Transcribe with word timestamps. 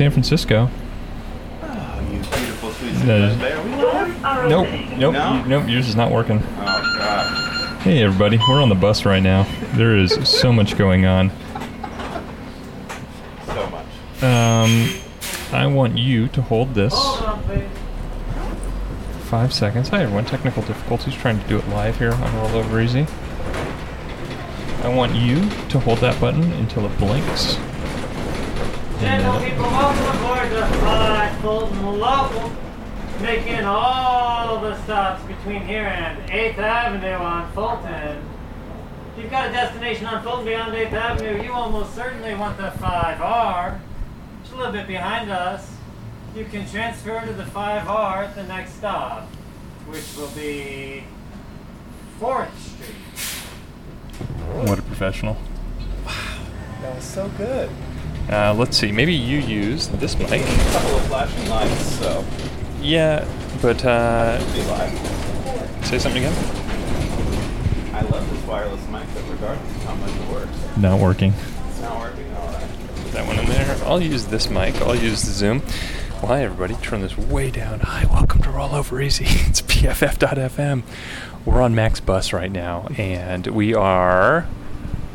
San 0.00 0.10
Francisco. 0.10 0.70
You 2.10 2.20
beautiful 2.20 2.70
sweet 2.70 2.94
No. 3.04 3.36
bear. 3.36 3.58
Are 3.58 3.62
we 3.62 3.70
live? 3.74 4.48
Nope, 4.48 4.68
nope, 4.96 5.12
No? 5.12 5.44
nope. 5.44 5.64
Yours 5.68 5.88
is 5.90 5.94
not 5.94 6.10
working. 6.10 6.42
Oh 6.58 6.94
god. 6.96 7.80
Hey, 7.82 8.02
everybody, 8.02 8.38
we're 8.48 8.62
on 8.62 8.70
the 8.70 8.74
bus 8.74 9.04
right 9.04 9.22
now. 9.22 9.46
There 9.74 9.98
is 9.98 10.14
so 10.26 10.54
much 10.54 10.78
going 10.78 11.04
on. 11.04 11.30
So 13.46 13.68
much. 13.68 14.22
Um, 14.22 14.88
I 15.52 15.66
want 15.66 15.98
you 15.98 16.28
to 16.28 16.40
hold 16.40 16.72
this 16.74 16.94
five 19.28 19.52
seconds. 19.52 19.90
Hi, 19.90 20.02
everyone. 20.04 20.24
Technical 20.24 20.62
difficulties 20.62 21.12
trying 21.12 21.38
to 21.42 21.46
do 21.46 21.58
it 21.58 21.68
live 21.68 21.98
here 21.98 22.14
on 22.14 22.36
Roll 22.36 22.56
Over 22.56 22.80
Easy. 22.80 23.06
I 24.82 24.88
want 24.88 25.14
you 25.14 25.46
to 25.68 25.78
hold 25.78 25.98
that 25.98 26.18
button 26.18 26.50
until 26.54 26.86
it 26.86 26.98
blinks. 26.98 27.58
And 29.02 29.22
General 29.22 29.38
then- 29.40 29.50
people, 29.52 29.64
welcome 29.64 30.20
aboard 30.20 30.50
the 30.50 30.66
Five 31.40 31.42
Fulton 31.42 31.98
Local, 31.98 32.52
making 33.22 33.64
all 33.64 34.60
the 34.60 34.82
stops 34.84 35.22
between 35.22 35.62
here 35.62 35.86
and 35.86 36.30
8th 36.30 36.58
Avenue 36.58 37.14
on 37.14 37.50
Fulton. 37.52 38.22
If 39.12 39.22
you've 39.22 39.30
got 39.30 39.48
a 39.48 39.52
destination 39.52 40.04
on 40.06 40.22
Fulton 40.22 40.44
beyond 40.44 40.74
8th 40.74 40.92
Avenue, 40.92 41.42
you 41.42 41.52
almost 41.52 41.94
certainly 41.94 42.34
want 42.34 42.58
the 42.58 42.68
5R. 42.68 43.80
It's 44.42 44.52
a 44.52 44.56
little 44.56 44.72
bit 44.72 44.86
behind 44.86 45.30
us. 45.30 45.70
You 46.36 46.44
can 46.44 46.68
transfer 46.68 47.24
to 47.24 47.32
the 47.32 47.44
5R 47.44 48.24
at 48.24 48.34
the 48.34 48.44
next 48.44 48.74
stop, 48.74 49.26
which 49.86 50.14
will 50.18 50.28
be 50.28 51.04
4th 52.20 52.54
Street. 52.58 52.96
What 54.68 54.78
a 54.78 54.82
professional. 54.82 55.38
Wow, 56.04 56.46
that 56.82 56.96
was 56.96 57.04
so 57.04 57.30
good. 57.38 57.70
Uh, 58.28 58.54
let's 58.54 58.76
see. 58.76 58.92
Maybe 58.92 59.12
you 59.14 59.38
use 59.38 59.88
this 59.88 60.16
mic. 60.18 60.30
A 60.42 60.72
couple 60.72 60.96
of 60.96 61.06
flashing 61.06 61.48
lights, 61.48 61.82
so 61.98 62.24
Yeah, 62.80 63.26
but 63.60 63.84
uh, 63.84 64.38
say 65.84 65.98
something 65.98 66.24
again. 66.24 66.34
I 67.94 68.02
love 68.02 68.28
this 68.30 68.44
wireless 68.46 68.86
mic, 68.88 69.02
but 69.14 69.24
regardless 69.30 69.76
of 69.76 69.82
how 69.84 69.94
much 69.96 70.10
it 70.14 70.28
works, 70.32 70.76
Not 70.76 71.00
working. 71.00 71.32
it's 71.68 71.80
not 71.80 71.98
working. 71.98 72.32
All 72.36 72.46
right. 72.52 72.68
Put 73.02 73.12
that 73.12 73.26
one 73.26 73.38
in 73.38 73.46
there. 73.46 73.76
I'll 73.84 74.00
use 74.02 74.26
this 74.26 74.48
mic. 74.48 74.76
I'll 74.82 74.94
use 74.94 75.22
the 75.22 75.32
Zoom. 75.32 75.62
Well, 76.22 76.26
hi, 76.28 76.44
everybody. 76.44 76.74
Turn 76.76 77.00
this 77.00 77.16
way 77.18 77.50
down. 77.50 77.80
Hi, 77.80 78.04
welcome 78.12 78.42
to 78.42 78.50
Roll 78.50 78.74
Over 78.74 79.00
Easy. 79.00 79.24
It's 79.48 79.62
BFF.FM. 79.62 80.82
We're 81.44 81.62
on 81.62 81.74
Max 81.74 81.98
Bus 82.00 82.32
right 82.32 82.52
now, 82.52 82.86
and 82.96 83.46
we 83.48 83.74
are 83.74 84.46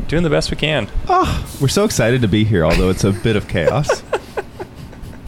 Doing 0.07 0.23
the 0.23 0.29
best 0.29 0.51
we 0.51 0.57
can. 0.57 0.87
Oh, 1.07 1.47
we're 1.59 1.67
so 1.67 1.83
excited 1.83 2.21
to 2.21 2.27
be 2.27 2.43
here, 2.43 2.63
although 2.63 2.89
it's 2.89 3.03
a 3.03 3.11
bit 3.11 3.35
of 3.35 3.47
chaos. 3.47 4.03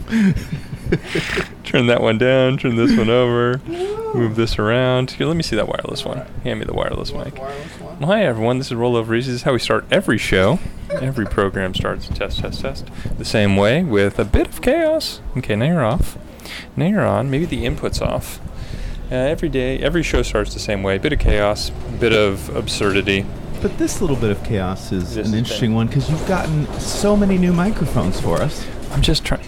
Turn 1.64 1.86
that 1.88 2.00
one 2.00 2.16
down. 2.16 2.56
Turn 2.56 2.76
this 2.76 2.96
one 2.96 3.10
over. 3.10 3.60
Move 4.14 4.36
this 4.36 4.58
around. 4.58 5.10
Here, 5.10 5.26
let 5.26 5.36
me 5.36 5.42
see 5.42 5.54
that 5.56 5.68
wireless 5.68 6.04
one. 6.04 6.26
Hand 6.44 6.60
me 6.60 6.64
the 6.64 6.72
wireless 6.72 7.12
mic. 7.12 7.36
Well, 7.38 8.06
hi 8.06 8.24
everyone. 8.24 8.56
This 8.56 8.68
is 8.68 8.74
Roll 8.74 8.96
Over 8.96 9.14
Easy. 9.14 9.30
This 9.30 9.40
is 9.40 9.44
how 9.44 9.52
we 9.52 9.58
start 9.58 9.84
every 9.90 10.16
show. 10.16 10.58
Every 10.90 11.26
program 11.26 11.74
starts 11.74 12.08
test, 12.08 12.38
test, 12.38 12.62
test 12.62 12.86
the 13.18 13.24
same 13.24 13.56
way 13.56 13.84
with 13.84 14.18
a 14.18 14.24
bit 14.24 14.46
of 14.48 14.62
chaos. 14.62 15.20
Okay, 15.36 15.56
now 15.56 15.66
you're 15.66 15.84
off. 15.84 16.16
Now 16.74 16.86
you're 16.86 17.06
on. 17.06 17.30
Maybe 17.30 17.44
the 17.44 17.66
input's 17.66 18.00
off. 18.00 18.40
Uh, 19.10 19.14
every 19.14 19.50
day, 19.50 19.78
every 19.80 20.02
show 20.02 20.22
starts 20.22 20.54
the 20.54 20.60
same 20.60 20.82
way. 20.82 20.96
Bit 20.96 21.12
of 21.12 21.18
chaos, 21.18 21.68
bit 22.00 22.14
of 22.14 22.54
absurdity. 22.56 23.26
But 23.60 23.76
this 23.76 24.00
little 24.00 24.16
bit 24.16 24.30
of 24.30 24.42
chaos 24.44 24.92
is 24.92 25.14
This 25.16 25.28
an 25.28 25.34
interesting 25.34 25.70
been- 25.70 25.76
one 25.76 25.86
because 25.88 26.08
you've 26.08 26.26
gotten 26.28 26.66
so 26.78 27.16
many 27.16 27.38
new 27.38 27.52
microphones 27.52 28.20
for 28.20 28.40
us. 28.40 28.64
I'm 28.92 29.02
just 29.02 29.24
trying. 29.24 29.44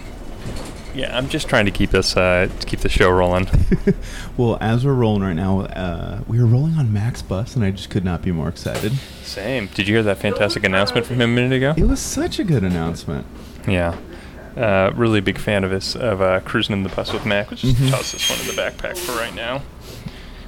Yeah, 0.93 1.17
I'm 1.17 1.29
just 1.29 1.47
trying 1.47 1.63
to 1.65 1.71
keep 1.71 1.93
us 1.93 2.17
uh, 2.17 2.49
to 2.59 2.65
keep 2.67 2.81
the 2.81 2.89
show 2.89 3.09
rolling. 3.09 3.47
Well, 4.37 4.57
as 4.61 4.85
we're 4.85 4.93
rolling 4.93 5.21
right 5.23 5.35
now, 5.35 5.61
uh, 5.61 6.21
we 6.27 6.39
are 6.39 6.45
rolling 6.45 6.75
on 6.75 6.91
Max 6.91 7.21
Bus, 7.21 7.55
and 7.55 7.63
I 7.63 7.71
just 7.71 7.89
could 7.89 8.03
not 8.03 8.21
be 8.21 8.31
more 8.31 8.49
excited. 8.49 8.93
Same. 9.23 9.67
Did 9.67 9.87
you 9.87 9.95
hear 9.95 10.03
that 10.03 10.17
fantastic 10.17 10.63
announcement 10.63 11.05
from 11.05 11.17
him 11.21 11.31
a 11.31 11.33
minute 11.33 11.53
ago? 11.55 11.73
It 11.77 11.83
was 11.87 11.99
such 11.99 12.39
a 12.39 12.43
good 12.43 12.63
announcement. 12.63 13.25
Yeah. 13.67 13.97
Uh, 14.57 14.91
really 14.95 15.21
big 15.21 15.37
fan 15.37 15.63
of 15.63 15.71
his 15.71 15.95
of 15.95 16.21
uh, 16.21 16.39
cruising 16.41 16.73
in 16.73 16.83
the 16.83 16.89
bus 16.89 17.13
with 17.13 17.25
Mac. 17.25 17.51
Let's 17.51 17.61
just 17.61 17.75
Mhm. 17.77 17.89
toss 17.91 18.11
this 18.11 18.29
one 18.29 18.39
in 18.41 18.47
the 18.47 18.61
backpack 18.61 18.97
for 18.97 19.13
right 19.13 19.33
now. 19.35 19.61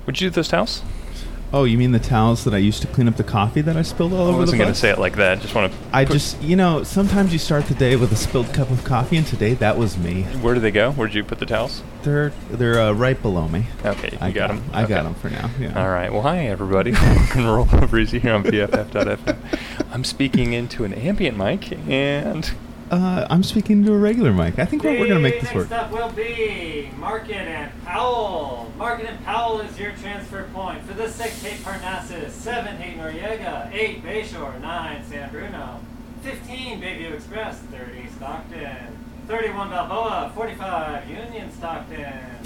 Would 0.05 0.19
you 0.19 0.29
do 0.29 0.33
this 0.33 0.47
towels? 0.49 0.81
Oh, 1.55 1.65
you 1.65 1.77
mean 1.77 1.91
the 1.91 1.99
towels 1.99 2.45
that 2.45 2.53
I 2.55 2.57
used 2.57 2.81
to 2.81 2.87
clean 2.87 3.07
up 3.07 3.15
the 3.15 3.23
coffee 3.23 3.61
that 3.61 3.77
I 3.77 3.83
spilled 3.83 4.11
all 4.11 4.21
I 4.21 4.23
over 4.23 4.31
the 4.31 4.37
I 4.37 4.39
wasn't 4.39 4.61
going 4.61 4.73
to 4.73 4.79
say 4.79 4.89
it 4.89 4.97
like 4.97 5.17
that. 5.17 5.39
Just 5.39 5.53
want 5.53 5.71
to. 5.71 5.79
I 5.93 6.03
just, 6.03 6.41
you 6.41 6.55
know, 6.55 6.81
sometimes 6.81 7.31
you 7.31 7.37
start 7.37 7.65
the 7.65 7.75
day 7.75 7.95
with 7.95 8.11
a 8.11 8.15
spilled 8.15 8.51
cup 8.55 8.71
of 8.71 8.83
coffee, 8.83 9.17
and 9.17 9.27
today 9.27 9.53
that 9.53 9.77
was 9.77 9.95
me. 9.95 10.23
Where 10.41 10.55
do 10.55 10.59
they 10.59 10.71
go? 10.71 10.93
Where 10.93 11.07
did 11.07 11.13
you 11.13 11.23
put 11.23 11.37
the 11.37 11.45
towels? 11.45 11.83
They're 12.01 12.33
they're 12.49 12.81
uh, 12.81 12.93
right 12.93 13.21
below 13.21 13.47
me. 13.47 13.67
Okay, 13.85 14.09
you 14.13 14.17
I 14.19 14.31
got 14.31 14.47
them. 14.47 14.63
I 14.73 14.87
got 14.87 15.03
them 15.03 15.13
for 15.13 15.29
now. 15.29 15.51
Yeah. 15.59 15.79
All 15.79 15.89
right. 15.89 16.11
Well, 16.11 16.23
hi 16.23 16.47
everybody. 16.47 16.91
Welcome 16.93 17.43
to 17.43 17.47
Roll 17.47 17.67
Over 17.71 17.99
Easy 17.99 18.17
here 18.17 18.33
on 18.33 18.43
BFF.fm. 18.43 19.37
I'm 19.91 20.03
speaking 20.03 20.53
into 20.53 20.85
an 20.85 20.93
ambient 20.95 21.37
mic, 21.37 21.71
and 21.87 22.51
Uh, 22.93 23.25
I'm 23.27 23.41
speaking 23.41 23.83
to 23.85 23.93
a 23.93 23.97
regular 23.97 24.31
mic. 24.31 24.59
I 24.59 24.65
think 24.65 24.83
we're, 24.83 24.99
we're 24.99 25.07
gonna 25.07 25.19
make 25.19 25.41
this 25.41 25.51
work. 25.51 25.67
Next 25.67 25.85
up 25.85 25.91
will 25.91 26.11
be 26.11 26.91
Market 26.97 27.37
and 27.37 27.71
Powell. 27.85 28.71
Market 28.77 29.09
and 29.09 29.25
Powell 29.25 29.61
is 29.61 29.79
your 29.79 29.93
transfer 29.93 30.43
point 30.53 30.83
for 30.83 30.93
the 30.93 31.09
six 31.09 31.41
Haight 31.41 31.63
Parnassus, 31.63 32.29
seven 32.33 32.77
Haight 32.77 32.99
Noriega, 32.99 33.73
eight 33.73 34.03
Bayshore, 34.03 34.61
nine 34.61 35.03
San 35.05 35.31
Bruno, 35.31 35.79
fifteen 36.21 36.79
Bayview 36.79 37.15
Express, 37.15 37.57
thirty 37.71 38.07
Stockton, 38.15 38.95
thirty-one 39.27 39.71
Balboa, 39.71 40.31
forty-five 40.35 41.09
Union 41.09 41.51
Stockton. 41.51 42.37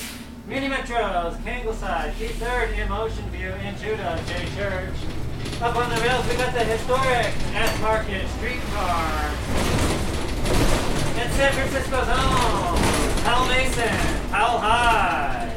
Mini 0.48 0.70
Metros, 0.70 1.44
K 1.44 1.60
Ingleside, 1.60 2.14
Keep 2.18 2.32
Third 2.38 2.70
in 2.70 2.80
M 2.80 2.94
Ocean 2.94 3.30
View 3.32 3.50
in 3.50 3.78
Judah, 3.80 4.18
J 4.28 4.48
Church. 4.56 4.96
Up 5.62 5.76
on 5.76 5.90
the 5.90 6.02
rails, 6.02 6.26
we 6.30 6.38
got 6.38 6.54
the 6.54 6.64
historic 6.64 7.34
S 7.54 7.82
Market 7.82 8.26
Streetcar. 8.38 10.07
And 11.28 11.36
San 11.36 11.52
Francisco's 11.52 12.08
home, 12.08 13.24
Powell 13.26 13.48
Mason, 13.50 14.30
Powell 14.32 14.60
Hyde, 14.60 15.52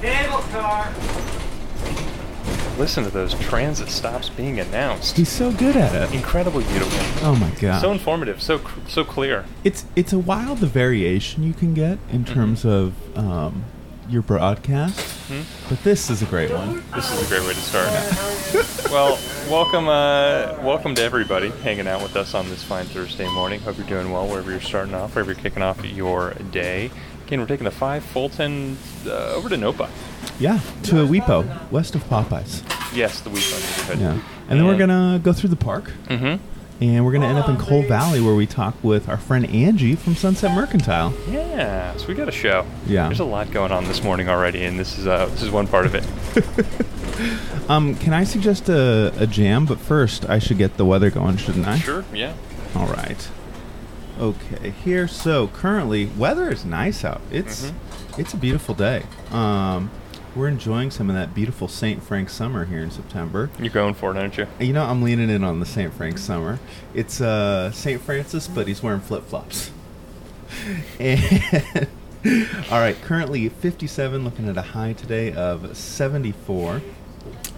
Cable 0.00 0.38
Car. 0.50 0.92
listen 2.76 3.04
to 3.04 3.10
those 3.10 3.32
transit 3.34 3.88
stops 3.88 4.28
being 4.30 4.58
announced. 4.58 5.16
He's 5.16 5.28
so 5.28 5.52
good 5.52 5.76
at 5.76 5.94
it. 5.94 6.12
Incredibly 6.14 6.64
beautiful. 6.64 7.26
Oh 7.26 7.36
my 7.36 7.50
god. 7.60 7.80
So 7.80 7.92
informative. 7.92 8.42
So 8.42 8.60
so 8.88 9.04
clear. 9.04 9.44
it's 9.62 9.84
it's 9.94 10.12
a 10.12 10.18
wild 10.18 10.58
the 10.58 10.66
variation 10.66 11.44
you 11.44 11.52
can 11.54 11.72
get 11.72 11.98
in 12.10 12.24
Mm-hmm. 12.24 12.34
terms 12.34 12.64
of 12.64 13.16
um, 13.16 13.64
your 14.08 14.22
broadcast, 14.22 14.98
Hmm? 15.28 15.40
but 15.68 15.82
this 15.82 16.10
is 16.10 16.22
a 16.22 16.26
great 16.26 16.52
one. 16.52 16.82
This 16.94 17.10
is 17.12 17.26
a 17.26 17.28
great 17.34 17.46
way 17.46 17.54
to 17.54 17.60
start. 17.60 18.90
well, 18.92 19.18
welcome, 19.50 19.88
uh, 19.88 20.56
welcome 20.62 20.94
to 20.94 21.02
everybody 21.02 21.50
hanging 21.50 21.88
out 21.88 22.02
with 22.02 22.14
us 22.16 22.34
on 22.34 22.48
this 22.48 22.62
fine 22.62 22.84
Thursday 22.86 23.28
morning. 23.34 23.60
Hope 23.60 23.76
you're 23.78 23.86
doing 23.86 24.12
well 24.12 24.26
wherever 24.28 24.50
you're 24.50 24.60
starting 24.60 24.94
off, 24.94 25.14
wherever 25.14 25.32
you're 25.32 25.40
kicking 25.40 25.62
off 25.62 25.84
your 25.84 26.34
day. 26.52 26.90
Again, 27.26 27.40
we're 27.40 27.46
taking 27.46 27.64
the 27.64 27.70
five 27.72 28.04
Fulton 28.04 28.78
uh, 29.06 29.34
over 29.34 29.48
to 29.48 29.56
Nopa. 29.56 29.88
Yeah, 30.38 30.60
to 30.84 31.02
a 31.02 31.06
Weepo, 31.06 31.70
west 31.72 31.94
of 31.96 32.04
Popeyes. 32.04 32.62
Yes, 32.94 33.20
the 33.20 33.30
weekend 33.30 33.62
neighborhood. 33.64 33.98
Yeah, 33.98 34.20
and 34.48 34.58
then 34.60 34.66
we're 34.66 34.78
gonna 34.78 35.18
go 35.22 35.32
through 35.32 35.50
the 35.50 35.56
park, 35.56 35.90
Mm-hmm. 36.06 36.42
And 36.80 37.04
we're 37.06 37.12
gonna 37.12 37.26
end 37.26 37.38
up 37.38 37.48
in 37.48 37.56
Cole 37.56 37.82
Valley 37.84 38.20
where 38.20 38.34
we 38.34 38.46
talk 38.46 38.74
with 38.84 39.08
our 39.08 39.16
friend 39.16 39.46
Angie 39.46 39.94
from 39.96 40.14
Sunset 40.14 40.52
Mercantile. 40.54 41.14
Yeah, 41.30 41.96
so 41.96 42.06
we 42.06 42.14
got 42.14 42.28
a 42.28 42.32
show. 42.32 42.66
Yeah. 42.86 43.06
There's 43.06 43.20
a 43.20 43.24
lot 43.24 43.50
going 43.50 43.72
on 43.72 43.84
this 43.84 44.02
morning 44.02 44.28
already, 44.28 44.62
and 44.64 44.78
this 44.78 44.98
is 44.98 45.06
uh, 45.06 45.24
this 45.26 45.42
is 45.42 45.50
one 45.50 45.66
part 45.66 45.86
of 45.86 45.94
it. 45.94 46.04
Um, 47.68 47.94
can 47.96 48.12
I 48.12 48.22
suggest 48.24 48.68
a, 48.68 49.10
a 49.18 49.26
jam? 49.26 49.64
But 49.64 49.80
first, 49.80 50.28
I 50.28 50.38
should 50.38 50.58
get 50.58 50.76
the 50.76 50.84
weather 50.84 51.10
going, 51.10 51.36
shouldn't 51.38 51.66
I? 51.66 51.78
Sure. 51.78 52.04
Yeah. 52.12 52.34
All 52.76 52.86
right. 52.86 53.28
Okay, 54.20 54.70
here. 54.84 55.08
So 55.08 55.48
currently, 55.48 56.06
weather 56.16 56.48
is 56.50 56.64
nice 56.64 57.04
out. 57.04 57.22
It's 57.32 57.64
Mm-hmm. 57.70 58.20
it's 58.20 58.34
a 58.34 58.36
beautiful 58.36 58.74
day. 58.74 59.02
Um, 59.32 59.90
we're 60.36 60.48
enjoying 60.48 60.90
some 60.90 61.08
of 61.08 61.16
that 61.16 61.34
beautiful 61.34 61.66
St. 61.66 62.02
Frank 62.02 62.28
summer 62.28 62.66
here 62.66 62.80
in 62.80 62.90
September. 62.90 63.50
You're 63.58 63.70
going 63.70 63.94
for 63.94 64.14
it, 64.14 64.18
aren't 64.18 64.36
you? 64.36 64.46
You 64.60 64.74
know, 64.74 64.84
I'm 64.84 65.02
leaning 65.02 65.30
in 65.30 65.42
on 65.42 65.60
the 65.60 65.66
St. 65.66 65.92
Frank 65.92 66.18
summer. 66.18 66.60
It's 66.94 67.20
uh, 67.20 67.72
St. 67.72 68.00
Francis, 68.00 68.46
but 68.46 68.68
he's 68.68 68.82
wearing 68.82 69.00
flip 69.00 69.24
flops. 69.24 69.70
And 71.00 71.88
all 72.70 72.78
right, 72.78 72.96
currently 73.02 73.48
57, 73.48 74.24
looking 74.24 74.48
at 74.48 74.56
a 74.56 74.62
high 74.62 74.92
today 74.92 75.32
of 75.32 75.76
74. 75.76 76.82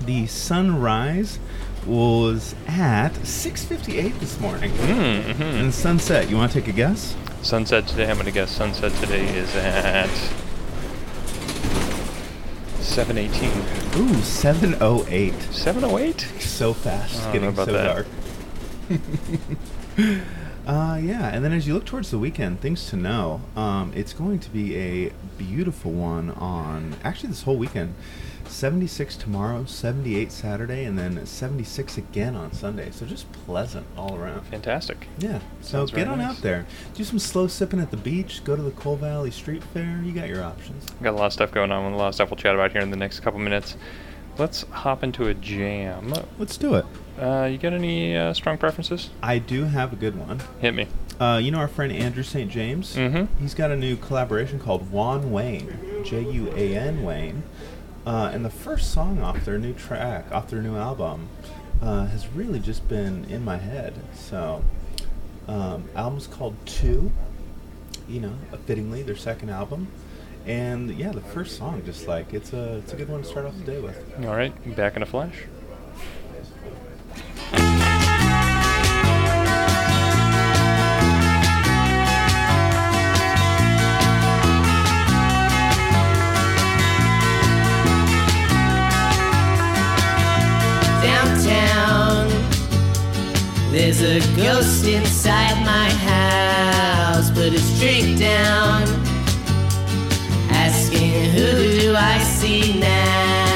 The 0.01 0.27
sunrise 0.27 1.39
was 1.87 2.55
at 2.67 3.13
6:58 3.13 4.19
this 4.19 4.41
morning. 4.41 4.71
Mm-hmm. 4.71 5.43
And 5.43 5.75
sunset, 5.75 6.31
you 6.31 6.37
want 6.37 6.53
to 6.53 6.61
take 6.61 6.69
a 6.69 6.73
guess? 6.73 7.15
Sunset 7.43 7.87
today. 7.87 8.09
I'm 8.09 8.15
going 8.15 8.27
to 8.27 8.33
guess 8.33 8.51
sunset 8.51 8.93
today 8.95 9.27
is 9.37 9.55
at 9.55 10.09
7:18. 12.81 13.49
Ooh, 13.97 14.23
7:08. 14.23 15.33
7:08. 15.53 16.21
So 16.41 16.73
fast, 16.73 17.17
it's 17.17 17.27
getting 17.27 17.55
so 17.55 17.63
about 17.63 17.73
dark. 17.85 18.07
uh, 20.67 20.99
yeah, 21.03 21.29
and 21.29 21.45
then 21.45 21.53
as 21.53 21.67
you 21.67 21.75
look 21.75 21.85
towards 21.85 22.11
the 22.11 22.19
weekend, 22.19 22.61
things 22.61 22.89
to 22.91 22.97
know. 22.97 23.41
Um, 23.57 23.93
it's 23.95 24.13
going 24.13 24.39
to 24.41 24.51
be 24.51 24.77
a 24.77 25.13
beautiful 25.37 25.93
one 25.93 26.31
on 26.31 26.95
actually 27.05 27.31
this 27.31 27.43
whole 27.43 27.57
weekend. 27.57 27.95
76 28.49 29.17
tomorrow, 29.17 29.65
78 29.65 30.33
Saturday, 30.33 30.85
and 30.85 30.99
then 30.99 31.25
76 31.25 31.99
again 31.99 32.35
on 32.35 32.53
Sunday. 32.53 32.91
So 32.91 33.07
just 33.07 33.31
pleasant 33.33 33.87
all 33.97 34.17
around. 34.17 34.43
Fantastic. 34.47 35.07
Yeah. 35.19 35.41
So 35.61 35.79
Sounds 35.79 35.91
get 35.91 36.09
on 36.09 36.19
nice. 36.19 36.37
out 36.37 36.43
there. 36.43 36.67
Do 36.95 37.05
some 37.05 37.19
slow 37.19 37.47
sipping 37.47 37.81
at 37.81 37.91
the 37.91 37.97
beach. 37.97 38.43
Go 38.45 38.57
to 38.57 38.63
the 38.63 38.71
Cole 38.73 38.97
Valley 38.97 39.31
Street 39.31 39.63
Fair. 39.63 40.01
You 40.05 40.13
got 40.13 40.29
your 40.29 40.43
options. 40.43 40.85
Got 41.03 41.11
a 41.15 41.17
lot 41.17 41.27
of 41.27 41.33
stuff 41.33 41.53
going 41.53 41.71
on. 41.71 41.93
A 41.93 41.97
lot 41.97 42.09
of 42.09 42.15
stuff 42.15 42.31
we'll 42.31 42.37
chat 42.39 42.55
about 42.55 42.73
here 42.73 42.81
in 42.81 42.91
the 42.91 42.97
next 42.97 43.21
couple 43.21 43.39
minutes. 43.41 43.77
Let's 44.39 44.63
hop 44.71 45.03
into 45.03 45.27
a 45.27 45.35
jam. 45.35 46.15
Let's 46.39 46.57
do 46.57 46.75
it. 46.77 46.87
Uh, 47.19 47.49
you 47.51 47.59
got 47.59 47.73
any 47.73 48.17
uh, 48.17 48.33
strong 48.33 48.57
preferences? 48.57 49.11
I 49.21 49.39
do 49.39 49.65
have 49.65 49.93
a 49.93 49.97
good 49.97 50.17
one. 50.17 50.41
Hit 50.61 50.75
me. 50.75 50.87
Uh, 51.19 51.41
you 51.43 51.51
know 51.51 51.59
our 51.59 51.67
friend 51.67 51.93
Andrew 51.93 52.23
St. 52.23 52.49
James? 52.49 52.95
Mhm. 52.95 53.27
He's 53.41 53.55
got 53.55 53.73
a 53.73 53.77
new 53.77 53.97
collaboration 53.97 54.61
called 54.61 54.93
Juan 54.93 55.33
Wayne, 55.33 56.03
J 56.05 56.21
U 56.31 56.53
A 56.55 56.77
N 56.77 57.03
Wayne. 57.03 57.43
Uh, 58.09 58.31
and 58.33 58.43
the 58.43 58.51
first 58.51 58.91
song 58.95 59.21
off 59.21 59.45
their 59.45 59.59
new 59.59 59.75
track, 59.75 60.33
off 60.33 60.49
their 60.49 60.63
new 60.63 60.77
album, 60.77 61.29
uh, 61.83 62.07
has 62.07 62.27
really 62.29 62.59
just 62.59 62.89
been 62.89 63.27
in 63.27 63.45
my 63.45 63.59
head. 63.59 63.93
So, 64.15 64.65
um, 65.47 65.85
album's 65.95 66.27
called 66.27 66.57
Two, 66.65 67.13
you 68.09 68.21
know, 68.21 68.33
fittingly, 68.65 69.03
their 69.03 69.15
second 69.15 69.51
album. 69.51 69.89
And 70.47 70.91
yeah, 70.99 71.13
the 71.13 71.21
first 71.21 71.59
song, 71.59 71.83
just 71.85 72.09
like, 72.09 72.33
it's 72.33 72.55
a, 72.55 72.79
it's 72.79 72.95
a 72.95 72.97
good 72.97 73.11
one 73.11 73.21
to 73.21 73.29
start 73.29 73.45
off 73.45 73.59
the 73.59 73.73
day 73.73 73.79
with. 73.79 74.03
All 74.25 74.35
right, 74.35 74.55
back 74.75 74.97
in 74.97 75.03
a 75.03 75.07
flash. 75.07 75.45
There's 93.71 94.01
a 94.01 94.21
ghost 94.35 94.87
inside 94.87 95.63
my 95.65 95.91
house, 95.91 97.31
but 97.31 97.53
it's 97.53 97.79
drink 97.79 98.19
down. 98.19 98.83
Asking 100.51 101.31
who 101.31 101.81
do 101.81 101.95
I 101.95 102.19
see 102.19 102.81
now? 102.81 103.48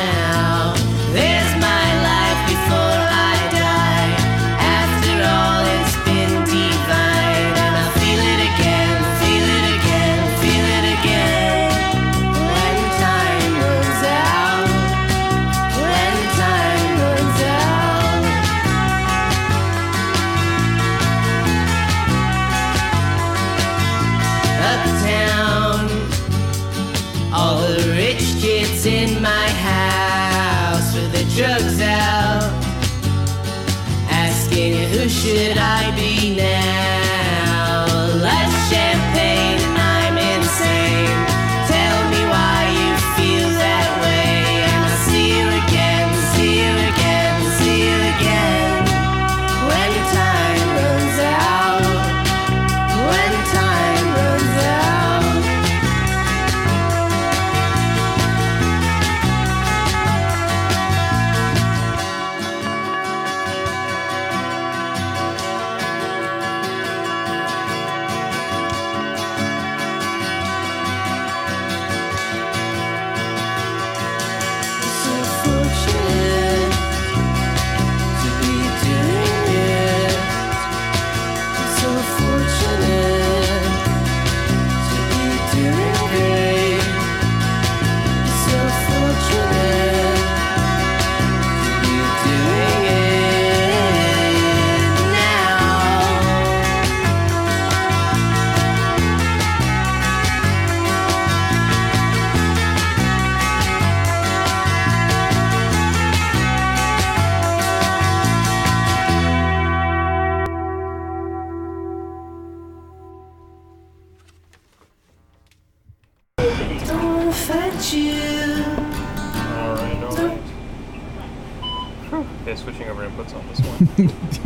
Who 34.55 35.09
should 35.09 35.57
I 35.57 35.95
be 35.97 36.37
now? 36.37 37.02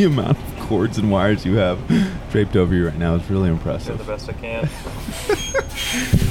The 0.06 0.12
amount 0.22 0.38
of 0.38 0.58
cords 0.68 0.98
and 0.98 1.10
wires 1.10 1.44
you 1.44 1.56
have 1.56 1.78
draped 2.30 2.54
over 2.56 2.74
you 2.74 2.86
right 2.86 2.98
now 2.98 3.14
is 3.16 3.28
really 3.30 3.46
Doing 3.48 3.56
impressive. 3.58 3.98
the 3.98 4.04
best 4.04 4.28
I 4.28 4.32
can. 4.34 4.68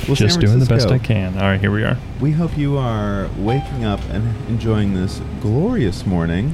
Well, 0.07 0.15
Just 0.15 0.39
doing 0.39 0.59
the 0.59 0.65
best 0.67 0.89
I 0.89 0.99
can. 0.99 1.33
All 1.35 1.43
right, 1.45 1.59
here 1.59 1.71
we 1.71 1.83
are. 1.83 1.97
We 2.21 2.31
hope 2.31 2.55
you 2.57 2.77
are 2.77 3.27
waking 3.39 3.85
up 3.85 3.99
and 4.11 4.35
enjoying 4.47 4.93
this 4.93 5.19
glorious 5.41 6.05
morning. 6.05 6.53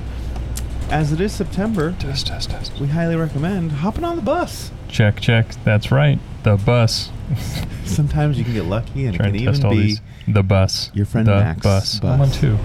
As 0.89 1.11
it 1.11 1.19
is 1.19 1.33
September, 1.33 1.93
Test, 1.99 2.27
test, 2.27 2.51
test. 2.51 2.79
we 2.79 2.87
highly 2.87 3.17
recommend 3.17 3.73
hopping 3.73 4.05
on 4.05 4.15
the 4.15 4.21
bus. 4.21 4.71
Check, 4.87 5.19
check. 5.19 5.47
That's 5.65 5.91
right. 5.91 6.17
The 6.43 6.55
bus. 6.55 7.11
Sometimes 7.85 8.37
you 8.37 8.45
can 8.45 8.53
get 8.53 8.65
lucky 8.65 9.05
and 9.05 9.15
it 9.15 9.19
can 9.19 9.33
to 9.33 9.39
test 9.45 9.59
even 9.59 9.69
be 9.71 9.77
these. 9.81 10.01
The 10.29 10.43
bus. 10.43 10.89
your 10.93 11.05
friend 11.05 11.27
the 11.27 11.35
Mac's 11.35 11.61
bus. 11.63 11.99
bus. 11.99 12.09
I'm 12.13 12.21
on 12.21 12.31
two. 12.31 12.57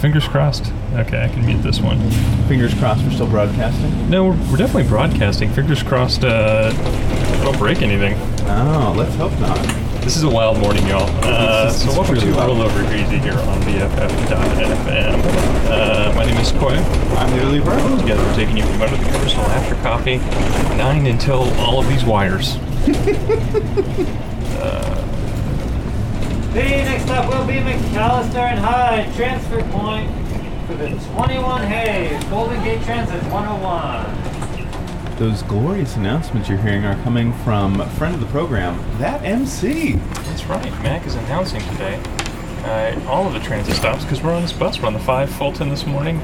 Fingers 0.00 0.28
crossed. 0.28 0.70
Okay, 0.94 1.24
I 1.24 1.28
can 1.28 1.44
mute 1.46 1.62
this 1.62 1.80
one. 1.80 1.98
fingers 2.48 2.74
crossed 2.74 3.02
we're 3.04 3.10
still 3.12 3.26
broadcasting. 3.26 4.10
No, 4.10 4.26
we're, 4.26 4.50
we're 4.50 4.56
definitely 4.58 4.88
broadcasting. 4.88 5.50
Fingers 5.50 5.82
crossed. 5.82 6.22
Uh, 6.24 6.70
don't 7.42 7.56
break 7.58 7.80
anything. 7.82 8.14
Oh, 8.46 8.92
let's 8.96 9.14
hope 9.16 9.32
not. 9.40 9.58
This 10.02 10.16
is 10.16 10.24
a 10.24 10.28
wild 10.28 10.58
morning, 10.58 10.86
y'all. 10.88 11.08
Uh, 11.24 11.64
This 11.66 11.76
is- 11.76 11.82
so 11.82 11.88
it's 11.88 11.96
welcome 11.96 12.14
to 12.16 12.20
truly 12.20 12.36
wild. 12.36 12.48
Roll 12.58 12.62
Over 12.62 12.80
Greasy 12.88 13.18
here 13.18 13.32
on 13.38 13.60
BFF.FM. 13.62 15.22
Uh, 15.70 16.12
my 16.14 16.24
name 16.26 16.36
is 16.36 16.52
Koy. 16.52 16.74
I'm 17.16 17.36
newly 17.38 17.60
burned. 17.60 18.00
Together 18.00 18.22
we're 18.22 18.34
taking 18.34 18.56
you 18.58 18.64
from 18.64 18.82
under 18.82 18.96
the 18.96 19.04
covers 19.10 19.32
till 19.32 19.42
after 19.44 19.74
coffee, 19.76 20.18
nine 20.76 21.06
until 21.06 21.44
all 21.58 21.78
of 21.80 21.88
these 21.88 22.04
wires. 22.04 22.56
The 26.52 26.60
next 26.60 27.08
up 27.08 27.30
will 27.32 27.46
be 27.46 27.54
McAllister 27.54 28.36
and 28.36 28.58
Hyde 28.58 29.14
transfer 29.16 29.62
point 29.70 30.10
for 30.76 31.14
21 31.14 31.62
Hayes 31.64 32.24
Golden 32.24 32.62
Gate 32.64 32.82
Transit 32.82 33.22
101. 33.32 35.16
Those 35.16 35.42
glorious 35.42 35.96
announcements 35.96 36.48
you're 36.48 36.58
hearing 36.58 36.84
are 36.84 37.00
coming 37.02 37.32
from 37.44 37.80
a 37.80 37.88
friend 37.90 38.14
of 38.14 38.20
the 38.20 38.26
program, 38.26 38.78
that 38.98 39.22
MC. 39.22 39.92
That's 39.92 40.46
right. 40.46 40.70
Mac 40.82 41.06
is 41.06 41.14
announcing 41.14 41.60
today 41.72 42.00
uh, 42.64 42.98
all 43.08 43.26
of 43.26 43.32
the 43.34 43.40
transit 43.40 43.74
stops 43.74 44.04
because 44.04 44.22
we're 44.22 44.32
on 44.32 44.42
this 44.42 44.52
bus. 44.52 44.80
We're 44.80 44.86
on 44.86 44.94
the 44.94 45.00
5 45.00 45.30
Fulton 45.30 45.68
this 45.68 45.84
morning. 45.84 46.18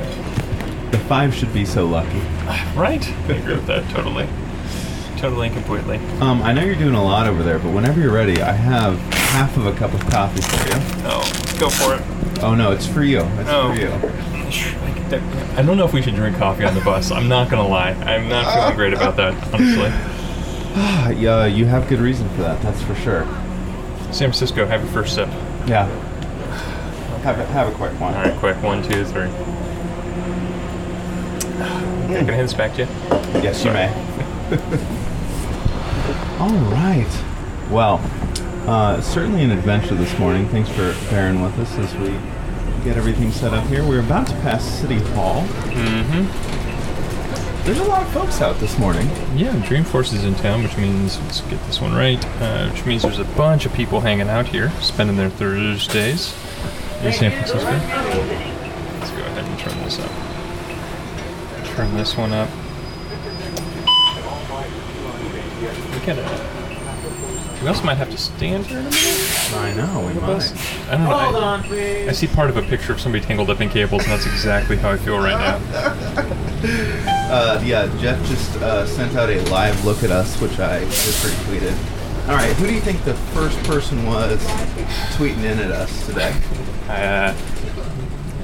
The 0.91 0.99
five 1.09 1.35
should 1.35 1.53
be 1.53 1.65
so 1.65 1.87
lucky. 1.87 2.21
Right. 2.75 3.07
I 3.29 3.33
agree 3.33 3.55
with 3.55 3.67
that 3.67 3.89
totally. 3.91 4.27
Totally 5.19 5.49
and 5.49 5.57
completely. 5.57 5.97
Um, 6.21 6.43
I 6.43 6.53
know 6.53 6.63
you're 6.63 6.77
doing 6.77 6.95
a 6.95 7.03
lot 7.05 7.27
over 7.27 7.43
there, 7.43 7.59
but 7.59 7.75
whenever 7.75 8.01
you're 8.01 8.13
ready, 8.13 8.41
I 8.41 8.53
have 8.53 8.99
half 9.13 9.57
of 9.57 9.67
a 9.67 9.73
cup 9.75 9.93
of 9.93 10.01
coffee 10.11 10.41
for 10.41 10.69
you. 10.69 10.75
Oh, 11.05 11.57
go 11.59 11.69
for 11.69 11.95
it. 11.97 12.43
Oh 12.43 12.55
no, 12.55 12.71
it's 12.71 12.87
for 12.87 13.03
you. 13.03 13.21
It's 13.21 13.51
Oh. 13.51 13.75
for 13.75 13.81
you. 13.81 14.38
I 14.51 15.63
don't 15.63 15.77
know 15.77 15.85
if 15.85 15.93
we 15.93 16.03
should 16.03 16.15
drink 16.15 16.37
coffee 16.37 16.65
on 16.65 16.75
the 16.75 16.81
bus. 16.81 17.11
I'm 17.11 17.29
not 17.29 17.51
gonna 17.51 17.67
lie. 17.67 17.91
I'm 17.91 18.29
not 18.29 18.55
feeling 18.55 18.77
great 18.77 18.93
about 18.93 19.17
that, 19.17 19.35
honestly. 19.55 19.91
Ah, 20.81 21.09
yeah, 21.11 21.47
you 21.47 21.67
have 21.67 21.89
good 21.89 22.01
reason 22.01 22.29
for 22.31 22.43
that. 22.43 22.61
That's 22.63 22.83
for 22.83 22.95
sure. 22.97 23.25
San 24.13 24.31
Francisco, 24.31 24.67
have 24.67 24.83
your 24.83 24.93
first 24.93 25.15
sip. 25.15 25.29
Yeah. 25.67 25.87
Have 27.23 27.39
a, 27.39 27.45
have 27.47 27.73
a 27.73 27.77
quick 27.77 27.99
one. 28.01 28.15
All 28.15 28.23
right, 28.23 28.39
quick. 28.39 28.63
One, 28.63 28.83
two, 28.83 29.05
three. 29.05 29.29
Okay, 32.05 32.09
can 32.21 32.31
I 32.31 32.33
hand 32.33 32.49
this 32.49 32.55
back 32.55 32.75
to 32.75 32.83
you? 32.83 32.89
Yes, 33.43 33.65
you 33.65 33.73
may. 33.73 33.89
All 36.39 36.51
right. 36.71 37.25
Well, 37.71 38.01
uh, 38.69 39.01
certainly 39.01 39.43
an 39.43 39.51
adventure 39.51 39.95
this 39.95 40.17
morning. 40.19 40.49
Thanks 40.49 40.71
for 40.71 40.95
bearing 41.11 41.43
with 41.43 41.59
us 41.59 41.77
as 41.79 41.95
we 41.97 42.17
get 42.89 42.97
everything 42.97 43.31
set 43.31 43.53
up 43.53 43.67
here. 43.67 43.87
We're 43.87 44.01
about 44.01 44.27
to 44.29 44.33
pass 44.37 44.65
City 44.65 44.99
Hall. 45.11 45.43
Mm-hmm. 45.43 46.25
There's 47.67 47.81
a 47.81 47.85
lot 47.85 48.01
of 48.01 48.09
folks 48.15 48.41
out 48.41 48.59
this 48.61 48.79
morning. 48.79 49.07
Yeah, 49.37 49.53
Dreamforce 49.57 50.15
is 50.15 50.25
in 50.25 50.35
town, 50.37 50.63
which 50.63 50.75
means 50.79 51.21
let's 51.21 51.43
get 51.43 51.63
this 51.67 51.83
one 51.83 51.93
right. 51.93 52.25
Uh, 52.41 52.71
which 52.71 52.87
means 52.87 53.03
there's 53.03 53.19
a 53.19 53.25
bunch 53.25 53.67
of 53.67 53.75
people 53.75 54.01
hanging 54.01 54.31
out 54.31 54.47
here, 54.47 54.71
spending 54.81 55.19
their 55.19 55.29
Thursdays 55.29 56.33
in 57.03 57.13
San 57.13 57.31
Francisco. 57.31 57.59
Let's 57.61 59.11
go 59.11 59.19
ahead 59.19 59.45
and 59.45 59.59
turn 59.59 59.79
this 59.85 59.99
up. 60.01 60.11
Turn 61.77 61.95
this 61.95 62.17
one 62.17 62.33
up. 62.33 62.49
We 65.93 66.07
gotta. 66.07 66.58
We 67.63 67.67
also 67.69 67.83
might 67.83 67.97
have 67.97 68.11
to 68.11 68.19
stand 68.19 68.67
here 68.67 68.79
in 68.79 68.87
a 68.87 68.91
minute. 68.91 69.53
I 69.55 69.75
know, 69.75 70.01
we 70.01 70.07
on 70.07 70.15
the 70.15 70.21
bus. 70.21 70.55
might. 70.55 70.89
I 70.89 70.91
don't 70.93 71.05
know. 71.09 71.19
Hold 71.19 71.37
I, 71.37 71.47
on, 71.47 71.63
please. 71.65 72.09
I 72.09 72.13
see 72.13 72.29
part 72.29 72.51
of 72.51 72.57
a 72.57 72.63
picture 72.63 72.93
of 72.93 73.01
somebody 73.01 73.25
tangled 73.25 73.51
up 73.51 73.61
in 73.61 73.69
cables, 73.69 74.03
and 74.05 74.13
that's 74.13 74.27
exactly 74.27 74.77
how 74.77 74.91
I 74.91 74.97
feel 74.97 75.19
right 75.19 75.39
now. 75.39 76.35
Uh, 77.31 77.63
yeah, 77.65 77.87
Jeff 78.01 78.19
just 78.27 78.57
uh, 78.57 78.87
sent 78.87 79.15
out 79.15 79.29
a 79.29 79.39
live 79.51 79.85
look 79.85 80.03
at 80.03 80.11
us, 80.11 80.41
which 80.41 80.59
I 80.59 80.81
just 80.87 81.25
retweeted. 81.25 81.75
All 82.29 82.35
right, 82.35 82.53
who 82.57 82.67
do 82.67 82.73
you 82.75 82.81
think 82.81 83.05
the 83.05 83.13
first 83.15 83.57
person 83.65 84.05
was 84.07 84.43
tweeting 85.15 85.45
in 85.45 85.59
at 85.59 85.71
us 85.71 86.07
today? 86.07 86.35
Uh, 86.89 87.37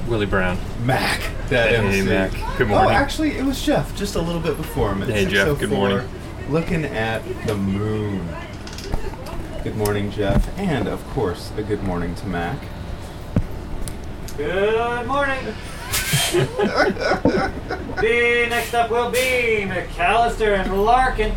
Willie 0.07 0.27
Brown. 0.27 0.57
Mac. 0.83 1.19
That 1.49 1.69
Hey, 1.71 1.75
MC. 1.77 2.01
Mac. 2.03 2.31
Good 2.57 2.67
morning. 2.67 2.87
Oh, 2.87 2.89
actually, 2.89 3.31
it 3.37 3.43
was 3.43 3.61
Jeff 3.65 3.95
just 3.97 4.15
a 4.15 4.21
little 4.21 4.39
bit 4.41 4.55
before 4.55 4.91
him. 4.91 5.01
At 5.01 5.09
Hey, 5.09 5.25
Jeff, 5.25 5.59
good 5.59 5.71
morning. 5.71 6.07
Looking 6.49 6.85
at 6.85 7.21
the 7.47 7.57
moon. 7.57 8.29
Good 9.65 9.77
morning, 9.77 10.11
Jeff. 10.11 10.55
And, 10.59 10.87
of 10.87 11.03
course, 11.07 11.51
a 11.57 11.63
good 11.63 11.81
morning 11.81 12.13
to 12.13 12.27
Mac. 12.27 12.59
Good 14.37 15.07
morning. 15.07 15.43
the 17.99 18.45
next 18.47 18.75
up 18.75 18.91
will 18.91 19.09
be 19.09 19.65
McAllister 19.65 20.55
and 20.59 20.85
Larkin. 20.85 21.33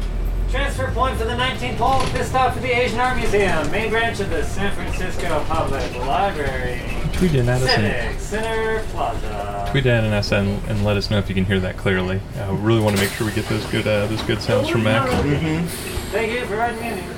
Transfer 0.51 0.91
point 0.93 1.17
for 1.17 1.25
the 1.25 1.35
19 1.39 1.77
Polk. 1.77 2.05
This 2.13 2.29
stop 2.29 2.53
for 2.53 2.61
the 2.61 2.71
Asian 2.71 3.01
Art 3.01 3.17
Museum, 3.17 3.71
main 3.71 3.89
branch 3.89 4.21
of 4.21 4.29
the 4.29 4.45
San 4.45 4.75
Francisco 4.75 5.43
Public 5.45 5.97
Library. 5.97 6.83
Tweet 7.15 7.35
in 7.35 7.49
at 7.49 7.63
us 7.63 7.75
Civic 7.75 8.21
Center 8.21 8.85
Plaza. 8.89 9.69
tweet 9.71 9.87
in 9.87 10.05
at 10.05 10.13
us 10.13 10.33
and, 10.33 10.63
and 10.69 10.85
let 10.85 10.99
us 10.99 11.11
know 11.11 11.17
if 11.17 11.31
you 11.31 11.35
can 11.35 11.47
hear 11.47 11.61
that 11.61 11.79
clearly. 11.79 12.21
Uh, 12.37 12.53
we 12.53 12.59
really 12.59 12.83
want 12.83 12.95
to 12.95 13.01
make 13.03 13.11
sure 13.11 13.27
we 13.27 13.33
get 13.33 13.47
those 13.47 13.65
good 13.71 13.87
uh, 13.87 14.07
those 14.07 14.23
good 14.25 14.43
sounds 14.43 14.69
from 14.69 14.83
Mac. 14.83 15.09
Thank 15.09 16.33
you 16.33 16.45
for 16.45 16.57
writing 16.57 16.81
me 16.83 16.89
in. 16.89 17.18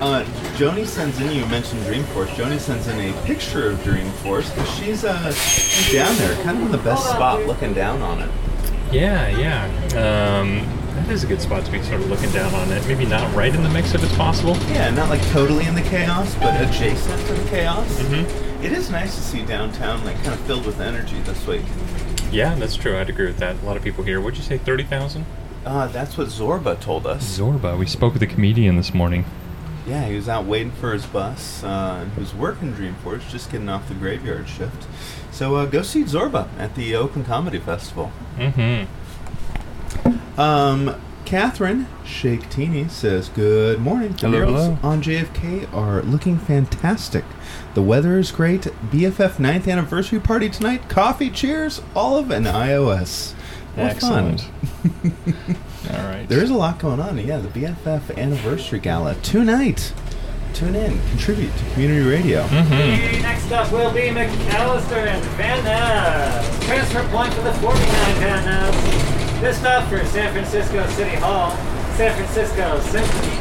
Uh, 0.00 0.24
Joni 0.56 0.86
sends 0.86 1.18
in, 1.20 1.32
you 1.32 1.46
mentioned 1.46 1.80
Dreamforce. 1.82 2.26
Joni 2.28 2.58
sends 2.58 2.86
in 2.86 3.00
a 3.00 3.22
picture 3.24 3.70
of 3.70 3.78
Dreamforce 3.78 4.54
because 4.54 4.70
she's, 4.74 5.04
uh, 5.04 5.32
she's 5.32 5.92
down 5.92 6.14
there, 6.18 6.34
kind 6.44 6.58
of 6.58 6.66
in 6.66 6.72
the 6.72 6.78
best 6.78 7.06
on, 7.08 7.14
spot 7.14 7.38
dude. 7.38 7.48
looking 7.48 7.72
down 7.72 8.02
on 8.02 8.20
it. 8.20 8.30
Yeah, 8.92 9.28
yeah. 9.38 9.64
Um, 10.38 10.66
that 10.96 11.08
is 11.10 11.24
a 11.24 11.26
good 11.26 11.40
spot 11.40 11.64
to 11.64 11.72
be 11.72 11.82
sort 11.82 12.00
of 12.02 12.10
looking 12.10 12.30
down 12.30 12.54
on 12.54 12.70
it. 12.72 12.86
Maybe 12.86 13.06
not 13.06 13.34
right 13.34 13.54
in 13.54 13.62
the 13.62 13.70
mix 13.70 13.94
if 13.94 14.02
it's 14.02 14.14
possible. 14.16 14.56
Yeah, 14.68 14.90
not 14.90 15.08
like 15.08 15.22
totally 15.28 15.66
in 15.66 15.74
the 15.74 15.82
chaos, 15.82 16.34
but 16.36 16.60
adjacent 16.60 17.26
to 17.28 17.32
the 17.34 17.48
chaos. 17.48 17.88
Mm-hmm. 18.00 18.64
It 18.64 18.72
is 18.72 18.90
nice 18.90 19.14
to 19.16 19.22
see 19.22 19.44
downtown 19.44 20.04
like 20.04 20.16
kind 20.16 20.34
of 20.34 20.40
filled 20.40 20.66
with 20.66 20.80
energy 20.80 21.20
this 21.20 21.46
week. 21.46 21.64
Yeah, 22.30 22.54
that's 22.54 22.76
true. 22.76 22.98
I'd 22.98 23.08
agree 23.08 23.26
with 23.26 23.38
that. 23.38 23.56
A 23.62 23.64
lot 23.64 23.76
of 23.76 23.82
people 23.82 24.04
here. 24.04 24.20
What'd 24.20 24.36
you 24.38 24.44
say, 24.44 24.58
30,000? 24.58 25.24
Uh, 25.64 25.86
that's 25.88 26.16
what 26.18 26.28
Zorba 26.28 26.78
told 26.80 27.06
us. 27.06 27.38
Zorba. 27.38 27.78
We 27.78 27.86
spoke 27.86 28.12
with 28.12 28.22
a 28.22 28.26
comedian 28.26 28.76
this 28.76 28.94
morning. 28.94 29.24
Yeah, 29.86 30.06
he 30.06 30.16
was 30.16 30.28
out 30.28 30.46
waiting 30.46 30.72
for 30.72 30.92
his 30.92 31.06
bus. 31.06 31.62
Uh, 31.62 32.06
he 32.14 32.20
was 32.20 32.34
working 32.34 32.72
Dreamforce, 32.72 33.28
just 33.30 33.52
getting 33.52 33.68
off 33.68 33.86
the 33.88 33.94
graveyard 33.94 34.48
shift. 34.48 34.86
So 35.30 35.54
uh, 35.54 35.66
go 35.66 35.82
see 35.82 36.02
Zorba 36.02 36.48
at 36.58 36.74
the 36.74 36.96
Oakland 36.96 37.26
Comedy 37.26 37.60
Festival. 37.60 38.10
Mm-hmm. 38.36 40.40
Um, 40.40 41.00
Catherine 41.24 41.86
Shake 42.04 42.48
Teeny 42.50 42.88
says, 42.88 43.28
Good 43.28 43.80
morning. 43.80 44.12
The 44.12 44.28
Hello, 44.28 44.46
hello. 44.46 44.78
on 44.82 45.02
JFK 45.02 45.72
are 45.72 46.02
looking 46.02 46.38
fantastic. 46.38 47.24
The 47.74 47.82
weather 47.82 48.18
is 48.18 48.32
great. 48.32 48.62
BFF 48.62 49.34
9th 49.36 49.70
anniversary 49.70 50.20
party 50.20 50.48
tonight. 50.48 50.88
Coffee, 50.88 51.30
cheers, 51.30 51.82
olive, 51.94 52.30
and 52.30 52.46
iOS. 52.46 53.34
Excellent. 53.76 54.48
Fun. 55.86 56.00
All 56.00 56.10
right. 56.10 56.28
There 56.28 56.42
is 56.42 56.50
a 56.50 56.54
lot 56.54 56.78
going 56.78 57.00
on. 57.00 57.18
Yeah, 57.18 57.38
the 57.38 57.48
BFF 57.48 58.16
anniversary 58.16 58.78
gala 58.80 59.14
tonight. 59.16 59.92
Tune 60.54 60.74
in, 60.74 60.98
contribute 61.10 61.54
to 61.54 61.70
community 61.72 62.08
radio. 62.08 62.42
Mm-hmm. 62.44 63.20
Next 63.20 63.52
up 63.52 63.70
will 63.70 63.92
be 63.92 64.08
McAllister 64.08 65.06
and 65.06 65.22
Van 65.36 65.62
Ness. 65.64 66.64
Transfer 66.64 67.06
point 67.08 67.32
for 67.34 67.42
the 67.42 67.52
49 67.54 67.78
Van 68.16 68.44
Ness. 68.46 69.40
This 69.40 69.58
stop 69.58 69.86
for 69.88 70.02
San 70.06 70.32
Francisco 70.32 70.86
City 70.92 71.14
Hall, 71.16 71.50
San 71.96 72.14
Francisco 72.14 72.80
Symphony, 72.80 73.36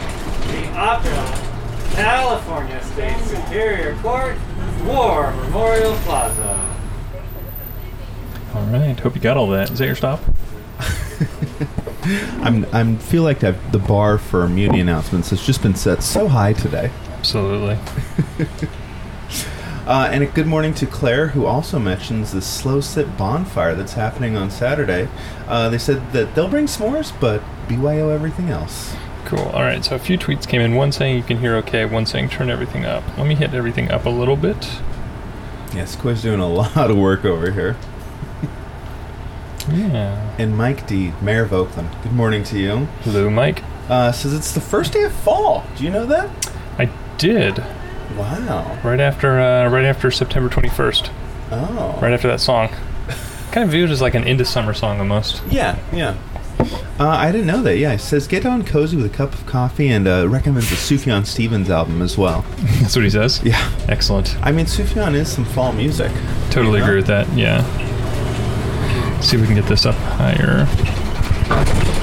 the 0.51 0.67
Opera, 0.77 1.45
California 1.93 2.84
State 2.84 3.17
Superior 3.23 3.95
Court, 4.01 4.36
War 4.84 5.31
Memorial 5.31 5.95
Plaza. 5.99 6.75
All 8.53 8.65
right. 8.65 8.99
Hope 8.99 9.15
you 9.15 9.21
got 9.21 9.38
all 9.38 9.47
that. 9.51 9.71
Is 9.71 9.79
that 9.79 9.86
your 9.86 9.95
stop? 9.95 10.19
I'm 12.41 12.65
I'm 12.71 12.97
feel 12.97 13.23
like 13.23 13.43
I've, 13.43 13.71
the 13.71 13.79
bar 13.79 14.17
for 14.17 14.47
muni 14.47 14.79
announcements 14.79 15.31
has 15.31 15.45
just 15.45 15.61
been 15.61 15.75
set 15.75 16.03
so 16.03 16.27
high 16.27 16.53
today. 16.53 16.91
Absolutely. 17.17 17.77
Uh, 19.85 20.09
and 20.11 20.23
a 20.23 20.25
good 20.25 20.47
morning 20.47 20.73
to 20.73 20.87
Claire, 20.87 21.27
who 21.27 21.45
also 21.45 21.77
mentions 21.77 22.31
the 22.31 22.41
slow 22.41 22.81
sip 22.81 23.07
bonfire 23.17 23.75
that's 23.75 23.93
happening 23.93 24.35
on 24.35 24.49
Saturday. 24.49 25.07
Uh, 25.47 25.69
they 25.69 25.77
said 25.77 26.11
that 26.11 26.33
they'll 26.33 26.47
bring 26.47 26.65
s'mores, 26.65 27.13
but 27.19 27.43
BYO 27.67 28.09
everything 28.09 28.49
else. 28.49 28.95
Cool. 29.25 29.39
All 29.39 29.61
right. 29.61 29.85
So 29.85 29.95
a 29.95 29.99
few 29.99 30.17
tweets 30.17 30.47
came 30.47 30.61
in. 30.61 30.73
One 30.73 30.91
saying 30.91 31.15
you 31.15 31.21
can 31.21 31.37
hear 31.37 31.55
okay. 31.57 31.85
One 31.85 32.07
saying 32.07 32.29
turn 32.29 32.49
everything 32.49 32.83
up. 32.83 33.03
Let 33.15 33.27
me 33.27 33.35
hit 33.35 33.53
everything 33.53 33.91
up 33.91 34.05
a 34.05 34.09
little 34.09 34.35
bit. 34.35 34.57
Yes, 35.75 35.95
Quiz 35.95 36.23
doing 36.23 36.39
a 36.39 36.49
lot 36.51 36.89
of 36.89 36.97
work 36.97 37.23
over 37.23 37.51
here. 37.51 37.77
Yeah. 39.71 40.36
And 40.38 40.56
Mike 40.58 40.88
D, 40.88 41.12
Mayor 41.21 41.43
of 41.43 41.54
Oakland. 41.54 41.89
Good 42.04 42.13
morning 42.13 42.43
to 42.45 42.60
you. 42.60 42.86
Hello, 43.01 43.30
Mike. 43.30 43.63
Uh, 43.89 44.12
says 44.12 44.34
it's 44.34 44.51
the 44.54 44.62
first 44.62 44.93
day 44.93 45.04
of 45.04 45.13
fall. 45.13 45.63
Do 45.78 45.84
you 45.84 45.89
know 45.91 46.06
that? 46.06 46.30
I 46.78 46.89
did 47.17 47.60
Wow. 48.17 48.80
right 48.84 48.99
after 48.99 49.39
uh, 49.39 49.67
right 49.69 49.86
after 49.86 50.12
September 50.12 50.49
21st. 50.49 51.10
Oh. 51.51 51.97
Right 52.01 52.13
after 52.13 52.28
that 52.28 52.39
song. 52.39 52.69
kind 53.51 53.63
of 53.63 53.69
viewed 53.71 53.89
as 53.89 54.01
like 54.01 54.15
an 54.15 54.23
into 54.25 54.45
summer 54.45 54.73
song 54.73 54.99
almost. 54.99 55.41
Yeah, 55.49 55.78
yeah. 55.93 56.15
Uh, 56.99 57.08
I 57.10 57.32
didn't 57.32 57.47
know 57.47 57.62
that. 57.63 57.78
Yeah, 57.78 57.93
it 57.93 57.99
says 57.99 58.28
get 58.28 58.45
on 58.45 58.63
cozy 58.63 58.95
with 58.97 59.06
a 59.06 59.10
cup 59.15 59.34
of 59.34 59.45
coffee 59.45 59.89
and 59.89 60.08
uh, 60.08 60.28
recommends 60.30 60.69
the 60.69 60.75
Sufjan 60.78 61.25
Stevens 61.25 61.69
album 61.69 62.01
as 62.01 62.17
well. 62.17 62.45
That's 62.80 62.95
what 62.95 63.04
he 63.04 63.10
says. 63.12 63.41
Yeah. 63.43 63.60
Excellent. 63.89 64.38
I 64.41 64.51
mean, 64.51 64.65
Sufjan 64.65 65.13
is 65.13 65.32
some 65.32 65.43
fall 65.45 65.73
music. 65.73 66.12
Totally 66.51 66.80
Yeah. 66.80 66.86
agree 66.86 66.95
with 66.97 67.08
that. 67.08 67.28
Yeah. 67.36 67.63
See 69.21 69.36
if 69.36 69.41
we 69.41 69.47
can 69.47 69.56
get 69.56 69.65
this 69.65 69.86
up 69.86 69.95
higher. 69.95 70.67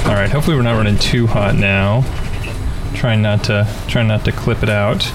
All 0.09 0.15
right. 0.15 0.31
Hopefully 0.31 0.57
we're 0.57 0.63
not 0.63 0.77
running 0.77 0.99
too 0.99 1.27
hot 1.27 1.55
now. 1.55 2.03
Trying 2.95 3.23
not 3.23 3.45
to 3.45 3.69
trying 3.89 4.09
not 4.09 4.25
to 4.25 4.33
clip 4.33 4.63
it 4.63 4.69
out. 4.69 5.11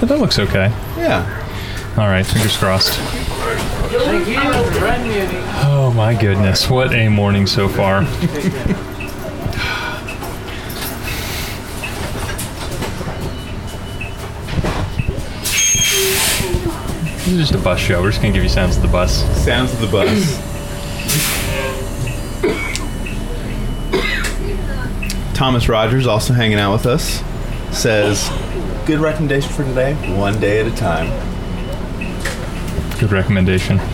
But 0.00 0.08
that 0.08 0.18
looks 0.18 0.38
okay. 0.38 0.68
Yeah. 0.96 1.24
All 1.98 2.08
right. 2.08 2.24
Fingers 2.24 2.56
crossed. 2.56 2.92
Thank 2.94 4.26
you, 4.26 4.80
Red 4.80 5.06
Muni. 5.06 5.44
Oh 5.66 5.92
my 5.94 6.14
goodness! 6.14 6.68
What 6.68 6.92
a 6.92 7.08
morning 7.08 7.46
so 7.46 7.68
far. 7.68 8.04
This 17.24 17.32
is 17.32 17.38
just 17.38 17.54
a 17.54 17.64
bus 17.64 17.80
show. 17.80 18.02
We're 18.02 18.10
just 18.10 18.20
gonna 18.20 18.34
give 18.34 18.42
you 18.42 18.50
sounds 18.50 18.76
of 18.76 18.82
the 18.82 18.88
bus. 18.88 19.24
Sounds 19.42 19.72
of 19.72 19.80
the 19.80 19.86
bus. 19.86 20.53
Thomas 25.44 25.68
Rogers 25.68 26.06
also 26.06 26.32
hanging 26.32 26.58
out 26.58 26.72
with 26.72 26.86
us 26.86 27.22
says, 27.70 28.30
"Good 28.86 28.98
recommendation 28.98 29.52
for 29.52 29.62
today. 29.62 29.92
One 30.16 30.40
day 30.40 30.58
at 30.58 30.66
a 30.66 30.74
time." 30.74 31.10
Good 32.98 33.12
recommendation. 33.12 33.78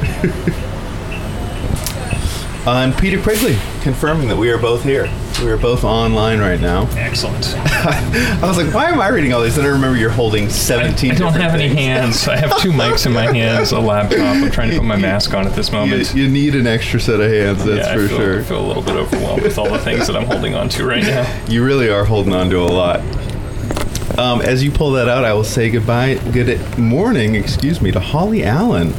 Uh, 2.66 2.84
and 2.84 2.94
Peter 2.98 3.18
Quigley 3.20 3.56
confirming 3.80 4.28
that 4.28 4.36
we 4.36 4.50
are 4.50 4.58
both 4.58 4.84
here. 4.84 5.06
We 5.42 5.50
are 5.50 5.56
both 5.56 5.84
online 5.84 6.38
right 6.38 6.60
now. 6.60 6.86
Excellent. 6.96 7.54
I 7.56 8.40
was 8.42 8.58
like, 8.58 8.74
"Why 8.74 8.90
am 8.90 9.00
I 9.00 9.08
reading 9.08 9.32
all 9.32 9.40
these?" 9.40 9.56
And 9.56 9.66
I 9.66 9.70
remember 9.70 9.98
you're 9.98 10.10
holding 10.10 10.50
17. 10.50 11.12
I 11.12 11.14
don't 11.14 11.32
different 11.32 11.42
have 11.50 11.54
any 11.58 11.68
hands. 11.68 12.28
I 12.28 12.36
have 12.36 12.58
two 12.58 12.72
mics 12.72 13.06
in 13.06 13.12
my 13.12 13.22
hands, 13.34 13.72
a 13.72 13.80
laptop. 13.80 14.18
I'm 14.18 14.50
trying 14.50 14.70
to 14.70 14.76
put 14.76 14.84
my 14.84 14.96
mask 14.96 15.32
on 15.32 15.46
at 15.46 15.54
this 15.54 15.72
moment. 15.72 16.14
you 16.14 16.28
need 16.28 16.54
an 16.54 16.66
extra 16.66 17.00
set 17.00 17.20
of 17.20 17.30
hands, 17.30 17.64
that's 17.64 17.86
yeah, 17.86 17.94
for 17.94 18.04
I 18.04 18.08
feel, 18.08 18.18
sure. 18.18 18.40
I 18.40 18.42
feel 18.42 18.64
a 18.64 18.66
little 18.66 18.82
bit 18.82 18.96
overwhelmed 18.96 19.42
with 19.42 19.56
all 19.56 19.70
the 19.70 19.78
things 19.78 20.06
that 20.08 20.14
I'm 20.14 20.26
holding 20.26 20.54
on 20.54 20.68
to 20.70 20.86
right 20.86 21.02
now. 21.02 21.42
You 21.48 21.64
really 21.64 21.88
are 21.88 22.04
holding 22.04 22.34
on 22.34 22.50
to 22.50 22.58
a 22.58 22.64
lot. 22.64 23.00
Um, 24.18 24.42
as 24.42 24.62
you 24.62 24.70
pull 24.70 24.90
that 24.92 25.08
out, 25.08 25.24
I 25.24 25.32
will 25.32 25.42
say 25.42 25.70
goodbye, 25.70 26.16
good 26.32 26.78
morning, 26.78 27.34
excuse 27.34 27.80
me, 27.80 27.90
to 27.92 28.00
Holly 28.00 28.44
Allen, 28.44 28.92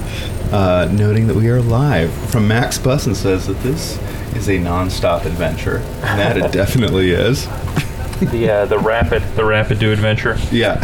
uh, 0.51 0.89
noting 0.91 1.27
that 1.27 1.36
we 1.36 1.49
are 1.49 1.62
live. 1.62 2.12
From 2.32 2.47
Max 2.47 2.80
Bussin 2.80 3.15
says 3.15 3.45
that 3.45 3.60
this 3.62 3.99
is 4.35 4.49
a 4.49 4.57
non-stop 4.57 5.25
adventure, 5.25 5.77
and 5.77 6.19
that 6.19 6.37
it 6.37 6.51
definitely 6.51 7.11
is. 7.11 7.45
The 8.19 8.49
uh, 8.49 8.65
the 8.65 8.77
rapid 8.77 9.23
the 9.35 9.43
rapid 9.43 9.79
do 9.79 9.91
adventure. 9.91 10.37
Yeah. 10.51 10.79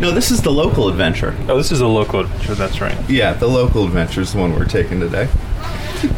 No, 0.00 0.12
this 0.12 0.30
is 0.30 0.42
the 0.42 0.52
local 0.52 0.88
adventure. 0.88 1.34
Oh, 1.48 1.56
this 1.56 1.72
is 1.72 1.80
a 1.80 1.86
local 1.86 2.20
adventure. 2.20 2.54
That's 2.54 2.80
right. 2.80 2.96
Yeah, 3.10 3.32
the 3.32 3.48
local 3.48 3.84
adventure 3.84 4.20
is 4.20 4.32
the 4.32 4.38
one 4.38 4.52
we're 4.52 4.64
taking 4.64 5.00
today. 5.00 5.28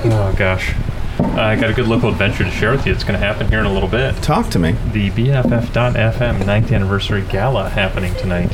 Oh 0.04 0.34
gosh, 0.36 0.74
I 1.18 1.56
got 1.56 1.70
a 1.70 1.72
good 1.72 1.86
local 1.88 2.10
adventure 2.10 2.44
to 2.44 2.50
share 2.50 2.72
with 2.72 2.84
you. 2.86 2.92
It's 2.92 3.04
going 3.04 3.18
to 3.18 3.24
happen 3.24 3.48
here 3.48 3.60
in 3.60 3.66
a 3.66 3.72
little 3.72 3.88
bit. 3.88 4.16
Talk 4.22 4.50
to 4.50 4.58
me. 4.58 4.72
The 4.92 5.10
BFF.FM 5.10 6.42
9th 6.42 6.72
anniversary 6.74 7.22
gala 7.30 7.70
happening 7.70 8.14
tonight. 8.16 8.50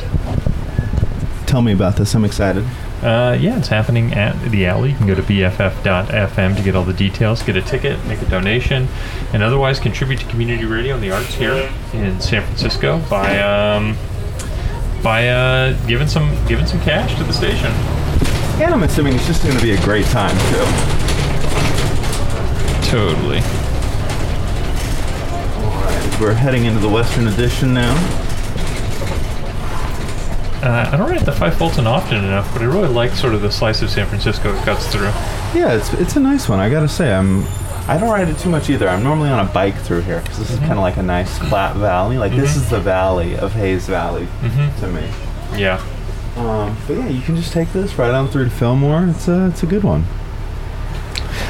Tell 1.45 1.61
me 1.61 1.73
about 1.73 1.97
this. 1.97 2.13
I'm 2.13 2.23
excited. 2.23 2.65
Uh, 3.01 3.37
yeah, 3.39 3.57
it's 3.57 3.67
happening 3.67 4.13
at 4.13 4.33
the 4.49 4.65
alley. 4.65 4.89
You 4.91 4.95
can 4.97 5.07
go 5.07 5.13
to 5.15 5.21
BFF.FM 5.21 6.55
to 6.57 6.63
get 6.63 6.75
all 6.75 6.83
the 6.83 6.93
details, 6.93 7.43
get 7.43 7.55
a 7.55 7.61
ticket, 7.61 8.03
make 8.05 8.21
a 8.21 8.25
donation, 8.25 8.87
and 9.33 9.43
otherwise 9.43 9.79
contribute 9.79 10.19
to 10.21 10.25
community 10.27 10.65
radio 10.65 10.95
and 10.95 11.03
the 11.03 11.11
arts 11.11 11.33
here 11.35 11.71
in 11.93 12.19
San 12.19 12.43
Francisco 12.43 12.99
by 13.09 13.37
um, 13.39 13.95
by 15.03 15.27
uh, 15.27 15.73
giving 15.85 16.07
some 16.07 16.29
giving 16.47 16.65
some 16.65 16.81
cash 16.81 17.15
to 17.17 17.23
the 17.23 17.33
station. 17.33 17.71
And 18.59 18.73
I'm 18.73 18.81
assuming 18.81 19.13
it's 19.13 19.27
just 19.27 19.43
going 19.43 19.55
to 19.55 19.61
be 19.61 19.73
a 19.73 19.81
great 19.81 20.05
time, 20.07 20.35
too. 20.49 20.65
Totally. 22.89 23.37
All 25.61 25.83
right, 25.83 26.17
We're 26.19 26.33
heading 26.33 26.65
into 26.65 26.79
the 26.79 26.89
Western 26.89 27.27
Edition 27.27 27.75
now. 27.75 28.26
Uh, 30.67 30.89
I 30.91 30.97
don't 30.97 31.09
ride 31.09 31.21
the 31.21 31.31
Five 31.31 31.57
Fulton 31.57 31.87
often 31.87 32.17
enough, 32.17 32.51
but 32.51 32.61
I 32.61 32.65
really 32.65 32.89
like 32.89 33.11
sort 33.11 33.33
of 33.33 33.41
the 33.41 33.49
slice 33.49 33.81
of 33.81 33.89
San 33.89 34.05
Francisco 34.05 34.53
it 34.53 34.61
cuts 34.65 34.85
through. 34.91 35.07
Yeah, 35.55 35.71
it's 35.71 35.93
it's 35.93 36.17
a 36.17 36.19
nice 36.19 36.49
one. 36.49 36.59
I 36.59 36.69
gotta 36.69 36.89
say, 36.89 37.13
I'm. 37.13 37.45
I 37.87 37.97
don't 37.97 38.09
ride 38.09 38.27
it 38.27 38.37
too 38.37 38.49
much 38.49 38.69
either. 38.69 38.89
I'm 38.89 39.01
normally 39.01 39.29
on 39.29 39.39
a 39.39 39.49
bike 39.49 39.77
through 39.77 40.01
here 40.01 40.19
because 40.19 40.39
this 40.39 40.51
is 40.51 40.59
kind 40.59 40.73
of 40.73 40.79
like 40.79 40.97
a 40.97 41.03
nice 41.03 41.37
flat 41.37 41.77
valley. 41.77 42.17
Like 42.17 42.33
this 42.33 42.57
is 42.57 42.69
the 42.69 42.81
valley 42.81 43.37
of 43.37 43.53
Hayes 43.53 43.87
Valley 43.87 44.27
to 44.81 44.87
me. 44.89 45.09
Yeah. 45.55 45.81
Um, 46.35 46.77
but 46.85 46.97
yeah, 46.97 47.07
you 47.07 47.21
can 47.21 47.37
just 47.37 47.53
take 47.53 47.71
this 47.71 47.97
right 47.97 48.11
on 48.11 48.27
through 48.27 48.43
to 48.43 48.49
Fillmore. 48.51 49.07
It's 49.07 49.29
a 49.29 49.47
it's 49.47 49.63
a 49.63 49.67
good 49.67 49.85
one. 49.85 50.03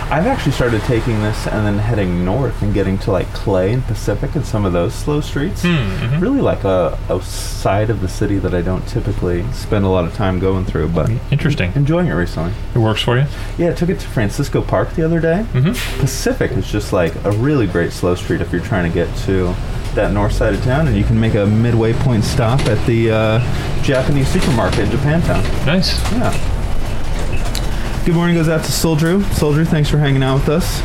I've 0.10 0.26
actually 0.26 0.54
started 0.54 0.82
taking 0.84 1.22
this 1.22 1.48
and 1.48 1.66
then 1.66 1.78
heading 1.78 2.24
north 2.24 2.62
and 2.62 2.74
getting 2.74 2.98
to 3.00 3.12
like 3.12 3.28
Clay 3.34 3.74
and 3.74 3.84
Pacific 3.84 4.36
and 4.36 4.46
some 4.46 4.64
of 4.66 4.72
those 4.72 4.94
slow 4.96 5.20
streets. 5.20 5.64
Hmm, 5.64 5.68
mhm. 5.70 6.22
Really 6.22 6.40
like 6.40 6.64
a, 6.64 6.98
a 7.10 7.22
side 7.22 7.90
of 7.90 8.00
the 8.00 8.08
city 8.08 8.38
that 8.40 8.54
I 8.54 8.62
don't 8.62 8.88
typically 8.88 9.44
spend 9.52 9.84
a 9.84 9.90
lot 9.90 10.06
of 10.06 10.14
time 10.14 10.40
going 10.40 10.64
through, 10.64 10.90
but 10.90 11.10
Interesting. 11.30 11.74
enjoying 11.76 12.08
it 12.08 12.14
recently. 12.14 12.54
It 12.74 12.80
works 12.80 13.02
for 13.02 13.18
you. 13.18 13.26
Yeah, 13.58 13.72
I 13.72 13.74
took 13.74 13.90
it 13.90 14.00
to 14.00 14.08
Francisco 14.08 14.62
Park 14.62 14.92
the 14.92 15.04
other 15.04 15.20
day. 15.20 15.46
Mm-hmm. 15.52 16.00
Pacific 16.00 16.52
is 16.52 16.72
just 16.72 16.94
like 16.94 17.14
a 17.26 17.32
really 17.32 17.68
great 17.68 17.92
slow 17.92 18.16
street 18.16 18.40
if 18.40 18.52
you're 18.54 18.62
trying 18.62 18.90
to 18.90 18.94
get 18.94 19.14
to 19.26 19.54
that 19.96 20.14
north 20.14 20.32
side 20.32 20.54
of 20.54 20.64
town, 20.64 20.88
and 20.88 20.96
you 20.96 21.04
can 21.04 21.20
make 21.20 21.36
a 21.36 21.46
midway 21.46 21.92
point 21.92 22.24
stop 22.24 22.60
at 22.62 22.84
the 22.88 23.12
uh, 23.12 23.82
Japanese 23.84 24.30
supermarket 24.30 24.80
in 24.80 24.90
Japantown. 24.90 25.44
Nice. 25.66 26.00
Yeah. 26.14 26.32
Good 28.08 28.16
morning 28.16 28.36
goes 28.38 28.48
out 28.48 28.64
to 28.64 28.72
Soldier. 28.72 29.22
Soldier, 29.34 29.66
thanks 29.66 29.90
for 29.90 29.98
hanging 29.98 30.24
out 30.24 30.36
with 30.36 30.48
us. 30.48 30.80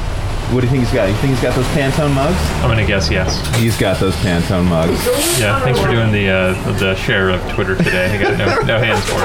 What 0.53 0.63
do 0.63 0.67
you 0.67 0.73
think 0.73 0.83
he's 0.83 0.93
got? 0.93 1.09
You 1.09 1.15
think 1.15 1.35
he's 1.35 1.41
got 1.41 1.55
those 1.55 1.67
Pantone 1.67 2.13
mugs? 2.13 2.37
I'm 2.65 2.69
gonna 2.69 2.85
guess 2.85 3.09
yes. 3.13 3.39
He's 3.59 3.79
got 3.79 4.01
those 4.01 4.17
Pantone 4.17 4.65
mugs. 4.65 5.07
Yeah. 5.39 5.61
Thanks 5.61 5.79
for 5.79 5.89
doing 5.89 6.11
the 6.11 6.29
uh, 6.29 6.79
the 6.81 6.97
share 6.97 7.31
of 7.31 7.41
Twitter 7.53 7.77
today. 7.77 8.07
I 8.07 8.21
got 8.21 8.37
no, 8.37 8.67
no 8.67 8.79
hands 8.81 9.05
for 9.05 9.21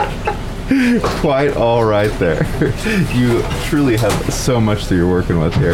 it. 0.69 1.01
Quite 1.21 1.57
all 1.57 1.85
right 1.85 2.11
there. 2.19 2.45
you 3.15 3.41
truly 3.63 3.97
have 3.97 4.31
so 4.31 4.61
much 4.61 4.85
that 4.85 4.95
you're 4.95 5.09
working 5.09 5.39
with 5.39 5.55
here. 5.55 5.73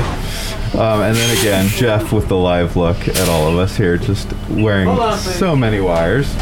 Um, 0.80 1.02
and 1.02 1.18
then 1.18 1.38
again, 1.38 1.68
Jeff 1.68 2.14
with 2.14 2.30
the 2.30 2.38
live 2.38 2.78
look 2.78 3.06
at 3.06 3.28
all 3.28 3.50
of 3.50 3.58
us 3.58 3.76
here, 3.76 3.98
just 3.98 4.32
wearing 4.50 4.88
on, 4.88 5.18
so 5.18 5.58
many 5.58 5.82
wires. 5.82 6.34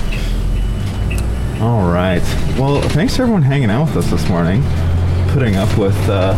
All 1.59 1.91
right. 1.91 2.21
Well, 2.59 2.81
thanks 2.89 3.15
to 3.15 3.23
everyone 3.23 3.41
hanging 3.41 3.71
out 3.71 3.87
with 3.87 3.97
us 3.97 4.11
this 4.11 4.29
morning, 4.29 4.61
putting 5.31 5.55
up 5.55 5.75
with 5.77 5.97
uh, 6.09 6.33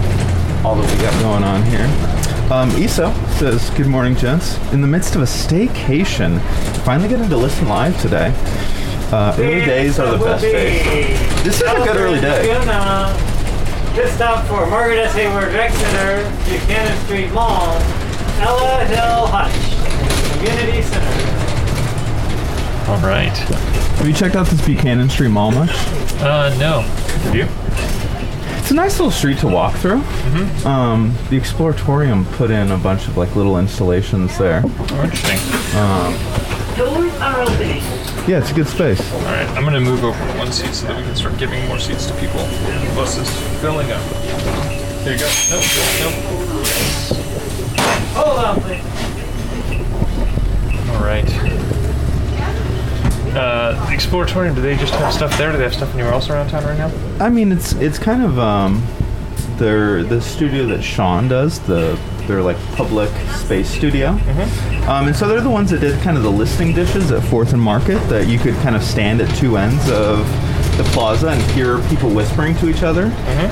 all 0.63 0.75
that 0.75 0.91
we 0.91 1.01
got 1.01 1.13
going 1.21 1.43
on 1.43 1.63
here. 1.63 1.85
Um, 2.51 2.69
Iso 2.71 3.13
says, 3.39 3.69
Good 3.71 3.87
morning, 3.87 4.15
gents. 4.15 4.57
In 4.71 4.81
the 4.81 4.87
midst 4.87 5.15
of 5.15 5.21
a 5.21 5.25
staycation, 5.25 6.39
finally 6.83 7.09
getting 7.09 7.29
to 7.29 7.37
listen 7.37 7.67
live 7.67 7.99
today. 8.01 8.33
Uh, 9.11 9.35
early 9.39 9.65
days 9.65 9.99
are 9.99 10.17
the 10.17 10.23
best 10.23 10.43
days. 10.43 10.83
This 11.43 11.55
is 11.55 11.61
a 11.61 11.75
good 11.75 11.95
early 11.97 12.21
day. 12.21 12.47
Good 13.95 14.09
stop 14.13 14.45
for 14.47 14.65
Margaret 14.67 14.97
S. 14.97 15.13
Hayward 15.13 15.53
Rec 15.53 15.71
Center, 15.71 16.23
Buchanan 16.49 17.05
Street 17.05 17.31
Mall, 17.31 17.77
Ella 18.41 18.85
Hill 18.85 19.27
Hutch, 19.27 20.37
Community 20.39 20.81
Center. 20.81 21.33
All 22.91 22.97
right. 22.99 23.37
Have 23.97 24.07
you 24.07 24.13
checked 24.13 24.35
out 24.35 24.47
this 24.47 24.65
Buchanan 24.65 25.09
Street 25.09 25.29
Mall 25.29 25.51
much? 25.51 25.69
Uh, 26.21 26.55
no. 26.59 26.81
Have 26.81 27.35
you? 27.35 27.47
It's 28.63 28.71
a 28.71 28.75
nice 28.75 28.97
little 28.97 29.11
street 29.11 29.39
to 29.39 29.47
walk 29.49 29.75
through. 29.75 30.01
Um, 30.65 31.13
the 31.29 31.37
Exploratorium 31.37 32.23
put 32.37 32.49
in 32.49 32.71
a 32.71 32.77
bunch 32.77 33.09
of 33.09 33.17
like 33.17 33.35
little 33.35 33.57
installations 33.59 34.37
there. 34.37 34.61
Oh, 34.63 35.01
interesting. 35.03 35.37
Doors 36.77 37.13
are 37.19 37.41
opening. 37.41 37.83
Yeah, 38.25 38.39
it's 38.39 38.51
a 38.51 38.53
good 38.53 38.67
space. 38.69 39.01
All 39.11 39.19
right. 39.23 39.45
I'm 39.49 39.65
gonna 39.65 39.81
move 39.81 40.05
over 40.05 40.17
one 40.37 40.49
seat 40.53 40.73
so 40.73 40.87
that 40.87 40.95
we 40.95 41.03
can 41.03 41.13
start 41.13 41.37
giving 41.37 41.67
more 41.67 41.77
seats 41.77 42.05
to 42.05 42.13
people. 42.13 42.39
The 42.39 42.93
bus 42.95 43.17
is 43.17 43.29
filling 43.59 43.91
up. 43.91 44.01
There 45.03 45.11
you 45.11 45.19
go. 45.19 45.29
Nope. 45.49 45.65
Nope. 45.99 46.13
Hold 48.15 48.39
on, 48.39 48.61
please. 48.61 48.81
All 50.89 51.03
right. 51.03 51.52
Uh, 53.35 53.75
Exploratorium. 53.87 54.55
Do 54.55 54.61
they 54.61 54.75
just 54.75 54.93
have 54.95 55.13
stuff 55.13 55.37
there? 55.37 55.51
Do 55.51 55.57
they 55.57 55.63
have 55.63 55.73
stuff 55.73 55.93
anywhere 55.93 56.13
else 56.13 56.29
around 56.29 56.49
town 56.49 56.63
right 56.63 56.77
now? 56.77 56.91
I 57.23 57.29
mean, 57.29 57.51
it's 57.51 57.73
it's 57.73 57.97
kind 57.97 58.23
of 58.23 58.37
um, 58.37 58.85
their 59.57 60.03
the 60.03 60.21
studio 60.21 60.65
that 60.67 60.83
Sean 60.83 61.27
does 61.27 61.59
the 61.61 61.99
their 62.27 62.41
like 62.41 62.57
public 62.75 63.09
space 63.35 63.69
studio. 63.69 64.09
Um, 64.87 65.07
and 65.07 65.15
so 65.15 65.27
they're 65.27 65.41
the 65.41 65.49
ones 65.49 65.71
that 65.71 65.81
did 65.81 65.99
kind 66.01 66.15
of 66.15 66.23
the 66.23 66.31
listing 66.31 66.73
dishes 66.73 67.11
at 67.11 67.23
Fourth 67.23 67.53
and 67.53 67.61
Market 67.61 67.97
that 68.09 68.27
you 68.27 68.39
could 68.39 68.55
kind 68.55 68.75
of 68.75 68.83
stand 68.83 69.19
at 69.21 69.33
two 69.37 69.57
ends 69.57 69.89
of 69.89 70.25
the 70.77 70.83
plaza 70.85 71.29
and 71.29 71.41
hear 71.51 71.79
people 71.89 72.09
whispering 72.09 72.55
to 72.57 72.69
each 72.69 72.81
other. 72.83 73.05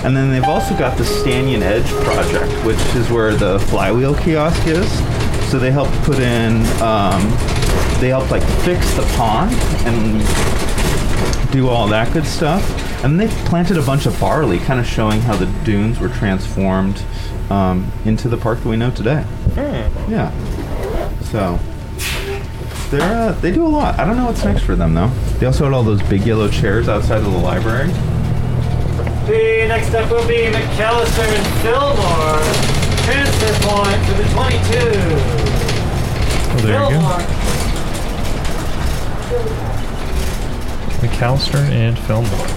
And 0.06 0.16
then 0.16 0.32
they've 0.32 0.44
also 0.44 0.76
got 0.78 0.98
the 0.98 1.04
Stanyan 1.04 1.62
Edge 1.62 1.88
project, 2.04 2.52
which 2.66 2.80
is 2.96 3.10
where 3.10 3.36
the 3.36 3.60
flywheel 3.60 4.16
kiosk 4.16 4.66
is. 4.68 4.90
So 5.52 5.60
they 5.60 5.72
helped 5.72 5.92
put 6.04 6.20
in, 6.20 6.66
um, 6.82 7.22
they 8.00 8.10
helped 8.10 8.32
like 8.32 8.44
fix 8.64 8.94
the 8.96 9.04
pond 9.16 9.52
and 9.86 10.22
do 11.52 11.70
all 11.70 11.88
that 11.88 12.12
good 12.14 12.26
stuff. 12.26 12.64
And 13.04 13.20
they 13.20 13.28
planted 13.46 13.78
a 13.78 13.82
bunch 13.82 14.06
of 14.06 14.20
barley, 14.20 14.60
kind 14.60 14.80
of 14.80 14.86
showing 14.86 15.22
how 15.22 15.36
the 15.36 15.48
dunes 15.64 16.00
were 16.00 16.10
transformed 16.10 17.04
um, 17.50 17.92
into 18.06 18.30
the 18.30 18.38
park 18.38 18.60
that 18.60 18.70
we 18.70 18.78
know 18.78 18.92
today. 18.92 19.26
Yeah. 19.56 20.32
So 21.24 21.60
they're 22.92 23.30
uh, 23.30 23.32
they 23.40 23.52
do 23.52 23.66
a 23.66 23.68
lot. 23.68 24.00
I 24.00 24.06
don't 24.06 24.18
know 24.18 24.26
what's 24.26 24.44
next 24.44 24.64
for 24.64 24.76
them 24.76 24.94
though. 24.94 25.08
They 25.40 25.46
also 25.46 25.64
had 25.64 25.74
all 25.74 25.84
those 25.84 26.02
big 26.04 26.26
yellow 26.26 26.50
chairs 26.50 26.90
outside 26.90 27.18
of 27.18 27.32
the 27.32 27.38
library. 27.38 27.88
The 29.28 29.66
next 29.68 29.94
up 29.94 30.12
will 30.12 30.28
be 30.28 30.48
McAllister 30.52 31.24
and 31.24 31.48
Fillmore. 31.62 32.42
Transfer 33.06 33.54
point 33.68 34.06
for 34.06 34.14
the 34.14 34.28
22. 34.34 35.52
Oh, 36.54 36.60
there 36.64 36.84
you 36.84 37.00
go. 37.00 37.41
McAllister 41.02 41.56
and 41.70 41.98
Fillmore. 41.98 42.48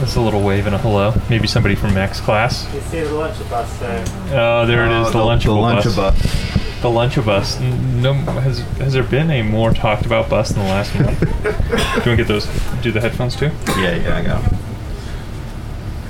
That's 0.00 0.16
a 0.16 0.20
little 0.20 0.42
wave 0.42 0.66
and 0.66 0.74
a 0.74 0.78
hello. 0.78 1.14
Maybe 1.30 1.46
somebody 1.46 1.76
from 1.76 1.94
Max 1.94 2.20
class. 2.20 2.72
You 2.74 2.80
see 2.80 3.00
the 3.02 3.14
lunch 3.14 3.38
bus 3.48 3.78
there. 3.78 4.04
Oh, 4.32 4.66
there 4.66 4.84
it 4.84 5.00
is. 5.00 5.12
The, 5.12 5.18
Uh, 5.18 5.36
the 5.38 5.44
Lunchable 5.44 5.62
bus. 5.62 5.86
Lunchabus. 5.86 6.82
The 6.82 6.88
Lunchabus. 6.88 7.60
N- 7.60 8.02
No, 8.02 8.12
has 8.14 8.58
has 8.78 8.92
there 8.94 9.04
been 9.04 9.30
a 9.30 9.42
more 9.42 9.72
talked 9.72 10.04
about 10.04 10.28
bus 10.28 10.50
in 10.50 10.58
the 10.58 10.64
last 10.64 10.92
month? 10.96 11.20
do 11.42 11.48
you 11.48 11.52
want 11.94 12.04
to 12.04 12.16
get 12.16 12.26
those? 12.26 12.48
Do 12.82 12.90
the 12.90 13.00
headphones 13.00 13.36
too? 13.36 13.50
Yeah, 13.78 13.94
yeah, 13.94 14.16
I 14.18 14.22
got. 14.24 14.42
'em. 14.44 14.58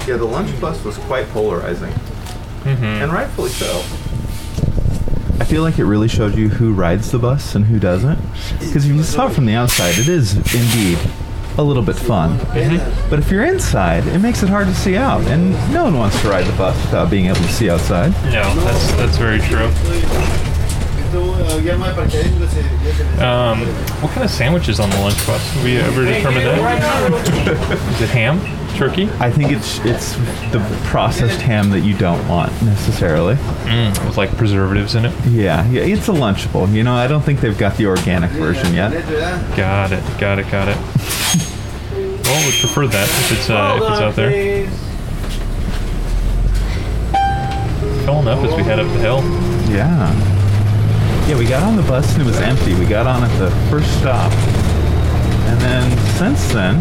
Yeah, 0.08 0.16
the 0.16 0.24
lunch 0.24 0.58
bus 0.58 0.82
was 0.84 0.96
quite 0.98 1.28
polarizing, 1.28 1.92
Mm-hmm. 2.62 2.84
and 2.84 3.12
rightfully 3.12 3.50
so. 3.50 3.82
I 5.40 5.44
feel 5.44 5.62
like 5.62 5.78
it 5.78 5.84
really 5.84 6.08
showed 6.08 6.34
you 6.36 6.48
who 6.48 6.72
rides 6.72 7.10
the 7.10 7.18
bus 7.18 7.54
and 7.54 7.64
who 7.64 7.78
doesn't. 7.80 8.18
Because 8.60 8.86
if 8.86 8.94
you 8.94 9.02
saw 9.02 9.26
it 9.26 9.32
from 9.32 9.46
the 9.46 9.54
outside, 9.54 9.98
it 9.98 10.08
is 10.08 10.36
indeed 10.54 10.98
a 11.58 11.62
little 11.62 11.82
bit 11.82 11.96
fun. 11.96 12.38
But 13.10 13.18
if 13.18 13.30
you're 13.30 13.44
inside, 13.44 14.06
it 14.06 14.20
makes 14.20 14.42
it 14.42 14.48
hard 14.48 14.66
to 14.68 14.74
see 14.74 14.96
out, 14.96 15.22
and 15.26 15.52
no 15.72 15.84
one 15.84 15.98
wants 15.98 16.20
to 16.22 16.28
ride 16.28 16.46
the 16.46 16.56
bus 16.56 16.76
without 16.86 17.10
being 17.10 17.26
able 17.26 17.36
to 17.36 17.52
see 17.52 17.68
outside. 17.68 18.12
No, 18.32 18.54
that's 18.64 18.92
that's 18.92 19.16
very 19.18 19.40
true. 19.40 19.70
Um, 23.20 23.60
what 24.00 24.12
kind 24.12 24.24
of 24.24 24.30
sandwiches 24.30 24.80
on 24.80 24.88
the 24.90 24.96
lunch 24.98 25.26
bus? 25.26 25.46
Have 25.52 25.64
we 25.64 25.76
ever 25.76 26.04
determined 26.06 26.46
that? 26.46 27.92
Is 27.94 28.00
it 28.00 28.08
ham, 28.08 28.38
turkey? 28.76 29.08
I 29.20 29.30
think 29.30 29.52
it's 29.52 29.78
it's 29.84 30.14
the 30.52 30.60
processed 30.84 31.40
ham 31.40 31.70
that 31.70 31.80
you 31.80 31.96
don't 31.96 32.26
want 32.28 32.50
necessarily. 32.62 33.34
Mm, 33.34 34.04
with 34.06 34.16
like 34.16 34.36
preservatives 34.36 34.94
in 34.94 35.04
it. 35.04 35.26
Yeah, 35.26 35.68
yeah, 35.70 35.82
it's 35.82 36.08
a 36.08 36.12
lunchable. 36.12 36.72
You 36.72 36.82
know, 36.82 36.94
I 36.94 37.06
don't 37.06 37.22
think 37.22 37.40
they've 37.40 37.56
got 37.56 37.76
the 37.76 37.86
organic 37.86 38.30
version 38.32 38.74
yet. 38.74 38.92
Got 39.56 39.92
it, 39.92 40.02
got 40.18 40.38
it, 40.38 40.50
got 40.50 40.68
it. 40.68 40.76
well, 42.24 42.46
we 42.46 42.58
prefer 42.60 42.86
that 42.86 43.08
if 43.08 43.32
it's 43.32 43.50
uh, 43.50 43.78
if 43.80 43.90
it's 43.90 44.00
out 44.00 44.16
there. 44.16 44.66
Filling 48.04 48.26
up 48.26 48.38
as 48.38 48.56
we 48.56 48.62
head 48.64 48.78
up 48.80 48.86
the 48.88 48.98
hill. 48.98 49.20
Yeah. 49.72 50.12
Yeah, 51.28 51.38
we 51.38 51.46
got 51.46 51.62
on 51.62 51.76
the 51.76 51.82
bus 51.82 52.12
and 52.14 52.22
it 52.22 52.26
was 52.26 52.40
empty. 52.40 52.74
We 52.74 52.84
got 52.84 53.06
on 53.06 53.22
at 53.22 53.38
the 53.38 53.50
first 53.70 53.96
stop. 54.00 54.32
And 54.32 55.60
then 55.60 55.98
since 56.16 56.52
then, 56.52 56.80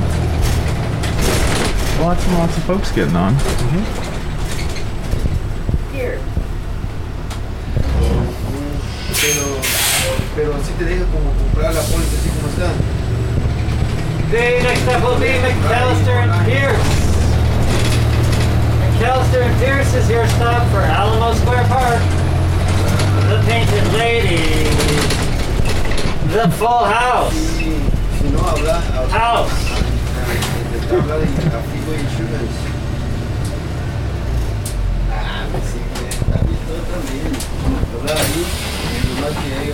lots 2.02 2.26
and 2.26 2.34
lots 2.40 2.58
of 2.58 2.64
folks 2.64 2.92
getting 2.92 3.16
on. 3.16 3.36
Pero, 9.22 9.44
pero 10.36 10.54
sí 10.64 10.74
te 10.80 10.86
deja 10.86 11.06
como 11.06 11.32
comprar 11.34 11.76
la 11.76 11.82
póliza 11.82 12.18
así 12.18 12.30
como 12.30 12.48
está. 12.48 12.72
The 14.32 14.64
next 14.64 14.88
up 14.88 15.04
will 15.04 15.20
be 15.20 15.38
McAllister 15.42 16.18
and 16.18 16.46
Pierce. 16.46 16.82
McAllister 18.98 19.44
and 19.44 19.60
Pierce 19.60 19.94
is 19.94 20.10
your 20.10 20.26
stop 20.30 20.68
for 20.72 20.82
Alamo 20.82 21.36
Square 21.36 21.66
Park. 21.68 22.02
The 23.30 23.44
Painted 23.46 23.94
Lady. 23.94 24.64
The 26.34 26.50
Full 26.58 26.86
House. 26.86 27.34
Si, 27.34 27.78
si 28.18 28.30
no 28.30 29.91
habla, 31.00 31.14
habla 31.14 31.26
House. 31.26 31.32
intentar 31.32 31.52
hablar 31.52 31.52
de 31.52 31.58
Afigo 31.58 31.94
Insurance. 31.94 32.58
Ah, 35.14 35.46
pues 35.52 35.64
sí, 35.66 35.80
que 36.00 36.06
está 36.10 36.38
bien, 36.44 36.60
todo 36.68 36.78
está 36.78 36.98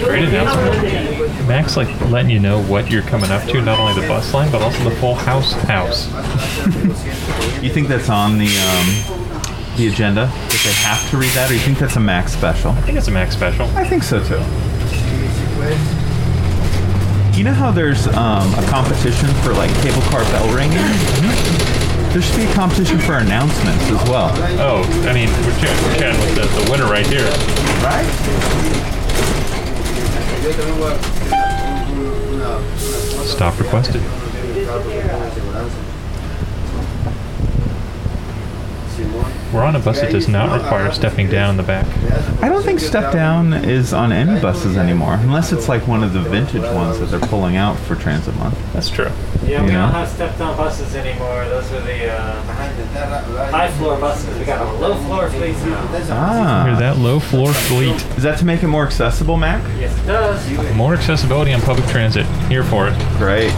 Great 0.06 0.30
announcement. 0.30 1.48
Max 1.48 1.78
like 1.78 1.90
letting 2.12 2.30
you 2.30 2.40
know 2.40 2.62
what 2.64 2.90
you're 2.92 3.02
coming 3.04 3.32
up 3.32 3.44
to, 3.46 3.62
not 3.62 3.80
only 3.80 4.00
the 4.00 4.08
bus 4.08 4.34
line, 4.34 4.52
but 4.52 4.62
also 4.62 4.84
the 4.84 4.96
full 4.98 5.16
house 5.16 5.54
house. 5.54 6.08
You 7.62 7.72
think 7.72 7.88
that's 7.88 8.10
on 8.10 8.38
the 8.38 8.46
um, 8.46 8.88
the 9.78 9.88
agenda? 9.88 10.28
That 10.28 10.62
they 10.64 10.74
have 10.84 11.10
to 11.10 11.18
read 11.18 11.32
that, 11.32 11.50
or 11.50 11.54
you 11.54 11.60
think 11.60 11.80
that's 11.80 11.96
a 11.96 12.00
Max 12.00 12.34
special? 12.34 12.72
I 12.72 12.82
think 12.82 12.98
it's 13.00 13.08
a 13.08 13.12
Max 13.12 13.34
special. 13.34 13.66
I 13.76 13.84
think 13.88 14.04
so 14.04 14.24
too. 14.24 14.38
You 17.38 17.44
know 17.44 17.54
how 17.54 17.70
there's 17.70 18.08
um, 18.08 18.52
a 18.56 18.66
competition 18.68 19.30
for 19.44 19.54
like 19.54 19.70
cable 19.84 20.02
car 20.10 20.24
bell 20.34 20.52
ringing? 20.56 20.78
There 22.12 22.20
should 22.20 22.36
be 22.36 22.46
a 22.46 22.54
competition 22.54 22.98
for 22.98 23.20
announcements 23.20 23.84
as 23.92 24.10
well. 24.10 24.32
Oh, 24.60 24.82
I 25.08 25.14
mean, 25.14 25.30
we're 25.46 25.54
ch- 25.60 25.70
we're 25.86 25.96
chatting 26.00 26.20
with 26.20 26.34
the, 26.34 26.64
the 26.66 26.72
winner 26.72 26.86
right 26.86 27.06
here. 27.06 27.30
Right? 27.86 28.08
Stop 33.28 33.60
requested. 33.60 34.02
We're 39.54 39.64
on 39.64 39.76
a 39.76 39.80
bus 39.80 40.02
that 40.02 40.12
does 40.12 40.28
not 40.28 40.52
require 40.60 40.92
stepping 40.92 41.30
down 41.30 41.52
in 41.52 41.58
the 41.58 41.64
back. 41.64 41.86
I 42.44 42.50
don't 42.50 42.64
think 42.64 42.80
step 42.80 43.14
down 43.14 43.54
is 43.54 43.94
on 43.94 44.12
any 44.12 44.40
buses 44.42 44.76
anymore, 44.78 45.14
unless 45.16 45.52
it's 45.52 45.70
like 45.70 45.88
one 45.88 46.04
of 46.04 46.14
the 46.14 46.22
vintage 46.22 46.62
ones 46.74 47.00
that 47.00 47.06
they're 47.08 47.20
pulling 47.30 47.56
out 47.58 47.78
for 47.80 47.96
Transit 47.96 48.36
Month. 48.36 48.58
That's 48.74 48.90
true. 48.90 49.10
Yeah, 49.46 49.62
we 49.62 49.68
You 49.68 49.74
know? 49.74 49.82
don't 49.84 49.92
have 49.92 50.10
step-down 50.10 50.58
buses 50.58 50.94
anymore. 50.96 51.46
Those 51.46 51.72
are 51.72 51.80
the 51.82 52.12
uh, 52.12 52.42
high-floor 53.52 53.98
buses. 54.00 54.38
We 54.38 54.44
got 54.46 54.60
a 54.62 54.72
low-floor 54.80 55.30
fleet 55.30 55.54
now. 55.54 55.88
Hear 55.88 56.06
Ah, 56.12 56.76
that 56.80 56.98
low 56.98 57.20
floor 57.20 57.54
fleet. 57.54 57.96
is 58.18 58.24
that 58.24 58.38
to 58.40 58.46
make 58.46 58.64
it 58.64 58.68
more 58.68 58.86
accessible, 58.86 59.38
Mac? 59.38 59.64
Yes, 59.80 59.98
it 59.98 60.06
does. 60.08 60.76
More 60.76 60.94
accessibility 60.96 61.54
on 61.54 61.62
public 61.62 61.88
transit. 61.88 62.26
Here 62.50 62.64
for 62.64 62.88
it. 62.90 62.98
Great. 63.18 63.54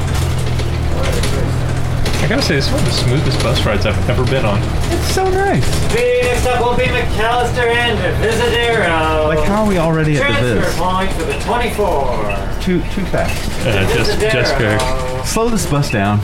I 2.22 2.28
gotta 2.28 2.42
say, 2.42 2.56
this 2.56 2.68
is 2.68 2.72
one 2.72 2.82
of 2.82 2.86
the 2.86 2.92
smoothest 2.92 3.42
bus 3.42 3.66
rides 3.66 3.86
I've 3.86 4.10
ever 4.10 4.26
been 4.26 4.46
on. 4.46 4.60
It's 4.92 5.14
so 5.14 5.28
nice. 5.30 5.66
The 5.94 6.20
next 6.22 6.46
up 6.46 6.62
will 6.62 6.76
be 6.78 6.84
McAllister 6.84 7.66
and 7.74 7.98
Visadero. 8.24 9.28
Like 9.28 9.40
how 9.48 9.64
are 9.64 9.68
we 9.68 9.78
already 9.78 10.18
at 10.18 10.42
the 10.42 10.60
Transfer 10.60 10.62
Viz? 10.62 10.78
point 10.78 11.12
for 11.14 11.24
the 11.24 11.40
24. 11.40 12.62
Too 12.62 12.82
too 12.94 13.06
fast. 13.06 13.50
Uh, 13.66 13.82
just, 13.96 14.12
Visadero. 14.12 14.32
Jessica, 14.32 14.78
Slow 15.26 15.50
this 15.50 15.70
bus 15.70 15.92
down. 15.92 16.22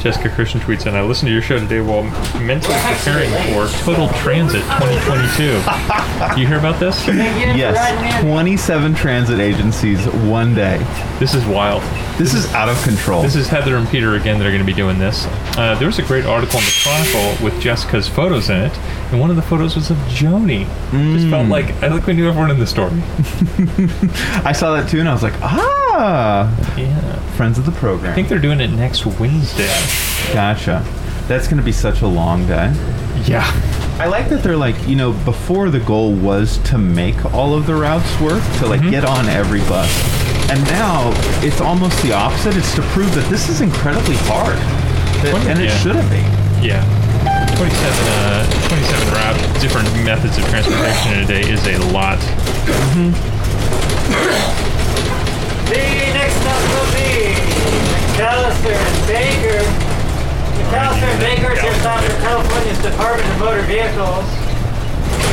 Jessica 0.00 0.28
Christian 0.30 0.60
tweets 0.60 0.86
in, 0.86 0.94
I 0.94 1.02
listened 1.02 1.28
to 1.28 1.32
your 1.32 1.42
show 1.42 1.58
today 1.58 1.80
while 1.80 2.04
mentally 2.40 2.76
preparing 2.78 3.30
for 3.52 3.66
Total 3.82 4.08
Transit 4.20 4.62
2022. 4.62 6.40
you 6.40 6.46
hear 6.46 6.58
about 6.58 6.78
this? 6.78 7.02
Thank 7.04 7.16
you 7.18 7.22
for 7.22 7.72
riding 7.74 8.04
Yes, 8.04 8.22
27 8.22 8.94
transit 8.94 9.40
agencies 9.40 10.06
one 10.06 10.54
day. 10.54 10.78
This 11.18 11.34
is 11.34 11.44
wild. 11.46 11.82
This 12.18 12.32
is 12.34 12.52
out 12.54 12.68
of 12.68 12.80
control. 12.84 13.22
This 13.22 13.36
is 13.36 13.48
Heather 13.48 13.76
and 13.76 13.88
Peter 13.88 14.14
again 14.14 14.38
that 14.38 14.46
are 14.46 14.50
going 14.50 14.60
to 14.62 14.66
be 14.66 14.72
doing 14.72 14.98
this. 14.98 15.26
Uh, 15.56 15.74
there 15.78 15.86
was 15.88 15.98
a 15.98 16.02
great 16.04 16.24
article 16.24 16.58
in 16.60 16.64
the 16.64 16.80
Chronicle 16.82 17.44
with 17.44 17.60
Jessica's 17.60 18.08
photos 18.08 18.50
in 18.50 18.56
it, 18.62 18.72
and 19.10 19.20
one 19.20 19.30
of 19.30 19.36
the 19.36 19.42
photos 19.42 19.74
was 19.74 19.90
of 19.90 19.96
Joni. 20.08 20.66
Just 21.14 21.28
felt 21.28 21.48
like 21.48 21.70
I 21.82 21.88
like 21.88 22.06
we 22.06 22.12
knew 22.14 22.28
everyone 22.28 22.50
in 22.50 22.58
the 22.58 22.66
story. 22.66 22.90
I 24.44 24.52
saw 24.52 24.74
that 24.74 24.88
too, 24.88 25.00
and 25.00 25.08
I 25.08 25.12
was 25.12 25.22
like, 25.22 25.34
ah, 25.42 26.76
Yeah. 26.76 27.00
friends 27.36 27.58
of 27.58 27.64
the 27.66 27.72
program. 27.72 28.12
I 28.12 28.14
think 28.14 28.28
they're 28.28 28.38
doing 28.38 28.60
it 28.60 28.68
next 28.68 29.06
Wednesday. 29.06 29.68
Gotcha. 30.32 30.84
That's 31.26 31.46
going 31.46 31.58
to 31.58 31.62
be 31.64 31.72
such 31.72 32.02
a 32.02 32.06
long 32.06 32.46
day. 32.46 32.72
Yeah. 33.26 33.44
I 34.00 34.06
like 34.06 34.28
that 34.28 34.42
they're 34.42 34.56
like, 34.56 34.76
you 34.86 34.94
know, 34.96 35.12
before 35.24 35.70
the 35.70 35.80
goal 35.80 36.14
was 36.14 36.58
to 36.70 36.78
make 36.78 37.22
all 37.34 37.54
of 37.54 37.66
the 37.66 37.74
routes 37.74 38.20
work, 38.20 38.42
to 38.58 38.66
like 38.66 38.80
get 38.82 39.04
on 39.04 39.26
every 39.26 39.60
bus. 39.60 39.90
And 40.50 40.62
now 40.64 41.10
it's 41.44 41.60
almost 41.60 42.00
the 42.02 42.12
opposite. 42.12 42.56
It's 42.56 42.74
to 42.76 42.82
prove 42.82 43.12
that 43.14 43.28
this 43.28 43.48
is 43.48 43.60
incredibly 43.60 44.16
hard. 44.20 44.56
That- 45.24 45.46
and 45.48 45.58
it 45.60 45.64
Yeah. 45.64 45.78
shouldn't 45.78 46.10
be. 46.10 46.22
Yeah. 46.66 46.84
27, 47.58 47.74
uh, 47.74 48.46
27 48.70 49.14
route, 49.18 49.34
different 49.60 49.90
methods 50.06 50.38
of 50.38 50.44
transportation 50.46 51.18
in 51.18 51.24
a 51.24 51.26
day 51.26 51.42
is 51.42 51.58
a 51.66 51.74
lot. 51.90 52.22
The 55.66 55.82
next 56.14 56.38
up 56.46 56.62
will 56.70 56.86
be 56.94 57.34
McAllister 58.14 58.78
and 58.78 58.98
Baker. 59.10 59.58
McAllister 60.70 61.10
and 61.10 61.18
Baker 61.18 61.50
is 61.50 61.58
here 61.58 61.74
stop 61.82 61.98
for 62.04 62.14
California's 62.22 62.78
Department 62.78 63.28
of 63.28 63.38
Motor 63.40 63.62
Vehicles. 63.62 64.24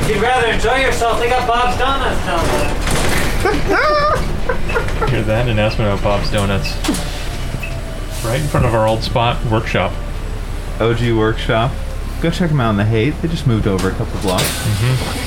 If 0.01 0.09
you'd 0.09 0.23
rather 0.23 0.47
enjoy 0.47 0.77
yourself, 0.77 1.19
they 1.19 1.29
got 1.29 1.45
Bob's 1.47 1.77
Donuts 1.77 2.25
down 2.25 2.41
there. 2.57 2.73
Hear 5.09 5.21
that 5.21 5.47
announcement 5.47 5.93
about 5.93 6.01
Bob's 6.03 6.31
Donuts. 6.31 6.73
Right 8.25 8.41
in 8.41 8.47
front 8.47 8.65
of 8.65 8.73
our 8.73 8.87
old 8.87 9.03
spot, 9.03 9.37
workshop. 9.45 9.93
OG 10.81 11.11
Workshop. 11.15 11.71
Go 12.25 12.31
check 12.31 12.49
them 12.49 12.59
out 12.59 12.71
in 12.71 12.77
the 12.77 12.83
Haight. 12.83 13.13
They 13.21 13.27
just 13.27 13.45
moved 13.45 13.67
over 13.67 13.87
a 13.87 13.91
couple 13.91 14.19
blocks. 14.21 14.43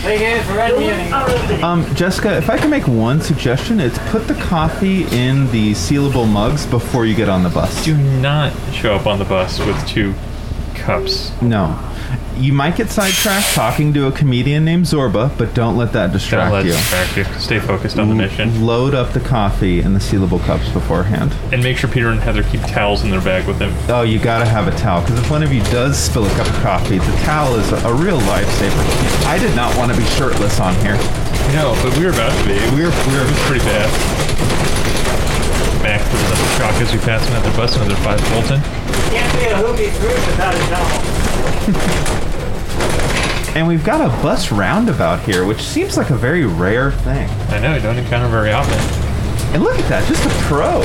Thank 0.02 0.20
you 0.20 0.42
for 0.42 0.58
red 0.58 0.76
meeting. 0.76 1.62
Um, 1.62 1.86
Jessica, 1.94 2.36
if 2.36 2.50
I 2.50 2.58
can 2.58 2.70
make 2.70 2.88
one 2.88 3.20
suggestion, 3.20 3.78
it's 3.78 3.96
put 4.10 4.26
the 4.26 4.34
coffee 4.34 5.02
in 5.16 5.48
the 5.52 5.74
sealable 5.74 6.28
mugs 6.28 6.66
before 6.66 7.06
you 7.06 7.14
get 7.14 7.28
on 7.28 7.44
the 7.44 7.50
bus. 7.50 7.84
Do 7.84 7.96
not 7.96 8.52
show 8.72 8.96
up 8.96 9.06
on 9.06 9.20
the 9.20 9.24
bus 9.24 9.60
with 9.60 9.86
two 9.86 10.12
cups. 10.74 11.30
No. 11.40 11.78
You 12.38 12.52
might 12.52 12.76
get 12.76 12.88
sidetracked 12.88 13.52
talking 13.52 13.92
to 13.94 14.06
a 14.06 14.12
comedian 14.12 14.64
named 14.64 14.84
Zorba, 14.84 15.36
but 15.36 15.54
don't 15.54 15.76
let 15.76 15.92
that 15.94 16.12
distract 16.12 16.52
Don't 16.52 16.52
let 16.52 16.66
you. 16.66 16.70
distract 16.70 17.16
you. 17.16 17.24
Stay 17.40 17.58
focused 17.58 17.98
on 17.98 18.08
the 18.08 18.14
mission. 18.14 18.64
Load 18.64 18.94
up 18.94 19.12
the 19.12 19.18
coffee 19.18 19.80
in 19.80 19.92
the 19.92 19.98
sealable 19.98 20.40
cups 20.44 20.68
beforehand. 20.68 21.34
And 21.52 21.64
make 21.64 21.78
sure 21.78 21.90
Peter 21.90 22.10
and 22.10 22.20
Heather 22.20 22.44
keep 22.44 22.60
towels 22.60 23.02
in 23.02 23.10
their 23.10 23.20
bag 23.20 23.48
with 23.48 23.58
them. 23.58 23.74
Oh, 23.88 24.02
you 24.02 24.20
gotta 24.20 24.44
have 24.44 24.68
a 24.68 24.78
towel, 24.78 25.00
because 25.02 25.18
if 25.18 25.28
one 25.28 25.42
of 25.42 25.52
you 25.52 25.62
does 25.64 25.98
spill 25.98 26.26
a 26.26 26.30
cup 26.36 26.46
of 26.46 26.54
coffee, 26.62 26.98
the 26.98 27.16
towel 27.26 27.56
is 27.56 27.72
a, 27.72 27.92
real 27.98 28.20
lifesaver. 28.20 29.26
I 29.26 29.36
did 29.38 29.56
not 29.56 29.76
want 29.76 29.90
to 29.90 29.98
be 29.98 30.04
shirtless 30.10 30.60
on 30.60 30.76
here. 30.76 30.94
No, 31.58 31.74
but 31.82 31.96
we 31.98 32.04
were 32.04 32.12
about 32.12 32.30
to 32.30 32.44
be. 32.46 32.54
We 32.76 32.86
were, 32.86 32.94
we 32.94 33.18
It 33.18 33.26
was 33.26 33.42
pretty 33.50 33.64
bad. 33.64 33.90
Mac 35.82 36.00
was 36.12 36.22
another 36.22 36.48
shock 36.54 36.74
as 36.80 36.92
we 36.92 36.98
pass 37.00 37.26
another 37.30 37.50
bus, 37.56 37.74
another 37.74 37.96
five 37.96 38.20
Fulton. 38.30 38.77
Can't 39.10 39.32
be 39.38 39.44
a 39.46 39.56
without 40.26 40.54
a 40.54 40.58
and 43.58 43.66
we've 43.66 43.84
got 43.84 44.00
a 44.00 44.08
bus 44.22 44.52
roundabout 44.52 45.20
here, 45.20 45.44
which 45.44 45.60
seems 45.62 45.96
like 45.96 46.10
a 46.10 46.14
very 46.14 46.44
rare 46.44 46.92
thing. 46.92 47.28
I 47.48 47.58
know, 47.58 47.74
you 47.74 47.80
don't 47.80 47.98
encounter 47.98 48.28
very 48.28 48.52
often. 48.52 48.78
And 49.54 49.62
look 49.62 49.78
at 49.78 49.88
that, 49.88 50.06
just 50.06 50.24
a 50.24 50.30
pro 50.44 50.82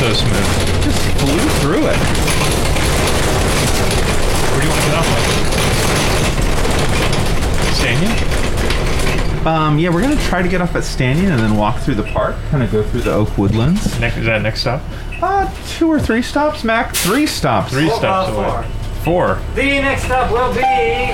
So 0.00 0.12
smooth. 0.12 0.82
just 0.82 0.98
flew 1.20 1.38
through 1.60 1.86
it. 1.86 1.98
Where 4.50 4.60
do 4.60 4.66
you 4.66 4.72
want 4.72 4.82
to 4.82 4.88
get 4.88 4.96
off 4.98 5.06
of? 5.06 5.46
Um, 9.46 9.78
yeah, 9.78 9.90
we're 9.90 10.00
gonna 10.00 10.20
try 10.22 10.42
to 10.42 10.48
get 10.48 10.60
off 10.60 10.74
at 10.74 10.82
Stanyan 10.82 11.30
and 11.30 11.38
then 11.38 11.56
walk 11.56 11.78
through 11.78 11.94
the 11.94 12.02
park, 12.02 12.34
kind 12.50 12.64
of 12.64 12.72
go 12.72 12.82
through 12.82 13.02
the 13.02 13.12
oak 13.12 13.38
woodlands. 13.38 14.00
Next, 14.00 14.16
is 14.16 14.26
that 14.26 14.42
next 14.42 14.62
stop? 14.62 14.82
Uh, 15.22 15.48
two 15.68 15.86
or 15.86 16.00
three 16.00 16.20
stops, 16.20 16.64
Mac. 16.64 16.92
Three 16.96 17.26
stops. 17.26 17.70
Three 17.70 17.88
Four, 17.88 17.98
stops 17.98 18.30
uh, 18.30 18.34
away. 18.34 18.68
Four. 19.04 19.40
The 19.54 19.62
next 19.62 20.02
stop 20.02 20.32
will 20.32 20.52
be 20.52 21.12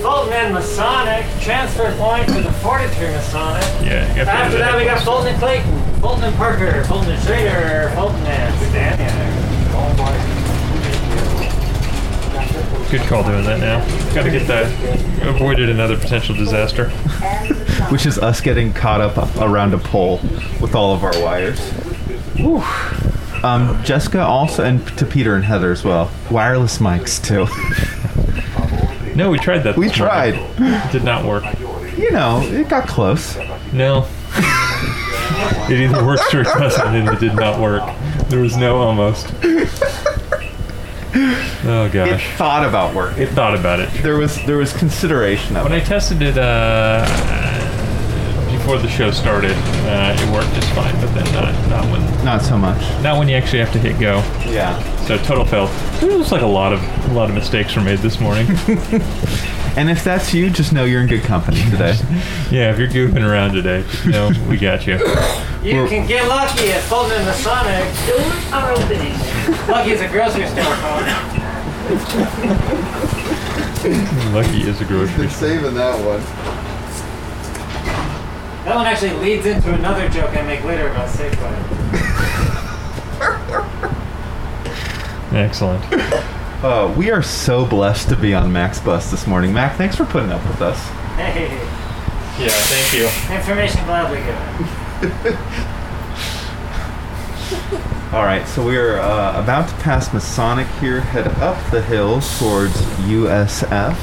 Fulton 0.00 0.32
and 0.32 0.54
Masonic. 0.54 1.26
Transfer 1.42 1.94
point 1.98 2.24
for 2.26 2.40
the 2.40 2.52
43 2.52 3.08
Masonic. 3.08 3.62
Yeah. 3.84 4.08
You 4.14 4.24
have 4.24 4.26
to 4.26 4.32
After 4.32 4.56
do 4.56 4.58
that, 4.62 4.78
we 4.78 4.84
got 4.84 5.02
Fulton 5.02 5.28
and 5.28 5.38
Clayton, 5.38 6.00
Fulton 6.00 6.24
and 6.24 6.36
Parker, 6.36 6.82
Fulton 6.84 7.10
and 7.10 7.22
Shrader, 7.22 7.94
Fulton 7.94 8.26
and 8.26 8.54
Stanyan. 8.72 9.46
Good 12.90 13.00
call 13.08 13.24
doing 13.24 13.44
that 13.44 13.58
now. 13.58 13.84
Got 14.14 14.22
to 14.22 14.30
get 14.30 14.46
that. 14.46 15.26
Avoided 15.26 15.68
another 15.68 15.98
potential 15.98 16.34
disaster. 16.36 16.90
Which 17.90 18.06
is 18.06 18.18
us 18.18 18.40
getting 18.40 18.72
caught 18.72 19.00
up 19.00 19.16
around 19.40 19.74
a 19.74 19.78
pole 19.78 20.20
with 20.60 20.74
all 20.74 20.94
of 20.94 21.04
our 21.04 21.18
wires. 21.22 21.60
Whew. 22.36 22.62
Um, 23.42 23.82
Jessica 23.84 24.20
also, 24.20 24.64
and 24.64 24.86
to 24.98 25.06
Peter 25.06 25.34
and 25.34 25.44
Heather 25.44 25.70
as 25.70 25.84
well. 25.84 26.10
Wireless 26.30 26.78
mics 26.78 27.22
too. 27.22 27.46
No, 29.14 29.30
we 29.30 29.38
tried 29.38 29.60
that. 29.60 29.76
We 29.76 29.88
tried. 29.88 30.34
It 30.58 30.92
did 30.92 31.04
not 31.04 31.24
work. 31.24 31.44
You 31.96 32.10
know, 32.10 32.40
it 32.42 32.68
got 32.68 32.86
close. 32.88 33.36
No. 33.72 34.06
it 35.68 35.80
either 35.80 36.04
works 36.04 36.34
or 36.34 36.40
it 36.42 36.44
doesn't, 36.44 36.94
and 36.94 37.08
it 37.08 37.20
did 37.20 37.34
not 37.34 37.60
work. 37.60 37.82
There 38.28 38.40
was 38.40 38.56
no 38.56 38.78
almost. 38.78 39.32
Oh 41.68 41.88
gosh. 41.92 42.22
It 42.24 42.36
thought 42.36 42.66
about 42.66 42.94
work. 42.94 43.16
It 43.16 43.28
thought 43.30 43.54
about 43.58 43.80
it. 43.80 43.88
There 44.02 44.16
was 44.16 44.36
there 44.44 44.58
was 44.58 44.72
consideration 44.72 45.56
of 45.56 45.64
When 45.64 45.72
it. 45.72 45.82
I 45.82 45.84
tested 45.84 46.20
it 46.22 46.36
uh, 46.36 47.04
before 48.66 48.78
the 48.82 48.88
show 48.88 49.12
started, 49.12 49.52
uh, 49.86 50.16
it 50.18 50.32
worked 50.34 50.52
just 50.54 50.68
fine. 50.72 50.92
But 51.00 51.14
then 51.14 51.24
not 51.32 51.54
not 51.70 51.84
when 51.92 52.24
Not 52.24 52.42
so 52.42 52.58
much. 52.58 52.80
not 53.00 53.16
when 53.16 53.28
you 53.28 53.36
actually 53.36 53.60
have 53.60 53.72
to 53.74 53.78
hit 53.78 53.96
go. 54.00 54.16
Yeah. 54.44 54.76
So 55.06 55.16
total 55.18 55.44
fail. 55.44 55.68
It 56.02 56.12
looks 56.12 56.32
like 56.32 56.42
a 56.42 56.46
lot 56.46 56.72
of 56.72 56.80
a 57.08 57.14
lot 57.14 57.28
of 57.28 57.36
mistakes 57.36 57.76
were 57.76 57.82
made 57.82 58.00
this 58.00 58.18
morning. 58.20 58.46
And 59.78 59.90
if 59.90 60.02
that's 60.02 60.32
you, 60.32 60.48
just 60.48 60.72
know 60.72 60.84
you're 60.86 61.02
in 61.02 61.06
good 61.06 61.22
company 61.24 61.62
today. 61.70 61.94
Yeah, 62.50 62.72
if 62.72 62.78
you're 62.78 62.88
goofing 62.88 63.22
around 63.22 63.52
today, 63.52 63.84
no, 64.06 64.30
we 64.48 64.56
got 64.56 64.86
you. 64.86 64.94
You 65.62 65.76
We're- 65.82 65.88
can 65.90 66.06
get 66.08 66.26
lucky 66.28 66.70
at 66.72 66.80
Fulton 66.84 67.12
and 67.18 67.26
the 67.26 67.34
Sonic. 67.34 67.84
Doors 68.06 68.52
are 68.52 68.72
opening. 68.72 69.12
Lucky 69.68 69.90
is 69.90 70.00
a 70.00 70.08
grocery 70.08 70.46
store 70.46 70.76
phone. 70.76 71.04
Lucky 74.32 74.62
is 74.62 74.80
a 74.80 74.84
grocery 74.86 75.26
Been 75.26 75.30
saving 75.30 75.74
that 75.74 75.98
one. 76.02 76.22
That 78.66 78.74
one 78.74 78.86
actually 78.86 79.12
leads 79.12 79.46
into 79.46 79.72
another 79.72 80.08
joke 80.08 80.30
I 80.36 80.42
make 80.42 80.64
later 80.64 80.88
about 80.88 81.08
Safeway. 81.08 81.54
Excellent. 85.32 85.84
Uh, 86.64 86.92
we 86.96 87.12
are 87.12 87.22
so 87.22 87.64
blessed 87.64 88.08
to 88.08 88.16
be 88.16 88.34
on 88.34 88.52
Max 88.52 88.80
Bus 88.80 89.08
this 89.10 89.24
morning. 89.28 89.52
Mac, 89.54 89.76
thanks 89.76 89.94
for 89.94 90.04
putting 90.04 90.32
up 90.32 90.44
with 90.48 90.60
us. 90.62 90.80
Hey, 91.14 91.48
Yeah, 92.42 92.48
thank 92.50 92.92
you. 92.92 93.06
information 93.36 93.84
gladly 93.84 94.18
given. 94.18 95.38
All 98.12 98.24
right, 98.24 98.48
so 98.48 98.64
we're 98.66 98.98
uh, 98.98 99.40
about 99.40 99.68
to 99.68 99.74
pass 99.76 100.12
Masonic 100.12 100.66
here, 100.80 101.00
head 101.00 101.28
up 101.40 101.70
the 101.70 101.82
hill 101.82 102.20
towards 102.38 102.74
USF, 103.06 103.94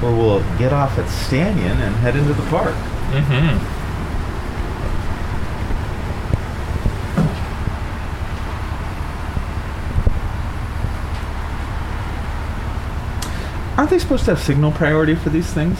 where 0.00 0.12
we'll 0.16 0.40
get 0.58 0.72
off 0.72 0.96
at 0.98 1.04
Stanion 1.06 1.76
and 1.76 1.94
head 1.96 2.16
into 2.16 2.32
the 2.32 2.46
park. 2.48 2.74
Mm-hmm. 3.10 3.77
Aren't 13.78 13.90
they 13.90 13.98
supposed 14.00 14.24
to 14.24 14.34
have 14.34 14.42
signal 14.42 14.72
priority 14.72 15.14
for 15.14 15.30
these 15.30 15.46
things? 15.52 15.78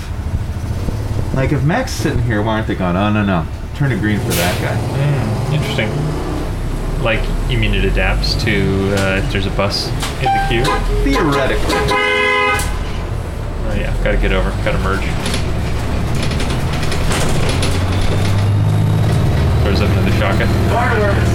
Like, 1.35 1.51
if 1.51 1.65
Mac's 1.65 1.91
sitting 1.91 2.23
here, 2.23 2.41
why 2.41 2.55
aren't 2.55 2.69
they 2.69 2.77
going, 2.77 2.95
oh, 2.95 3.13
no, 3.13 3.25
no, 3.25 3.45
turn 3.75 3.91
it 3.91 3.99
green 3.99 4.21
for 4.21 4.31
that 4.31 4.61
guy? 4.63 4.77
Mm, 4.97 5.55
interesting. 5.55 5.91
Like, 7.03 7.19
you 7.51 7.59
mean 7.59 7.75
it 7.75 7.85
adapts 7.85 8.41
to 8.45 8.95
uh, 9.01 9.17
if 9.17 9.33
there's 9.33 9.47
a 9.47 9.51
bus 9.51 9.89
in 10.19 10.31
the 10.31 10.47
queue? 10.49 10.65
Theoretically. 11.03 11.75
Oh 13.67 13.75
yeah, 13.77 13.93
gotta 14.05 14.17
get 14.17 14.31
over, 14.31 14.51
gotta 14.63 14.79
merge. 14.79 15.03
Throws 19.65 19.81
up 19.81 19.91
another 19.91 20.13
shotgun. 20.13 20.49
Fireworks. 20.71 21.33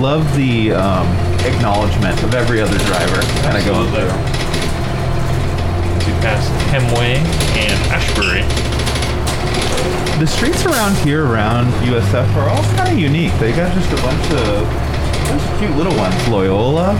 Love 0.00 0.36
the 0.36 0.72
um, 0.72 1.08
acknowledgement 1.44 2.22
of 2.22 2.36
every 2.36 2.60
other 2.60 2.78
driver 2.78 3.20
kind 3.42 3.56
of 3.58 3.64
going 3.64 3.90
through. 3.90 4.41
We 6.22 6.28
passed 6.28 6.52
Hemway 6.70 7.18
and 7.58 7.74
Ashbury. 7.90 8.46
The 10.20 10.26
streets 10.28 10.64
around 10.64 10.94
here, 10.98 11.26
around 11.26 11.66
USF, 11.82 12.32
are 12.36 12.48
all 12.48 12.62
kind 12.78 12.92
of 12.92 12.98
unique. 13.00 13.32
They 13.40 13.50
got 13.50 13.74
just 13.74 13.90
a 13.90 13.96
bunch 13.96 14.22
of, 14.30 14.62
bunch 15.26 15.42
of 15.42 15.58
cute 15.58 15.74
little 15.76 15.96
ones. 15.96 16.14
Loyola. 16.28 16.94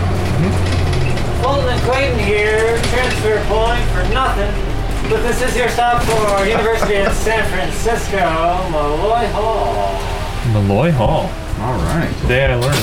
Fulton 1.39 1.69
and 1.69 1.81
Clayton 1.83 2.19
here, 2.19 2.77
transfer 2.91 3.39
point 3.47 3.79
for 3.95 4.03
nothing. 4.13 4.51
But 5.09 5.21
this 5.23 5.41
is 5.41 5.55
your 5.55 5.69
stop 5.69 6.03
for 6.03 6.45
University 6.45 6.95
of 6.95 7.13
San 7.13 7.47
Francisco, 7.47 8.19
Malloy 8.75 9.25
Hall. 9.31 10.51
Malloy 10.51 10.91
Hall. 10.91 11.31
All 11.63 11.79
right. 11.95 12.13
Today 12.23 12.43
I 12.47 12.55
learned. 12.55 12.75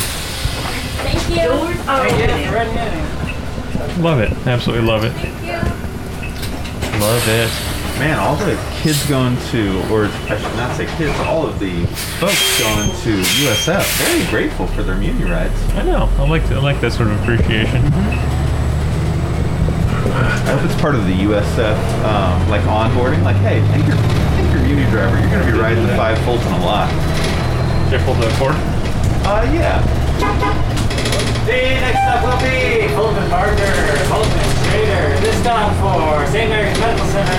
Thank 1.05 1.29
you. 1.29 1.49
Doors 1.49 1.77
Thank 1.85 2.17
you 2.17 2.25
opening. 2.25 2.47
for 2.49 2.55
Red 2.55 2.75
Manning. 2.75 4.03
Love 4.03 4.21
it. 4.21 4.33
Absolutely 4.47 4.87
love 4.87 5.05
it. 5.05 5.13
Love 7.01 7.27
it. 7.29 7.49
Man, 7.99 8.19
all 8.19 8.37
the 8.37 8.61
kids 8.83 9.07
going 9.09 9.37
to, 9.49 9.81
or 9.91 10.05
I 10.29 10.37
should 10.37 10.57
not 10.57 10.77
say 10.77 10.85
kids, 10.97 11.19
all 11.21 11.47
of 11.47 11.59
the 11.59 11.87
folks 12.21 12.61
going 12.61 12.89
to 12.89 13.23
USF, 13.41 13.85
very 14.05 14.29
grateful 14.29 14.67
for 14.67 14.83
their 14.83 14.97
muni 14.97 15.25
rides. 15.25 15.59
I 15.73 15.83
know. 15.83 16.13
I 16.19 16.29
like 16.29 16.43
I 16.53 16.59
like 16.61 16.79
that 16.83 16.93
sort 16.93 17.09
of 17.09 17.19
appreciation. 17.23 17.81
I 20.13 20.53
hope 20.53 20.63
it's 20.69 20.79
part 20.79 20.95
of 20.95 21.07
the 21.07 21.15
USF, 21.25 21.79
um, 22.05 22.49
like 22.51 22.61
onboarding. 22.69 23.23
Like, 23.23 23.37
hey, 23.37 23.61
thank 23.73 23.87
your, 23.87 23.97
thank 23.97 24.53
your 24.53 24.63
muni 24.63 24.85
driver. 24.91 25.19
You're 25.21 25.31
going 25.31 25.47
to 25.47 25.53
be 25.53 25.59
riding 25.59 25.87
the 25.87 25.97
five 25.97 26.19
Fulton 26.29 26.53
a 26.53 26.65
lot. 26.65 26.91
Careful 27.89 28.13
the 28.13 28.29
cord. 28.37 28.57
Uh, 29.25 29.49
yeah. 29.57 29.81
The 31.49 31.81
next 31.81 32.01
stop 32.05 32.29
will 32.29 32.41
be 32.45 32.93
Fulton 32.93 33.29
Parker, 33.31 33.73
Fulton 34.13 34.60
Schrader. 34.81 35.21
This 35.21 35.37
stop 35.41 35.77
for 35.77 36.27
St. 36.33 36.49
Mary's 36.49 36.79
Medical 36.81 37.07
Center, 37.09 37.37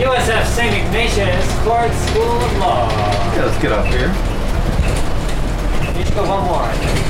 USF 0.00 0.46
St. 0.46 0.86
Ignatius 0.86 1.44
Court 1.64 1.92
School 1.92 2.40
of 2.40 2.56
Law. 2.58 2.88
Yeah, 3.34 3.44
let's 3.44 3.60
get 3.60 3.72
up 3.72 3.84
here. 3.86 4.08
Each 6.00 6.14
go 6.14 6.26
one 6.26 6.44
more. 6.44 6.62
I 6.62 6.72
think. 6.72 7.06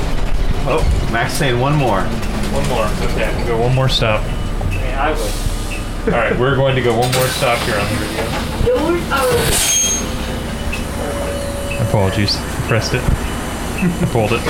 Oh, 0.67 0.83
Max 1.13 1.33
saying 1.33 1.59
one 1.61 1.75
more. 1.75 2.01
One 2.01 2.67
more. 2.67 2.87
Okay, 3.11 3.33
we'll 3.37 3.47
go 3.47 3.57
one 3.61 3.73
more 3.73 3.87
stop. 3.87 4.21
I 4.21 5.11
I 5.11 5.11
would. 5.13 6.13
All 6.13 6.19
right, 6.19 6.37
we're 6.37 6.57
going 6.57 6.75
to 6.75 6.81
go 6.81 6.91
one 6.91 7.11
more 7.13 7.27
stop 7.27 7.57
here 7.59 7.77
on 7.77 7.87
the 7.87 7.95
radio. 8.03 8.23
Doors 8.67 9.11
are 9.11 9.27
opening. 9.29 9.71
Apologies. 11.87 12.35
I 12.35 12.67
pressed 12.67 12.93
it. 12.95 13.03
I 13.03 14.09
pulled 14.11 14.33
it. 14.33 14.41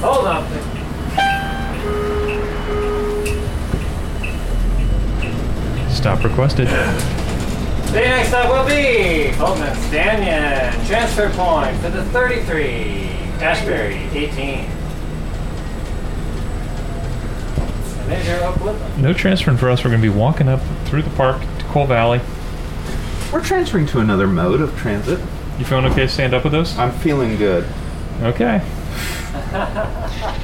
Hold 0.00 0.26
up. 0.26 0.73
Stop 6.04 6.22
requested. 6.22 6.66
The 6.66 7.92
next 7.94 8.28
stop 8.28 8.50
will 8.50 8.68
be 8.68 9.32
Fulton 9.38 9.74
Stanion. 9.88 10.86
Transfer 10.86 11.30
point 11.30 11.78
for 11.78 11.88
the 11.88 12.04
33. 12.04 13.08
Ashbury, 13.40 13.94
18. 14.12 14.66
And 18.00 18.12
there's 18.12 18.26
your 18.26 18.44
Oak 18.44 18.98
No 18.98 19.14
transferring 19.14 19.56
for 19.56 19.70
us. 19.70 19.82
We're 19.82 19.92
going 19.92 20.02
to 20.02 20.10
be 20.10 20.14
walking 20.14 20.46
up 20.46 20.60
through 20.84 21.04
the 21.04 21.10
park 21.16 21.40
to 21.40 21.64
Coal 21.68 21.86
Valley. 21.86 22.20
We're 23.32 23.42
transferring 23.42 23.86
to 23.86 24.00
another 24.00 24.26
mode 24.26 24.60
of 24.60 24.76
transit. 24.76 25.18
You 25.58 25.64
feeling 25.64 25.86
okay 25.86 26.02
to 26.02 26.08
stand 26.10 26.34
up 26.34 26.44
with 26.44 26.52
us? 26.52 26.76
I'm 26.76 26.92
feeling 26.92 27.38
good. 27.38 27.66
Okay. 28.20 28.60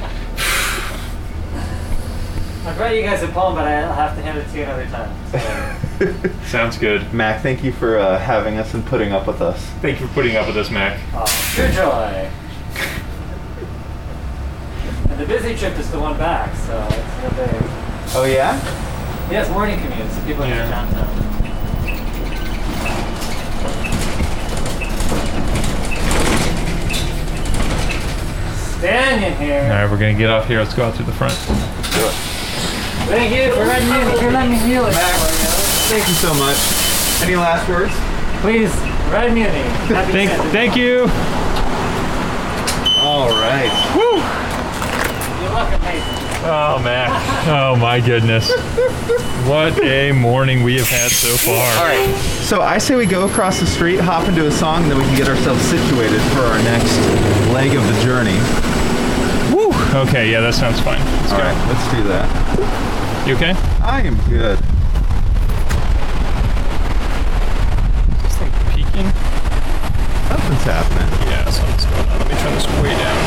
I 2.63 2.73
brought 2.75 2.95
you 2.95 3.01
guys 3.01 3.23
a 3.23 3.27
poem, 3.27 3.55
but 3.55 3.67
I'll 3.67 3.91
have 3.93 4.15
to 4.15 4.21
hand 4.21 4.37
it 4.37 4.47
to 4.51 4.57
you 4.57 4.63
another 4.63 4.85
time. 4.87 6.43
Sounds 6.45 6.77
good. 6.77 7.11
Mac, 7.11 7.41
thank 7.41 7.63
you 7.63 7.71
for 7.71 7.97
uh, 7.97 8.19
having 8.19 8.57
us 8.59 8.73
and 8.75 8.85
putting 8.85 9.11
up 9.11 9.25
with 9.25 9.41
us. 9.41 9.59
Thank 9.81 9.99
you 9.99 10.07
for 10.07 10.13
putting 10.13 10.35
up 10.35 10.45
with 10.45 10.57
us, 10.57 10.69
Mac. 10.69 10.99
Oh, 11.13 11.25
true 11.55 11.69
joy. 11.69 12.29
and 15.09 15.19
the 15.19 15.25
busy 15.25 15.55
trip 15.55 15.77
is 15.79 15.89
the 15.89 15.99
one 15.99 16.17
back, 16.19 16.55
so 16.55 16.77
it's 16.91 17.37
no 17.37 17.45
big. 17.45 17.61
Oh 18.13 18.25
yeah? 18.25 18.59
Yes, 19.31 19.49
morning 19.49 19.79
commutes. 19.79 20.25
People 20.27 20.45
Yeah. 20.45 20.63
in 20.65 20.69
downtown. 20.69 21.31
Stanion 28.79 29.31
All 29.31 29.37
here. 29.37 29.61
All 29.63 29.69
right, 29.69 29.89
we're 29.91 29.97
going 29.97 30.15
to 30.15 30.19
get 30.19 30.29
off 30.29 30.47
here. 30.47 30.59
Let's 30.59 30.73
go 30.73 30.85
out 30.85 30.95
through 30.95 31.05
the 31.05 31.11
front. 31.11 32.30
Thank 33.11 33.35
you 33.35 33.53
for 33.53 33.65
letting 33.65 33.89
me, 33.89 34.19
for 34.21 34.31
letting 34.31 34.51
me 34.51 34.59
feel 34.59 34.85
it. 34.85 34.93
Thank 34.93 36.07
you 36.07 36.13
so 36.13 36.33
much. 36.35 36.55
Any 37.21 37.35
last 37.35 37.67
words? 37.67 37.91
Please, 38.39 38.73
Red 39.11 39.33
Muni. 39.33 39.49
Happy 39.91 40.11
Thank, 40.13 40.31
thank 40.53 40.75
you. 40.77 41.01
All 43.03 43.27
right. 43.27 43.69
Woo! 43.97 44.15
You 45.43 45.49
look 45.53 45.67
amazing. 45.77 46.21
Oh, 46.47 46.79
Mac. 46.81 47.11
Oh, 47.49 47.75
my 47.75 47.99
goodness. 47.99 48.49
What 49.45 49.77
a 49.83 50.13
morning 50.13 50.63
we 50.63 50.77
have 50.77 50.87
had 50.87 51.11
so 51.11 51.35
far. 51.35 51.67
All 51.79 51.83
right. 51.83 52.15
So 52.47 52.61
I 52.61 52.77
say 52.77 52.95
we 52.95 53.05
go 53.05 53.27
across 53.27 53.59
the 53.59 53.67
street, 53.67 53.99
hop 53.99 54.29
into 54.29 54.47
a 54.47 54.51
song, 54.51 54.83
and 54.83 54.91
then 54.91 54.97
we 54.97 55.03
can 55.03 55.17
get 55.17 55.27
ourselves 55.27 55.61
situated 55.63 56.21
for 56.31 56.39
our 56.39 56.63
next 56.63 56.97
leg 57.51 57.75
of 57.75 57.83
the 57.85 58.01
journey. 58.03 58.39
Woo. 59.53 59.73
Okay, 60.07 60.31
yeah, 60.31 60.39
that 60.39 60.53
sounds 60.53 60.79
fine. 60.79 61.03
Let's 61.19 61.33
All 61.33 61.39
go. 61.39 61.43
right, 61.43 61.67
let's 61.67 61.91
do 61.93 62.03
that. 62.07 63.00
You 63.27 63.35
okay? 63.35 63.53
I 63.83 64.01
am 64.01 64.15
good. 64.27 64.57
This 68.23 68.37
thing 68.37 68.51
peaking? 68.73 69.07
Something's 70.27 70.63
happening. 70.63 71.29
Yeah, 71.29 71.49
something's 71.51 71.85
going 71.85 72.09
on. 72.09 72.19
Let 72.19 72.27
me 72.27 72.35
turn 72.35 72.53
this 72.55 72.65
way 72.81 72.89
down. 72.97 73.17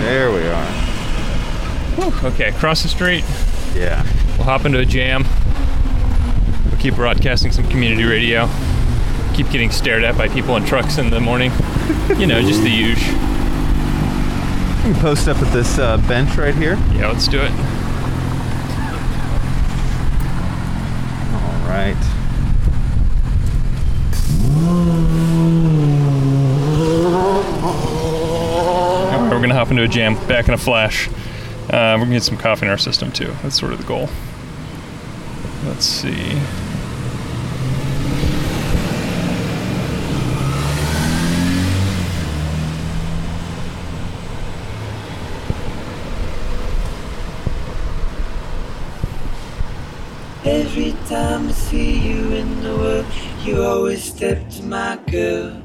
There 0.00 0.32
we 0.32 0.46
are. 0.46 0.66
Whew. 1.96 2.28
Okay, 2.30 2.48
across 2.48 2.82
the 2.82 2.88
street. 2.88 3.24
Yeah. 3.74 4.02
We'll 4.38 4.46
hop 4.46 4.64
into 4.64 4.78
a 4.78 4.86
jam. 4.86 5.24
We'll 6.70 6.80
keep 6.80 6.94
broadcasting 6.94 7.52
some 7.52 7.68
community 7.68 8.04
radio. 8.04 8.48
Keep 9.34 9.50
getting 9.50 9.70
stared 9.70 10.04
at 10.04 10.16
by 10.16 10.28
people 10.28 10.56
in 10.56 10.64
trucks 10.64 10.96
in 10.96 11.10
the 11.10 11.20
morning. 11.20 11.52
You 12.16 12.26
know, 12.26 12.40
just 12.40 12.62
the 12.62 12.70
usual. 12.70 13.18
You 14.84 14.92
can 14.92 15.00
post 15.00 15.28
up 15.28 15.36
at 15.36 15.52
this 15.52 15.78
uh, 15.78 15.96
bench 16.08 16.36
right 16.36 16.52
here. 16.52 16.74
Yeah, 16.92 17.06
let's 17.06 17.28
do 17.28 17.40
it. 17.40 17.52
All 21.32 21.68
right. 21.68 21.96
All 29.12 29.20
right, 29.20 29.30
we're 29.30 29.40
gonna 29.40 29.54
hop 29.54 29.70
into 29.70 29.84
a 29.84 29.88
jam 29.88 30.16
back 30.26 30.48
in 30.48 30.54
a 30.54 30.58
flash. 30.58 31.08
Uh, 31.70 31.94
we're 31.96 31.98
gonna 31.98 32.14
get 32.14 32.24
some 32.24 32.36
coffee 32.36 32.66
in 32.66 32.70
our 32.72 32.76
system 32.76 33.12
too. 33.12 33.32
That's 33.44 33.56
sort 33.56 33.72
of 33.72 33.78
the 33.78 33.86
goal. 33.86 34.08
Let's 35.64 35.86
see. 35.86 36.40
Every 50.52 50.92
time 51.08 51.48
I 51.48 51.52
see 51.52 51.98
you 51.98 52.32
in 52.32 52.62
the 52.62 52.76
world, 52.76 53.06
you 53.42 53.62
always 53.62 54.04
step 54.04 54.50
to 54.50 54.62
my 54.62 54.98
girl. 55.10 55.61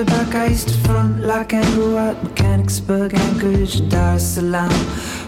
Way 0.00 0.06
back, 0.06 0.34
I 0.34 0.46
used 0.46 0.68
to 0.68 0.74
front 0.86 1.20
like 1.20 1.52
White 1.52 2.22
Mechanicsburg, 2.22 3.14
Anchorage, 3.14 3.88
Dar 3.88 4.14
es 4.14 4.34
Salaam. 4.34 4.70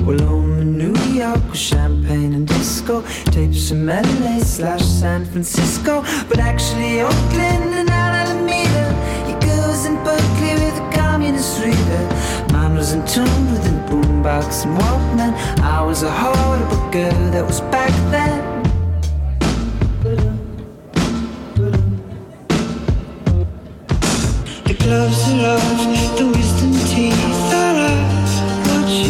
Well, 0.04 0.18
home 0.20 0.58
in 0.60 0.78
New 0.78 0.96
York 1.12 1.42
with 1.50 1.58
champagne 1.58 2.32
and 2.34 2.46
disco. 2.46 3.02
Tapes 3.32 3.68
from 3.68 3.86
LA 3.86 4.38
slash 4.38 4.84
San 4.84 5.24
Francisco. 5.26 6.02
But 6.28 6.38
actually, 6.38 7.00
Oakland 7.00 7.74
and 7.80 7.90
Alameda. 7.90 8.86
He 9.26 9.34
goes 9.46 9.84
in 9.84 9.96
Berkeley 10.04 10.54
with 10.62 10.76
a 10.80 10.90
communist 10.94 11.60
reader. 11.62 12.04
Mine 12.52 12.74
was 12.74 12.92
in 12.92 13.04
tune 13.06 13.52
with 13.52 13.66
a 13.66 13.74
boombox 13.90 14.64
and 14.64 14.78
Walkman. 14.78 15.32
I 15.60 15.82
was 15.82 16.02
a 16.02 16.10
horrible 16.10 16.90
girl 16.90 17.30
that 17.32 17.44
was 17.44 17.60
back 17.72 17.92
then. 18.10 18.51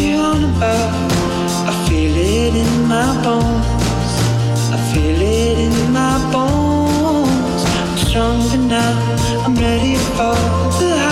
You 0.01 0.17
on 0.17 0.43
about? 0.43 0.93
I 1.69 1.73
feel 1.87 2.15
it 2.15 2.55
in 2.55 2.87
my 2.87 3.09
bones. 3.23 4.13
I 4.71 4.77
feel 4.93 5.21
it 5.21 5.57
in 5.67 5.91
my 5.91 6.17
bones. 6.31 7.63
So 7.73 7.95
strong 8.05 8.41
and 8.53 8.67
now. 8.69 9.45
I'm 9.45 9.55
ready 9.55 9.95
for 10.15 10.35
the 10.79 11.03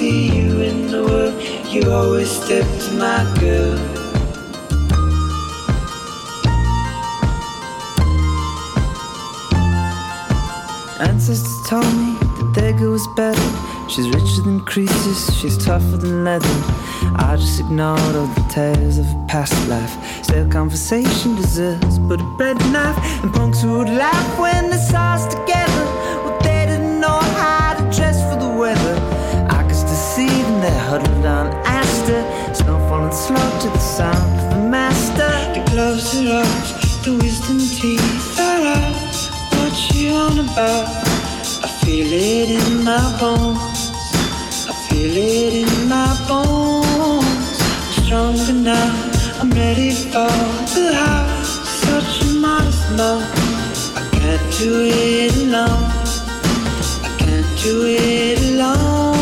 wood, 0.00 0.34
you 0.34 0.60
in 0.60 0.86
the 0.88 1.02
world 1.04 1.42
you 1.74 1.90
always 1.90 2.30
step 2.30 2.64
to 2.64 2.92
my 2.94 3.36
girl. 3.40 3.93
Ancestors 11.26 11.66
told 11.66 11.96
me 11.96 12.18
that 12.36 12.52
their 12.54 12.72
girl 12.74 12.92
was 12.92 13.06
better. 13.16 13.88
She's 13.88 14.10
richer 14.10 14.42
than 14.42 14.60
Croesus, 14.60 15.34
she's 15.40 15.56
tougher 15.56 15.96
than 15.96 16.22
leather. 16.22 16.46
I 17.16 17.36
just 17.40 17.60
ignored 17.60 18.14
all 18.14 18.26
the 18.26 18.44
tales 18.50 18.98
of 18.98 19.06
a 19.06 19.26
past 19.26 19.56
life. 19.66 20.22
Still, 20.22 20.46
conversation 20.50 21.34
deserves 21.34 21.98
but 21.98 22.20
a 22.20 22.24
bread 22.36 22.58
knife. 22.72 22.98
And 23.22 23.32
punks 23.32 23.62
who 23.62 23.78
would 23.78 23.88
laugh 23.88 24.38
when 24.38 24.68
they 24.68 24.76
saw 24.76 25.14
us 25.14 25.24
together. 25.34 25.84
Well, 26.22 26.38
they 26.42 26.66
didn't 26.66 27.00
know 27.00 27.20
how 27.40 27.72
to 27.72 27.84
dress 27.96 28.20
for 28.28 28.38
the 28.38 28.58
weather. 28.60 28.94
I 29.48 29.62
could 29.62 29.76
still 29.76 30.04
see 30.12 30.28
them 30.28 30.60
there 30.60 30.78
huddled 30.90 31.24
on 31.24 31.46
Astor. 31.64 32.20
Snow 32.52 32.76
falling 32.90 33.12
slow 33.12 33.48
to 33.60 33.68
the 33.70 33.78
sound 33.78 34.40
of 34.40 34.50
the 34.50 34.68
master. 34.68 35.32
The 35.56 35.64
gloves 35.70 36.14
are 36.20 36.44
off, 36.44 37.02
the 37.02 37.16
wisdom 37.16 37.60
teeth 37.60 38.38
are 38.38 38.76
out. 38.76 39.14
What 39.56 39.94
you 39.94 40.10
on 40.10 40.38
about? 40.40 41.03
I 41.84 41.86
feel 41.86 42.12
it 42.14 42.48
in 42.48 42.82
my 42.82 43.18
bones. 43.20 43.90
I 44.66 44.72
feel 44.88 45.14
it 45.14 45.68
in 45.68 45.86
my 45.86 46.16
bones. 46.26 47.60
I'm 47.60 48.04
stronger 48.04 48.54
now. 48.54 49.12
I'm 49.38 49.50
ready 49.50 49.90
for 49.90 50.32
the 50.72 50.94
house. 50.94 51.68
Such 51.84 52.22
a 52.22 52.32
modest 52.40 52.90
mouth. 52.92 53.28
I 53.98 54.08
can't 54.16 54.58
do 54.58 54.80
it 54.80 55.36
alone. 55.36 55.84
I 57.04 57.14
can't 57.18 57.62
do 57.62 57.84
it 57.84 58.40
alone. 58.40 59.13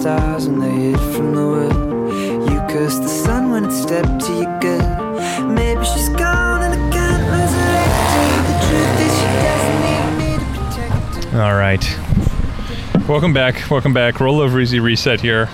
Stars 0.00 0.48
when 0.48 0.60
they 0.60 0.70
hid 0.70 0.98
from 1.14 1.34
the 1.34 1.42
world. 1.42 2.10
You 2.50 2.58
cursed 2.70 3.02
the 3.02 3.08
sun 3.08 3.50
when 3.50 3.66
it 3.66 3.72
stepped 3.72 4.24
to 4.26 4.32
your 4.32 4.58
girl. 4.60 5.46
Maybe 5.50 5.84
she's 5.84 6.08
gone 6.10 6.62
and 6.62 6.72
I 6.74 6.90
can't 6.90 7.24
resurrect 7.30 7.92
her. 8.16 8.42
The 8.48 8.56
truth 8.66 9.00
is, 9.06 9.12
she 9.20 9.30
doesn't 9.44 9.80
need 9.84 10.12
me 10.18 10.38
to 10.38 10.48
protect 10.58 11.24
her. 11.34 11.42
All 11.42 11.54
right. 11.54 13.08
Welcome 13.08 13.34
back. 13.34 13.70
Welcome 13.70 13.92
back. 13.92 14.20
Roll 14.20 14.40
over 14.40 14.58
easy 14.60 14.80
reset 14.80 15.20
here. 15.20 15.50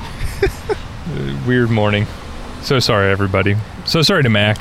Weird 1.46 1.70
morning. 1.70 2.06
So 2.62 2.78
sorry, 2.78 3.10
everybody. 3.10 3.56
So 3.84 4.02
sorry 4.02 4.22
to 4.22 4.30
Mac. 4.30 4.60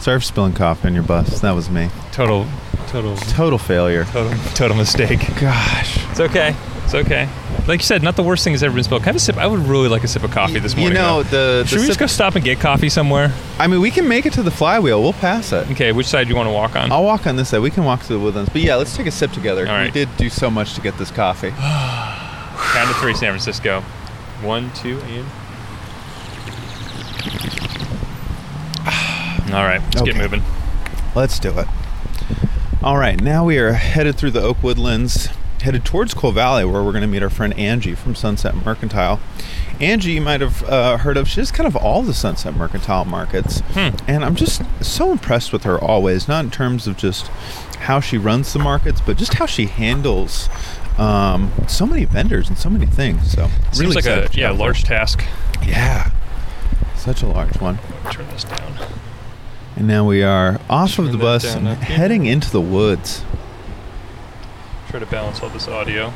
Sorry 0.00 0.18
for 0.18 0.24
spilling 0.24 0.52
coffee 0.52 0.86
on 0.88 0.94
your 0.94 1.02
bus. 1.02 1.40
That 1.40 1.52
was 1.52 1.68
me. 1.68 1.90
Total, 2.12 2.46
total, 2.86 3.16
Total 3.16 3.58
failure. 3.58 4.04
total, 4.04 4.38
total 4.54 4.76
mistake. 4.76 5.20
Gosh. 5.40 5.98
It's 6.10 6.20
okay. 6.20 6.54
It's 6.84 6.94
okay. 6.94 7.28
Like 7.68 7.80
you 7.80 7.84
said, 7.86 8.02
not 8.02 8.16
the 8.16 8.22
worst 8.22 8.42
thing 8.42 8.52
has 8.54 8.62
ever 8.64 8.74
been 8.74 8.82
spilled. 8.82 9.02
Can 9.02 9.10
I 9.10 9.12
have 9.12 9.16
a 9.16 9.20
sip? 9.20 9.36
I 9.36 9.46
would 9.46 9.60
really 9.60 9.88
like 9.88 10.02
a 10.02 10.08
sip 10.08 10.24
of 10.24 10.30
coffee 10.32 10.58
this 10.58 10.74
morning. 10.74 10.96
You 10.96 11.02
know, 11.02 11.22
though. 11.22 11.62
the, 11.62 11.68
Should 11.68 11.78
the 11.78 11.82
we 11.82 11.86
just 11.86 11.98
sip- 11.98 12.08
go 12.08 12.12
stop 12.12 12.34
and 12.34 12.44
get 12.44 12.58
coffee 12.58 12.88
somewhere? 12.88 13.32
I 13.58 13.66
mean, 13.68 13.80
we 13.80 13.90
can 13.92 14.08
make 14.08 14.26
it 14.26 14.32
to 14.32 14.42
the 14.42 14.50
flywheel. 14.50 15.00
We'll 15.00 15.12
pass 15.12 15.52
it. 15.52 15.70
Okay, 15.70 15.92
which 15.92 16.06
side 16.06 16.24
do 16.24 16.30
you 16.30 16.36
want 16.36 16.48
to 16.48 16.52
walk 16.52 16.74
on? 16.74 16.90
I'll 16.90 17.04
walk 17.04 17.26
on 17.28 17.36
this 17.36 17.50
side. 17.50 17.60
We 17.60 17.70
can 17.70 17.84
walk 17.84 18.02
to 18.02 18.08
the 18.12 18.18
woodlands. 18.18 18.50
But 18.50 18.62
yeah, 18.62 18.74
let's 18.76 18.96
take 18.96 19.06
a 19.06 19.10
sip 19.12 19.30
together. 19.32 19.66
All 19.68 19.72
right. 19.74 19.84
We 19.84 19.90
did 19.92 20.08
do 20.16 20.28
so 20.30 20.50
much 20.50 20.74
to 20.74 20.80
get 20.80 20.98
this 20.98 21.10
coffee. 21.12 21.50
Count 21.56 22.88
to 22.88 22.94
three, 23.00 23.14
San 23.14 23.30
Francisco. 23.30 23.82
One, 24.42 24.72
two, 24.72 24.98
and. 25.00 25.26
All 29.54 29.64
right, 29.64 29.80
let's 29.80 30.02
get 30.02 30.10
Okay. 30.10 30.18
moving. 30.18 30.42
Let's 31.14 31.38
do 31.38 31.50
it. 31.58 31.66
All 32.82 32.96
right, 32.96 33.20
now 33.20 33.44
we 33.44 33.58
are 33.58 33.72
headed 33.72 34.16
through 34.16 34.30
the 34.30 34.40
Oak 34.42 34.62
Woodlands, 34.62 35.28
headed 35.62 35.84
towards 35.84 36.14
Coal 36.14 36.32
Valley, 36.32 36.64
where 36.64 36.82
we're 36.82 36.92
going 36.92 37.02
to 37.02 37.08
meet 37.08 37.22
our 37.22 37.30
friend 37.30 37.52
Angie 37.58 37.94
from 37.94 38.14
Sunset 38.14 38.54
Mercantile. 38.64 39.20
Angie, 39.80 40.12
you 40.12 40.20
might 40.20 40.40
have 40.40 40.62
uh, 40.64 40.96
heard 40.98 41.16
of. 41.16 41.28
She 41.28 41.36
does 41.40 41.50
kind 41.50 41.66
of 41.66 41.74
all 41.76 42.02
the 42.02 42.14
Sunset 42.14 42.54
Mercantile 42.54 43.04
markets, 43.04 43.60
Hmm. 43.74 43.90
and 44.08 44.24
I'm 44.24 44.34
just 44.36 44.62
so 44.84 45.10
impressed 45.12 45.52
with 45.52 45.64
her 45.64 45.78
always. 45.78 46.28
Not 46.28 46.44
in 46.44 46.50
terms 46.50 46.86
of 46.86 46.96
just 46.96 47.26
how 47.78 48.00
she 48.00 48.18
runs 48.18 48.52
the 48.52 48.58
markets, 48.58 49.00
but 49.00 49.16
just 49.16 49.34
how 49.34 49.46
she 49.46 49.66
handles 49.66 50.48
um, 50.98 51.50
so 51.66 51.86
many 51.86 52.04
vendors 52.04 52.48
and 52.48 52.58
so 52.58 52.68
many 52.68 52.84
things. 52.86 53.32
So 53.32 53.48
Seems 53.72 53.80
really 53.80 53.94
like 53.96 54.04
a 54.06 54.08
yeah 54.08 54.16
chat 54.16 54.32
with 54.32 54.40
her. 54.42 54.52
large 54.52 54.84
task. 54.84 55.24
Yeah, 55.66 56.10
such 56.96 57.22
a 57.22 57.26
large 57.26 57.58
one. 57.60 57.78
Turn 58.10 58.26
this 58.28 58.44
down. 58.44 58.74
And 59.76 59.86
now 59.88 60.04
we 60.04 60.22
are 60.22 60.60
off 60.68 60.98
of 60.98 61.10
the 61.12 61.16
bus 61.16 61.54
and 61.54 61.66
heading 61.68 62.26
into 62.26 62.50
the 62.50 62.60
woods. 62.60 63.22
Try 64.90 64.98
to 64.98 65.06
balance 65.06 65.40
all 65.40 65.48
this 65.50 65.68
audio. 65.68 66.12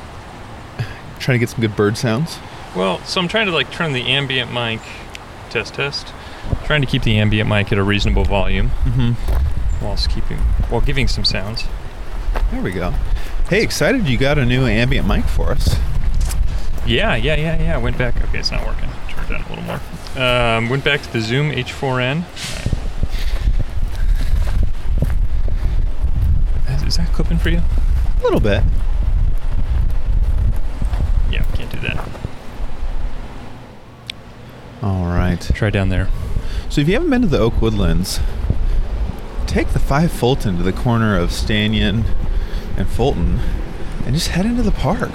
Trying 1.21 1.37
to 1.37 1.39
get 1.39 1.49
some 1.49 1.61
good 1.61 1.77
bird 1.77 1.97
sounds. 1.97 2.39
Well, 2.75 2.99
so 3.05 3.21
I'm 3.21 3.29
trying 3.29 3.47
to 3.47 3.53
like 3.53 3.71
turn 3.71 3.93
the 3.93 4.03
ambient 4.03 4.53
mic, 4.53 4.81
test 5.49 5.75
test. 5.75 6.13
Trying 6.65 6.81
to 6.81 6.87
keep 6.87 7.03
the 7.05 7.17
ambient 7.19 7.49
mic 7.49 7.71
at 7.71 7.79
a 7.79 7.85
reasonable 7.85 8.25
volume. 8.25 8.71
Mm-hmm. 8.85 9.85
whilst 9.85 10.11
keeping 10.11 10.39
while 10.71 10.81
giving 10.81 11.07
some 11.07 11.25
sounds. 11.25 11.65
There 12.51 12.61
we 12.63 12.73
go. 12.73 12.91
Hey, 13.49 13.63
excited 13.63 14.09
you 14.09 14.19
got 14.19 14.39
a 14.39 14.45
new 14.45 14.67
ambient 14.67 15.07
mic 15.07 15.25
for 15.25 15.53
us. 15.53 15.77
Yeah, 16.85 17.15
yeah, 17.15 17.37
yeah, 17.37 17.63
yeah. 17.63 17.77
Went 17.77 17.97
back. 17.97 18.17
Okay, 18.25 18.41
it's 18.41 18.51
not 18.51 18.67
working. 18.67 18.89
Turn 19.09 19.25
it 19.25 19.29
down 19.29 19.43
a 19.43 19.49
little 19.51 19.65
more. 19.65 19.81
Um, 20.17 20.69
went 20.69 20.83
back 20.85 21.01
to 21.03 21.13
the 21.13 21.21
Zoom 21.21 21.51
H4n. 21.53 22.25
Alright. 26.67 26.83
Is, 26.83 26.89
is 26.89 26.97
that 26.97 27.13
clipping 27.13 27.39
for 27.39 27.51
you? 27.51 27.61
A 28.25 28.27
little 28.27 28.41
bit. 28.41 28.63
Yeah, 31.31 31.43
can't 31.53 31.71
do 31.71 31.79
that. 31.81 32.09
All 34.83 35.05
right. 35.05 35.39
Try 35.55 35.69
down 35.69 35.91
there. 35.91 36.09
So 36.71 36.81
if 36.81 36.89
you 36.89 36.95
haven't 36.95 37.11
been 37.11 37.21
to 37.21 37.29
the 37.29 37.39
Oak 37.39 37.61
Woodlands, 37.61 38.19
take 39.47 39.69
the 39.69 39.79
5 39.79 40.11
Fulton 40.11 40.57
to 40.57 40.63
the 40.63 40.73
corner 40.73 41.19
of 41.19 41.33
Stanyon 41.33 42.05
and 42.79 42.89
Fulton 42.89 43.41
and 44.07 44.15
just 44.15 44.29
head 44.29 44.47
into 44.47 44.63
the 44.63 44.73
park. 44.73 45.13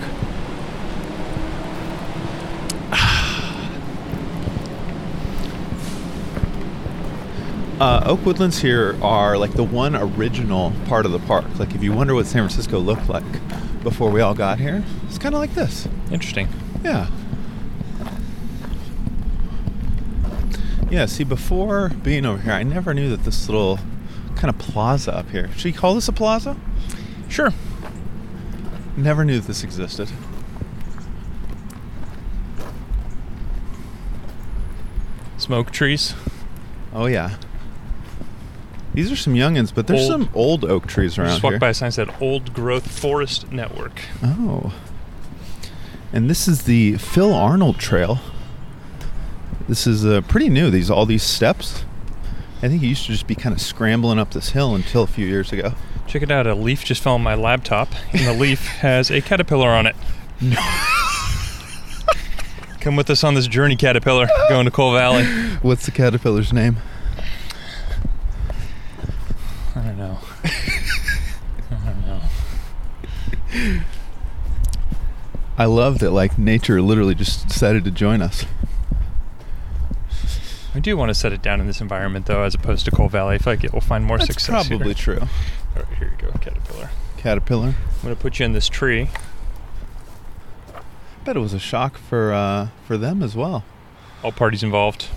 Uh, 7.80 8.04
Oak 8.06 8.26
Woodlands 8.26 8.60
here 8.60 8.98
are 9.02 9.38
like 9.38 9.54
the 9.54 9.64
one 9.64 9.96
original 9.96 10.74
part 10.86 11.06
of 11.06 11.14
the 11.14 11.20
park. 11.20 11.46
Like 11.58 11.74
if 11.74 11.82
you 11.82 11.94
wonder 11.94 12.14
what 12.14 12.26
San 12.26 12.42
Francisco 12.42 12.78
looked 12.78 13.08
like 13.08 13.24
before 13.84 14.12
we 14.12 14.20
all 14.20 14.34
got 14.34 14.60
here, 14.60 14.84
it's 15.08 15.18
kind 15.18 15.34
of 15.34 15.40
like 15.40 15.54
this. 15.54 15.88
Interesting. 16.12 16.50
Yeah. 16.84 17.10
Yeah, 20.92 21.06
see, 21.06 21.24
before 21.24 21.90
being 21.90 22.26
over 22.26 22.42
here, 22.42 22.52
I 22.52 22.64
never 22.64 22.94
knew 22.94 23.10
that 23.12 23.24
this 23.24 23.48
little 23.48 23.80
kind 24.36 24.50
of 24.50 24.58
plaza 24.58 25.16
up 25.16 25.30
here. 25.30 25.50
Should 25.54 25.74
you 25.74 25.80
call 25.80 25.96
this 25.96 26.10
a 26.10 26.12
plaza? 26.12 26.58
Sure. 27.30 27.54
Never 28.98 29.24
knew 29.24 29.40
that 29.40 29.48
this 29.48 29.64
existed. 29.64 30.10
Smoke 35.38 35.72
trees. 35.72 36.14
Oh, 36.92 37.06
yeah. 37.06 37.38
These 39.00 39.14
are 39.14 39.16
some 39.16 39.34
youngins, 39.34 39.74
but 39.74 39.88
there's 39.88 40.02
Old. 40.02 40.12
some 40.12 40.30
old 40.34 40.66
oak 40.66 40.86
trees 40.86 41.18
around 41.18 41.28
here. 41.28 41.36
Just 41.36 41.44
walked 41.44 41.54
here. 41.54 41.60
by 41.60 41.70
a 41.70 41.74
sign 41.74 41.88
that 41.88 41.94
said 41.94 42.14
Old 42.20 42.54
Growth 42.54 42.92
Forest 42.92 43.50
Network. 43.50 44.02
Oh. 44.22 44.74
And 46.12 46.30
this 46.30 46.50
is 46.50 46.64
the 46.64 46.98
Phil 46.98 47.34
Arnold 47.34 47.80
Trail. 47.80 48.20
This 49.70 49.88
is 49.88 50.06
uh, 50.06 50.20
pretty 50.28 50.50
new. 50.50 50.70
These 50.70 50.92
all 50.92 51.06
these 51.06 51.24
steps. 51.24 51.86
I 52.58 52.68
think 52.68 52.84
it 52.84 52.88
used 52.88 53.06
to 53.06 53.14
just 53.14 53.26
be 53.26 53.36
kind 53.36 53.56
of 53.56 53.62
scrambling 53.62 54.20
up 54.20 54.32
this 54.32 54.50
hill 54.50 54.76
until 54.76 55.04
a 55.04 55.08
few 55.08 55.26
years 55.26 55.54
ago. 55.54 55.76
Check 56.06 56.22
it 56.22 56.30
out. 56.30 56.46
A 56.46 56.54
leaf 56.54 56.84
just 56.84 57.02
fell 57.02 57.14
on 57.14 57.24
my 57.24 57.36
laptop, 57.36 57.88
and 58.12 58.28
the 58.28 58.34
leaf 58.34 58.68
has 58.82 59.10
a 59.10 59.22
caterpillar 59.22 59.70
on 59.70 59.86
it. 59.88 59.96
Come 62.82 62.98
with 62.98 63.10
us 63.10 63.24
on 63.24 63.34
this 63.36 63.48
journey, 63.48 63.78
caterpillar, 63.78 64.28
going 64.50 64.66
to 64.66 64.72
Coal 64.72 64.92
Valley. 64.94 65.24
What's 65.62 65.86
the 65.86 65.92
caterpillar's 65.92 66.52
name? 66.52 66.76
I 69.90 69.92
don't 69.92 69.98
know. 69.98 70.18
I 71.72 71.76
don't 71.86 72.06
know. 72.06 73.82
I 75.58 75.66
love 75.66 75.98
that 76.00 76.12
like 76.12 76.38
nature 76.38 76.80
literally 76.80 77.16
just 77.16 77.48
decided 77.48 77.84
to 77.86 77.92
join 77.92 78.22
us. 78.22 78.46
I 80.76 80.80
do 80.80 80.96
want 80.96 81.10
to 81.10 81.16
set 81.16 81.34
it 81.34 81.42
down 81.42 81.60
in 81.60 81.66
this 81.66 81.82
environment, 81.82 82.28
though, 82.28 82.44
as 82.44 82.54
opposed 82.54 82.86
to 82.86 82.92
Coal 82.92 83.10
Valley. 83.10 83.36
If 83.36 83.42
I 83.42 83.44
feel 83.44 83.54
like 83.54 83.64
it 83.64 83.74
will 83.74 83.82
find 83.82 84.06
more 84.06 84.20
success. 84.20 84.46
That's 84.46 84.68
success. 84.68 84.68
probably 84.68 84.94
here. 84.94 85.16
true. 85.16 85.28
All 85.76 85.82
right, 85.82 85.98
here 85.98 86.16
you 86.16 86.28
go, 86.28 86.38
caterpillar. 86.38 86.92
Caterpillar. 87.18 87.68
I'm 87.68 88.04
gonna 88.04 88.16
put 88.16 88.38
you 88.38 88.46
in 88.46 88.54
this 88.54 88.70
tree. 88.70 89.10
I 90.76 90.82
bet 91.26 91.36
it 91.36 91.40
was 91.40 91.54
a 91.54 91.60
shock 91.60 91.98
for 91.98 92.32
uh, 92.32 92.68
for 92.86 92.96
them 92.96 93.24
as 93.24 93.36
well. 93.36 93.64
All 94.24 94.32
parties 94.32 94.62
involved. 94.62 95.08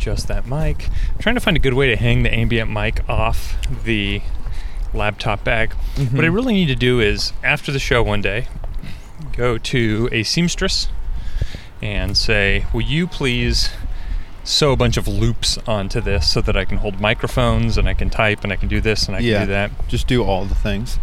Just 0.00 0.28
that 0.28 0.46
mic. 0.46 0.88
trying 1.18 1.34
to 1.34 1.40
find 1.42 1.58
a 1.58 1.60
good 1.60 1.74
way 1.74 1.86
to 1.88 1.96
hang 1.96 2.22
the 2.22 2.34
ambient 2.34 2.70
mic 2.70 3.06
off 3.06 3.56
the 3.84 4.22
laptop 4.94 5.44
bag. 5.44 5.74
Mm-hmm. 5.94 6.16
What 6.16 6.24
I 6.24 6.28
really 6.28 6.54
need 6.54 6.68
to 6.68 6.74
do 6.74 7.00
is, 7.00 7.34
after 7.44 7.70
the 7.70 7.78
show 7.78 8.02
one 8.02 8.22
day, 8.22 8.46
go 9.36 9.58
to 9.58 10.08
a 10.10 10.22
seamstress 10.22 10.88
and 11.82 12.16
say, 12.16 12.64
Will 12.72 12.80
you 12.80 13.06
please 13.06 13.68
sew 14.42 14.72
a 14.72 14.76
bunch 14.76 14.96
of 14.96 15.06
loops 15.06 15.58
onto 15.66 16.00
this 16.00 16.30
so 16.30 16.40
that 16.40 16.56
I 16.56 16.64
can 16.64 16.78
hold 16.78 16.98
microphones 16.98 17.76
and 17.76 17.86
I 17.86 17.92
can 17.92 18.08
type 18.08 18.42
and 18.42 18.50
I 18.50 18.56
can 18.56 18.68
do 18.68 18.80
this 18.80 19.06
and 19.06 19.14
I 19.14 19.20
yeah, 19.20 19.40
can 19.40 19.46
do 19.48 19.52
that? 19.52 19.88
Just 19.88 20.06
do 20.06 20.24
all 20.24 20.46
the 20.46 20.54
things. 20.54 20.98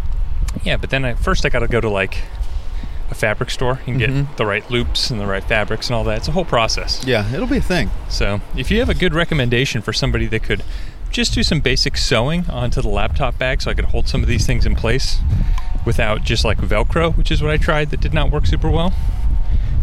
Yeah, 0.63 0.77
but 0.77 0.89
then 0.89 1.05
I 1.05 1.13
first 1.13 1.45
I 1.45 1.49
got 1.49 1.59
to 1.59 1.67
go 1.67 1.79
to 1.79 1.89
like 1.89 2.17
a 3.09 3.15
fabric 3.15 3.49
store 3.49 3.79
and 3.87 3.97
get 3.99 4.09
Mhm. 4.09 4.35
the 4.35 4.45
right 4.45 4.69
loops 4.69 5.09
and 5.09 5.19
the 5.19 5.25
right 5.27 5.43
fabrics 5.43 5.87
and 5.87 5.95
all 5.95 6.03
that. 6.03 6.17
It's 6.17 6.27
a 6.27 6.31
whole 6.33 6.45
process. 6.45 7.03
Yeah, 7.05 7.25
it'll 7.33 7.47
be 7.47 7.57
a 7.57 7.61
thing. 7.61 7.89
So 8.09 8.41
if 8.55 8.69
you 8.69 8.79
have 8.79 8.89
a 8.89 8.93
good 8.93 9.13
recommendation 9.13 9.81
for 9.81 9.93
somebody 9.93 10.27
that 10.27 10.43
could 10.43 10.63
just 11.09 11.33
do 11.33 11.41
some 11.41 11.61
basic 11.61 11.95
sewing 11.97 12.45
onto 12.49 12.81
the 12.81 12.89
laptop 12.89 13.37
bag 13.37 13.61
so 13.61 13.71
I 13.71 13.73
could 13.73 13.85
hold 13.85 14.09
some 14.09 14.21
of 14.23 14.27
these 14.27 14.45
things 14.45 14.65
in 14.65 14.75
place 14.75 15.19
without 15.85 16.23
just 16.23 16.43
like 16.43 16.57
Velcro, 16.57 17.15
which 17.15 17.31
is 17.31 17.41
what 17.41 17.49
I 17.49 17.55
tried 17.57 17.91
that 17.91 18.01
did 18.01 18.13
not 18.13 18.29
work 18.29 18.45
super 18.45 18.69
well, 18.69 18.93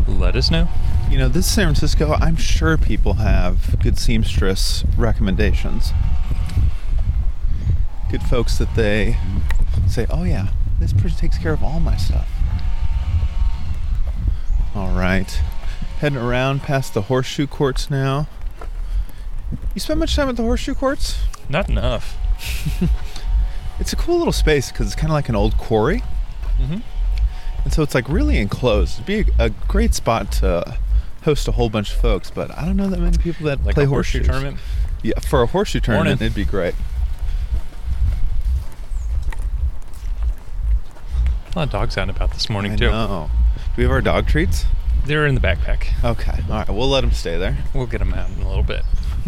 let 0.06 0.36
us 0.36 0.50
know. 0.50 0.68
You 1.10 1.16
know, 1.18 1.28
this 1.28 1.46
is 1.46 1.52
San 1.52 1.66
Francisco. 1.68 2.12
I'm 2.20 2.36
sure 2.36 2.76
people 2.76 3.14
have 3.14 3.78
good 3.80 3.98
seamstress 3.98 4.84
recommendations. 4.98 5.94
Good 8.10 8.22
folks 8.22 8.58
that 8.58 8.74
they 8.74 9.16
say, 9.88 10.06
"Oh 10.10 10.24
yeah, 10.24 10.48
this 10.78 10.92
person 10.92 11.16
takes 11.18 11.38
care 11.38 11.52
of 11.52 11.62
all 11.64 11.80
my 11.80 11.96
stuff." 11.96 12.26
All 14.74 14.90
right, 14.92 15.30
heading 16.00 16.18
around 16.18 16.62
past 16.62 16.94
the 16.94 17.02
horseshoe 17.02 17.46
courts 17.46 17.90
now. 17.90 18.26
You 19.74 19.80
spend 19.80 20.00
much 20.00 20.16
time 20.16 20.28
at 20.28 20.36
the 20.36 20.42
horseshoe 20.42 20.74
courts? 20.74 21.22
Not 21.48 21.68
enough. 21.68 22.16
It's 23.80 23.92
a 23.92 23.96
cool 23.96 24.18
little 24.18 24.32
space 24.32 24.70
because 24.70 24.86
it's 24.86 24.94
kind 24.94 25.10
of 25.10 25.14
like 25.14 25.28
an 25.28 25.34
old 25.34 25.56
quarry. 25.58 26.04
Mhm. 26.60 26.80
And 27.64 27.72
so 27.72 27.82
it's 27.82 27.92
like 27.92 28.08
really 28.08 28.38
enclosed. 28.38 29.00
It'd 29.00 29.26
be 29.26 29.32
a, 29.36 29.46
a 29.46 29.50
great 29.50 29.94
spot 29.94 30.30
to 30.34 30.78
host 31.24 31.48
a 31.48 31.52
whole 31.52 31.68
bunch 31.70 31.90
of 31.92 32.00
folks, 32.00 32.30
but 32.30 32.56
I 32.56 32.66
don't 32.66 32.76
know 32.76 32.86
that 32.86 33.00
many 33.00 33.18
people 33.18 33.46
that 33.46 33.64
Like 33.64 33.74
play 33.74 33.82
a 33.82 33.88
horseshoe 33.88 34.22
tournament. 34.22 34.58
Yeah, 35.02 35.18
for 35.18 35.42
a 35.42 35.46
horseshoe 35.46 35.80
tournament, 35.80 36.20
Morning. 36.20 36.24
it'd 36.26 36.36
be 36.36 36.44
great. 36.48 36.76
A 41.50 41.58
lot 41.58 41.62
of 41.64 41.70
dogs 41.70 41.98
out 41.98 42.02
and 42.02 42.12
about 42.16 42.30
this 42.32 42.48
morning 42.48 42.74
I 42.74 42.76
too. 42.76 42.90
know. 42.90 43.28
Do 43.74 43.78
we 43.78 43.82
have 43.82 43.90
our 43.90 44.00
dog 44.00 44.28
treats? 44.28 44.66
They're 45.04 45.26
in 45.26 45.34
the 45.34 45.40
backpack. 45.40 46.02
Okay. 46.04 46.42
All 46.48 46.58
right. 46.58 46.70
We'll 46.70 46.88
let 46.88 47.00
them 47.00 47.10
stay 47.10 47.36
there. 47.36 47.58
We'll 47.74 47.88
get 47.88 47.98
them 47.98 48.14
out 48.14 48.30
in 48.30 48.40
a 48.40 48.48
little 48.48 48.62
bit. 48.62 48.82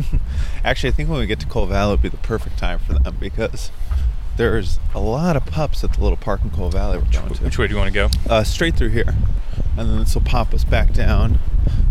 Actually, 0.64 0.90
I 0.90 0.92
think 0.92 1.09
when 1.09 1.18
we 1.18 1.26
get 1.26 1.40
to 1.40 1.47
Coal 1.47 1.66
Valley, 1.66 1.94
it'd 1.94 2.03
be 2.03 2.09
the 2.11 2.16
perfect 2.18 2.57
time 2.57 2.78
for 2.78 2.94
them 2.94 3.16
because 3.18 3.72
there's 4.37 4.78
a 4.95 5.01
lot 5.01 5.37
of 5.37 5.47
pups 5.47 5.82
at 5.84 5.95
the 5.95 6.03
little 6.03 6.16
park 6.16 6.43
in 6.43 6.51
Coal 6.51 6.70
Valley 6.70 6.99
we're 6.99 7.05
going 7.11 7.34
to. 7.34 7.45
Which 7.45 7.59
way 7.59 7.66
do 7.66 7.74
you 7.74 7.78
want 7.78 7.93
to 7.93 7.95
go? 7.95 8.09
Uh, 8.28 8.45
straight 8.45 8.76
through 8.76 8.91
here, 8.91 9.14
and 9.76 9.89
then 9.91 9.99
this 10.01 10.14
will 10.14 10.22
pop 10.22 10.53
us 10.55 10.64
back 10.64 10.93
down 10.93 11.39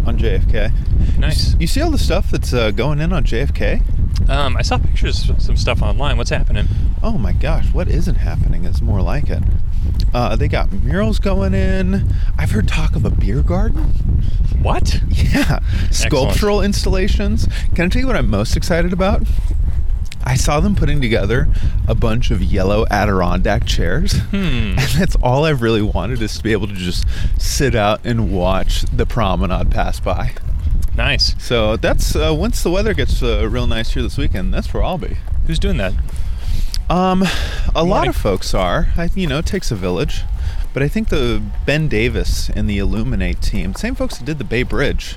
on 0.06 0.18
JFK. 0.18 1.18
Nice. 1.18 1.56
You 1.60 1.68
see 1.68 1.82
all 1.82 1.92
the 1.92 1.98
stuff 1.98 2.30
that's 2.32 2.54
uh, 2.54 2.72
going 2.72 3.00
in 3.00 3.12
on 3.12 3.24
JFK? 3.24 4.30
Um, 4.30 4.58
I 4.58 4.62
saw 4.62 4.78
pictures 4.78 5.30
of 5.30 5.42
some 5.42 5.58
stuff 5.58 5.82
online. 5.82 6.18
What's 6.18 6.30
happening? 6.30 6.68
Oh 7.04 7.18
my 7.18 7.34
gosh, 7.34 7.72
what 7.74 7.88
isn't 7.88 8.16
happening 8.16 8.66
is 8.66 8.82
more 8.82 9.02
like 9.02 9.30
it. 9.30 9.44
Uh, 10.14 10.36
they 10.36 10.48
got 10.48 10.72
murals 10.72 11.20
going 11.20 11.54
in. 11.54 12.14
I've 12.38 12.52
heard 12.52 12.68
talk 12.68 12.96
of 12.96 13.06
a 13.06 13.10
beer 13.10 13.42
garden. 13.42 13.84
What? 14.62 15.02
Yeah, 15.36 15.60
sculptural 15.92 16.62
installations. 16.62 17.48
Can 17.76 17.86
I 17.86 17.90
tell 17.90 18.00
you 18.00 18.08
what 18.08 18.16
I'm 18.16 18.30
most 18.30 18.56
excited 18.56 18.94
about? 18.94 19.24
I 20.26 20.36
saw 20.36 20.60
them 20.60 20.76
putting 20.76 21.02
together 21.02 21.48
a 21.88 21.96
bunch 21.96 22.32
of 22.32 22.42
yellow 22.42 22.86
Adirondack 22.90 23.66
chairs. 23.66 24.14
Hmm. 24.36 24.78
And 24.78 24.90
that's 24.98 25.16
all 25.22 25.46
I've 25.46 25.62
really 25.62 25.82
wanted 25.82 26.22
is 26.22 26.38
to 26.38 26.44
be 26.44 26.52
able 26.52 26.68
to 26.68 26.74
just 26.74 27.06
sit 27.40 27.74
out 27.74 28.02
and 28.04 28.34
watch 28.34 28.82
the 28.82 29.06
promenade 29.06 29.72
pass 29.72 30.00
by. 30.00 30.34
Nice. 30.96 31.42
So 31.42 31.78
that's 31.78 32.16
uh, 32.16 32.34
once 32.38 32.64
the 32.64 32.72
weather 32.72 32.94
gets 32.94 33.22
uh, 33.24 33.48
real 33.50 33.68
nice 33.68 33.94
here 33.94 34.04
this 34.04 34.18
weekend, 34.18 34.54
that's 34.54 34.74
where 34.74 34.84
I'll 34.84 34.98
be. 34.98 35.18
Who's 35.48 35.60
doing 35.60 35.78
that? 35.78 35.94
Um, 36.90 37.24
a 37.74 37.84
lot 37.84 38.08
of 38.08 38.16
folks 38.16 38.54
are. 38.54 38.90
I, 38.98 39.10
you 39.16 39.28
know, 39.28 39.40
it 39.40 39.46
takes 39.46 39.72
a 39.72 39.76
village. 39.76 40.24
But 40.74 40.84
I 40.84 40.90
think 40.90 41.08
the 41.08 41.42
Ben 41.66 41.88
Davis 41.88 42.50
and 42.50 42.70
the 42.70 42.80
Illuminate 42.80 43.42
team, 43.42 43.76
same 43.76 43.96
folks 43.96 44.18
that 44.18 44.26
did 44.26 44.40
the 44.40 44.44
Bay 44.44 44.64
Bridge 44.64 45.16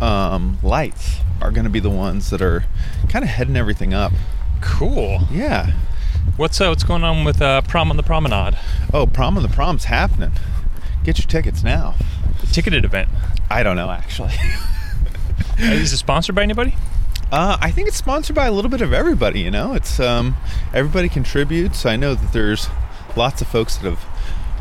um, 0.00 0.58
lights, 0.62 1.18
are 1.42 1.50
going 1.50 1.64
to 1.64 1.70
be 1.70 1.80
the 1.80 1.90
ones 1.90 2.30
that 2.30 2.40
are 2.40 2.64
kind 3.10 3.22
of 3.22 3.28
heading 3.28 3.56
everything 3.56 3.92
up. 3.92 4.12
Cool. 4.60 5.22
Yeah. 5.30 5.72
What's 6.36 6.60
uh, 6.60 6.68
what's 6.68 6.84
going 6.84 7.04
on 7.04 7.24
with 7.24 7.40
uh, 7.40 7.60
prom 7.62 7.90
on 7.90 7.96
the 7.96 8.02
promenade? 8.02 8.58
Oh, 8.92 9.06
prom 9.06 9.36
on 9.36 9.42
the 9.42 9.48
prom's 9.48 9.84
happening. 9.84 10.32
Get 11.04 11.18
your 11.18 11.26
tickets 11.26 11.62
now. 11.62 11.94
The 12.40 12.46
ticketed 12.46 12.84
event. 12.84 13.08
I 13.50 13.62
don't 13.62 13.76
know 13.76 13.90
actually. 13.90 14.32
Is 15.58 15.92
it 15.92 15.98
sponsored 15.98 16.34
by 16.34 16.42
anybody? 16.42 16.74
Uh, 17.30 17.56
I 17.60 17.70
think 17.70 17.88
it's 17.88 17.96
sponsored 17.96 18.36
by 18.36 18.46
a 18.46 18.52
little 18.52 18.70
bit 18.70 18.80
of 18.80 18.92
everybody. 18.92 19.40
You 19.40 19.50
know, 19.50 19.74
it's 19.74 20.00
um, 20.00 20.36
everybody 20.72 21.08
contributes. 21.08 21.86
I 21.86 21.96
know 21.96 22.14
that 22.14 22.32
there's 22.32 22.68
lots 23.16 23.40
of 23.40 23.48
folks 23.48 23.76
that 23.76 23.88
have 23.88 24.04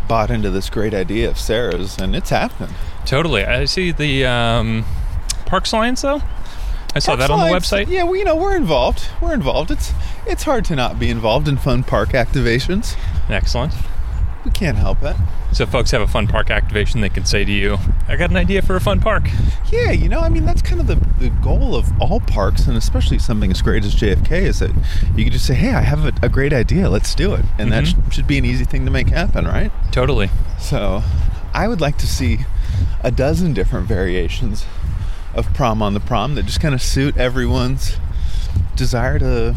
bought 0.07 0.29
into 0.29 0.49
this 0.49 0.69
great 0.69 0.93
idea 0.93 1.29
of 1.29 1.37
Sarah's, 1.37 1.97
and 1.97 2.15
it's 2.15 2.29
happening. 2.29 2.73
Totally. 3.05 3.43
I 3.43 3.65
see 3.65 3.91
the 3.91 4.25
um, 4.25 4.85
Parks 5.45 5.71
Alliance 5.71 6.01
though. 6.01 6.21
I 6.95 6.99
saw 6.99 7.15
that 7.15 7.31
on 7.31 7.39
the 7.39 7.53
website. 7.55 7.87
Yeah, 7.87 8.03
well, 8.03 8.15
you 8.15 8.23
know, 8.23 8.35
we're 8.35 8.55
involved. 8.55 9.07
We're 9.21 9.33
involved. 9.33 9.71
It's 9.71 9.91
it's 10.27 10.43
hard 10.43 10.65
to 10.65 10.75
not 10.75 10.99
be 10.99 11.09
involved 11.09 11.47
in 11.47 11.57
fun 11.57 11.83
park 11.83 12.09
activations. 12.09 12.95
Excellent. 13.29 13.73
We 14.45 14.51
can't 14.51 14.77
help 14.77 15.01
it. 15.03 15.15
So, 15.53 15.65
folks 15.65 15.91
have 15.91 16.01
a 16.01 16.07
fun 16.07 16.27
park 16.27 16.49
activation, 16.49 17.01
they 17.01 17.09
can 17.09 17.25
say 17.25 17.45
to 17.45 17.51
you, 17.51 17.77
"I 18.07 18.15
got 18.15 18.29
an 18.29 18.37
idea 18.37 18.61
for 18.61 18.75
a 18.75 18.81
fun 18.81 18.99
park." 18.99 19.23
Yeah, 19.71 19.91
you 19.91 20.09
know, 20.09 20.19
I 20.19 20.29
mean, 20.29 20.45
that's 20.45 20.61
kind 20.61 20.79
of 20.79 20.87
the, 20.87 20.95
the 21.19 21.29
goal 21.29 21.75
of 21.75 21.91
all 21.99 22.19
parks, 22.19 22.67
and 22.67 22.77
especially 22.77 23.17
something 23.19 23.49
as 23.49 23.61
great 23.61 23.85
as 23.85 23.95
JFK, 23.95 24.43
is 24.43 24.59
that 24.59 24.71
you 25.15 25.23
can 25.23 25.31
just 25.33 25.47
say, 25.47 25.55
hey, 25.55 25.73
I 25.73 25.81
have 25.81 26.05
a, 26.05 26.13
a 26.25 26.29
great 26.29 26.53
idea, 26.53 26.89
let's 26.89 27.15
do 27.15 27.33
it. 27.33 27.43
And 27.57 27.71
that 27.71 27.87
sh- 27.87 27.93
should 28.11 28.27
be 28.27 28.37
an 28.37 28.45
easy 28.45 28.65
thing 28.65 28.85
to 28.85 28.91
make 28.91 29.07
happen, 29.07 29.45
right? 29.45 29.71
Totally. 29.91 30.29
So 30.59 31.01
I 31.53 31.67
would 31.67 31.81
like 31.81 31.97
to 31.99 32.07
see 32.07 32.39
a 33.01 33.09
dozen 33.09 33.53
different 33.53 33.87
variations 33.87 34.65
of 35.34 35.53
prom 35.53 35.81
on 35.81 35.93
the 35.93 35.99
prom 35.99 36.36
that 36.36 36.45
just 36.45 36.61
kind 36.61 36.73
of 36.73 36.81
suit 36.81 37.17
everyone's 37.17 37.97
desire 38.75 39.19
to 39.19 39.55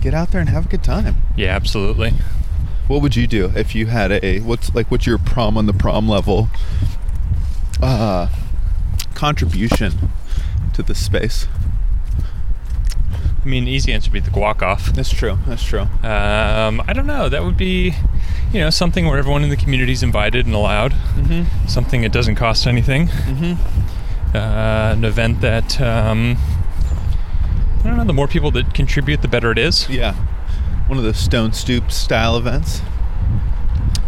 get 0.00 0.14
out 0.14 0.30
there 0.30 0.40
and 0.40 0.50
have 0.50 0.66
a 0.66 0.68
good 0.68 0.82
time. 0.82 1.16
Yeah, 1.36 1.54
absolutely. 1.54 2.12
What 2.86 3.02
would 3.02 3.16
you 3.16 3.26
do 3.26 3.52
if 3.54 3.74
you 3.74 3.86
had 3.86 4.10
a 4.10 4.40
what's 4.40 4.74
like 4.74 4.90
what's 4.90 5.06
your 5.06 5.18
prom 5.18 5.56
on 5.56 5.66
the 5.66 5.72
prom 5.72 6.08
level 6.08 6.48
uh 7.80 8.28
contribution 9.14 10.10
to 10.72 10.82
this 10.82 11.04
space? 11.04 11.46
I 13.42 13.48
mean, 13.48 13.66
easy 13.66 13.92
answer 13.92 14.10
would 14.10 14.12
be 14.12 14.20
the 14.20 14.30
guac 14.30 14.60
off. 14.60 14.92
That's 14.92 15.10
true. 15.10 15.38
That's 15.46 15.64
true. 15.64 15.80
Um, 15.80 16.82
I 16.86 16.92
don't 16.92 17.06
know. 17.06 17.30
That 17.30 17.42
would 17.42 17.56
be, 17.56 17.94
you 18.52 18.60
know, 18.60 18.68
something 18.68 19.06
where 19.06 19.18
everyone 19.18 19.42
in 19.42 19.48
the 19.48 19.56
community 19.56 19.92
is 19.92 20.02
invited 20.02 20.44
and 20.44 20.54
allowed. 20.54 20.92
Mm-hmm. 20.92 21.66
Something 21.66 22.02
that 22.02 22.12
doesn't 22.12 22.34
cost 22.34 22.66
anything. 22.66 23.06
Mm-hmm. 23.08 23.99
Uh, 24.34 24.92
an 24.92 25.04
event 25.04 25.40
that 25.40 25.80
um, 25.80 26.36
I 27.80 27.88
don't 27.88 27.96
know. 27.96 28.04
The 28.04 28.12
more 28.12 28.28
people 28.28 28.50
that 28.52 28.74
contribute, 28.74 29.22
the 29.22 29.28
better 29.28 29.50
it 29.50 29.58
is. 29.58 29.88
Yeah. 29.88 30.14
One 30.86 30.98
of 30.98 31.04
the 31.04 31.14
Stone 31.14 31.52
soup 31.52 31.90
style 31.90 32.36
events. 32.36 32.82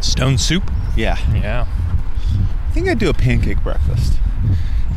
Stone 0.01 0.39
soup. 0.39 0.71
Yeah. 0.97 1.17
Yeah. 1.35 1.67
I 2.69 2.73
think 2.73 2.89
I'd 2.89 2.99
do 2.99 3.09
a 3.09 3.15
pancake 3.15 3.63
breakfast. 3.63 4.19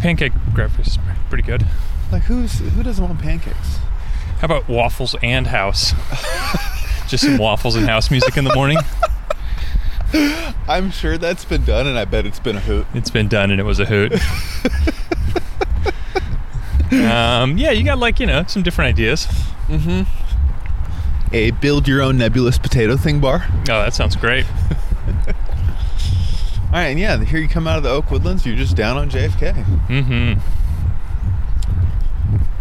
Pancake 0.01 0.33
breakfast 0.53 0.91
is 0.91 0.97
pretty 1.29 1.43
good. 1.43 1.65
Like 2.11 2.23
who's 2.23 2.59
who 2.59 2.83
doesn't 2.83 3.03
want 3.03 3.19
pancakes? 3.19 3.77
How 4.39 4.45
about 4.45 4.67
waffles 4.67 5.15
and 5.23 5.47
house? 5.47 5.93
Just 7.07 7.23
some 7.23 7.37
waffles 7.37 7.75
and 7.75 7.85
house 7.87 8.11
music 8.11 8.35
in 8.37 8.43
the 8.43 8.53
morning. 8.53 8.77
I'm 10.67 10.91
sure 10.91 11.17
that's 11.17 11.45
been 11.45 11.63
done 11.63 11.87
and 11.87 11.97
I 11.97 12.05
bet 12.05 12.25
it's 12.25 12.39
been 12.39 12.55
a 12.55 12.61
hoot. 12.61 12.87
It's 12.93 13.09
been 13.09 13.27
done 13.27 13.51
and 13.51 13.59
it 13.59 13.63
was 13.63 13.79
a 13.79 13.85
hoot. 13.85 14.13
um, 16.91 17.57
yeah, 17.57 17.71
you 17.71 17.83
got 17.83 17.97
like 17.99 18.19
you 18.19 18.25
know 18.25 18.43
some 18.47 18.63
different 18.63 18.89
ideas. 18.89 19.25
Mm-hmm. 19.67 20.03
A 21.33 21.51
build 21.51 21.87
your 21.87 22.01
own 22.01 22.17
nebulous 22.17 22.57
potato 22.57 22.95
thing 22.97 23.19
bar. 23.19 23.45
Oh, 23.49 23.63
that 23.65 23.93
sounds 23.93 24.15
great. 24.15 24.45
All 26.67 26.81
right, 26.81 26.87
and 26.87 26.99
yeah, 26.99 27.23
here 27.23 27.39
you 27.39 27.47
come 27.47 27.67
out 27.67 27.77
of 27.77 27.83
the 27.83 27.89
Oak 27.89 28.11
Woodlands, 28.11 28.45
you're 28.45 28.55
just 28.55 28.75
down 28.75 28.97
on 28.97 29.09
JFK. 29.09 29.53
Mm-hmm. 29.87 30.39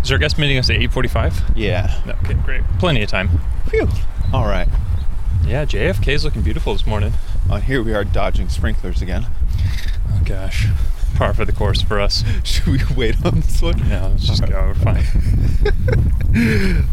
Is 0.02 0.12
our 0.12 0.18
guest 0.18 0.38
meeting 0.38 0.58
us 0.58 0.70
at 0.70 0.76
eight 0.76 0.92
forty-five? 0.92 1.42
Yeah. 1.56 2.00
Okay, 2.22 2.34
great. 2.34 2.62
Plenty 2.78 3.02
of 3.02 3.08
time. 3.08 3.30
Phew. 3.70 3.88
All 4.32 4.44
right. 4.46 4.68
Yeah, 5.46 5.64
JFK 5.64 6.08
is 6.08 6.24
looking 6.24 6.42
beautiful 6.42 6.74
this 6.74 6.86
morning. 6.86 7.12
Oh, 7.50 7.56
here 7.56 7.82
we 7.82 7.92
are 7.94 8.04
dodging 8.04 8.48
sprinklers 8.48 9.02
again. 9.02 9.26
Oh 10.10 10.20
gosh, 10.24 10.66
par 11.14 11.34
for 11.34 11.44
the 11.44 11.52
course 11.52 11.80
for 11.82 12.00
us. 12.00 12.24
Should 12.44 12.66
we 12.66 12.80
wait 12.96 13.24
on 13.24 13.40
this 13.40 13.62
one? 13.62 13.78
No, 13.88 14.08
let's 14.08 14.26
just 14.26 14.46
go. 14.46 14.50
We're 14.66 14.74
fine. 14.74 15.04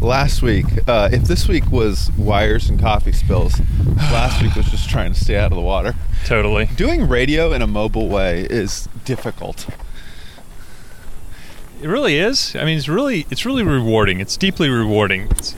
Last 0.00 0.42
week, 0.42 0.66
uh, 0.86 1.08
if 1.12 1.24
this 1.24 1.48
week 1.48 1.70
was 1.70 2.10
wires 2.16 2.70
and 2.70 2.80
coffee 2.80 3.12
spills, 3.12 3.60
last 3.96 4.40
week 4.42 4.54
was 4.54 4.66
just 4.66 4.88
trying 4.88 5.12
to 5.12 5.18
stay 5.18 5.36
out 5.36 5.50
of 5.50 5.56
the 5.56 5.62
water. 5.62 5.94
Totally. 6.24 6.66
Doing 6.76 7.08
radio 7.08 7.52
in 7.52 7.60
a 7.60 7.66
mobile 7.66 8.08
way 8.08 8.42
is 8.42 8.88
difficult. 9.04 9.66
It 11.82 11.88
really 11.88 12.18
is. 12.18 12.54
I 12.54 12.64
mean, 12.64 12.78
it's 12.78 12.88
really 12.88 13.26
it's 13.30 13.44
really 13.44 13.64
rewarding. 13.64 14.20
It's 14.20 14.36
deeply 14.36 14.68
rewarding. 14.68 15.22
It's 15.32 15.56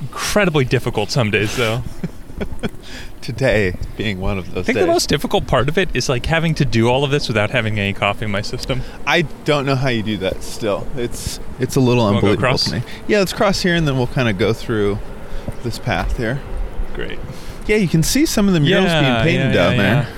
incredibly 0.00 0.66
difficult 0.66 1.10
some 1.10 1.30
days 1.30 1.56
though. 1.56 1.82
Today 3.20 3.76
being 3.96 4.20
one 4.20 4.38
of 4.38 4.54
those 4.54 4.62
I 4.62 4.66
think 4.66 4.76
days. 4.76 4.86
the 4.86 4.92
most 4.92 5.08
difficult 5.08 5.46
part 5.46 5.68
of 5.68 5.76
it 5.78 5.94
is 5.94 6.08
like 6.08 6.26
having 6.26 6.54
to 6.56 6.64
do 6.64 6.88
all 6.88 7.02
of 7.02 7.10
this 7.10 7.28
without 7.28 7.50
having 7.50 7.78
any 7.78 7.92
coffee 7.92 8.24
in 8.24 8.30
my 8.30 8.42
system. 8.42 8.82
I 9.06 9.22
don't 9.44 9.66
know 9.66 9.74
how 9.74 9.88
you 9.88 10.02
do 10.02 10.16
that. 10.18 10.42
Still, 10.42 10.86
it's 10.96 11.40
it's 11.58 11.76
a 11.76 11.80
little 11.80 12.04
wanna 12.04 12.18
unbelievable 12.18 12.58
to 12.58 12.72
me. 12.76 12.82
Yeah, 13.08 13.18
let's 13.18 13.32
cross 13.32 13.62
here, 13.62 13.74
and 13.74 13.86
then 13.86 13.96
we'll 13.96 14.06
kind 14.06 14.28
of 14.28 14.38
go 14.38 14.52
through 14.52 14.98
this 15.62 15.78
path 15.78 16.16
here. 16.16 16.40
Great. 16.94 17.18
Yeah, 17.66 17.76
you 17.76 17.88
can 17.88 18.02
see 18.02 18.26
some 18.26 18.46
of 18.46 18.54
the 18.54 18.60
murals 18.60 18.92
being 18.92 19.22
painted 19.22 19.52
yeah, 19.54 19.62
down 19.62 19.76
yeah, 19.76 19.82
there. 19.82 20.08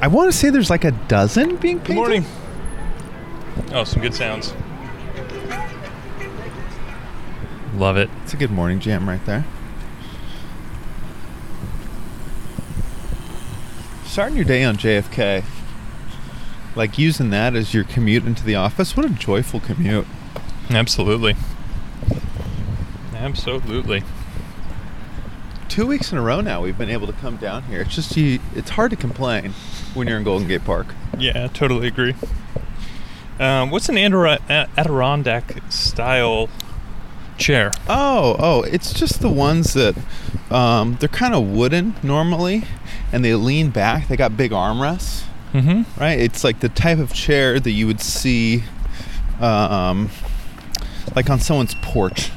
I 0.00 0.06
want 0.08 0.30
to 0.30 0.36
say 0.36 0.50
there's 0.50 0.70
like 0.70 0.84
a 0.84 0.92
dozen 0.92 1.56
being 1.56 1.78
painted. 1.78 1.86
Good 1.86 1.96
morning. 1.96 2.24
Oh, 3.72 3.84
some 3.84 4.02
good 4.02 4.14
sounds. 4.14 4.54
Love 7.74 7.96
it. 7.96 8.10
It's 8.22 8.34
a 8.34 8.36
good 8.36 8.50
morning 8.50 8.80
jam 8.80 9.08
right 9.08 9.24
there. 9.26 9.44
Starting 14.12 14.36
your 14.36 14.44
day 14.44 14.62
on 14.62 14.76
JFK, 14.76 15.42
like 16.76 16.98
using 16.98 17.30
that 17.30 17.56
as 17.56 17.72
your 17.72 17.82
commute 17.82 18.26
into 18.26 18.44
the 18.44 18.54
office. 18.54 18.94
What 18.94 19.06
a 19.06 19.08
joyful 19.08 19.58
commute. 19.58 20.06
Absolutely. 20.68 21.34
Absolutely. 23.14 24.02
Two 25.70 25.86
weeks 25.86 26.12
in 26.12 26.18
a 26.18 26.20
row 26.20 26.42
now, 26.42 26.60
we've 26.60 26.76
been 26.76 26.90
able 26.90 27.06
to 27.06 27.14
come 27.14 27.38
down 27.38 27.62
here. 27.62 27.80
It's 27.80 27.94
just 27.94 28.14
you. 28.14 28.38
It's 28.54 28.68
hard 28.68 28.90
to 28.90 28.98
complain 28.98 29.54
when 29.94 30.06
you're 30.06 30.18
in 30.18 30.24
Golden 30.24 30.46
Gate 30.46 30.66
Park. 30.66 30.88
Yeah, 31.16 31.46
totally 31.46 31.88
agree. 31.88 32.14
Um, 33.40 33.70
what's 33.70 33.88
an 33.88 33.96
Andor- 33.96 34.40
Adirondack 34.76 35.72
style 35.72 36.50
chair? 37.42 37.70
Oh, 37.88 38.36
oh, 38.38 38.62
it's 38.62 38.92
just 38.92 39.20
the 39.20 39.28
ones 39.28 39.74
that 39.74 39.94
um, 40.50 40.96
they're 41.00 41.08
kind 41.08 41.34
of 41.34 41.46
wooden 41.48 41.94
normally, 42.02 42.64
and 43.12 43.24
they 43.24 43.34
lean 43.34 43.70
back. 43.70 44.08
They 44.08 44.16
got 44.16 44.36
big 44.36 44.52
armrests, 44.52 45.24
Mm-hmm. 45.52 46.00
right? 46.00 46.18
It's 46.18 46.44
like 46.44 46.60
the 46.60 46.68
type 46.70 46.98
of 46.98 47.12
chair 47.12 47.60
that 47.60 47.70
you 47.70 47.86
would 47.86 48.00
see, 48.00 48.62
um, 49.40 50.08
like 51.14 51.28
on 51.28 51.40
someone's 51.40 51.74
porch, 51.82 52.30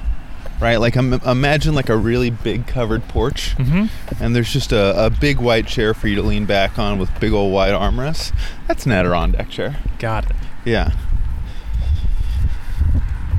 right? 0.60 0.78
Like 0.78 0.96
im- 0.98 1.14
imagine 1.14 1.76
like 1.76 1.90
a 1.90 1.96
really 1.96 2.30
big 2.30 2.68
covered 2.68 3.08
porch, 3.08 3.56
Mm-hmm. 3.58 4.24
and 4.24 4.36
there's 4.36 4.52
just 4.52 4.72
a, 4.72 5.06
a 5.06 5.10
big 5.10 5.40
white 5.40 5.68
chair 5.68 5.94
for 5.94 6.08
you 6.08 6.16
to 6.16 6.22
lean 6.24 6.46
back 6.46 6.78
on 6.78 7.00
with 7.00 7.10
big 7.20 7.32
old 7.32 7.54
wide 7.54 7.74
armrests. 7.74 8.34
That's 8.68 8.86
an 8.86 8.92
Adirondack 8.92 9.50
chair. 9.50 9.78
Got 10.00 10.26
it. 10.30 10.36
Yeah. 10.66 10.92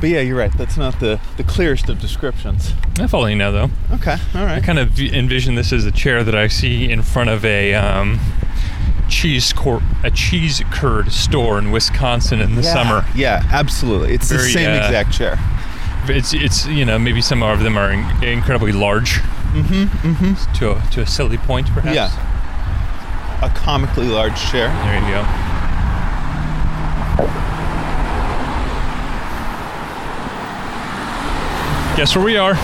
But 0.01 0.11
yeah, 0.11 0.21
you're 0.21 0.37
right. 0.37 0.53
That's 0.57 0.77
not 0.77 1.01
the, 1.01 1.21
the 1.37 1.45
clearest 1.45 1.89
of 1.89 1.99
descriptions. 2.01 2.73
I 2.99 3.07
follow 3.07 3.27
you 3.27 3.37
now, 3.37 3.51
though. 3.51 3.71
Okay, 3.93 4.17
all 4.35 4.45
right. 4.45 4.59
I 4.59 4.61
kind 4.61 4.79
of 4.79 4.99
envision 5.01 5.55
this 5.55 5.73
as 5.73 5.85
a 5.87 5.91
chair 5.93 6.23
that 6.23 6.35
I 6.35 6.49
see 6.49 6.91
in 6.91 7.03
front 7.03 7.31
of 7.31 7.45
a 7.45 7.75
um, 7.75 8.21
cheese 9.09 9.53
cor- 9.55 9.83
a 10.05 10.11
cheese 10.11 10.63
curd 10.71 11.13
store 11.13 11.59
in 11.59 11.71
Wisconsin 11.71 12.41
in 12.41 12.57
the 12.57 12.63
Yeah, 12.63 12.73
summer. 12.75 13.07
Yeah, 13.15 13.43
absolutely. 13.53 14.13
It's 14.15 14.29
the 14.29 14.39
same 14.39 14.71
uh, 14.71 14.85
exact 14.85 15.13
chair. 15.13 15.39
It's 16.09 16.33
it's 16.35 16.67
you 16.67 16.85
know 16.85 16.99
maybe 16.99 17.21
some 17.21 17.43
of 17.43 17.61
them 17.61 17.77
are 17.79 17.91
in- 17.91 18.23
incredibly 18.23 18.73
large 18.73 19.21
Mm-hmm. 19.57 19.85
Mm-hmm. 20.13 20.53
to 20.59 20.73
a, 20.73 20.83
to 20.91 21.01
a 21.01 21.07
silly 21.07 21.39
point, 21.39 21.69
perhaps. 21.69 21.95
Yeah. 21.97 22.11
A 23.43 23.49
comically 23.51 24.07
large 24.09 24.37
chair. 24.51 24.69
There 24.69 24.95
you 24.95 25.15
go. 25.15 25.23
Guess 31.97 32.15
where 32.15 32.25
we 32.25 32.37
are? 32.37 32.55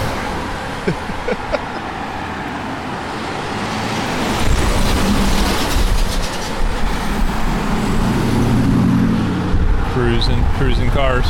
cruising, 9.93 10.45
cruising 10.57 10.91
cars. 10.91 11.27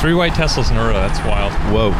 Three 0.00 0.14
white 0.14 0.32
Teslas 0.32 0.70
in 0.70 0.76
a 0.76 0.80
row. 0.80 0.92
That's 0.94 1.18
wild. 1.20 1.52
Whoa. 1.72 1.92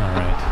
All 0.00 0.12
right. 0.14 0.42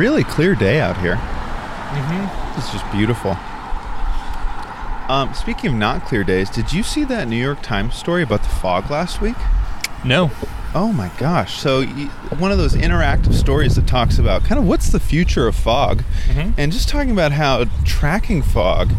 Really 0.00 0.24
clear 0.24 0.54
day 0.54 0.80
out 0.80 0.96
here. 0.98 1.16
Mm-hmm. 1.16 2.58
It's 2.58 2.72
just 2.72 2.90
beautiful. 2.90 3.36
Um, 5.12 5.34
speaking 5.34 5.70
of 5.72 5.76
not 5.76 6.06
clear 6.06 6.24
days, 6.24 6.48
did 6.48 6.72
you 6.72 6.82
see 6.82 7.04
that 7.04 7.28
New 7.28 7.36
York 7.36 7.60
Times 7.62 7.94
story 7.96 8.22
about 8.22 8.42
the 8.42 8.48
fog 8.48 8.90
last 8.90 9.20
week? 9.20 9.36
No. 10.04 10.30
Oh 10.72 10.92
my 10.92 11.10
gosh. 11.18 11.58
So, 11.60 11.82
one 12.38 12.52
of 12.52 12.58
those 12.58 12.74
interactive 12.74 13.34
stories 13.34 13.74
that 13.74 13.86
talks 13.88 14.18
about 14.18 14.44
kind 14.44 14.58
of 14.58 14.66
what's 14.66 14.90
the 14.90 15.00
future 15.00 15.48
of 15.48 15.56
fog 15.56 16.04
Mhm. 16.28 16.54
and 16.56 16.70
just 16.72 16.88
talking 16.88 17.10
about 17.10 17.32
how 17.32 17.64
tracking 17.84 18.40
fog 18.40 18.92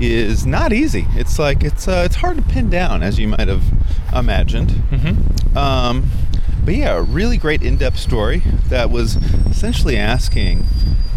is 0.00 0.46
not 0.46 0.72
easy. 0.72 1.06
It's 1.14 1.38
like 1.38 1.62
it's 1.62 1.86
uh, 1.86 2.02
it's 2.06 2.16
hard 2.16 2.38
to 2.38 2.42
pin 2.42 2.70
down 2.70 3.02
as 3.02 3.18
you 3.20 3.28
might 3.28 3.46
have 3.46 3.62
imagined. 4.12 4.70
Mm-hmm. 4.90 5.56
Um, 5.58 6.06
but 6.68 6.76
yeah, 6.76 6.96
a 6.96 7.00
really 7.00 7.38
great 7.38 7.62
in-depth 7.62 7.98
story 7.98 8.42
that 8.68 8.90
was 8.90 9.16
essentially 9.46 9.96
asking: 9.96 10.64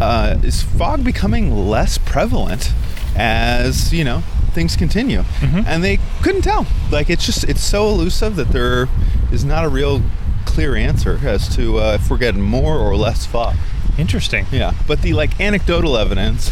uh, 0.00 0.38
Is 0.42 0.62
fog 0.62 1.04
becoming 1.04 1.68
less 1.68 1.98
prevalent 1.98 2.72
as 3.14 3.92
you 3.92 4.02
know 4.02 4.22
things 4.54 4.76
continue? 4.76 5.20
Mhm. 5.40 5.66
And 5.66 5.84
they 5.84 5.98
couldn't 6.22 6.40
tell. 6.40 6.66
Like 6.90 7.10
it's 7.10 7.26
just 7.26 7.44
it's 7.44 7.62
so 7.62 7.88
elusive 7.90 8.34
that 8.36 8.48
there 8.48 8.88
is 9.30 9.44
not 9.44 9.66
a 9.66 9.68
real 9.68 10.00
clear 10.46 10.74
answer 10.74 11.20
as 11.22 11.54
to 11.54 11.78
uh, 11.80 11.98
if 12.00 12.08
we're 12.10 12.16
getting 12.16 12.40
more 12.40 12.78
or 12.78 12.96
less 12.96 13.26
fog. 13.26 13.56
Interesting. 13.98 14.46
Yeah, 14.50 14.72
but 14.86 15.02
the 15.02 15.12
like 15.12 15.38
anecdotal 15.38 15.98
evidence 15.98 16.50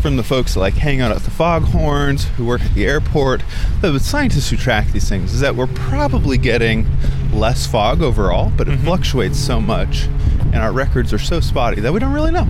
from 0.00 0.16
the 0.16 0.22
folks 0.22 0.54
that 0.54 0.60
like 0.60 0.74
hang 0.74 1.00
out 1.00 1.12
at 1.12 1.22
the 1.22 1.30
foghorns, 1.30 2.24
who 2.36 2.46
work 2.46 2.62
at 2.62 2.74
the 2.74 2.86
airport, 2.86 3.42
the 3.80 3.98
scientists 3.98 4.50
who 4.50 4.56
track 4.56 4.90
these 4.92 5.08
things, 5.08 5.34
is 5.34 5.40
that 5.40 5.54
we're 5.54 5.66
probably 5.66 6.38
getting 6.38 6.86
less 7.32 7.66
fog 7.66 8.02
overall, 8.02 8.50
but 8.56 8.68
it 8.68 8.76
fluctuates 8.78 9.38
so 9.38 9.60
much, 9.60 10.04
and 10.52 10.56
our 10.56 10.72
records 10.72 11.12
are 11.12 11.18
so 11.18 11.40
spotty 11.40 11.80
that 11.80 11.92
we 11.92 12.00
don't 12.00 12.12
really 12.12 12.30
know. 12.30 12.46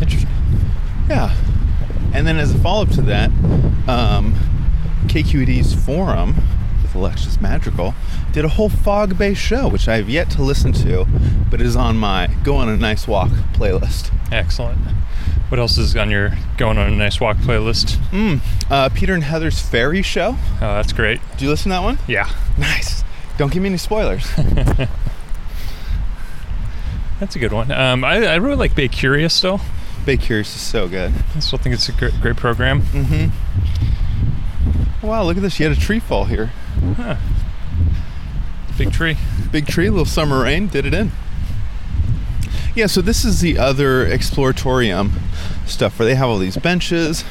Interesting. 0.00 0.30
Yeah. 1.08 1.34
And 2.14 2.26
then 2.26 2.38
as 2.38 2.54
a 2.54 2.58
follow 2.58 2.82
up 2.82 2.90
to 2.90 3.02
that, 3.02 3.30
um, 3.88 4.34
KQED's 5.06 5.74
forum 5.74 6.36
with 6.82 6.94
Alexis 6.94 7.40
Madrigal 7.40 7.94
did 8.32 8.44
a 8.44 8.48
whole 8.48 8.68
fog 8.68 9.18
based 9.18 9.40
show, 9.40 9.68
which 9.68 9.88
I 9.88 9.96
have 9.96 10.08
yet 10.08 10.30
to 10.30 10.42
listen 10.42 10.72
to, 10.74 11.06
but 11.50 11.60
is 11.60 11.76
on 11.76 11.96
my 11.96 12.28
Go 12.42 12.56
on 12.56 12.68
a 12.68 12.76
Nice 12.76 13.06
Walk 13.06 13.30
playlist. 13.52 14.10
Excellent. 14.32 14.78
What 15.48 15.60
else 15.60 15.78
is 15.78 15.94
on 15.96 16.10
your 16.10 16.32
going 16.56 16.76
on 16.76 16.92
a 16.92 16.96
nice 16.96 17.20
walk 17.20 17.36
playlist? 17.36 17.96
Mm. 18.10 18.40
Uh, 18.68 18.88
Peter 18.88 19.14
and 19.14 19.22
Heather's 19.22 19.60
Fairy 19.60 20.02
Show. 20.02 20.36
Oh, 20.56 20.58
that's 20.60 20.92
great. 20.92 21.20
Do 21.36 21.44
you 21.44 21.50
listen 21.50 21.70
to 21.70 21.74
that 21.76 21.82
one? 21.82 21.98
Yeah. 22.06 22.28
Nice. 22.58 23.04
Don't 23.36 23.52
give 23.52 23.62
me 23.62 23.68
any 23.68 23.76
spoilers. 23.76 24.26
That's 27.20 27.36
a 27.36 27.38
good 27.38 27.52
one. 27.52 27.70
Um, 27.70 28.02
I, 28.02 28.24
I 28.26 28.36
really 28.36 28.56
like 28.56 28.74
Bay 28.74 28.88
Curious 28.88 29.34
still. 29.34 29.60
Bay 30.06 30.16
Curious 30.16 30.54
is 30.54 30.62
so 30.62 30.88
good. 30.88 31.12
I 31.34 31.40
still 31.40 31.58
think 31.58 31.74
it's 31.74 31.86
a 31.90 31.92
great, 31.92 32.18
great 32.22 32.36
program. 32.36 32.80
Mm-hmm. 32.80 33.26
Wow, 35.06 35.24
look 35.24 35.36
at 35.36 35.42
this. 35.42 35.60
You 35.60 35.68
had 35.68 35.76
a 35.76 35.80
tree 35.80 35.98
fall 36.00 36.24
here. 36.24 36.46
Huh. 36.96 37.16
Big 38.78 38.92
tree. 38.92 39.16
Big 39.50 39.66
tree, 39.66 39.88
little 39.90 40.04
summer 40.06 40.42
rain, 40.42 40.68
did 40.68 40.86
it 40.86 40.94
in. 40.94 41.12
Yeah, 42.76 42.86
so 42.86 43.00
this 43.00 43.24
is 43.24 43.40
the 43.40 43.56
other 43.58 44.06
exploratorium 44.06 45.12
stuff 45.66 45.98
where 45.98 46.06
they 46.06 46.14
have 46.14 46.28
all 46.28 46.36
these 46.38 46.58
benches. 46.58 47.24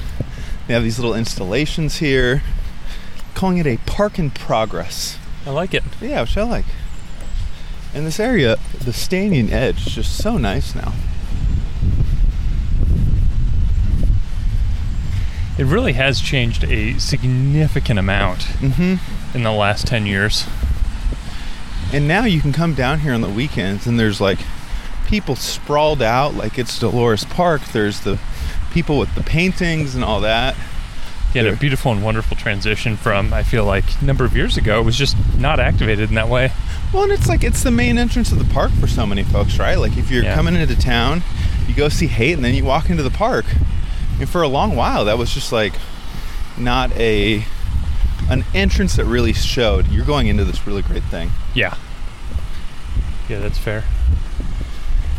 They 0.67 0.73
have 0.73 0.81
these 0.83 0.97
little 0.97 1.13
installations 1.13 1.97
here. 1.97 2.41
Calling 3.35 3.59
it 3.59 3.67
a 3.67 3.77
park 3.85 4.17
in 4.17 4.31
progress. 4.31 5.19
I 5.45 5.51
like 5.51 5.75
it. 5.75 5.83
Yeah, 6.01 6.21
which 6.21 6.35
I 6.35 6.41
like. 6.41 6.65
And 7.93 8.07
this 8.07 8.19
area, 8.19 8.57
the 8.73 8.89
Stanion 8.91 9.51
Edge, 9.51 9.85
is 9.85 9.93
just 9.93 10.17
so 10.17 10.37
nice 10.37 10.73
now. 10.73 10.93
It 15.59 15.65
really 15.65 15.93
has 15.93 16.19
changed 16.19 16.63
a 16.65 16.97
significant 16.97 17.99
amount 17.99 18.39
Mm-hmm. 18.59 19.37
in 19.37 19.43
the 19.43 19.51
last 19.51 19.85
10 19.85 20.07
years. 20.07 20.45
And 21.93 22.07
now 22.07 22.25
you 22.25 22.41
can 22.41 22.51
come 22.51 22.73
down 22.73 23.01
here 23.01 23.13
on 23.13 23.21
the 23.21 23.29
weekends 23.29 23.85
and 23.85 23.99
there's 23.99 24.19
like 24.19 24.39
people 25.05 25.35
sprawled 25.35 26.01
out 26.01 26.33
like 26.35 26.57
it's 26.59 26.79
Dolores 26.79 27.23
Park. 27.25 27.61
There's 27.73 28.01
the 28.01 28.19
people 28.71 28.97
with 28.99 29.13
the 29.15 29.23
paintings 29.23 29.95
and 29.95 30.03
all 30.03 30.21
that. 30.21 30.55
Yeah, 31.33 31.43
a 31.43 31.55
beautiful 31.55 31.91
and 31.91 32.01
wonderful 32.01 32.37
transition 32.37 32.95
from, 32.95 33.33
I 33.33 33.43
feel 33.43 33.65
like, 33.65 33.83
a 34.01 34.05
number 34.05 34.23
of 34.23 34.37
years 34.37 34.55
ago. 34.55 34.79
It 34.79 34.83
was 34.85 34.95
just 34.97 35.17
not 35.37 35.59
activated 35.59 36.07
in 36.09 36.15
that 36.15 36.29
way. 36.29 36.51
Well, 36.93 37.03
and 37.03 37.11
it's 37.11 37.27
like 37.27 37.43
it's 37.43 37.61
the 37.61 37.71
main 37.71 37.97
entrance 37.97 38.31
of 38.31 38.39
the 38.39 38.53
park 38.53 38.71
for 38.71 38.87
so 38.87 39.05
many 39.05 39.23
folks, 39.23 39.59
right? 39.59 39.75
Like 39.75 39.97
if 39.97 40.09
you're 40.09 40.23
Yeah. 40.23 40.33
coming 40.33 40.55
into 40.55 40.77
town, 40.79 41.23
you 41.67 41.73
go 41.75 41.89
see 41.89 42.07
Haight 42.07 42.35
and 42.35 42.45
then 42.45 42.53
you 42.55 42.63
walk 42.63 42.89
into 42.89 43.03
the 43.03 43.09
park. 43.09 43.45
And 44.19 44.29
for 44.29 44.43
a 44.43 44.47
long 44.47 44.77
while, 44.77 45.03
that 45.05 45.17
was 45.17 45.33
just 45.33 45.51
like 45.51 45.73
not 46.57 46.91
a 46.93 47.43
an 48.29 48.45
entrance 48.55 48.95
that 48.95 49.03
really 49.05 49.33
showed 49.33 49.89
you're 49.89 50.05
going 50.05 50.27
into 50.27 50.45
this 50.45 50.65
really 50.65 50.81
great 50.81 51.03
thing. 51.03 51.31
Yeah. 51.53 51.75
Yeah, 53.27 53.39
that's 53.39 53.57
fair. 53.57 53.83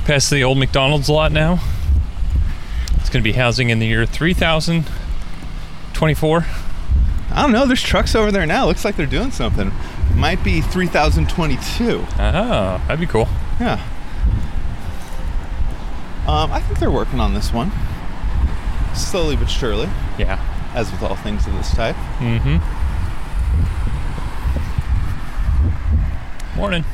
Past 0.06 0.30
the 0.30 0.44
old 0.44 0.56
McDonald's 0.58 1.08
lot 1.08 1.32
now. 1.32 1.58
It's 2.94 3.10
going 3.10 3.22
to 3.24 3.28
be 3.28 3.32
housing 3.32 3.70
in 3.70 3.80
the 3.80 3.86
year 3.86 4.06
3024. 4.06 6.46
I 7.32 7.42
don't 7.42 7.50
know. 7.52 7.66
There's 7.66 7.82
trucks 7.82 8.14
over 8.14 8.30
there 8.30 8.46
now. 8.46 8.66
Looks 8.66 8.84
like 8.84 8.94
they're 8.96 9.04
doing 9.06 9.32
something. 9.32 9.72
Might 10.14 10.44
be 10.44 10.60
3022. 10.60 12.04
Oh, 12.08 12.16
that'd 12.18 13.00
be 13.00 13.06
cool. 13.06 13.26
Yeah. 13.60 13.82
Um, 16.28 16.52
I 16.52 16.60
think 16.60 16.78
they're 16.78 16.90
working 16.90 17.18
on 17.20 17.34
this 17.34 17.52
one. 17.52 17.72
Slowly 18.94 19.34
but 19.36 19.48
surely, 19.50 19.88
Yeah. 20.18 20.38
as 20.74 20.90
with 20.92 21.02
all 21.02 21.16
things 21.16 21.46
of 21.48 21.52
this 21.54 21.74
type. 21.74 21.96
Mm-hmm. 22.18 22.58
Morning. 26.56 26.84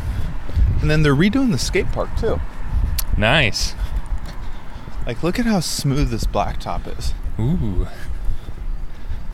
And 0.81 0.91
then 0.91 1.03
they're 1.03 1.15
redoing 1.15 1.53
the 1.53 1.59
skate 1.59 1.93
park 1.93 2.09
too. 2.19 2.41
Nice. 3.17 3.75
Like, 5.07 5.23
look 5.23 5.39
at 5.39 5.47
how 5.47 5.61
smooth 5.61 6.11
this 6.11 6.25
blacktop 6.25 6.99
is. 6.99 7.15
Ooh. 7.39 7.89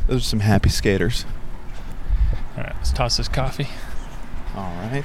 Those 0.07 0.23
are 0.23 0.25
some 0.25 0.41
happy 0.41 0.71
skaters. 0.71 1.27
All 2.57 2.65
right, 2.65 2.75
let's 2.77 2.93
toss 2.93 3.19
this 3.19 3.29
coffee. 3.29 3.69
All 4.57 4.75
right. 4.91 5.05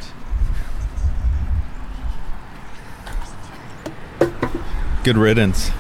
Good 5.03 5.17
riddance. 5.17 5.71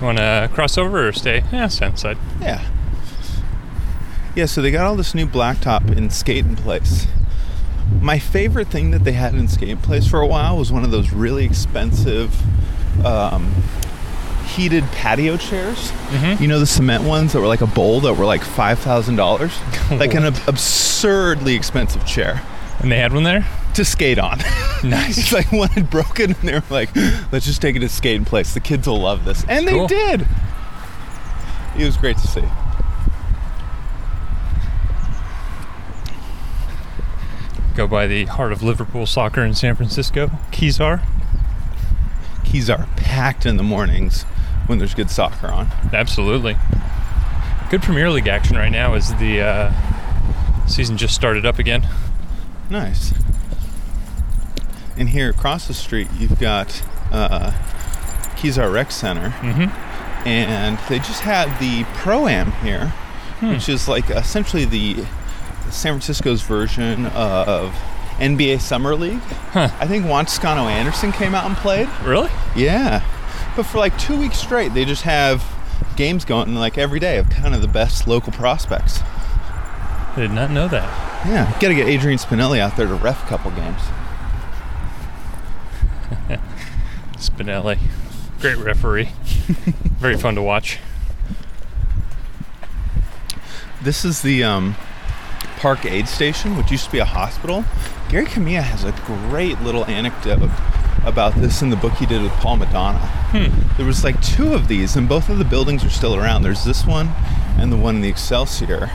Want 0.00 0.18
to 0.18 0.48
cross 0.54 0.78
over 0.78 1.06
or 1.06 1.12
stay? 1.12 1.44
Yeah, 1.52 1.68
stay 1.68 1.86
on 1.86 1.92
the 1.92 1.98
side. 1.98 2.18
Yeah. 2.40 2.66
Yeah, 4.34 4.46
so 4.46 4.62
they 4.62 4.70
got 4.70 4.86
all 4.86 4.96
this 4.96 5.14
new 5.14 5.26
blacktop 5.26 5.94
in 5.94 6.08
skate 6.10 6.46
in 6.46 6.56
place. 6.56 7.06
My 8.00 8.18
favorite 8.18 8.68
thing 8.68 8.90
that 8.92 9.04
they 9.04 9.12
had 9.12 9.34
in 9.34 9.48
skate 9.48 9.82
place 9.82 10.06
for 10.06 10.20
a 10.20 10.26
while 10.26 10.56
was 10.56 10.70
one 10.70 10.84
of 10.84 10.90
those 10.90 11.12
really 11.12 11.44
expensive 11.44 12.34
um, 13.04 13.52
heated 14.46 14.84
patio 14.92 15.36
chairs. 15.36 15.90
Mhm. 16.10 16.40
You 16.40 16.48
know 16.48 16.58
the 16.58 16.66
cement 16.66 17.04
ones 17.04 17.32
that 17.32 17.40
were 17.40 17.46
like 17.46 17.60
a 17.60 17.66
bowl 17.66 18.00
that 18.02 18.14
were 18.14 18.24
like 18.24 18.42
five 18.42 18.78
thousand 18.78 19.16
dollars, 19.16 19.52
like 19.90 20.14
an 20.14 20.24
ab- 20.24 20.38
absurdly 20.46 21.54
expensive 21.54 22.04
chair 22.06 22.42
And 22.80 22.90
they 22.92 22.98
had 22.98 23.12
one 23.12 23.24
there? 23.24 23.46
to 23.74 23.84
skate 23.84 24.18
on. 24.18 24.38
Nice. 24.84 25.18
it's 25.18 25.32
like 25.32 25.50
one 25.50 25.68
had 25.70 25.90
broken, 25.90 26.26
and 26.32 26.36
they 26.48 26.54
were 26.54 26.62
like, 26.70 26.94
"Let's 27.32 27.44
just 27.46 27.60
take 27.60 27.74
it 27.74 27.80
to 27.80 27.88
skate 27.88 28.14
in 28.16 28.24
place. 28.24 28.54
The 28.54 28.60
kids 28.60 28.86
will 28.86 29.00
love 29.00 29.24
this," 29.24 29.44
and 29.48 29.66
they 29.66 29.72
Cool. 29.72 29.88
did. 29.88 30.24
It 31.76 31.84
was 31.84 31.96
great 31.96 32.16
to 32.18 32.26
see. 32.28 32.44
Go 37.78 37.86
by 37.86 38.08
the 38.08 38.24
heart 38.24 38.50
of 38.50 38.60
Liverpool 38.60 39.06
soccer 39.06 39.40
in 39.44 39.54
San 39.54 39.76
Francisco, 39.76 40.32
keys 40.50 40.80
are 40.80 41.00
packed 42.96 43.46
in 43.46 43.56
the 43.56 43.62
mornings 43.62 44.24
when 44.66 44.78
there's 44.80 44.94
good 44.94 45.10
soccer 45.10 45.46
on. 45.46 45.68
Absolutely. 45.92 46.56
Good 47.70 47.80
Premier 47.82 48.10
League 48.10 48.26
action 48.26 48.56
right 48.56 48.72
now 48.72 48.94
as 48.94 49.14
the 49.18 49.40
uh, 49.42 50.66
season 50.66 50.96
just 50.96 51.14
started 51.14 51.46
up 51.46 51.60
again. 51.60 51.86
Nice. 52.68 53.14
And 54.96 55.10
here 55.10 55.30
across 55.30 55.68
the 55.68 55.74
street, 55.74 56.08
you've 56.18 56.40
got 56.40 56.82
uh, 57.12 57.52
Kezar 58.36 58.72
Rec 58.72 58.90
Center, 58.90 59.28
Mm-hmm. 59.30 60.26
and 60.28 60.78
they 60.88 60.98
just 60.98 61.20
had 61.20 61.46
the 61.60 61.84
Pro 61.94 62.26
Am 62.26 62.50
here, 62.64 62.88
which 63.40 63.68
is 63.68 63.86
like 63.86 64.10
essentially 64.10 64.64
the 64.64 65.06
San 65.70 65.92
Francisco's 65.92 66.42
version 66.42 67.06
of 67.06 67.72
NBA 68.18 68.60
Summer 68.60 68.94
League. 68.94 69.20
Huh. 69.52 69.70
I 69.80 69.86
think 69.86 70.06
Juan 70.06 70.26
Toscano 70.26 70.68
Anderson 70.68 71.12
came 71.12 71.34
out 71.34 71.46
and 71.46 71.56
played. 71.56 71.88
Really? 72.04 72.30
Yeah. 72.56 73.04
But 73.56 73.64
for 73.64 73.78
like 73.78 73.96
two 73.98 74.18
weeks 74.18 74.38
straight, 74.38 74.74
they 74.74 74.84
just 74.84 75.02
have 75.02 75.44
games 75.96 76.24
going 76.24 76.54
like 76.54 76.78
every 76.78 77.00
day 77.00 77.18
of 77.18 77.28
kind 77.30 77.54
of 77.54 77.62
the 77.62 77.68
best 77.68 78.06
local 78.06 78.32
prospects. 78.32 79.00
I 79.02 80.14
did 80.16 80.30
not 80.32 80.50
know 80.50 80.68
that. 80.68 81.26
Yeah, 81.26 81.50
gotta 81.60 81.74
get 81.74 81.88
Adrian 81.88 82.18
Spinelli 82.18 82.58
out 82.58 82.76
there 82.76 82.86
to 82.86 82.94
ref 82.94 83.24
a 83.24 83.26
couple 83.28 83.50
games. 83.52 83.80
Spinelli, 87.16 87.78
Great 88.40 88.58
referee. 88.58 89.06
Very 89.98 90.16
fun 90.16 90.36
to 90.36 90.42
watch. 90.42 90.78
This 93.82 94.04
is 94.04 94.22
the 94.22 94.44
um, 94.44 94.76
Park 95.58 95.84
Aid 95.84 96.08
Station, 96.08 96.56
which 96.56 96.70
used 96.70 96.84
to 96.86 96.92
be 96.92 96.98
a 96.98 97.04
hospital. 97.04 97.64
Gary 98.08 98.26
Kamiya 98.26 98.62
has 98.62 98.84
a 98.84 98.92
great 99.04 99.60
little 99.60 99.84
anecdote 99.86 100.50
about 101.04 101.34
this 101.34 101.62
in 101.62 101.70
the 101.70 101.76
book 101.76 101.92
he 101.94 102.06
did 102.06 102.22
with 102.22 102.32
Paul 102.34 102.56
Madonna. 102.56 103.10
There 103.76 103.86
was 103.86 104.04
like 104.04 104.20
two 104.22 104.54
of 104.54 104.68
these, 104.68 104.96
and 104.96 105.08
both 105.08 105.28
of 105.28 105.38
the 105.38 105.44
buildings 105.44 105.84
are 105.84 105.90
still 105.90 106.14
around. 106.14 106.42
There's 106.42 106.64
this 106.64 106.86
one 106.86 107.08
and 107.58 107.72
the 107.72 107.76
one 107.76 107.96
in 107.96 108.02
the 108.02 108.08
Excelsior. 108.08 108.90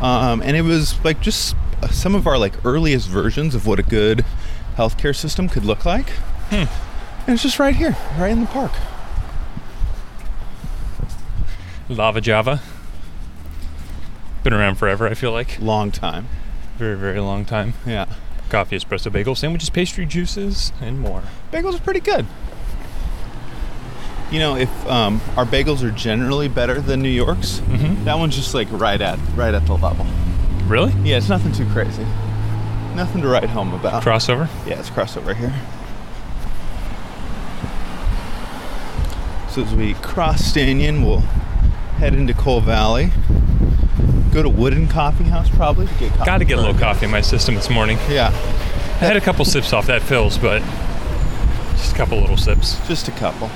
Um, 0.00 0.42
and 0.42 0.56
it 0.56 0.62
was 0.62 1.02
like 1.04 1.20
just 1.20 1.54
some 1.90 2.14
of 2.14 2.26
our 2.26 2.38
like 2.38 2.54
earliest 2.64 3.08
versions 3.08 3.54
of 3.54 3.66
what 3.66 3.78
a 3.78 3.82
good 3.82 4.24
healthcare 4.76 5.14
system 5.14 5.48
could 5.48 5.64
look 5.64 5.84
like. 5.84 6.06
And 7.26 7.34
it's 7.34 7.42
just 7.42 7.58
right 7.58 7.76
here, 7.76 7.96
right 8.18 8.30
in 8.32 8.40
the 8.40 8.46
park. 8.46 8.72
Lava 11.88 12.20
Java. 12.20 12.60
Been 14.42 14.52
around 14.54 14.76
forever, 14.76 15.06
I 15.06 15.14
feel 15.14 15.32
like. 15.32 15.58
Long 15.60 15.90
time. 15.90 16.28
Very, 16.78 16.96
very 16.96 17.20
long 17.20 17.44
time. 17.44 17.74
Yeah. 17.86 18.06
Coffee, 18.48 18.76
espresso, 18.76 19.12
bagel, 19.12 19.34
sandwiches, 19.34 19.70
pastry, 19.70 20.06
juices, 20.06 20.72
and 20.80 20.98
more. 20.98 21.22
bagels 21.52 21.76
are 21.76 21.80
pretty 21.82 22.00
good. 22.00 22.26
You 24.30 24.38
know, 24.38 24.56
if 24.56 24.86
um, 24.88 25.20
our 25.36 25.44
bagels 25.44 25.82
are 25.82 25.90
generally 25.90 26.48
better 26.48 26.80
than 26.80 27.02
New 27.02 27.08
York's, 27.10 27.58
Mhm. 27.60 28.04
that 28.04 28.16
one's 28.18 28.34
just 28.36 28.54
like 28.54 28.68
right 28.70 29.00
at 29.00 29.18
right 29.36 29.52
at 29.54 29.66
the 29.66 29.76
level. 29.76 30.06
Really? 30.66 30.92
Yeah, 31.02 31.16
it's 31.18 31.28
nothing 31.28 31.52
too 31.52 31.66
crazy. 31.72 32.06
Nothing 32.94 33.22
to 33.22 33.28
write 33.28 33.50
home 33.50 33.74
about. 33.74 34.02
Crossover? 34.04 34.48
yeah, 34.66 34.78
it's 34.78 34.88
crossover 34.90 35.34
here. 35.36 35.52
So 39.50 39.62
as 39.62 39.74
we 39.74 39.94
cross 39.94 40.42
Stanyon, 40.42 41.04
we'll 41.04 41.24
head 41.98 42.14
into 42.14 42.34
Coal 42.34 42.60
Valley. 42.60 43.10
Go 44.32 44.42
to 44.42 44.48
Wooden 44.48 44.86
Coffee 44.88 45.24
House 45.24 45.50
probably 45.50 45.86
to 45.86 45.94
get 45.94 46.12
coffee. 46.12 46.24
Got 46.26 46.38
to 46.38 46.44
get 46.44 46.58
a 46.58 46.60
little 46.60 46.78
coffee 46.78 47.06
in 47.06 47.10
my 47.10 47.20
system 47.20 47.54
this 47.56 47.68
morning. 47.68 47.98
Yeah, 48.08 48.28
I 48.28 49.04
had 49.04 49.16
a 49.16 49.20
couple 49.20 49.44
sips 49.44 49.72
off 49.72 49.86
that 49.86 50.02
fills, 50.02 50.38
but 50.38 50.62
just 51.72 51.92
a 51.92 51.96
couple 51.96 52.20
little 52.20 52.36
sips. 52.36 52.76
just 52.86 53.08
a 53.08 53.12
couple. 53.12 53.50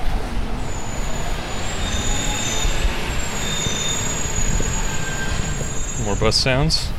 More 6.04 6.16
bus 6.16 6.36
sounds. 6.36 6.90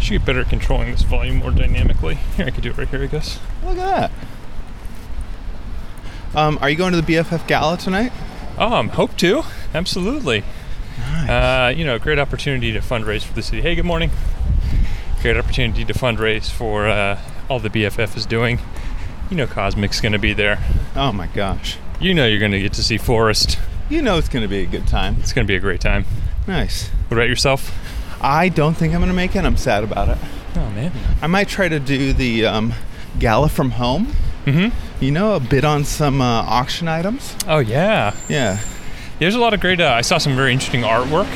Should 0.00 0.10
get 0.18 0.24
better 0.24 0.40
at 0.40 0.48
controlling 0.48 0.90
this 0.90 1.02
volume 1.02 1.36
more 1.36 1.50
dynamically. 1.50 2.16
Here, 2.36 2.46
I 2.46 2.50
could 2.50 2.62
do 2.62 2.70
it 2.70 2.78
right 2.78 2.88
here, 2.88 3.02
I 3.02 3.06
guess. 3.06 3.38
Look 3.64 3.78
at 3.78 4.10
that. 6.34 6.38
Um, 6.38 6.58
are 6.60 6.68
you 6.70 6.76
going 6.76 6.92
to 6.92 7.00
the 7.00 7.14
BFF 7.14 7.46
Gala 7.46 7.76
tonight? 7.76 8.12
Um, 8.58 8.88
hope 8.90 9.16
to. 9.18 9.44
Absolutely. 9.74 10.42
Uh, 11.28 11.72
you 11.74 11.84
know, 11.84 11.98
great 11.98 12.18
opportunity 12.18 12.72
to 12.72 12.80
fundraise 12.80 13.22
for 13.22 13.34
the 13.34 13.42
city. 13.42 13.60
Hey, 13.60 13.74
good 13.74 13.84
morning. 13.84 14.10
Great 15.20 15.36
opportunity 15.36 15.84
to 15.84 15.92
fundraise 15.92 16.50
for 16.50 16.86
uh, 16.86 17.20
all 17.48 17.58
the 17.58 17.70
BFF 17.70 18.16
is 18.16 18.24
doing. 18.24 18.58
You 19.30 19.36
know, 19.36 19.46
Cosmic's 19.46 20.00
going 20.00 20.12
to 20.12 20.18
be 20.18 20.32
there. 20.32 20.58
Oh 20.96 21.12
my 21.12 21.26
gosh. 21.26 21.76
You 22.00 22.14
know, 22.14 22.26
you're 22.26 22.38
going 22.38 22.52
to 22.52 22.60
get 22.60 22.72
to 22.74 22.82
see 22.82 22.96
Forrest. 22.96 23.58
You 23.90 24.02
know 24.02 24.18
it's 24.18 24.28
going 24.28 24.42
to 24.42 24.48
be 24.48 24.60
a 24.60 24.66
good 24.66 24.86
time. 24.86 25.16
It's 25.20 25.32
going 25.32 25.46
to 25.46 25.50
be 25.50 25.56
a 25.56 25.60
great 25.60 25.80
time. 25.80 26.04
Nice. 26.46 26.88
What 27.08 27.16
about 27.16 27.28
yourself? 27.28 27.76
I 28.20 28.48
don't 28.48 28.74
think 28.74 28.94
I'm 28.94 29.00
going 29.00 29.10
to 29.10 29.16
make 29.16 29.36
it. 29.36 29.44
I'm 29.44 29.56
sad 29.56 29.84
about 29.84 30.08
it. 30.08 30.18
Oh 30.56 30.70
man. 30.70 30.92
I 31.20 31.26
might 31.26 31.48
try 31.48 31.68
to 31.68 31.78
do 31.78 32.12
the 32.12 32.46
um, 32.46 32.74
gala 33.18 33.48
from 33.48 33.72
home. 33.72 34.08
Mm-hmm. 34.44 35.04
You 35.04 35.10
know, 35.10 35.34
a 35.34 35.40
bid 35.40 35.64
on 35.64 35.84
some 35.84 36.20
uh, 36.20 36.42
auction 36.42 36.88
items. 36.88 37.36
Oh 37.46 37.58
yeah. 37.58 38.14
Yeah. 38.28 38.60
There's 39.18 39.34
a 39.34 39.40
lot 39.40 39.52
of 39.54 39.60
great. 39.60 39.80
Uh, 39.80 39.88
I 39.92 40.02
saw 40.02 40.18
some 40.18 40.36
very 40.36 40.52
interesting 40.52 40.82
artwork. 40.82 41.28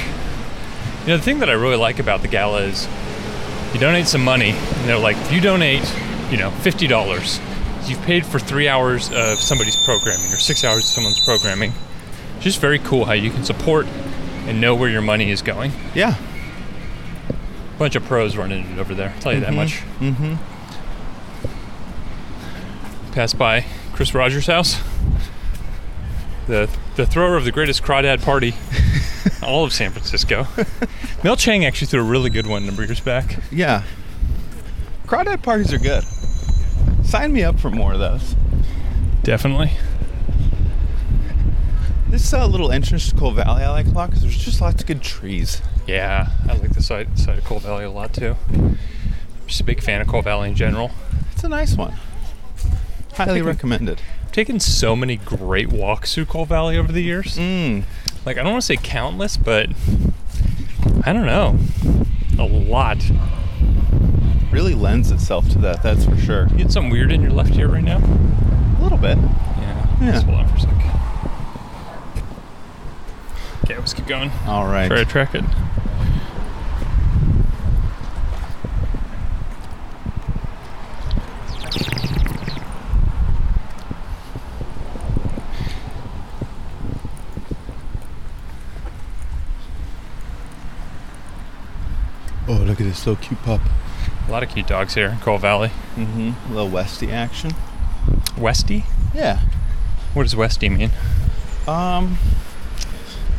You 1.02 1.08
know, 1.08 1.16
the 1.16 1.22
thing 1.22 1.40
that 1.40 1.50
I 1.50 1.54
really 1.54 1.76
like 1.76 1.98
about 1.98 2.22
the 2.22 2.28
gala 2.28 2.62
is 2.62 2.86
you 3.74 3.80
donate 3.80 4.06
some 4.06 4.22
money. 4.22 4.50
And 4.50 4.88
they're 4.88 4.98
like, 4.98 5.16
if 5.16 5.32
you 5.32 5.40
donate, 5.40 5.82
you 6.30 6.36
know, 6.36 6.50
fifty 6.50 6.86
dollars, 6.86 7.40
you've 7.86 8.00
paid 8.02 8.24
for 8.24 8.38
three 8.38 8.68
hours 8.68 9.10
of 9.12 9.38
somebody's 9.38 9.76
programming 9.84 10.26
or 10.32 10.36
six 10.36 10.62
hours 10.64 10.78
of 10.78 10.84
someone's 10.84 11.24
programming. 11.24 11.72
It's 12.36 12.44
just 12.44 12.60
very 12.60 12.78
cool 12.78 13.04
how 13.06 13.14
you 13.14 13.30
can 13.30 13.42
support 13.44 13.86
and 14.46 14.60
know 14.60 14.74
where 14.76 14.88
your 14.88 15.02
money 15.02 15.30
is 15.30 15.42
going. 15.42 15.72
Yeah. 15.94 16.16
bunch 17.78 17.96
of 17.96 18.04
pros 18.04 18.36
running 18.36 18.64
it 18.72 18.78
over 18.78 18.94
there. 18.94 19.10
I'll 19.10 19.20
tell 19.20 19.32
you 19.34 19.40
that 19.40 19.54
much. 19.54 19.82
Mm-hmm. 19.98 20.34
Passed 23.12 23.36
by 23.36 23.64
Chris 23.92 24.14
Rogers' 24.14 24.46
house. 24.46 24.80
The 26.46 26.68
the 26.96 27.06
thrower 27.06 27.36
of 27.36 27.44
the 27.44 27.52
greatest 27.52 27.82
crawdad 27.82 28.22
party, 28.22 28.54
all 29.42 29.64
of 29.64 29.72
San 29.72 29.90
Francisco. 29.90 30.46
Mel 31.24 31.36
Chang 31.36 31.64
actually 31.64 31.86
threw 31.86 32.00
a 32.00 32.04
really 32.04 32.30
good 32.30 32.46
one 32.46 32.62
a 32.62 32.66
number 32.66 32.82
of 32.82 32.88
years 32.88 33.00
back. 33.00 33.38
Yeah. 33.50 33.82
Crawdad 35.06 35.42
parties 35.42 35.72
are 35.72 35.78
good. 35.78 36.04
Sign 37.04 37.32
me 37.32 37.42
up 37.42 37.58
for 37.58 37.70
more 37.70 37.92
of 37.92 37.98
those. 37.98 38.36
Definitely. 39.22 39.72
This 42.08 42.32
uh, 42.34 42.46
little 42.46 42.70
entrance 42.70 43.08
to 43.08 43.16
Coal 43.16 43.30
Valley 43.30 43.62
I 43.62 43.70
like 43.70 43.86
a 43.86 43.90
lot 43.90 44.10
because 44.10 44.22
there's 44.22 44.36
just 44.36 44.60
lots 44.60 44.82
of 44.82 44.86
good 44.86 45.00
trees. 45.00 45.62
Yeah, 45.86 46.28
I 46.46 46.54
like 46.54 46.74
the 46.74 46.82
side 46.82 47.18
side 47.18 47.38
of 47.38 47.44
Coal 47.44 47.58
Valley 47.58 47.84
a 47.84 47.90
lot 47.90 48.12
too. 48.12 48.36
I'm 48.52 48.78
just 49.46 49.60
a 49.60 49.64
big 49.64 49.82
fan 49.82 50.00
of 50.02 50.08
Coal 50.08 50.20
Valley 50.20 50.50
in 50.50 50.54
general. 50.54 50.90
It's 51.32 51.42
a 51.42 51.48
nice 51.48 51.74
one. 51.74 51.94
Highly 53.14 53.40
recommended. 53.40 54.02
I've 54.32 54.36
taken 54.36 54.60
so 54.60 54.96
many 54.96 55.16
great 55.16 55.68
walks 55.68 56.14
through 56.14 56.24
Coal 56.24 56.46
Valley 56.46 56.78
over 56.78 56.90
the 56.90 57.02
years. 57.02 57.36
Mm. 57.36 57.82
Like 58.24 58.38
I 58.38 58.42
don't 58.42 58.52
want 58.52 58.62
to 58.62 58.66
say 58.66 58.78
countless, 58.78 59.36
but 59.36 59.68
I 61.04 61.12
don't 61.12 61.26
know, 61.26 61.58
a 62.38 62.46
lot. 62.46 63.04
Really 64.50 64.74
lends 64.74 65.10
itself 65.10 65.50
to 65.50 65.58
that, 65.58 65.82
that's 65.82 66.06
for 66.06 66.16
sure. 66.16 66.48
You 66.52 66.56
get 66.56 66.72
something 66.72 66.90
weird 66.90 67.12
in 67.12 67.20
your 67.20 67.30
left 67.30 67.54
ear 67.58 67.68
right 67.68 67.84
now? 67.84 67.98
A 67.98 68.82
little 68.82 68.96
bit. 68.96 69.18
Yeah. 69.18 69.96
Yeah. 70.00 70.12
Just 70.12 70.24
hold 70.24 70.38
on 70.38 70.48
for 70.48 70.56
a 70.56 70.60
sec. 70.60 70.70
Okay, 73.64 73.76
let's 73.76 73.92
keep 73.92 74.06
going. 74.06 74.30
All 74.46 74.64
right. 74.64 74.88
Try 74.88 74.96
to 74.96 75.04
track 75.04 75.34
it. 75.34 75.44
Oh, 92.52 92.56
look 92.66 92.80
at 92.80 92.84
this 92.86 93.06
little 93.06 93.22
cute 93.22 93.40
pup. 93.42 93.60
A 94.28 94.30
lot 94.30 94.42
of 94.42 94.50
cute 94.50 94.66
dogs 94.66 94.92
here 94.94 95.08
in 95.08 95.18
Coal 95.20 95.38
Valley. 95.38 95.68
Mm-hmm. 95.96 96.32
A 96.52 96.54
little 96.54 96.68
Westy 96.68 97.10
action. 97.10 97.52
Westy? 98.36 98.84
Yeah. 99.14 99.40
What 100.12 100.24
does 100.24 100.36
Westy 100.36 100.68
mean? 100.68 100.90
Um, 101.66 102.18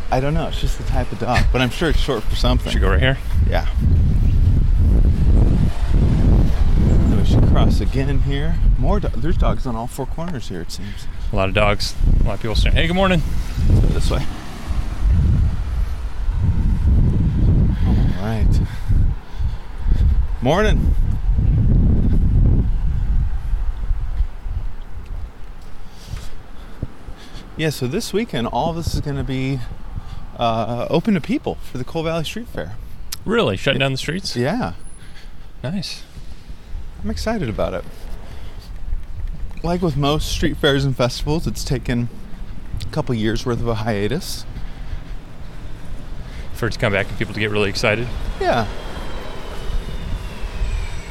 I 0.10 0.20
don't 0.20 0.34
know. 0.34 0.48
It's 0.48 0.60
just 0.60 0.80
the 0.80 0.84
type 0.86 1.12
of 1.12 1.20
dog, 1.20 1.46
but 1.52 1.62
I'm 1.62 1.70
sure 1.70 1.90
it's 1.90 2.00
short 2.00 2.24
for 2.24 2.36
something. 2.36 2.72
Should 2.72 2.82
go 2.82 2.90
right 2.90 3.00
here. 3.00 3.18
Yeah. 3.48 3.68
Then 5.94 7.20
we 7.20 7.26
should 7.26 7.44
cross 7.50 7.82
again 7.82 8.22
here. 8.22 8.56
More. 8.80 9.00
Do- 9.00 9.10
There's 9.10 9.38
dogs 9.38 9.68
on 9.68 9.76
all 9.76 9.86
four 9.88 10.08
corners 10.08 10.48
here. 10.50 10.62
It 10.62 10.72
seems. 10.72 11.06
A 11.32 11.36
lot 11.36 11.50
of 11.50 11.54
dogs. 11.56 11.94
A 12.22 12.24
lot 12.24 12.34
of 12.36 12.42
people 12.42 12.56
saying, 12.56 12.76
"Hey, 12.76 12.88
good 12.88 12.96
morning." 12.96 13.22
This 13.94 14.10
way. 14.10 14.26
All 18.18 18.26
right. 18.26 18.48
Morning. 20.44 20.94
Yeah, 27.56 27.70
so 27.70 27.88
this 27.88 28.12
weekend, 28.12 28.48
all 28.48 28.74
this 28.74 28.94
is 28.94 29.00
going 29.00 29.16
to 29.16 29.24
be 29.24 29.60
uh, 30.38 30.88
open 30.90 31.14
to 31.14 31.22
people 31.22 31.56
for 31.56 31.78
the 31.78 31.86
Coal 31.86 32.04
Valley 32.04 32.26
Street 32.26 32.50
Fair. 32.50 32.76
Really? 33.24 33.56
Shutting 33.56 33.80
down 33.80 33.94
the 33.94 33.98
streets? 33.98 34.36
Yeah, 34.36 34.74
Nice. 35.64 36.04
I'm 37.02 37.10
excited 37.10 37.48
about 37.48 37.74
it. 37.74 37.86
Like 39.64 39.82
with 39.82 39.96
most 39.96 40.30
street 40.30 40.58
fairs 40.58 40.84
and 40.84 40.94
festivals, 40.94 41.48
it's 41.48 41.64
taken 41.64 42.10
a 42.82 42.92
couple 42.92 43.16
years 43.16 43.46
worth 43.46 43.62
of 43.62 43.70
a 43.70 43.76
hiatus. 43.76 44.46
For 46.54 46.68
it 46.68 46.74
to 46.74 46.80
come 46.80 46.92
back 46.92 47.08
and 47.08 47.18
people 47.18 47.34
to 47.34 47.40
get 47.40 47.50
really 47.50 47.70
excited. 47.70 48.10
Yeah. 48.42 48.68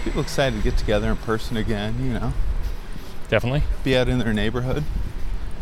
People 0.05 0.23
excited 0.23 0.57
to 0.57 0.63
get 0.63 0.77
together 0.79 1.09
in 1.11 1.17
person 1.17 1.57
again, 1.57 1.95
you 2.03 2.13
know, 2.13 2.33
Definitely. 3.29 3.63
be 3.85 3.97
out 3.97 4.09
in 4.09 4.19
their 4.19 4.33
neighborhood. 4.33 4.85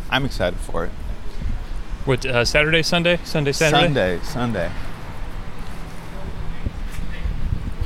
I'm 0.09 0.25
excited 0.25 0.59
for 0.59 0.85
it. 0.85 0.91
What? 2.05 2.25
Uh, 2.25 2.43
Saturday, 2.43 2.81
Sunday, 2.81 3.19
Sunday, 3.23 3.51
Saturday. 3.51 3.83
Sunday, 3.83 4.19
Sunday. 4.23 4.71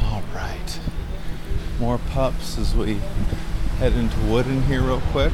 All 0.02 0.24
right. 0.34 0.80
More 1.80 1.98
pups 1.98 2.58
as 2.58 2.74
we 2.74 2.96
head 3.80 3.92
into 3.94 4.18
Wooden 4.22 4.64
here 4.64 4.82
real 4.82 5.02
quick. 5.12 5.34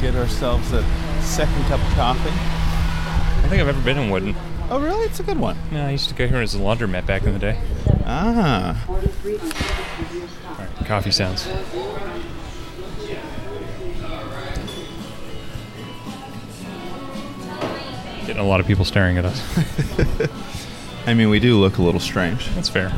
get 0.00 0.14
ourselves 0.14 0.72
a 0.72 0.82
second 1.20 1.64
cup 1.64 1.80
of 1.80 1.92
coffee. 1.94 2.30
I 2.30 3.38
don't 3.40 3.50
think 3.50 3.62
I've 3.62 3.68
ever 3.68 3.80
been 3.82 3.98
in 3.98 4.10
Wooden. 4.10 4.36
Oh, 4.70 4.78
really? 4.80 5.04
It's 5.06 5.18
a 5.20 5.24
good 5.24 5.38
one. 5.38 5.56
Yeah, 5.72 5.88
I 5.88 5.90
used 5.90 6.08
to 6.08 6.14
go 6.14 6.26
here 6.28 6.38
as 6.38 6.54
a 6.54 6.58
laundromat 6.58 7.04
back 7.06 7.24
in 7.24 7.32
the 7.32 7.38
day. 7.38 7.58
Ah. 8.06 8.84
All 8.88 8.96
right, 10.58 10.86
coffee 10.86 11.10
sounds. 11.10 11.46
Getting 18.26 18.42
a 18.42 18.46
lot 18.46 18.60
of 18.60 18.66
people 18.66 18.84
staring 18.84 19.18
at 19.18 19.24
us. 19.24 19.42
I 21.06 21.14
mean, 21.14 21.30
we 21.30 21.38
do 21.38 21.58
look 21.58 21.78
a 21.78 21.82
little 21.82 22.00
strange. 22.00 22.48
That's 22.54 22.68
fair. 22.68 22.92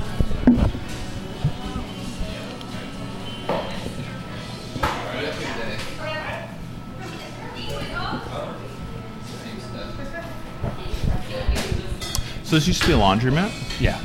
So 12.44 12.54
this 12.54 12.68
used 12.68 12.82
to 12.82 12.86
be 12.86 12.92
a 12.92 12.96
laundromat. 12.96 13.80
Yeah. 13.80 14.00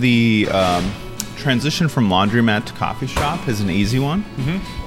The 0.00 0.48
um, 0.50 0.92
transition 1.36 1.88
from 1.88 2.08
laundromat 2.08 2.66
to 2.66 2.72
coffee 2.74 3.06
shop 3.06 3.48
is 3.48 3.60
an 3.60 3.70
easy 3.70 3.98
one 3.98 4.24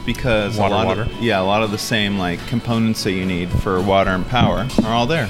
because 0.05 0.57
Water, 0.57 0.73
a 0.73 0.77
lot 0.77 0.85
water. 0.85 1.01
Of, 1.03 1.13
yeah, 1.21 1.39
a 1.39 1.43
lot 1.43 1.63
of 1.63 1.71
the 1.71 1.77
same 1.77 2.17
like 2.17 2.45
components 2.47 3.03
that 3.03 3.13
you 3.13 3.25
need 3.25 3.49
for 3.49 3.81
water 3.81 4.11
and 4.11 4.25
power 4.27 4.67
are 4.83 4.93
all 4.93 5.07
there. 5.07 5.29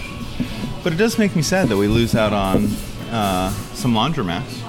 But 0.83 0.93
it 0.93 0.97
does 0.97 1.17
make 1.17 1.35
me 1.35 1.41
sad 1.41 1.67
that 1.69 1.77
we 1.77 1.87
lose 1.87 2.15
out 2.15 2.33
on 2.33 2.65
uh, 3.11 3.51
some 3.73 3.93
laundromats. 3.93 4.63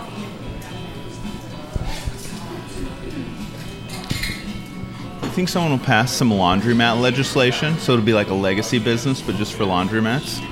I 5.22 5.32
think 5.32 5.48
someone 5.48 5.70
will 5.70 5.78
pass 5.78 6.12
some 6.12 6.30
laundromat 6.30 7.00
legislation, 7.00 7.78
so 7.78 7.92
it'll 7.92 8.04
be 8.04 8.12
like 8.12 8.28
a 8.28 8.34
legacy 8.34 8.78
business, 8.80 9.22
but 9.22 9.36
just 9.36 9.54
for 9.54 9.64
laundromats. 9.64 10.44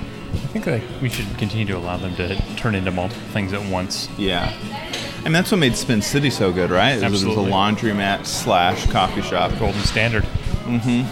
I 0.59 0.61
think 0.61 0.83
like 0.91 1.03
we 1.03 1.09
should 1.09 1.27
continue 1.39 1.65
to 1.67 1.77
allow 1.77 1.99
them 1.99 2.17
to 2.17 2.35
turn 2.57 2.75
into 2.75 2.91
multiple 2.91 3.23
things 3.29 3.53
at 3.53 3.65
once. 3.71 4.09
Yeah. 4.19 4.53
And 5.25 5.33
that's 5.35 5.53
what 5.53 5.59
made 5.59 5.77
Spin 5.77 6.03
City 6.03 6.31
so 6.31 6.53
good, 6.53 6.71
right? 6.71 7.01
It 7.01 7.09
was, 7.09 7.23
it 7.23 7.29
was 7.29 7.37
a 7.37 7.41
laundromat 7.41 8.27
slash 8.27 8.91
coffee 8.91 9.23
shop. 9.23 9.57
Golden 9.59 9.81
standard. 9.83 10.25
Mm-hmm. 10.65 11.03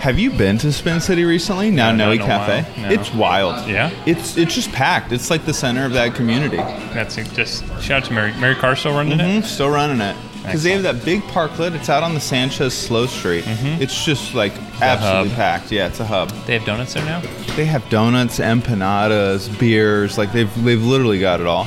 Have 0.00 0.18
you 0.18 0.30
been 0.30 0.56
to 0.58 0.72
Spin 0.72 1.00
City 1.00 1.24
recently? 1.24 1.70
Now 1.70 1.90
No, 1.90 1.96
Noe 1.96 2.14
not 2.14 2.14
in 2.14 2.20
a 2.22 2.24
Cafe. 2.24 2.82
no. 2.82 2.88
It's 2.90 3.12
wild. 3.12 3.68
Yeah? 3.68 3.90
It's 4.06 4.38
it's 4.38 4.54
just 4.54 4.72
packed. 4.72 5.12
It's 5.12 5.28
like 5.30 5.44
the 5.44 5.54
center 5.54 5.84
of 5.84 5.92
that 5.92 6.14
community. 6.14 6.56
That's 6.56 7.18
it. 7.18 7.30
just 7.32 7.64
shout 7.82 8.02
out 8.02 8.04
to 8.04 8.12
Mary. 8.14 8.32
Mary 8.34 8.54
Carr 8.54 8.76
still 8.76 8.92
running 8.92 9.18
hmm 9.18 9.24
it. 9.38 9.44
Still 9.44 9.68
running 9.70 10.00
it. 10.00 10.16
Because 10.46 10.62
they 10.62 10.70
have 10.72 10.82
that 10.84 11.04
big 11.04 11.22
parklet. 11.22 11.74
It's 11.74 11.88
out 11.88 12.02
on 12.02 12.14
the 12.14 12.20
Sanchez 12.20 12.72
Slow 12.72 13.06
Street. 13.06 13.44
Mm-hmm. 13.44 13.82
It's 13.82 14.04
just 14.04 14.34
like 14.34 14.52
absolutely 14.80 15.34
packed. 15.34 15.70
Yeah, 15.72 15.86
it's 15.88 16.00
a 16.00 16.04
hub. 16.06 16.30
They 16.46 16.54
have 16.58 16.64
donuts 16.64 16.94
there 16.94 17.04
now. 17.04 17.20
They 17.56 17.64
have 17.64 17.88
donuts, 17.90 18.38
empanadas, 18.38 19.58
beers. 19.58 20.16
Like 20.18 20.32
they've 20.32 20.64
they've 20.64 20.82
literally 20.82 21.18
got 21.20 21.40
it 21.40 21.46
all. 21.46 21.66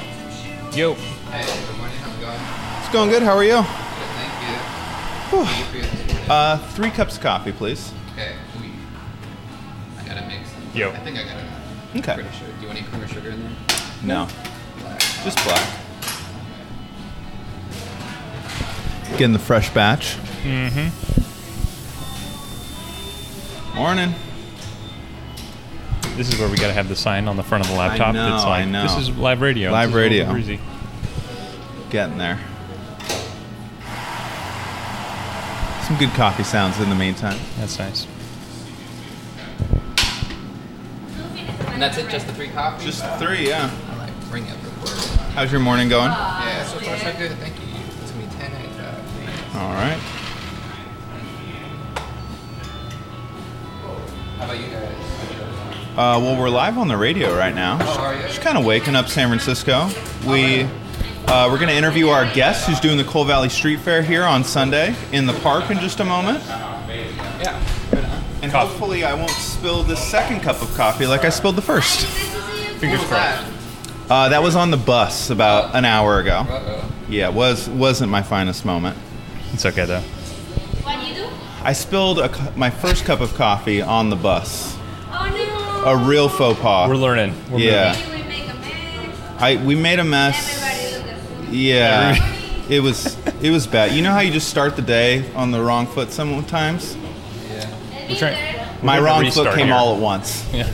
Yo. 0.74 0.94
Hey, 0.94 1.46
good 1.68 1.78
morning. 1.78 1.96
How's 1.98 2.16
it 2.16 2.22
going? 2.22 2.40
It's 2.80 2.90
going 2.94 3.10
good. 3.10 3.24
How 3.24 3.36
are 3.36 3.44
you? 3.44 3.58
Good, 3.58 3.66
thank 4.16 4.34
you. 5.84 5.86
Whew. 6.26 6.32
Uh, 6.32 6.58
three 6.70 6.92
cups 6.92 7.18
of 7.18 7.24
coffee, 7.24 7.52
please. 7.52 7.92
Okay. 8.14 8.34
Ooh. 8.34 10.00
I 10.00 10.08
got 10.08 10.18
a 10.24 10.28
mix. 10.28 10.50
Yo. 10.74 10.90
I 10.92 10.98
think 11.00 11.18
I 11.18 11.24
got 11.24 11.36
a 11.38 11.98
Okay. 11.98 12.14
pretty 12.14 12.30
sure. 12.38 12.48
Do 12.48 12.62
you 12.62 12.68
want 12.68 12.80
any 12.80 12.88
cream 12.88 13.02
or 13.04 13.08
sugar 13.08 13.30
in 13.32 13.42
there? 13.42 13.52
No, 14.04 14.28
Black. 14.80 15.00
just 15.24 15.44
black. 15.44 15.68
Getting 19.18 19.34
the 19.34 19.40
fresh 19.40 19.74
batch. 19.74 20.16
Mm-hmm. 20.44 20.90
Morning. 23.76 24.14
This 26.16 26.32
is 26.34 26.40
where 26.40 26.50
we 26.50 26.58
gotta 26.58 26.74
have 26.74 26.90
the 26.90 26.96
sign 26.96 27.28
on 27.28 27.38
the 27.38 27.44
front 27.44 27.64
of 27.64 27.70
the 27.70 27.78
laptop. 27.78 28.14
know, 28.14 28.30
that's 28.30 28.44
like 28.46 28.64
I 28.64 28.66
know. 28.66 28.84
this 28.84 28.98
is 28.98 29.10
live 29.18 29.42
radio. 29.42 29.72
Live 29.72 29.92
This 29.92 29.96
is 29.98 30.02
a 30.02 30.10
little 30.10 30.34
radio. 30.36 30.58
breezy. 30.58 30.60
Getting 31.90 32.18
there. 32.18 32.40
Some 35.88 35.98
good 35.98 36.10
coffee 36.12 36.44
sounds 36.44 36.80
in 36.80 36.90
the 36.90 36.96
meantime. 36.96 37.40
That's 37.58 37.80
nice. 37.80 38.06
And 41.70 41.82
that's 41.82 41.98
it. 41.98 42.10
Just 42.10 42.28
the 42.28 42.34
three 42.34 42.50
coffees. 42.50 42.86
Just 42.86 43.04
three, 43.18 43.48
yeah. 43.48 43.72
I 43.92 43.96
like 43.98 44.30
bring 44.30 44.46
it. 44.46 44.56
How's 45.34 45.52
your 45.52 45.62
morning 45.62 45.88
going? 45.90 46.12
Yeah. 46.12 46.64
So 46.66 46.80
far 46.80 46.98
so 46.98 47.14
good. 47.18 47.32
Thank 47.38 47.56
you. 47.62 47.69
All 49.56 49.74
right. 49.74 50.00
how 54.38 54.46
about 54.46 54.60
you 54.60 54.68
guys? 54.68 54.96
Uh, 55.94 56.20
well, 56.22 56.40
we're 56.40 56.50
live 56.50 56.78
on 56.78 56.88
the 56.88 56.96
radio 56.96 57.36
right 57.36 57.54
now. 57.54 57.78
Oh. 57.82 58.22
Just 58.28 58.42
kind 58.42 58.58
of 58.58 58.66
waking 58.66 58.96
up 58.96 59.08
San 59.10 59.28
Francisco. 59.28 59.90
We 60.28 60.64
uh, 61.28 61.48
we're 61.52 61.58
going 61.58 61.70
to 61.70 61.76
interview 61.76 62.08
our 62.10 62.32
guest 62.34 62.68
who's 62.68 62.80
doing 62.80 62.98
the 62.98 63.04
Cole 63.04 63.26
Valley 63.26 63.50
Street 63.50 63.80
Fair 63.80 64.02
here 64.02 64.24
on 64.24 64.44
Sunday 64.44 64.96
in 65.12 65.26
the 65.26 65.34
park 65.42 65.70
in 65.70 65.80
just 65.80 66.00
a 66.00 66.06
moment. 66.06 66.44
Yeah. 66.46 67.64
Good, 67.92 68.04
huh? 68.04 68.22
And 68.42 68.52
hopefully, 68.52 69.04
I 69.04 69.14
won't 69.14 69.30
spill 69.32 69.84
the 69.84 69.96
second 69.96 70.42
cup 70.42 70.62
of 70.62 70.74
coffee 70.76 71.06
like 71.08 71.26
I 71.26 71.30
spilled 71.30 71.56
the 71.56 71.62
first. 71.62 72.06
Fingers 72.80 73.00
crossed. 73.02 73.12
that? 73.12 73.54
Uh, 74.10 74.30
that 74.30 74.42
was 74.42 74.56
on 74.56 74.72
the 74.72 74.78
bus 74.78 75.30
about 75.30 75.76
an 75.76 75.86
hour 75.86 76.20
ago. 76.20 76.46
Yeah, 77.10 77.30
it 77.30 77.34
was 77.34 77.68
wasn't 77.68 78.12
my 78.12 78.22
finest 78.22 78.64
moment. 78.64 78.98
It's 79.54 79.66
okay 79.66 79.86
though. 79.86 80.02
What 80.02 81.00
do 81.02 81.06
you 81.08 81.14
do? 81.16 81.30
I 81.64 81.74
spilled 81.74 82.20
a, 82.20 82.30
cu- 82.30 82.52
my 82.56 82.70
first 82.70 83.04
cup 83.06 83.20
of 83.22 83.34
coffee 83.36 83.82
on 83.82 84.10
the 84.10 84.16
bus. 84.16 84.78
Oh 85.12 85.28
no! 85.84 85.90
A 85.92 85.98
real 86.08 86.30
faux 86.30 86.60
pas. 86.60 86.88
We're 86.90 86.96
learning. 86.96 87.34
We're 87.52 87.60
Yeah. 87.60 87.96
moving. 87.98 88.20
We 88.22 88.28
make 88.28 88.50
a 88.50 88.54
mess. 88.56 89.42
I 89.42 89.56
we 89.66 89.76
made 89.76 90.00
a 90.00 90.04
mess. 90.04 90.62
Everybody 90.62 90.98
look 90.98 91.18
at 91.18 91.46
food. 91.48 91.54
Yeah, 91.56 92.68
it 92.70 92.80
was 92.82 93.18
it 93.42 93.50
was 93.52 93.68
bad. 93.68 93.92
You 93.92 94.02
know 94.02 94.12
how 94.12 94.20
you 94.22 94.32
just 94.32 94.48
start 94.50 94.76
the 94.76 94.82
day 94.82 95.30
on 95.34 95.52
the 95.52 95.62
wrong 95.62 95.88
foot 95.88 96.12
sometimes. 96.12 96.96
Yeah. 97.50 97.70
We're 98.10 98.16
trying. 98.16 98.56
we're 98.82 98.84
My 98.86 99.00
wrong 99.00 99.30
foot 99.32 99.54
came 99.56 99.68
here. 99.68 99.76
all 99.76 99.96
at 99.96 100.02
once. 100.02 100.46
Yeah. 100.54 100.68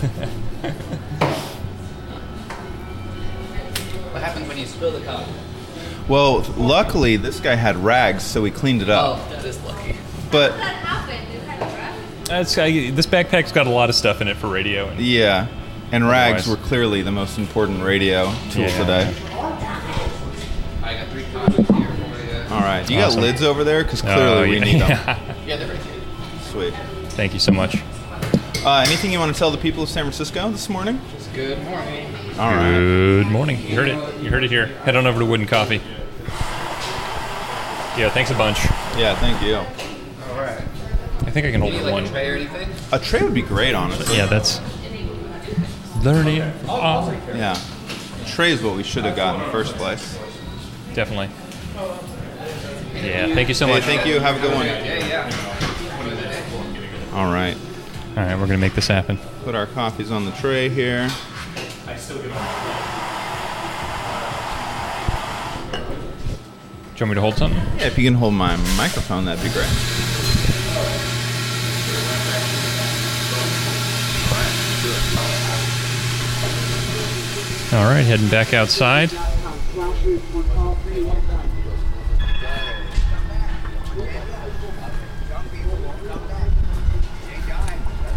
What 4.12 4.24
happens 4.24 4.48
when 4.48 4.58
you 4.58 4.66
spill 4.66 4.92
the 4.92 5.02
coffee? 5.06 5.32
Well, 6.08 6.42
luckily 6.58 7.18
this 7.18 7.40
guy 7.40 7.56
had 7.56 7.78
rags, 7.78 8.24
so 8.24 8.42
we 8.42 8.52
cleaned 8.52 8.82
it 8.82 8.90
up. 8.90 9.20
Oh, 9.20 9.30
that 9.32 9.44
is 9.46 9.62
lucky. 9.64 9.96
But 10.32 10.52
What 10.52 10.60
happened? 10.62 11.34
You 11.34 11.40
had 11.40 11.62
a 11.62 11.66
breath? 11.66 12.26
That's, 12.28 12.58
I, 12.58 12.92
this 12.92 13.06
backpack's 13.08 13.52
got 13.52 13.66
a 13.68 13.72
lot 13.72 13.90
of 13.90 13.96
stuff 13.96 14.22
in 14.22 14.28
it 14.28 14.38
for 14.38 14.48
radio. 14.48 14.88
And 14.90 15.00
yeah, 15.00 15.48
and 15.92 16.08
rags 16.08 16.44
Otherwise- 16.44 16.62
were 16.64 16.68
clearly 16.68 17.02
the 17.02 17.12
most 17.12 17.38
important 17.40 17.84
radio 17.84 18.26
tool 18.52 18.64
Yeah. 18.64 18.78
today. 18.78 19.14
I 20.84 20.94
got 20.94 21.08
three 21.08 21.26
coffees 21.34 21.56
here 21.56 21.66
for 21.68 21.74
you. 21.74 22.56
All 22.56 22.62
right, 22.62 22.86
do 22.86 22.94
you 22.94 23.00
Awesome. 23.02 23.22
got 23.22 23.26
lids 23.28 23.42
over 23.42 23.64
there 23.64 23.84
because 23.84 24.02
clearly 24.04 24.22
Oh, 24.24 24.42
we 24.44 24.58
yeah. 24.58 24.64
need 24.64 24.82
them. 24.82 25.18
Yeah, 25.48 25.58
they're 25.58 25.68
right 25.68 25.78
here. 25.78 25.94
Sweet. 26.52 26.74
Thank 27.10 27.34
you 27.34 27.40
so 27.40 27.52
much. 27.52 27.78
Uh, 28.66 28.84
anything 28.88 29.12
you 29.12 29.20
want 29.20 29.32
to 29.34 29.38
tell 29.38 29.52
the 29.52 29.58
people 29.60 29.84
of 29.84 29.90
San 29.90 30.04
Francisco 30.06 30.50
this 30.50 30.70
morning? 30.70 31.00
Just 31.16 31.32
good 31.36 31.64
morning. 31.66 32.08
All 32.40 32.50
right. 32.52 32.72
Good 32.72 33.28
morning. 33.28 33.60
You 33.68 33.76
heard 33.76 33.90
it. 33.90 34.22
You 34.24 34.30
heard 34.32 34.44
it 34.44 34.50
here. 34.50 34.66
Head 34.86 34.96
on 34.96 35.06
over 35.06 35.20
to 35.20 35.26
Wooden 35.26 35.46
Coffee. 35.46 35.82
Yeah, 37.98 38.10
thanks 38.10 38.30
a 38.32 38.36
bunch. 38.36 38.58
Yeah, 38.98 39.16
thank 39.20 39.42
you. 39.42 39.56
All 39.56 40.38
right. 40.42 40.60
I 41.26 41.32
think 41.32 41.46
I 41.48 41.52
can 41.52 41.62
hold 41.62 41.74
you 41.74 41.80
it 41.80 41.84
like 41.84 41.94
one. 41.94 42.04
a 42.06 42.10
tray 42.10 42.30
or 42.30 42.36
anything? 42.36 42.70
A 42.92 43.00
tray 43.00 43.22
would 43.22 43.34
be 43.34 43.42
great, 43.42 43.74
honestly. 43.74 44.18
Yeah, 44.18 44.26
that's 44.26 44.60
learning. 46.04 46.42
Oh, 46.68 47.12
Yeah. 47.34 47.58
Tray 48.28 48.52
is 48.52 48.62
what 48.62 48.76
we 48.76 48.84
should 48.84 49.06
have 49.06 49.16
got 49.16 49.36
in 49.36 49.42
the 49.46 49.52
first 49.52 49.76
place. 49.76 50.18
definitely. 50.94 51.30
Yeah, 53.02 53.34
thank 53.34 53.48
you 53.50 53.54
so 53.54 53.68
Hey, 53.68 53.74
much. 53.74 53.84
thank 53.84 54.06
you. 54.06 54.20
Have 54.20 54.38
a 54.38 54.40
good 54.40 54.54
one. 54.54 54.66
Yeah, 54.66 55.08
yeah. 55.08 55.32
All 57.14 57.32
right. 57.32 57.56
All 58.18 58.24
right, 58.24 58.36
we're 58.38 58.48
gonna 58.48 58.58
make 58.58 58.74
this 58.76 58.88
happen. 58.88 59.18
Put 59.44 59.56
our 59.56 59.68
coffees 59.68 60.12
on 60.12 60.26
the 60.26 60.32
tray 60.32 60.70
here. 60.70 61.10
You 66.96 67.02
want 67.02 67.10
me 67.10 67.16
to 67.16 67.22
hold 67.22 67.36
something? 67.36 67.60
Yeah, 67.78 67.88
if 67.88 67.98
you 67.98 68.06
can 68.06 68.14
hold 68.14 68.34
my 68.36 68.56
microphone, 68.78 69.26
that'd 69.26 69.44
be 69.44 69.50
great. 69.50 69.68
All 77.74 77.84
right, 77.84 78.04
heading 78.04 78.30
back 78.30 78.54
outside. 78.54 79.12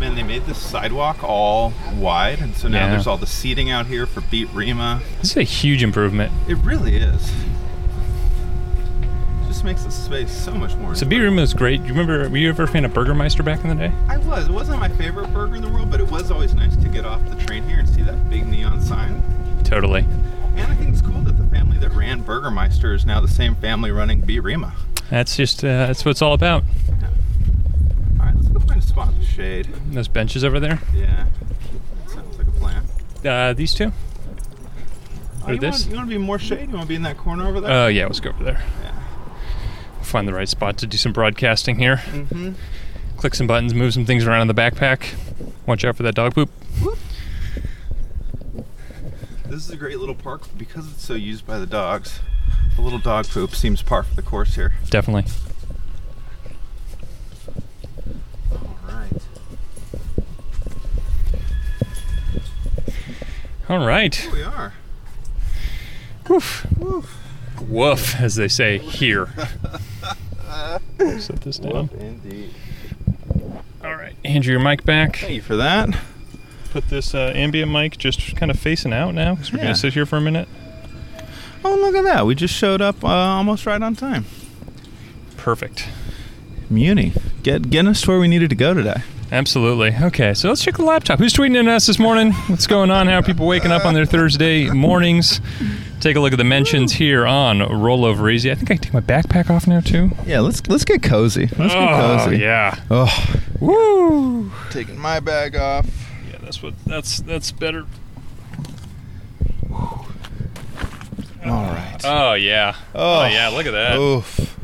Man, 0.01 0.15
they 0.15 0.23
made 0.23 0.47
this 0.47 0.59
sidewalk 0.59 1.25
all 1.25 1.73
wide, 1.97 2.39
and 2.41 2.55
so 2.57 2.69
now 2.69 2.85
Yeah. 2.85 2.91
there's 2.91 3.09
all 3.09 3.17
the 3.17 3.27
seating 3.27 3.69
out 3.69 3.87
here 3.87 4.07
for 4.07 4.21
B 4.21 4.45
Rima. 4.45 5.01
This 5.21 5.33
is 5.33 5.37
a 5.37 5.43
huge 5.43 5.83
improvement. 5.83 6.33
It 6.47 6.57
really 6.59 6.97
is. 6.97 7.33
Just 9.59 9.65
makes 9.65 9.83
the 9.83 9.91
space 9.91 10.31
so 10.31 10.55
much 10.55 10.77
more. 10.77 10.95
So 10.95 11.05
B 11.05 11.19
room 11.19 11.35
was 11.35 11.53
great. 11.53 11.79
Do 11.83 11.89
you 11.89 11.93
remember? 11.93 12.29
Were 12.29 12.37
you 12.37 12.49
ever 12.49 12.63
a 12.63 12.69
fan 12.69 12.85
of 12.85 12.95
Burgermeister 12.95 13.43
back 13.43 13.65
in 13.65 13.71
the 13.71 13.75
day? 13.75 13.93
I 14.07 14.17
was. 14.19 14.47
It 14.47 14.53
wasn't 14.53 14.79
my 14.79 14.89
favorite 14.89 15.35
burger 15.35 15.57
in 15.57 15.63
the 15.63 15.69
world, 15.69 15.91
but 15.91 15.99
it 16.01 16.09
was 16.09 16.31
always 16.31 16.55
nice 16.55 16.77
to 16.77 16.89
get 16.89 17.05
off 17.05 17.21
the 17.29 17.35
train 17.45 17.65
here 17.65 17.81
and 17.81 17.89
see 17.89 18.03
that 18.03 18.31
big 18.31 18.47
neon 18.47 18.81
sign. 18.81 19.21
Totally. 19.65 20.03
And 20.55 20.71
I 20.71 20.77
think 20.77 20.91
it's 20.91 21.03
cool 21.03 21.23
that 21.23 21.37
the 21.37 21.45
family 21.49 21.77
that 21.79 21.91
ran 21.91 22.21
Burgermeister 22.21 22.95
is 22.95 23.05
now 23.05 23.21
the 23.21 23.27
same 23.27 23.57
family 23.57 23.91
running 23.91 24.21
B 24.21 24.39
Rima. 24.39 24.73
That's 25.11 25.37
just 25.37 25.65
uh, 25.65 25.89
that's 25.89 26.05
what 26.05 26.13
it's 26.13 26.23
all 26.23 26.35
about. 26.35 26.63
Yeah. 26.89 27.09
All 28.21 28.27
right, 28.27 28.37
let's 28.37 28.47
go 28.47 28.61
find 28.61 28.81
a 28.81 28.87
spot 28.87 29.09
in 29.13 29.19
the 29.19 29.25
shade. 29.25 29.67
Those 29.91 30.07
benches 30.07 30.45
over 30.45 30.61
there. 30.61 30.79
Yeah, 30.95 31.27
that 32.05 32.11
sounds 32.13 32.39
like 32.39 32.47
a 32.47 32.51
plan. 32.53 32.85
Uh, 33.27 33.55
these 33.55 33.75
two. 33.75 33.91
Oh, 35.43 35.49
Or 35.49 35.55
you 35.55 35.59
this? 35.59 35.81
Want, 35.81 35.91
you 35.91 35.97
want 35.97 36.09
to 36.11 36.15
be 36.17 36.19
more 36.25 36.39
shade? 36.39 36.69
You 36.69 36.75
want 36.77 36.83
to 36.83 36.89
be 36.89 36.95
in 36.95 37.03
that 37.03 37.17
corner 37.19 37.49
over 37.49 37.61
there? 37.61 37.73
Oh 37.73 37.89
yeah, 37.89 38.07
let's 38.07 38.21
go 38.21 38.31
over 38.31 38.45
there. 38.45 38.63
yeah. 38.85 38.93
Find 40.09 40.27
the 40.27 40.33
right 40.33 40.49
spot 40.49 40.79
to 40.79 40.87
do 40.87 40.97
some 40.97 41.13
broadcasting 41.13 41.79
here. 41.79 41.97
Mm-hmm. 41.97 42.53
Click 43.19 43.35
some 43.35 43.47
buttons, 43.47 43.75
move 43.75 43.93
some 43.93 44.07
things 44.07 44.27
around 44.27 44.41
in 44.41 44.49
the 44.49 44.55
backpack. 44.55 45.15
Watch 45.67 45.85
out 45.85 45.97
for 45.97 46.03
that 46.03 46.15
dog 46.15 46.35
poop. 46.35 46.51
This 49.45 49.67
is 49.67 49.71
a 49.71 49.77
great 49.77 49.99
little 49.99 50.15
park 50.15 50.45
because 50.57 50.91
it's 50.91 51.05
so 51.05 51.13
used 51.13 51.47
by 51.47 51.59
the 51.59 51.67
dogs. 51.67 52.21
The 52.77 52.81
little 52.81 52.99
dog 52.99 53.29
poop 53.29 53.55
seems 53.55 53.83
par 53.83 54.03
for 54.03 54.15
the 54.15 54.23
course 54.23 54.55
here. 54.55 54.73
Definitely. 54.89 55.31
All 58.51 58.79
right. 58.89 59.23
All 63.69 63.87
right. 63.87 64.15
Here 64.15 64.33
we 64.33 64.43
are. 64.43 64.73
Woof. 66.31 66.67
Woof. 66.79 67.15
Woof, 67.61 68.19
as 68.19 68.37
they 68.37 68.49
say 68.49 68.79
here. 68.79 69.29
Set 71.21 71.41
this 71.43 71.59
down. 71.59 71.91
Indeed. 71.99 72.51
All 73.85 73.95
right. 73.95 74.15
Andrew, 74.25 74.53
your 74.53 74.61
mic 74.61 74.85
back. 74.85 75.17
Thank 75.17 75.35
you 75.35 75.43
for 75.43 75.57
that. 75.57 75.91
Put 76.73 76.89
this 76.89 77.15
uh, 77.15 77.33
ambient 77.35 77.71
mic 77.73 77.97
just 77.99 78.37
kind 78.37 78.51
of 78.51 78.59
facing 78.59 78.93
out 78.93 79.15
now 79.15 79.35
because 79.35 79.53
we're 79.53 79.59
Yeah. 79.59 79.65
going 79.65 79.75
to 79.75 79.81
sit 79.81 79.95
here 79.95 80.05
for 80.07 80.17
a 80.17 80.21
minute. 80.21 80.49
Oh, 81.65 81.75
look 81.77 81.95
at 81.95 82.05
that. 82.05 82.27
We 82.27 82.35
just 82.35 82.55
showed 82.55 82.81
up 82.81 83.03
uh, 83.03 83.09
almost 83.09 83.67
right 83.67 83.81
on 83.83 83.95
time. 83.97 84.27
Perfect. 85.37 85.89
Muni, 86.71 87.13
get 87.43 87.71
getting 87.71 87.89
us 87.89 88.03
to 88.03 88.11
where 88.11 88.21
we 88.21 88.29
needed 88.29 88.51
to 88.51 88.57
go 88.57 88.75
today. 88.75 89.03
Absolutely. 89.31 89.95
Okay, 90.01 90.33
so 90.35 90.49
let's 90.49 90.65
check 90.65 90.77
the 90.77 90.85
laptop. 90.85 91.19
Who's 91.19 91.35
tweeting 91.35 91.59
at 91.61 91.69
us 91.69 91.87
this 91.87 91.99
morning? 91.99 92.33
What's 92.49 92.67
going 92.67 92.91
on? 92.91 93.07
How 93.09 93.19
are 93.19 93.23
people 93.23 93.47
waking 93.47 93.73
up 93.73 93.85
on 93.85 93.95
their 93.95 94.07
Thursday 94.07 94.71
mornings? 94.71 95.41
Take 96.01 96.17
a 96.17 96.21
look 96.21 96.33
at 96.33 96.39
the 96.39 96.45
mentions 96.45 96.93
here 96.93 97.27
on 97.27 97.61
Roll 97.61 98.05
Over 98.05 98.31
Easy. 98.31 98.51
I 98.51 98.55
think 98.55 98.71
I 98.71 98.75
can 98.77 98.85
take 98.85 98.95
my 98.95 99.01
backpack 99.01 99.51
off 99.51 99.67
now 99.67 99.81
too. 99.81 100.11
Yeah, 100.25 100.41
let's 100.41 100.67
let's 100.69 100.85
get 100.85 101.03
cozy. 101.03 101.47
Let's 101.59 101.75
oh, 101.75 101.81
get 101.81 101.91
cozy. 101.91 102.39
yeah. 102.39 102.81
Oh, 102.91 103.43
Woo! 103.61 104.51
taking 104.71 104.99
my 104.99 105.21
bag 105.21 105.57
off. 105.57 105.87
Yeah, 106.31 106.39
that's 106.41 106.63
what. 106.63 106.75
That's 106.87 107.19
that's 107.19 107.53
better. 107.53 107.87
All 109.71 110.05
right. 111.45 112.01
Oh 112.05 112.35
yeah. 112.35 112.77
Oh, 112.95 113.23
oh 113.23 113.27
yeah. 113.27 113.49
Look 113.49 113.67
at 113.67 113.73
that. 113.73 113.99
Oof. 113.99 114.57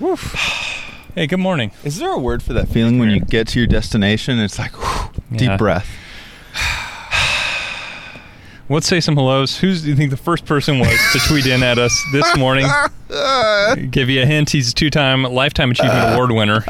Oof. 0.00 0.82
Hey, 1.14 1.26
good 1.28 1.38
morning. 1.38 1.70
Is 1.84 1.98
there 1.98 2.10
a 2.10 2.18
word 2.18 2.42
for 2.42 2.52
that 2.54 2.66
feeling 2.68 2.98
when 2.98 3.08
you 3.10 3.20
get 3.20 3.46
to 3.48 3.58
your 3.60 3.68
destination? 3.68 4.38
It's 4.40 4.58
like 4.58 4.72
whew, 4.72 5.10
Yeah. 5.30 5.38
deep 5.50 5.58
breath. 5.58 5.88
Let's 8.68 8.86
say 8.88 8.98
some 9.00 9.14
hellos. 9.16 9.58
Who's 9.58 9.82
do 9.82 9.90
you 9.90 9.96
think 9.96 10.10
the 10.10 10.16
first 10.16 10.44
person 10.44 10.78
was 10.80 10.98
to 11.12 11.18
tweet 11.28 11.46
in 11.46 11.62
at 11.62 11.78
us 11.78 11.92
this 12.12 12.36
morning? 12.36 12.66
Give 13.90 14.10
you 14.10 14.22
a 14.22 14.26
hint. 14.26 14.50
He's 14.50 14.72
a 14.72 14.74
two-time 14.74 15.22
Lifetime 15.22 15.70
Achievement 15.70 16.14
Award 16.14 16.32
winner. 16.32 16.64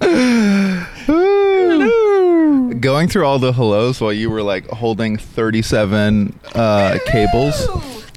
Going 2.80 3.08
through 3.08 3.26
all 3.26 3.38
the 3.38 3.52
hellos 3.52 4.00
while 4.00 4.12
you 4.12 4.30
were 4.30 4.42
like 4.42 4.66
holding 4.68 5.18
37 5.18 6.38
uh, 6.54 6.98
cables 7.06 7.68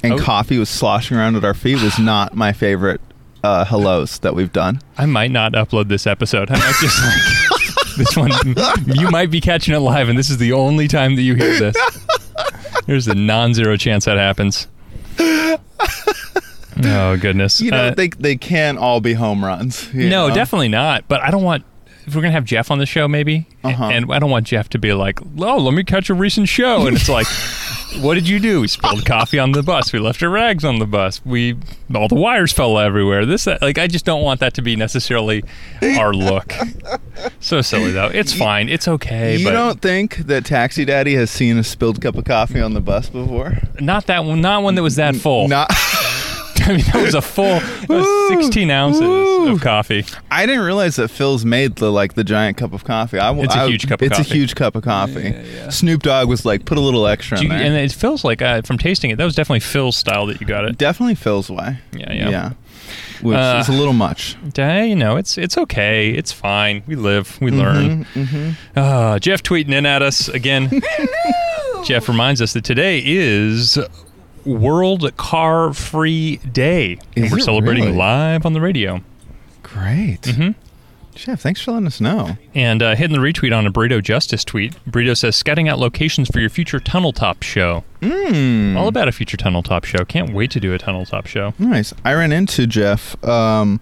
and 0.03 0.13
Oh. 0.13 0.17
coffee 0.19 0.57
was 0.57 0.69
sloshing 0.69 1.17
around 1.17 1.35
at 1.35 1.43
our 1.43 1.53
feet 1.53 1.81
was 1.81 1.99
not 1.99 2.33
my 2.35 2.53
favorite 2.53 3.01
uh, 3.43 3.65
hellos 3.65 4.19
that 4.19 4.33
we've 4.35 4.51
done. 4.53 4.79
I 4.97 5.05
might 5.05 5.31
not 5.31 5.53
upload 5.53 5.87
this 5.89 6.07
episode. 6.07 6.49
I 6.51 6.53
might 6.57 6.75
just 6.79 7.03
like 7.03 7.97
this 7.97 8.15
one. 8.17 8.31
You 8.95 9.09
might 9.09 9.29
be 9.31 9.41
catching 9.41 9.73
it 9.73 9.79
live, 9.79 10.09
and 10.09 10.17
this 10.17 10.29
is 10.29 10.37
the 10.37 10.53
only 10.53 10.87
time 10.87 11.15
that 11.15 11.21
you 11.23 11.35
hear 11.35 11.59
this. 11.59 11.75
There's 12.85 13.07
a 13.07 13.15
non-zero 13.15 13.77
chance 13.77 14.05
that 14.05 14.17
happens. 14.17 14.67
Oh 16.85 17.17
goodness. 17.17 17.61
You 17.61 17.71
know, 17.71 17.85
Uh, 17.87 17.93
they, 17.93 18.07
they 18.09 18.35
can't 18.35 18.77
all 18.77 18.99
be 18.99 19.13
home 19.13 19.43
runs. 19.45 19.93
no, 19.93 20.27
know? 20.27 20.33
definitely 20.35 20.69
not. 20.69 21.07
But 21.07 21.21
I 21.21 21.29
don't 21.31 21.43
want. 21.43 21.63
If 22.05 22.13
we're 22.15 22.21
gonna 22.21 22.33
have 22.33 22.43
Jeff 22.43 22.69
on 22.71 22.79
the 22.79 22.85
show, 22.85 23.07
maybe, 23.07 23.47
Uh-huh. 23.63 23.85
and 23.85 24.11
I 24.11 24.19
don't 24.19 24.29
want 24.29 24.45
Jeff 24.47 24.67
to 24.69 24.79
be 24.79 24.91
like, 24.93 25.19
"Oh, 25.37 25.57
let 25.57 25.73
me 25.73 25.83
catch 25.85 26.09
a 26.09 26.13
recent 26.13 26.49
show," 26.49 26.85
and 26.85 26.97
it's 26.97 27.07
like, 27.07 27.27
"What 28.01 28.15
did 28.15 28.27
you 28.27 28.39
do? 28.39 28.61
We 28.61 28.67
spilled 28.67 29.05
coffee 29.05 29.39
on 29.39 29.51
the 29.51 29.63
bus. 29.63 29.93
We 29.93 29.99
left 29.99 30.21
our 30.23 30.29
rags 30.29 30.65
on 30.65 30.79
the 30.79 30.85
bus. 30.85 31.21
We 31.25 31.57
all 31.93 32.07
the 32.07 32.15
wires 32.15 32.51
fell 32.51 32.79
everywhere. 32.79 33.25
This, 33.25 33.45
that. 33.45 33.61
like, 33.61 33.77
I 33.77 33.87
just 33.87 34.05
don't 34.05 34.23
want 34.23 34.39
that 34.39 34.53
to 34.55 34.61
be 34.61 34.75
necessarily 34.75 35.43
our 35.81 36.13
look. 36.13 36.53
So 37.39 37.61
silly 37.61 37.91
though. 37.91 38.07
It's 38.07 38.33
fine. 38.33 38.69
It's 38.69 38.87
okay. 38.87 39.37
You 39.37 39.45
but 39.45 39.51
don't 39.51 39.81
think 39.81 40.17
that 40.17 40.45
Taxi 40.45 40.83
Daddy 40.83 41.13
has 41.15 41.29
seen 41.29 41.57
a 41.57 41.63
spilled 41.63 42.01
cup 42.01 42.15
of 42.15 42.25
coffee 42.25 42.59
on 42.59 42.73
the 42.73 42.81
bus 42.81 43.07
before? 43.07 43.59
not 43.79 44.07
that 44.07 44.25
one. 44.25 44.41
Not 44.41 44.63
one 44.63 44.75
that 44.75 44.83
was 44.83 44.95
that 44.95 45.15
full. 45.15 45.47
Not. 45.47 45.69
I 46.65 46.69
mean, 46.77 46.85
that 46.93 47.01
was 47.03 47.13
a 47.13 47.21
full 47.21 47.59
that 47.59 47.89
was 47.89 48.05
Woo. 48.05 48.41
16 48.41 48.69
ounces 48.71 49.01
Woo. 49.01 49.51
of 49.53 49.61
coffee. 49.61 50.05
I 50.31 50.45
didn't 50.45 50.63
realize 50.63 50.95
that 50.95 51.09
Philz 51.09 51.43
made 51.45 51.75
the 51.75 51.91
like 51.91 52.13
the 52.13 52.23
giant 52.23 52.57
cup 52.57 52.73
of 52.73 52.83
coffee. 52.83 53.19
I, 53.19 53.33
It's 53.35 53.53
a 53.55 53.59
I- 53.59 53.67
huge 53.67 53.87
cup 53.87 54.01
of 54.01 54.07
It's 54.07 54.17
coffee. 54.17 54.31
a 54.31 54.33
huge 54.33 54.55
cup 54.55 54.75
of 54.75 54.83
coffee. 54.83 55.35
Snoop 55.69 56.01
Dogg 56.03 56.27
was 56.29 56.45
like, 56.45 56.65
put 56.65 56.77
a 56.77 56.81
little 56.81 57.05
extra 57.07 57.37
Do 57.37 57.45
in 57.45 57.51
you- 57.51 57.57
there. 57.57 57.67
and 57.67 57.75
it 57.75 57.91
feels 57.91 58.23
like 58.23 58.41
uh, 58.41 58.61
from 58.61 58.77
tasting 58.77 59.11
it, 59.11 59.17
that 59.17 59.25
was 59.25 59.35
definitely 59.35 59.59
Philz 59.61 59.93
style 59.95 60.25
that 60.27 60.39
you 60.41 60.47
got 60.47 60.65
it. 60.65 60.77
Definitely 60.77 61.15
Philz 61.15 61.49
way. 61.49 61.77
Yeah, 61.93 62.11
yeah. 62.13 62.29
Yeah. 62.29 62.51
Which 63.21 63.37
Uh, 63.37 63.57
is 63.61 63.69
a 63.69 63.73
little 63.73 63.93
much. 63.93 64.35
Hey, 64.55 64.87
you 64.89 64.95
know, 64.97 65.15
it's 65.15 65.37
it's 65.37 65.57
okay. 65.57 66.09
It's 66.11 66.31
fine. 66.33 66.83
We 66.87 66.95
live, 66.95 67.37
we 67.39 67.51
learn. 67.51 68.03
Mm-hmm. 68.13 68.51
Uh, 68.77 69.19
Jeff 69.19 69.41
tweeting 69.43 69.71
in 69.73 69.85
at 69.85 70.01
us 70.01 70.27
again. 70.27 70.81
Jeff 71.85 72.07
reminds 72.09 72.41
us 72.41 72.53
that 72.53 72.63
today 72.65 73.01
is 73.05 73.77
World 74.45 75.15
Car 75.17 75.73
Free 75.73 76.37
Day, 76.37 76.99
and 77.15 77.31
we're 77.31 77.39
celebrating 77.39 77.85
really? 77.85 77.97
live 77.97 78.45
on 78.45 78.53
the 78.53 78.61
radio. 78.61 79.01
Great. 79.61 80.21
Mhm. 80.21 80.55
Jeff, 81.15 81.41
thanks 81.41 81.61
for 81.61 81.71
letting 81.71 81.85
us 81.87 82.01
know. 82.01 82.37
And 82.55 82.81
uh, 82.81 82.95
hitting 82.95 83.15
the 83.15 83.21
retweet 83.21 83.55
on 83.55 83.67
a 83.67 83.71
Burrito 83.71 84.01
Justice 84.01 84.43
tweet. 84.43 84.73
Burrito 84.89 85.15
says, 85.15 85.35
scouting 85.35 85.69
out 85.69 85.77
locations 85.77 86.27
for 86.29 86.39
your 86.39 86.49
future 86.49 86.79
Tunnel 86.79 87.13
Top 87.13 87.43
show. 87.43 87.83
Mm. 88.01 88.75
All 88.75 88.87
about 88.87 89.07
a 89.07 89.11
future 89.11 89.37
Tunnel 89.37 89.61
Top 89.61 89.83
show. 89.85 90.03
Can't 90.05 90.33
wait 90.33 90.49
to 90.51 90.59
do 90.59 90.73
a 90.73 90.79
Tunnel 90.79 91.05
Top 91.05 91.27
show. 91.27 91.53
Nice. 91.59 91.93
I 92.03 92.13
ran 92.13 92.31
into 92.31 92.65
Jeff. 92.65 93.15
Um, 93.23 93.79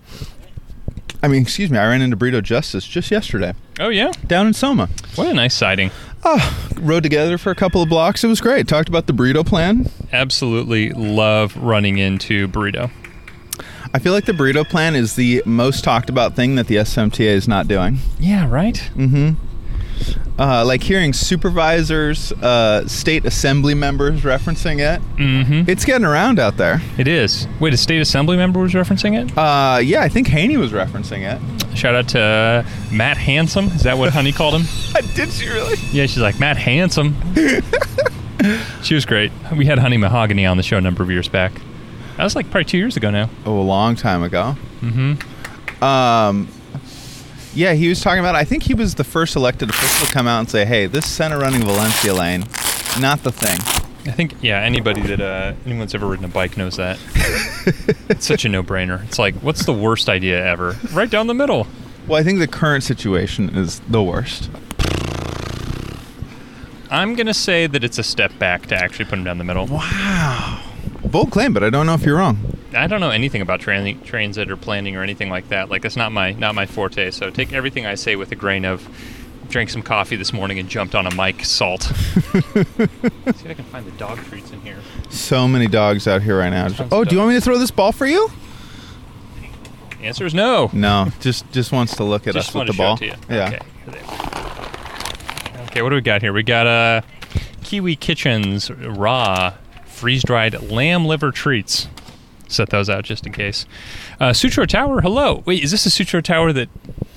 I 1.23 1.29
mean, 1.29 1.41
excuse 1.43 1.69
me. 1.69 1.77
I 1.77 1.87
ran 1.87 2.01
into 2.01 2.17
Burrito 2.17 2.43
Justice 2.43 2.85
just 2.85 3.11
yesterday 3.11 3.53
Oh, 3.81 3.89
yeah? 3.89 4.11
down 4.27 4.47
in 4.47 4.53
Soma. 4.53 4.89
What 5.15 5.27
a 5.27 5.33
nice 5.33 5.55
sighting. 5.55 5.89
Oh, 6.23 6.69
rode 6.79 7.01
together 7.03 7.39
for 7.39 7.49
a 7.51 7.55
couple 7.55 7.81
of 7.81 7.89
blocks. 7.89 8.23
It 8.23 8.27
was 8.27 8.39
great. 8.39 8.67
Talked 8.67 8.89
about 8.89 9.07
the 9.07 9.13
burrito 9.13 9.45
plan. 9.45 9.89
Absolutely 10.11 10.91
love 10.91 11.57
running 11.57 11.97
into 11.97 12.47
Burrito. 12.47 12.91
I 13.93 13.99
feel 13.99 14.13
like 14.13 14.25
the 14.25 14.33
burrito 14.33 14.63
plan 14.63 14.95
is 14.95 15.15
the 15.15 15.41
most 15.45 15.83
talked 15.83 16.09
about 16.09 16.35
thing 16.35 16.55
that 16.55 16.67
the 16.67 16.75
SFMTA 16.75 17.25
is 17.25 17.47
not 17.47 17.67
doing. 17.67 17.97
Yeah, 18.19 18.47
right? 18.47 18.75
Mm-hmm. 18.95 19.33
Uh, 20.39 20.65
like 20.65 20.81
hearing 20.81 21.13
supervisors, 21.13 22.31
uh, 22.33 22.87
state 22.87 23.25
assembly 23.25 23.75
members 23.75 24.21
referencing 24.21 24.79
it. 24.79 25.01
Mm-hmm. 25.17 25.69
It's 25.69 25.85
getting 25.85 26.05
around 26.05 26.39
out 26.39 26.57
there. 26.57 26.81
It 26.97 27.07
is. 27.07 27.47
Wait, 27.59 27.73
a 27.73 27.77
state 27.77 28.01
assembly 28.01 28.37
member 28.37 28.59
was 28.59 28.73
referencing 28.73 29.21
it? 29.21 29.37
Uh, 29.37 29.79
yeah, 29.79 30.01
I 30.01 30.09
think 30.09 30.27
Haney 30.27 30.57
was 30.57 30.71
referencing 30.71 31.21
it. 31.21 31.77
Shout 31.77 31.93
out 31.95 32.09
to 32.09 32.19
uh, 32.19 32.65
Matt 32.91 33.17
Handsome. 33.17 33.65
Is 33.67 33.83
that 33.83 33.97
what 33.97 34.11
Honey 34.13 34.31
called 34.31 34.55
him? 34.55 34.63
Did 35.15 35.29
she 35.29 35.47
really? 35.47 35.77
Yeah, 35.91 36.05
she's 36.05 36.17
like, 36.17 36.39
Matt 36.39 36.57
Handsome. 36.57 37.15
she 38.81 38.95
was 38.95 39.05
great. 39.05 39.31
We 39.55 39.65
had 39.65 39.79
Honey 39.79 39.97
Mahogany 39.97 40.45
on 40.45 40.57
the 40.57 40.63
show 40.63 40.77
a 40.77 40.81
number 40.81 41.03
of 41.03 41.11
years 41.11 41.27
back. 41.27 41.53
That 42.17 42.23
was 42.23 42.35
like 42.35 42.49
probably 42.49 42.65
two 42.65 42.77
years 42.77 42.97
ago 42.97 43.09
now. 43.09 43.29
Oh, 43.45 43.59
a 43.59 43.61
long 43.61 43.95
time 43.95 44.23
ago. 44.23 44.55
Mm-hmm. 44.81 45.83
Um, 45.83 46.47
yeah, 47.53 47.73
he 47.73 47.89
was 47.89 48.01
talking 48.01 48.19
about. 48.19 48.35
I 48.35 48.43
think 48.43 48.63
he 48.63 48.73
was 48.73 48.95
the 48.95 49.03
first 49.03 49.35
elected 49.35 49.69
official 49.69 50.07
to 50.07 50.11
come 50.11 50.27
out 50.27 50.39
and 50.39 50.49
say, 50.49 50.65
"Hey, 50.65 50.87
this 50.87 51.09
center 51.09 51.39
running 51.39 51.61
Valencia 51.61 52.13
lane, 52.13 52.45
not 52.99 53.23
the 53.23 53.31
thing." 53.31 53.59
I 54.03 54.09
think, 54.09 54.33
yeah, 54.41 54.59
anybody 54.59 55.01
that, 55.01 55.21
uh, 55.21 55.53
anyone's 55.63 55.93
ever 55.93 56.07
ridden 56.07 56.25
a 56.25 56.27
bike 56.27 56.57
knows 56.57 56.77
that. 56.77 56.97
it's 58.09 58.25
such 58.25 58.45
a 58.45 58.49
no-brainer. 58.49 59.03
It's 59.03 59.19
like, 59.19 59.35
what's 59.35 59.63
the 59.67 59.73
worst 59.73 60.09
idea 60.09 60.43
ever? 60.43 60.75
Right 60.91 61.09
down 61.09 61.27
the 61.27 61.35
middle. 61.35 61.67
Well, 62.07 62.19
I 62.19 62.23
think 62.23 62.39
the 62.39 62.47
current 62.47 62.83
situation 62.83 63.55
is 63.55 63.79
the 63.81 64.01
worst. 64.01 64.49
I'm 66.89 67.13
going 67.13 67.27
to 67.27 67.33
say 67.33 67.67
that 67.67 67.83
it's 67.83 67.99
a 67.99 68.03
step 68.03 68.37
back 68.39 68.65
to 68.67 68.75
actually 68.75 69.05
put 69.05 69.11
them 69.11 69.23
down 69.23 69.37
the 69.37 69.43
middle. 69.43 69.67
Wow. 69.67 70.70
Bold 71.05 71.31
claim, 71.31 71.53
but 71.53 71.63
I 71.63 71.69
don't 71.69 71.85
know 71.85 71.93
if 71.93 72.03
you're 72.03 72.17
wrong. 72.17 72.57
I 72.73 72.87
don't 72.87 73.01
know 73.01 73.09
anything 73.09 73.41
about 73.41 73.59
tran- 73.59 74.03
transit 74.05 74.49
or 74.49 74.55
planning 74.57 74.95
or 74.95 75.03
anything 75.03 75.29
like 75.29 75.49
that. 75.49 75.69
Like 75.69 75.81
that's 75.81 75.97
not 75.97 76.11
my 76.11 76.31
not 76.33 76.55
my 76.55 76.65
forte. 76.65 77.11
So 77.11 77.29
take 77.29 77.51
everything 77.53 77.85
I 77.85 77.95
say 77.95 78.15
with 78.15 78.31
a 78.31 78.35
grain 78.35 78.65
of. 78.65 78.87
Drank 79.49 79.69
some 79.69 79.81
coffee 79.81 80.15
this 80.15 80.31
morning 80.31 80.59
and 80.59 80.69
jumped 80.69 80.95
on 80.95 81.05
a 81.05 81.13
mic 81.13 81.43
salt. 81.43 81.81
See 81.83 81.91
if 82.53 83.47
I 83.49 83.53
can 83.53 83.65
find 83.65 83.85
the 83.85 83.91
dog 83.97 84.17
treats 84.19 84.49
in 84.51 84.61
here. 84.61 84.77
So 85.09 85.45
many 85.45 85.67
dogs 85.67 86.07
out 86.07 86.21
here 86.21 86.39
right 86.39 86.51
now. 86.51 86.69
Tons 86.69 86.87
Oh, 86.89 87.03
do 87.03 87.13
you 87.13 87.19
want 87.19 87.31
me 87.31 87.35
to 87.35 87.41
throw 87.41 87.57
this 87.57 87.69
ball 87.69 87.91
for 87.91 88.05
you? 88.07 88.31
Answer 90.01 90.25
is 90.25 90.33
no. 90.33 90.69
No, 90.71 91.09
just 91.19 91.51
just 91.51 91.73
wants 91.73 91.97
to 91.97 92.05
look 92.05 92.27
at 92.27 92.33
Just 92.33 92.49
us 92.49 92.55
with 92.55 92.67
the 92.67 92.73
ball. 92.73 92.97
Yeah. 93.01 93.17
Okay. 93.29 93.59
here 93.83 93.93
they 93.93 93.99
are. 93.99 95.63
Okay, 95.65 95.81
what 95.81 95.89
do 95.89 95.95
we 95.95 96.01
got 96.01 96.21
here? 96.21 96.31
We 96.31 96.43
got 96.43 96.65
uh, 96.67 97.01
Kiwi 97.63 97.97
Kitchens 97.97 98.71
raw 98.71 99.53
freeze 100.01 100.23
dried 100.23 100.59
lamb 100.71 101.05
liver 101.05 101.29
treats. 101.31 101.87
Set 102.47 102.71
those 102.71 102.89
out 102.89 103.03
just 103.03 103.27
in 103.27 103.31
case. 103.31 103.67
Uh, 104.19 104.33
Sutro 104.33 104.65
Tower, 104.65 104.99
hello. 104.99 105.43
Wait, 105.45 105.63
is 105.63 105.69
this 105.69 105.85
a 105.85 105.91
Sutro 105.91 106.21
Tower 106.21 106.51
that? 106.51 106.69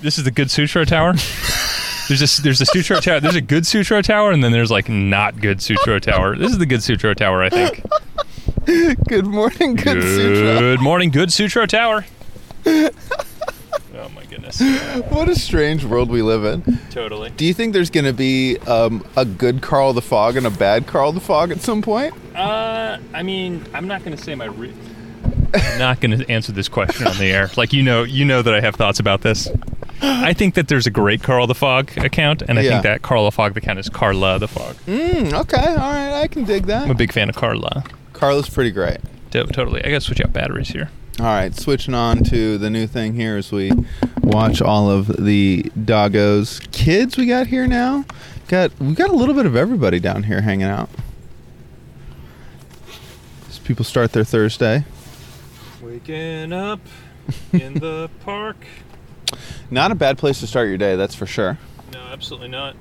This 0.02 0.18
is 0.18 0.24
the 0.24 0.30
good 0.30 0.50
Sutro 0.50 0.84
Tower. 0.84 1.14
There's 2.08 2.38
a 2.38 2.42
there's 2.42 2.60
a 2.60 2.66
Sutro 2.66 3.00
Tower. 3.00 3.18
There's 3.18 3.34
a 3.34 3.40
good 3.40 3.66
Sutro 3.66 4.02
Tower, 4.02 4.30
and 4.30 4.44
then 4.44 4.52
there's 4.52 4.70
like 4.70 4.90
not 4.90 5.40
good 5.40 5.62
Sutro 5.62 5.98
Tower. 5.98 6.36
This 6.36 6.52
is 6.52 6.58
the 6.58 6.66
good 6.66 6.82
Sutro 6.82 7.14
Tower, 7.14 7.42
I 7.42 7.48
think. 7.48 7.82
Good 9.08 9.26
morning, 9.26 9.74
good, 9.74 10.02
Sutro. 10.02 10.58
Good 10.58 10.80
morning, 10.80 11.10
good 11.10 11.32
Sutro 11.32 11.64
Tower. 11.64 12.04
my 14.60 14.66
goodness. 14.66 15.10
What 15.14 15.28
a 15.28 15.34
strange 15.34 15.84
world 15.84 16.10
we 16.10 16.22
live 16.22 16.44
in. 16.44 16.78
Totally. 16.90 17.30
Do 17.30 17.44
you 17.44 17.54
think 17.54 17.72
there's 17.72 17.90
going 17.90 18.04
to 18.06 18.12
be 18.12 18.58
um, 18.66 19.04
a 19.16 19.24
good 19.24 19.62
Karl 19.62 19.92
the 19.92 20.02
Fog 20.02 20.36
and 20.36 20.46
a 20.46 20.50
bad 20.50 20.86
Karl 20.86 21.12
the 21.12 21.20
Fog 21.20 21.50
at 21.50 21.60
some 21.60 21.82
point? 21.82 22.14
Uh, 22.34 22.98
I 23.12 23.22
mean, 23.22 23.64
I'm 23.74 23.86
not 23.88 24.04
going 24.04 24.16
to 24.16 24.22
say 24.22 24.34
my. 24.34 24.46
Re- 24.46 24.72
I'm 25.54 25.78
not 25.78 26.00
going 26.00 26.18
to 26.18 26.28
answer 26.30 26.52
this 26.52 26.68
question 26.68 27.06
on 27.06 27.16
the 27.18 27.26
air. 27.32 27.50
Like 27.56 27.72
you 27.72 27.82
know, 27.82 28.02
you 28.02 28.24
know 28.24 28.42
that 28.42 28.52
I 28.54 28.60
have 28.60 28.74
thoughts 28.76 28.98
about 29.00 29.22
this. 29.22 29.48
I 30.02 30.32
think 30.34 30.54
that 30.54 30.68
there's 30.68 30.86
a 30.86 30.90
great 30.90 31.22
Karl 31.22 31.46
the 31.46 31.54
Fog 31.54 31.96
account, 31.96 32.42
and 32.42 32.58
I 32.58 32.62
Yeah. 32.62 32.70
think 32.72 32.82
that 32.82 33.02
Karl 33.02 33.24
the 33.24 33.30
Fog 33.32 33.56
account 33.56 33.78
is 33.78 33.88
Carla 33.88 34.38
the 34.38 34.48
Fog. 34.48 34.74
Mm, 34.86 35.32
okay, 35.32 35.56
all 35.66 35.76
right, 35.92 36.20
I 36.20 36.26
can 36.26 36.44
dig 36.44 36.66
that. 36.66 36.82
I'm 36.82 36.90
a 36.90 36.94
big 36.94 37.12
fan 37.12 37.28
of 37.28 37.36
Carla. 37.36 37.84
Carla's 38.12 38.48
pretty 38.50 38.70
great. 38.72 38.98
To- 39.30 39.44
totally. 39.46 39.80
I 39.84 39.88
got 39.90 39.96
to 39.96 40.00
switch 40.00 40.20
out 40.20 40.32
batteries 40.32 40.68
here. 40.68 40.90
All 41.20 41.26
right, 41.26 41.54
switching 41.54 41.94
on 41.94 42.24
to 42.24 42.58
the 42.58 42.68
new 42.68 42.88
thing 42.88 43.14
here 43.14 43.36
as 43.36 43.52
we 43.52 43.70
watch 44.20 44.60
all 44.60 44.90
of 44.90 45.06
the 45.06 45.62
doggos 45.78 46.68
kids 46.72 47.16
we 47.16 47.26
got 47.26 47.46
here 47.46 47.68
now. 47.68 48.04
Got 48.48 48.76
we 48.80 48.94
got 48.94 49.10
a 49.10 49.12
little 49.12 49.34
bit 49.34 49.46
of 49.46 49.54
everybody 49.54 50.00
down 50.00 50.24
here 50.24 50.40
hanging 50.40 50.66
out. 50.66 50.90
As 53.48 53.60
people 53.60 53.84
start 53.84 54.12
their 54.12 54.24
Thursday. 54.24 54.84
Waking 55.80 56.52
up 56.52 56.80
in 57.52 57.74
the 57.74 58.10
park. 58.24 58.66
Not 59.70 59.92
a 59.92 59.94
bad 59.94 60.18
place 60.18 60.40
to 60.40 60.48
start 60.48 60.66
your 60.66 60.78
day, 60.78 60.96
that's 60.96 61.14
for 61.14 61.26
sure. 61.26 61.58
No, 61.92 62.00
absolutely 62.00 62.48
not. 62.48 62.74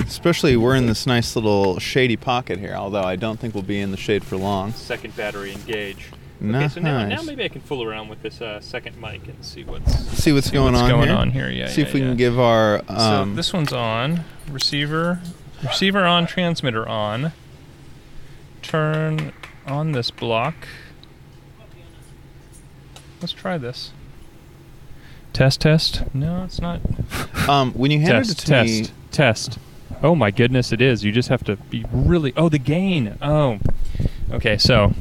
Especially 0.00 0.56
we're 0.56 0.74
in 0.74 0.86
this 0.86 1.06
nice 1.06 1.36
little 1.36 1.78
shady 1.78 2.16
pocket 2.16 2.58
here, 2.58 2.74
although 2.74 3.04
I 3.04 3.14
don't 3.14 3.38
think 3.38 3.54
we'll 3.54 3.62
be 3.62 3.80
in 3.80 3.92
the 3.92 3.96
shade 3.96 4.24
for 4.24 4.36
long. 4.36 4.72
Second 4.72 5.14
battery 5.14 5.52
engage. 5.52 6.08
Okay, 6.42 6.68
so 6.68 6.80
now, 6.80 7.06
now 7.06 7.22
maybe 7.22 7.44
I 7.44 7.48
can 7.48 7.60
fool 7.60 7.82
around 7.84 8.08
with 8.08 8.22
this 8.22 8.40
uh, 8.40 8.60
second 8.60 9.00
mic 9.00 9.26
and 9.28 9.42
see 9.44 9.64
what's 9.64 9.94
See 10.22 10.32
what's 10.32 10.50
going 10.50 10.72
what's 10.72 10.82
on 10.82 10.90
going 10.90 11.08
here. 11.08 11.16
on 11.16 11.30
here. 11.30 11.48
Yeah. 11.48 11.68
See 11.68 11.82
yeah, 11.82 11.86
if 11.86 11.94
we 11.94 12.00
yeah. 12.00 12.06
can 12.08 12.16
give 12.16 12.38
our 12.38 12.82
so 12.88 12.94
um, 12.94 13.36
this 13.36 13.52
one's 13.52 13.72
on 13.72 14.24
receiver, 14.50 15.20
receiver 15.62 16.04
on, 16.04 16.26
transmitter 16.26 16.86
on. 16.88 17.32
Turn 18.62 19.32
on 19.66 19.92
this 19.92 20.10
block. 20.10 20.54
Let's 23.20 23.32
try 23.32 23.56
this. 23.56 23.92
Test, 25.32 25.60
test. 25.60 26.02
No, 26.14 26.44
it's 26.44 26.60
not. 26.60 26.80
um 27.48 27.72
when 27.72 27.90
you 27.90 28.00
handed 28.00 28.30
it 28.30 28.34
test, 28.34 28.40
to 28.40 28.46
test, 28.46 28.68
me 28.68 28.88
test. 29.12 29.58
Oh 30.02 30.14
my 30.14 30.30
goodness, 30.30 30.72
it 30.72 30.82
is. 30.82 31.04
You 31.04 31.12
just 31.12 31.28
have 31.28 31.44
to 31.44 31.56
be 31.56 31.84
really. 31.92 32.32
Oh, 32.36 32.48
the 32.48 32.58
gain. 32.58 33.16
Oh. 33.22 33.60
Okay, 34.30 34.58
so. 34.58 34.92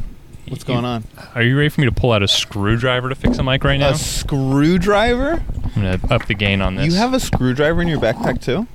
What's 0.48 0.64
going 0.64 0.86
on? 0.86 1.04
Are 1.36 1.42
you 1.44 1.58
ready 1.58 1.70
for 1.70 1.82
me 1.82 1.86
to 1.88 1.92
pull 1.94 2.12
out 2.12 2.24
a 2.24 2.28
screwdriver 2.28 3.10
to 3.10 3.16
fix 3.16 3.38
a 3.38 3.44
mic 3.44 3.64
right 3.64 3.78
now? 3.78 3.90
A 3.92 3.96
screwdriver? 3.96 5.44
I'm 5.76 5.82
gonna 5.82 6.00
up 6.10 6.26
the 6.28 6.34
gain 6.34 6.62
on 6.62 6.76
this. 6.76 6.86
You 6.86 6.94
have 7.00 7.14
a 7.14 7.20
screwdriver 7.20 7.82
in 7.82 7.88
your 7.88 8.00
backpack 8.00 8.42
too? 8.42 8.68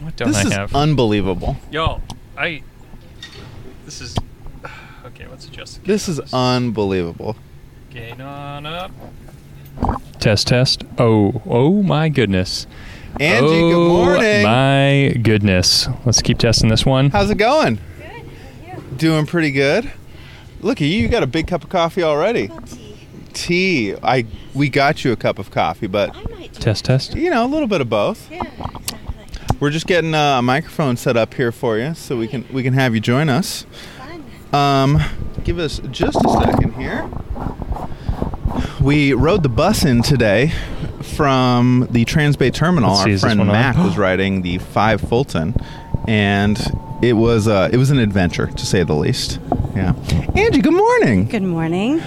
What 0.00 0.16
don't 0.16 0.28
this 0.28 0.36
I 0.38 0.46
is 0.46 0.52
have? 0.52 0.74
unbelievable. 0.74 1.56
Yo, 1.70 2.00
I. 2.36 2.62
This 3.84 4.00
is. 4.00 4.16
Okay, 5.06 5.26
let's 5.26 5.46
adjust. 5.48 5.76
The 5.76 5.80
gain 5.80 5.86
This 5.94 6.08
on 6.08 6.24
is 6.24 6.34
unbelievable. 6.34 7.34
gain 7.90 8.20
on 8.20 8.66
up. 8.66 8.92
Test, 10.20 10.46
test. 10.48 10.84
Oh, 10.98 11.40
oh 11.46 11.82
my 11.82 12.08
goodness. 12.08 12.66
Angie, 13.18 13.46
oh, 13.48 13.70
good 13.70 13.88
morning. 13.88 14.42
My 14.44 15.14
goodness. 15.22 15.88
Let's 16.04 16.20
keep 16.22 16.38
testing 16.38 16.68
this 16.68 16.84
one. 16.84 17.10
How's 17.10 17.30
it 17.30 17.38
going? 17.38 17.80
Good. 17.98 18.98
Doing 18.98 19.26
pretty 19.26 19.50
good. 19.50 19.90
Look 20.60 20.80
at 20.80 20.86
you, 20.88 20.98
you 20.98 21.08
got 21.08 21.22
a 21.22 21.26
big 21.26 21.46
cup 21.46 21.62
of 21.64 21.70
coffee 21.70 22.02
already. 22.02 22.48
Tea. 22.48 22.96
tea. 23.32 23.94
I 24.02 24.26
we 24.54 24.68
got 24.68 25.04
you 25.04 25.12
a 25.12 25.16
cup 25.16 25.38
of 25.38 25.50
coffee, 25.50 25.86
but 25.86 26.14
Test, 26.54 26.84
test. 26.86 27.14
you 27.14 27.30
know, 27.30 27.44
a 27.44 27.48
little 27.48 27.68
bit 27.68 27.80
of 27.80 27.88
both. 27.88 28.30
Yeah, 28.30 28.42
exactly. 28.44 28.98
We're 29.60 29.70
just 29.70 29.86
getting 29.86 30.14
uh, 30.14 30.38
a 30.38 30.42
microphone 30.42 30.96
set 30.96 31.16
up 31.16 31.34
here 31.34 31.52
for 31.52 31.78
you 31.78 31.94
so 31.94 32.16
we 32.16 32.26
can 32.28 32.44
we 32.52 32.62
can 32.62 32.74
have 32.74 32.94
you 32.94 33.00
join 33.00 33.28
us. 33.28 33.66
Fun. 34.50 34.60
Um, 34.60 35.00
give 35.44 35.58
us 35.58 35.80
just 35.90 36.16
a 36.24 36.28
second 36.44 36.74
here. 36.74 37.08
We 38.80 39.12
rode 39.12 39.42
the 39.42 39.48
bus 39.48 39.84
in 39.84 40.02
today 40.02 40.52
from 41.16 41.86
the 41.90 42.04
Transbay 42.04 42.52
Terminal. 42.54 42.90
Let's 42.90 43.02
Our 43.02 43.08
is 43.08 43.22
this 43.22 43.34
friend? 43.34 43.46
Mac 43.48 43.76
was 43.76 43.96
riding 43.98 44.42
the 44.42 44.58
Five 44.58 45.00
Fulton, 45.00 45.54
and 46.06 46.56
it 47.02 47.12
was 47.14 47.48
uh, 47.48 47.68
it 47.72 47.76
was 47.76 47.90
an 47.90 47.98
adventure 47.98 48.46
to 48.46 48.66
say 48.66 48.82
the 48.82 48.94
least. 48.94 49.40
Yeah, 49.74 49.94
Angie, 50.34 50.60
good 50.60 50.74
morning. 50.74 51.26
Good 51.26 51.42
morning. 51.42 51.98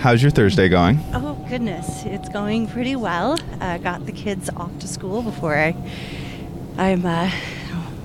How's 0.00 0.22
your 0.22 0.30
Thursday 0.30 0.68
going? 0.68 1.00
Oh 1.14 1.34
goodness, 1.48 2.04
it's 2.04 2.28
going 2.28 2.68
pretty 2.68 2.96
well. 2.96 3.38
I 3.60 3.78
got 3.78 4.06
the 4.06 4.12
kids 4.12 4.50
off 4.56 4.78
to 4.80 4.88
school 4.88 5.22
before 5.22 5.56
I, 5.56 5.74
I'm 6.76 7.04
uh, 7.04 7.30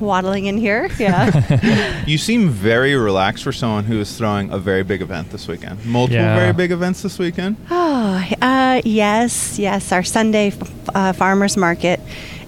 waddling 0.04 0.46
in 0.46 0.58
here. 0.58 0.90
Yeah. 1.00 2.04
You 2.06 2.18
seem 2.18 2.50
very 2.50 2.96
relaxed 2.96 3.44
for 3.44 3.52
someone 3.54 3.86
who 3.86 4.00
is 4.00 4.18
throwing 4.18 4.52
a 4.52 4.58
very 4.58 4.84
big 4.84 5.02
event 5.02 5.30
this 5.32 5.48
weekend. 5.48 5.86
Multiple 5.86 6.22
Yeah. 6.22 6.36
very 6.36 6.54
big 6.54 6.72
events 6.72 7.02
this 7.02 7.18
weekend. 7.18 7.56
oh, 7.72 8.24
uh, 8.42 8.82
yes, 8.86 9.58
yes. 9.58 9.92
Our 9.92 10.04
Sunday 10.04 10.48
f- 10.48 10.90
uh, 10.96 11.14
farmers 11.14 11.56
market 11.58 12.00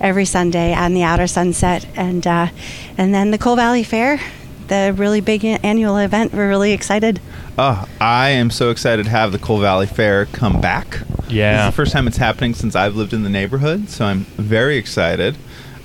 every 0.01 0.25
Sunday 0.25 0.73
on 0.73 0.93
the 0.93 1.03
Outer 1.03 1.27
Sunset, 1.27 1.85
and 1.95 2.25
uh, 2.27 2.47
and 2.97 3.13
then 3.13 3.31
the 3.31 3.37
Cole 3.37 3.55
Valley 3.55 3.83
Fair, 3.83 4.19
the 4.67 4.93
really 4.97 5.21
big 5.21 5.45
annual 5.45 5.97
event. 5.97 6.33
We're 6.33 6.49
really 6.49 6.73
excited. 6.73 7.21
Oh, 7.57 7.87
I 8.01 8.29
am 8.31 8.49
so 8.51 8.69
excited 8.71 9.05
to 9.05 9.11
have 9.11 9.31
the 9.31 9.39
Cole 9.39 9.59
Valley 9.61 9.87
Fair 9.87 10.25
come 10.25 10.59
back. 10.59 10.99
This 11.23 11.31
Yeah. 11.31 11.67
is 11.67 11.73
the 11.73 11.75
first 11.75 11.93
time 11.93 12.07
it's 12.07 12.17
happening 12.17 12.53
since 12.53 12.75
I've 12.75 12.95
lived 12.97 13.13
in 13.13 13.23
the 13.23 13.29
neighborhood, 13.29 13.89
so 13.89 14.05
I'm 14.05 14.25
very 14.37 14.77
excited. 14.77 15.37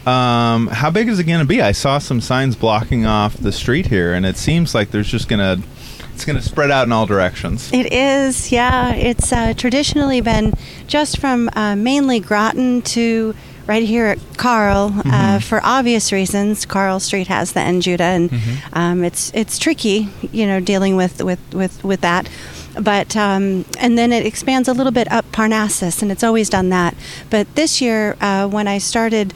Um, 0.07 0.69
how 0.69 0.91
big 0.91 1.09
is 1.09 1.19
it 1.19 1.25
going 1.25 1.41
to 1.41 1.47
be? 1.47 1.61
I 1.61 1.73
saw 1.73 1.99
some 1.99 2.21
signs 2.21 2.57
blocking 2.57 3.05
off 3.05 3.37
the 3.37 3.53
street 3.53 3.87
here, 3.87 4.15
and 4.15 4.25
it 4.25 4.37
seems 4.37 4.75
like 4.75 4.91
there's 4.91 5.09
just 5.09 5.29
going 5.29 5.41
to 5.41 5.67
it's 6.15 6.27
going 6.27 6.37
to 6.37 6.43
spread 6.43 6.71
out 6.71 6.87
in 6.87 6.93
all 6.93 7.07
directions. 7.07 7.73
It 7.73 7.93
is, 7.93 8.53
yeah. 8.53 8.93
It's 8.93 9.33
uh, 9.33 9.55
traditionally 9.55 10.21
been 10.21 10.53
just 10.87 11.19
from 11.19 11.49
uh, 11.55 11.77
mainly 11.77 12.21
Grattan 12.21 12.83
to 12.83 13.35
right 13.67 13.83
here 13.83 14.07
at 14.07 14.19
Carl 14.37 14.93
uh, 15.07 15.39
for 15.39 15.61
obvious 15.63 16.13
reasons. 16.13 16.67
Carl 16.67 17.01
Street 17.01 17.29
has 17.29 17.53
the 17.53 17.61
N 17.61 17.81
Judah, 17.81 18.05
and 18.05 18.31
um, 18.75 19.05
it's 19.05 19.31
it's 19.33 19.59
tricky, 19.59 20.09
you 20.33 20.47
know, 20.47 20.61
dealing 20.61 20.97
with 20.97 21.23
with 21.23 21.41
with, 21.55 21.83
with 21.83 22.01
that. 22.03 22.29
But 22.79 23.17
um, 23.17 23.65
and 23.79 23.97
then 23.97 24.13
it 24.13 24.27
expands 24.27 24.69
a 24.69 24.73
little 24.73 24.93
bit 24.93 25.11
up 25.11 25.25
Parnassus, 25.33 26.03
and 26.03 26.13
it's 26.13 26.23
always 26.23 26.51
done 26.51 26.69
that. 26.69 26.95
But 27.31 27.55
this 27.55 27.81
year, 27.81 28.17
uh, 28.21 28.47
when 28.47 28.69
I 28.69 28.79
started 28.79 29.33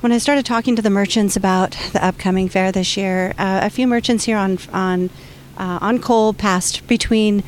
when 0.00 0.12
I 0.12 0.18
started 0.18 0.44
talking 0.44 0.76
to 0.76 0.82
the 0.82 0.90
merchants 0.90 1.36
about 1.36 1.72
the 1.92 2.04
upcoming 2.04 2.48
fair 2.48 2.70
this 2.72 2.96
year, 2.96 3.34
uh, 3.38 3.60
a 3.62 3.70
few 3.70 3.86
merchants 3.86 4.24
here 4.24 4.36
on 4.36 4.58
on 4.72 5.10
uh, 5.56 5.78
on 5.80 5.98
Cole 6.00 6.32
passed 6.32 6.86
between 6.86 7.42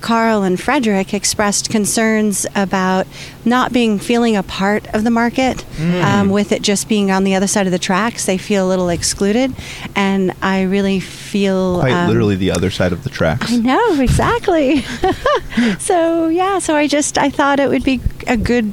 Carl 0.00 0.44
and 0.44 0.60
Frederick 0.60 1.12
expressed 1.12 1.70
concerns 1.70 2.46
about 2.54 3.06
not 3.44 3.72
being 3.72 3.98
feeling 3.98 4.36
a 4.36 4.42
part 4.42 4.86
of 4.94 5.02
the 5.02 5.10
market, 5.10 5.64
um, 5.80 6.30
with 6.30 6.52
it 6.52 6.62
just 6.62 6.88
being 6.88 7.10
on 7.10 7.24
the 7.24 7.34
other 7.34 7.46
side 7.48 7.66
of 7.66 7.72
the 7.72 7.78
tracks. 7.78 8.26
They 8.26 8.38
feel 8.38 8.66
a 8.66 8.68
little 8.68 8.88
excluded, 8.88 9.54
and 9.96 10.32
I 10.40 10.62
really 10.62 11.00
feel 11.00 11.80
Quite 11.80 11.92
um, 11.92 12.08
literally 12.08 12.36
the 12.36 12.52
other 12.52 12.70
side 12.70 12.92
of 12.92 13.02
the 13.04 13.10
tracks. 13.10 13.52
I 13.52 13.56
know 13.56 14.00
exactly. 14.00 14.82
so 15.78 16.28
yeah, 16.28 16.58
so 16.58 16.76
I 16.76 16.86
just 16.86 17.18
I 17.18 17.30
thought 17.30 17.58
it 17.58 17.68
would 17.68 17.84
be 17.84 18.00
a 18.26 18.36
good 18.36 18.72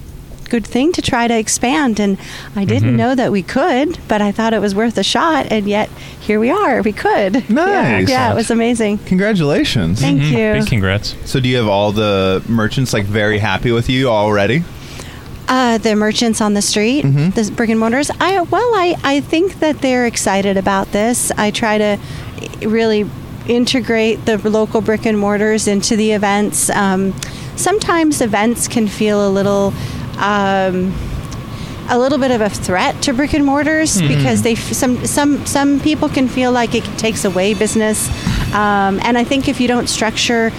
good 0.50 0.66
thing 0.66 0.92
to 0.94 1.02
try 1.02 1.28
to 1.28 1.38
expand. 1.38 2.00
And 2.00 2.18
I 2.56 2.66
didn't 2.66 2.94
Mhm. 2.94 2.98
know 2.98 3.16
that 3.16 3.32
we 3.32 3.42
could, 3.44 3.98
but 4.08 4.22
I 4.22 4.32
thought 4.32 4.54
it 4.54 4.62
was 4.62 4.74
worth 4.76 4.98
a 4.98 5.04
shot. 5.04 5.48
And 5.52 5.68
yet 5.68 5.90
here 6.20 6.40
we 6.40 6.50
are. 6.50 6.82
We 6.82 6.92
could. 6.94 7.50
Nice. 7.56 8.10
Yeah, 8.10 8.32
it 8.32 8.36
was 8.36 8.50
amazing. 8.52 9.00
Congratulations. 9.06 10.02
Thank 10.02 10.22
Mhm. 10.22 10.32
you. 10.32 10.60
Big 10.62 10.68
congrats. 10.70 11.16
So 11.26 11.40
do 11.40 11.48
you 11.50 11.58
have 11.58 11.68
all 11.68 11.92
the 11.92 12.42
merchants 12.48 12.94
like 12.94 13.06
very 13.06 13.40
happy 13.40 13.72
with 13.72 13.90
you 13.90 14.08
already? 14.10 14.64
Uh, 15.48 15.78
the 15.78 15.96
merchants 15.96 16.42
on 16.42 16.56
the 16.56 16.62
street, 16.62 17.04
the 17.04 17.52
brick 17.56 17.70
and 17.70 17.80
mortars. 17.80 18.10
I 18.20 18.42
well, 18.42 18.72
I, 18.74 18.96
I 19.04 19.20
think 19.20 19.60
that 19.60 19.82
they're 19.82 20.08
excited 20.08 20.58
about 20.58 20.92
this. 20.92 21.32
I 21.38 21.52
try 21.52 21.78
to 21.78 21.98
really 22.62 23.06
integrate 23.48 24.26
the 24.26 24.38
local 24.50 24.82
brick 24.82 25.06
and 25.06 25.20
mortars 25.20 25.68
into 25.68 25.96
the 25.96 26.14
events. 26.14 26.72
Um, 26.72 27.14
sometimes 27.56 28.22
events 28.22 28.68
can 28.68 28.88
feel 28.88 29.28
a 29.28 29.30
little. 29.30 29.72
Um, 30.18 30.94
a 31.88 32.00
little 32.00 32.18
bit 32.18 32.32
of 32.32 32.42
a 32.42 32.50
threat 32.50 33.00
to 33.04 33.14
brick 33.14 33.34
and 33.34 33.46
mortars 33.46 34.02
Mhm. 34.02 34.08
because 34.08 34.42
they 34.42 34.54
f- 34.54 34.74
some 34.74 35.06
some 35.06 35.46
some 35.46 35.80
people 35.80 36.10
can 36.10 36.28
feel 36.28 36.52
like 36.52 36.74
it 36.74 36.84
takes 36.98 37.26
away 37.26 37.54
business, 37.54 38.10
um, 38.56 39.00
and 39.04 39.20
I 39.20 39.24
think 39.24 39.48
if 39.48 39.62
you 39.62 39.68
don't 39.68 39.88
structure 39.88 40.52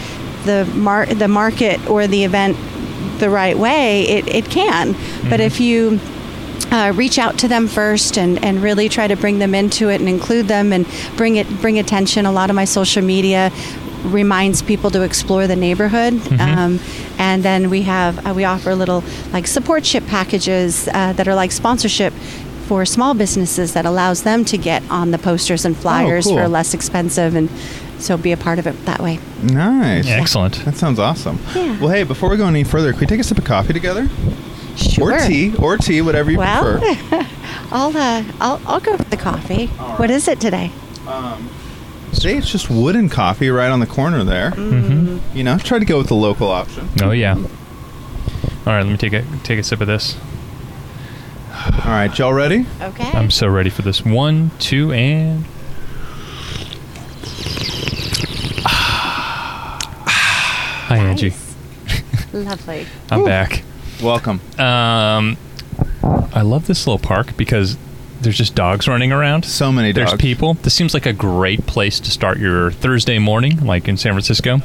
the 0.44 0.64
mar- 0.76 1.06
the 1.06 1.26
market 1.26 1.80
or 1.90 2.06
the 2.06 2.22
event 2.22 2.56
the 3.18 3.28
right 3.28 3.58
way, 3.58 4.02
it, 4.06 4.28
it 4.28 4.50
can. 4.50 4.94
But 5.28 5.40
if 5.40 5.58
you 5.60 5.98
uh, 6.70 6.92
reach 6.94 7.18
out 7.18 7.38
to 7.38 7.48
them 7.48 7.66
first 7.68 8.16
and, 8.18 8.42
and 8.44 8.62
really 8.62 8.88
try 8.88 9.06
to 9.08 9.16
bring 9.16 9.38
them 9.38 9.54
into 9.54 9.88
it 9.88 10.00
and 10.00 10.08
include 10.08 10.46
them 10.48 10.72
and 10.72 10.84
bring 11.16 11.36
it 11.36 11.46
bring 11.60 11.78
attention. 11.78 12.24
A 12.26 12.32
lot 12.32 12.50
of 12.50 12.56
my 12.56 12.64
social 12.66 13.02
media 13.02 13.50
reminds 14.04 14.62
people 14.62 14.90
to 14.90 15.02
explore 15.02 15.46
the 15.46 15.56
neighborhood, 15.56 16.14
Mhm. 16.14 16.40
um, 16.40 16.80
and 17.18 17.42
then 17.42 17.70
we 17.70 17.82
have 17.82 18.26
uh, 18.26 18.32
we 18.34 18.44
offer 18.44 18.74
little 18.74 19.02
like 19.32 19.46
supportship 19.46 20.06
packages 20.06 20.88
uh, 20.92 21.12
that 21.14 21.26
are 21.28 21.34
like 21.34 21.52
sponsorship 21.52 22.12
for 22.68 22.84
small 22.84 23.14
businesses 23.14 23.72
that 23.74 23.86
allows 23.86 24.22
them 24.22 24.44
to 24.44 24.58
get 24.58 24.82
on 24.90 25.10
the 25.12 25.18
posters 25.18 25.64
and 25.64 25.76
flyers 25.76 26.24
cool. 26.26 26.36
for 26.36 26.48
less 26.48 26.74
expensive 26.74 27.36
and 27.36 27.48
so 27.98 28.16
be 28.16 28.32
a 28.32 28.36
part 28.36 28.58
of 28.58 28.66
it 28.66 28.74
that 28.86 29.00
way. 29.00 29.18
Nice. 29.42 30.06
Excellent. 30.08 30.64
That 30.64 30.76
sounds 30.76 30.98
awesome. 30.98 31.38
Yeah. 31.54 31.78
Well, 31.80 31.88
hey, 31.90 32.02
before 32.02 32.28
we 32.28 32.36
go 32.36 32.46
any 32.46 32.64
further, 32.64 32.92
can 32.92 33.00
we 33.00 33.06
take 33.06 33.20
a 33.20 33.24
sip 33.24 33.38
of 33.38 33.44
coffee 33.44 33.72
together? 33.72 34.08
Sure. 34.76 35.14
Or 35.14 35.18
tea, 35.26 35.54
or 35.56 35.78
tea, 35.78 36.02
whatever 36.02 36.30
you 36.30 36.38
well, 36.38 36.78
prefer. 36.78 37.26
I'll 37.72 37.96
uh, 37.96 38.22
I'll 38.40 38.60
I'll 38.66 38.80
go 38.80 38.96
for 38.96 39.04
the 39.04 39.16
coffee. 39.16 39.66
What 39.96 40.10
is 40.10 40.28
it 40.28 40.38
today? 40.40 40.70
Um, 41.08 41.48
Today 42.16 42.38
it's 42.38 42.50
just 42.50 42.70
wooden 42.70 43.08
coffee 43.10 43.50
right 43.50 43.68
on 43.70 43.78
the 43.80 43.86
corner 43.86 44.24
there. 44.24 44.50
Mhm. 44.52 45.20
You 45.34 45.44
know, 45.44 45.58
try 45.58 45.78
to 45.78 45.84
go 45.84 45.98
with 45.98 46.08
the 46.08 46.14
local 46.14 46.48
option. 46.50 46.88
Oh 47.02 47.10
yeah. 47.10 47.34
All 47.34 47.42
right, 48.72 48.82
let 48.82 48.90
me 48.90 48.96
take 48.96 49.12
a 49.12 49.22
take 49.44 49.58
a 49.58 49.62
sip 49.62 49.80
of 49.82 49.86
this. 49.86 50.16
All 51.84 51.92
right, 51.92 52.16
y'all 52.18 52.32
ready? 52.32 52.66
Okay. 52.80 53.10
I'm 53.12 53.30
so 53.30 53.48
ready 53.48 53.70
for 53.70 53.82
this. 53.82 54.04
One, 54.04 54.50
two, 54.58 54.92
and. 54.92 55.44
Hi, 60.88 60.96
Angie. 60.98 61.34
Lovely. 62.32 62.86
I'm 63.10 63.24
back. 63.24 63.62
Welcome. 64.02 64.40
Um, 64.58 65.36
I 66.32 66.42
love 66.42 66.66
this 66.66 66.86
little 66.86 66.98
park 66.98 67.36
because 67.36 67.76
there's 68.20 68.36
just 68.36 68.54
dogs 68.54 68.88
running 68.88 69.12
around. 69.12 69.44
So 69.44 69.70
many 69.70 69.92
dogs. 69.92 70.10
There's 70.10 70.20
people. 70.20 70.54
This 70.54 70.74
seems 70.74 70.94
like 70.94 71.06
a 71.06 71.12
great 71.12 71.66
place 71.66 72.00
to 72.00 72.10
start 72.10 72.38
your 72.38 72.70
Thursday 72.70 73.18
morning, 73.18 73.64
like 73.64 73.88
in 73.88 73.96
San 73.96 74.12
Francisco. 74.12 74.60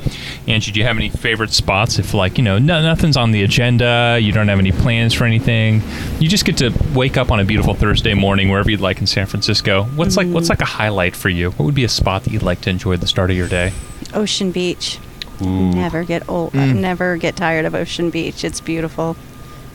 Angie, 0.48 0.72
do 0.72 0.80
you 0.80 0.86
have 0.86 0.98
any 0.98 1.10
favorite 1.10 1.52
spots? 1.52 2.00
If 2.00 2.14
like 2.14 2.38
you 2.38 2.44
know 2.44 2.58
no, 2.58 2.82
nothing's 2.82 3.18
on 3.18 3.32
the 3.32 3.44
agenda, 3.44 4.18
you 4.22 4.32
don't 4.32 4.48
have 4.48 4.60
any 4.60 4.72
plans 4.72 5.14
for 5.14 5.26
anything, 5.26 5.82
you 6.20 6.28
just 6.28 6.46
get 6.46 6.58
to 6.58 6.72
wake 6.94 7.18
up 7.18 7.32
on 7.32 7.40
a 7.40 7.44
beautiful 7.46 7.74
Thursday 7.74 8.14
morning 8.14 8.50
wherever 8.50 8.70
you'd 8.70 8.82
like 8.82 9.00
in 9.00 9.08
San 9.08 9.26
Francisco. 9.26 9.84
What's 9.96 10.18
like 10.18 10.28
what's 10.28 10.50
like 10.50 10.62
a 10.62 10.66
highlight 10.66 11.16
for 11.16 11.30
you? 11.30 11.52
What 11.52 11.66
would 11.66 11.76
be 11.76 11.84
a 11.84 11.90
spot 11.90 12.24
that 12.24 12.34
you'd 12.34 12.44
like 12.44 12.62
to 12.62 12.70
enjoy 12.70 12.98
the 12.98 13.08
start 13.08 13.32
of 13.32 13.38
your 13.38 13.48
day? 13.48 13.74
Ocean 14.14 14.52
Beach. 14.52 15.00
Ooh. 15.42 15.72
Never 15.72 16.04
get 16.04 16.28
old. 16.30 16.54
Mm. 16.54 16.78
Never 16.78 17.18
get 17.18 17.36
tired 17.36 17.66
of 17.66 17.74
Ocean 17.74 18.10
Beach. 18.10 18.44
It's 18.44 18.62
beautiful. 18.62 19.16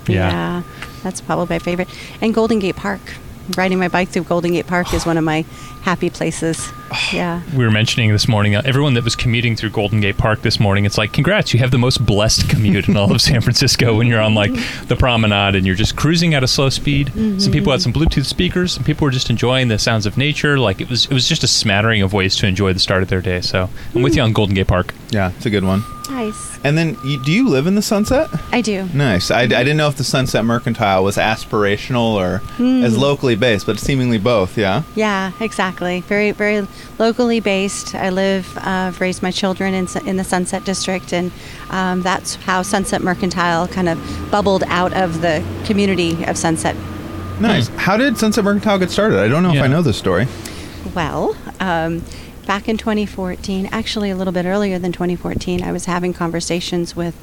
Yeah. 0.07 0.63
that's 1.03 1.21
probably 1.21 1.57
my 1.57 1.59
favorite. 1.59 1.89
And 2.21 2.33
Golden 2.33 2.59
Gate 2.59 2.77
Park. 2.77 3.01
Riding 3.55 3.79
my 3.79 3.89
bike 3.89 4.09
through 4.09 4.25
Golden 4.25 4.53
Gate 4.53 4.67
Park 4.67 4.93
is 4.93 5.07
one 5.07 5.17
of 5.17 5.25
my 5.25 5.45
happy 5.87 6.11
places. 6.11 6.73
Yeah. 7.13 7.43
we 7.55 7.65
were 7.65 7.71
mentioning 7.71 8.11
this 8.13 8.27
morning, 8.29 8.55
uh, 8.55 8.63
everyone 8.65 8.95
that 8.95 9.03
was 9.05 9.17
commuting 9.17 9.55
through 9.57 9.71
Golden 9.71 10.01
Gate 10.01 10.17
Park 10.17 10.43
this 10.43 10.59
morning, 10.61 10.85
it's 10.85 10.97
like, 10.97 11.13
congrats, 11.13 11.53
you 11.53 11.59
have 11.61 11.71
the 11.73 11.79
most 11.79 12.05
blessed 12.07 12.49
commute 12.49 12.89
in 12.89 12.97
all 12.97 13.13
of 13.13 13.21
San 13.21 13.41
Francisco 13.41 13.95
when 13.99 14.07
you're 14.07 14.21
on 14.21 14.35
like 14.35 14.53
the 14.87 14.95
promenade 14.97 15.57
and 15.57 15.67
you're 15.67 15.75
just 15.75 15.97
cruising 15.97 16.33
at 16.35 16.43
a 16.45 16.49
slow 16.49 16.69
speed. 16.71 17.13
Some 17.43 17.53
people 17.53 17.73
had 17.73 17.83
some 17.83 17.93
Bluetooth 17.93 18.25
speakers, 18.25 18.73
some 18.73 18.85
people 18.85 19.05
were 19.05 19.11
just 19.11 19.31
enjoying 19.31 19.67
the 19.69 19.79
sounds 19.81 20.07
of 20.07 20.17
nature. 20.17 20.59
Like 20.61 20.81
it 20.81 20.89
was, 20.89 21.07
it 21.07 21.13
was 21.13 21.29
just 21.29 21.43
a 21.43 21.49
smattering 21.49 22.03
of 22.03 22.13
ways 22.13 22.37
to 22.37 22.47
enjoy 22.47 22.73
the 22.73 22.79
start 22.81 23.03
of 23.03 23.09
their 23.09 23.21
day. 23.21 23.41
So 23.41 23.69
I'm 23.95 24.03
with 24.03 24.15
you 24.17 24.23
on 24.23 24.33
Golden 24.33 24.55
Gate 24.55 24.69
Park. 24.69 24.95
Yeah, 25.11 25.33
it's 25.37 25.45
a 25.47 25.51
good 25.51 25.65
one. 25.65 25.83
Nice. 26.09 26.61
And 26.63 26.79
then, 26.79 26.97
you, 27.05 27.23
do 27.25 27.33
you 27.33 27.49
live 27.49 27.67
in 27.67 27.75
the 27.75 27.83
Sunset? 27.83 28.29
I 28.53 28.61
do. 28.61 28.89
Nice. 28.95 29.33
I, 29.33 29.41
I 29.43 29.47
didn't 29.47 29.77
know 29.77 29.89
if 29.89 29.97
the 29.97 30.05
Sunset 30.05 30.45
Mercantile 30.45 31.03
was 31.03 31.17
aspirational 31.17 32.15
or 32.15 32.39
Hmm. 32.57 32.85
as 32.85 32.97
locally 32.97 33.35
based, 33.35 33.67
but 33.67 33.79
seemingly 33.81 34.19
both. 34.19 34.57
Yeah. 34.57 34.83
Yeah, 34.95 35.33
exactly. 35.41 35.76
Very, 36.01 36.33
very 36.33 36.67
locally 36.99 37.41
based. 37.41 37.95
I 37.95 38.11
live, 38.11 38.57
uh, 38.59 38.63
I've 38.65 39.01
raised 39.01 39.23
my 39.23 39.31
children 39.31 39.75
in, 39.75 39.87
in 40.07 40.17
the 40.17 40.25
Sunset 40.25 40.65
District, 40.65 41.13
and 41.13 41.31
um, 41.71 42.03
that's 42.03 42.37
how 42.37 42.63
Sunset 42.63 43.03
Mercantile 43.03 43.69
kind 43.69 43.89
of 43.89 44.29
bubbled 44.31 44.65
out 44.67 44.93
of 44.95 45.21
the 45.21 45.45
community 45.65 46.25
of 46.25 46.37
Sunset. 46.37 46.77
Nice. 47.41 47.69
How 47.69 47.97
did 47.97 48.17
Sunset 48.17 48.45
Mercantile 48.45 48.79
get 48.79 48.91
started? 48.91 49.19
I 49.19 49.29
don't 49.29 49.43
know 49.43 49.53
if 49.53 49.63
I 49.63 49.67
know 49.67 49.83
this 49.83 49.99
story. 49.99 50.27
Well, 50.95 51.37
um, 51.61 52.03
back 52.47 52.69
in 52.69 52.77
2014, 52.77 53.67
actually 53.73 54.11
a 54.11 54.17
little 54.17 54.33
bit 54.33 54.47
earlier 54.47 54.79
than 54.79 54.93
2014, 54.93 55.63
I 55.63 55.73
was 55.73 55.85
having 55.85 56.15
conversations 56.15 56.95
with 56.95 57.15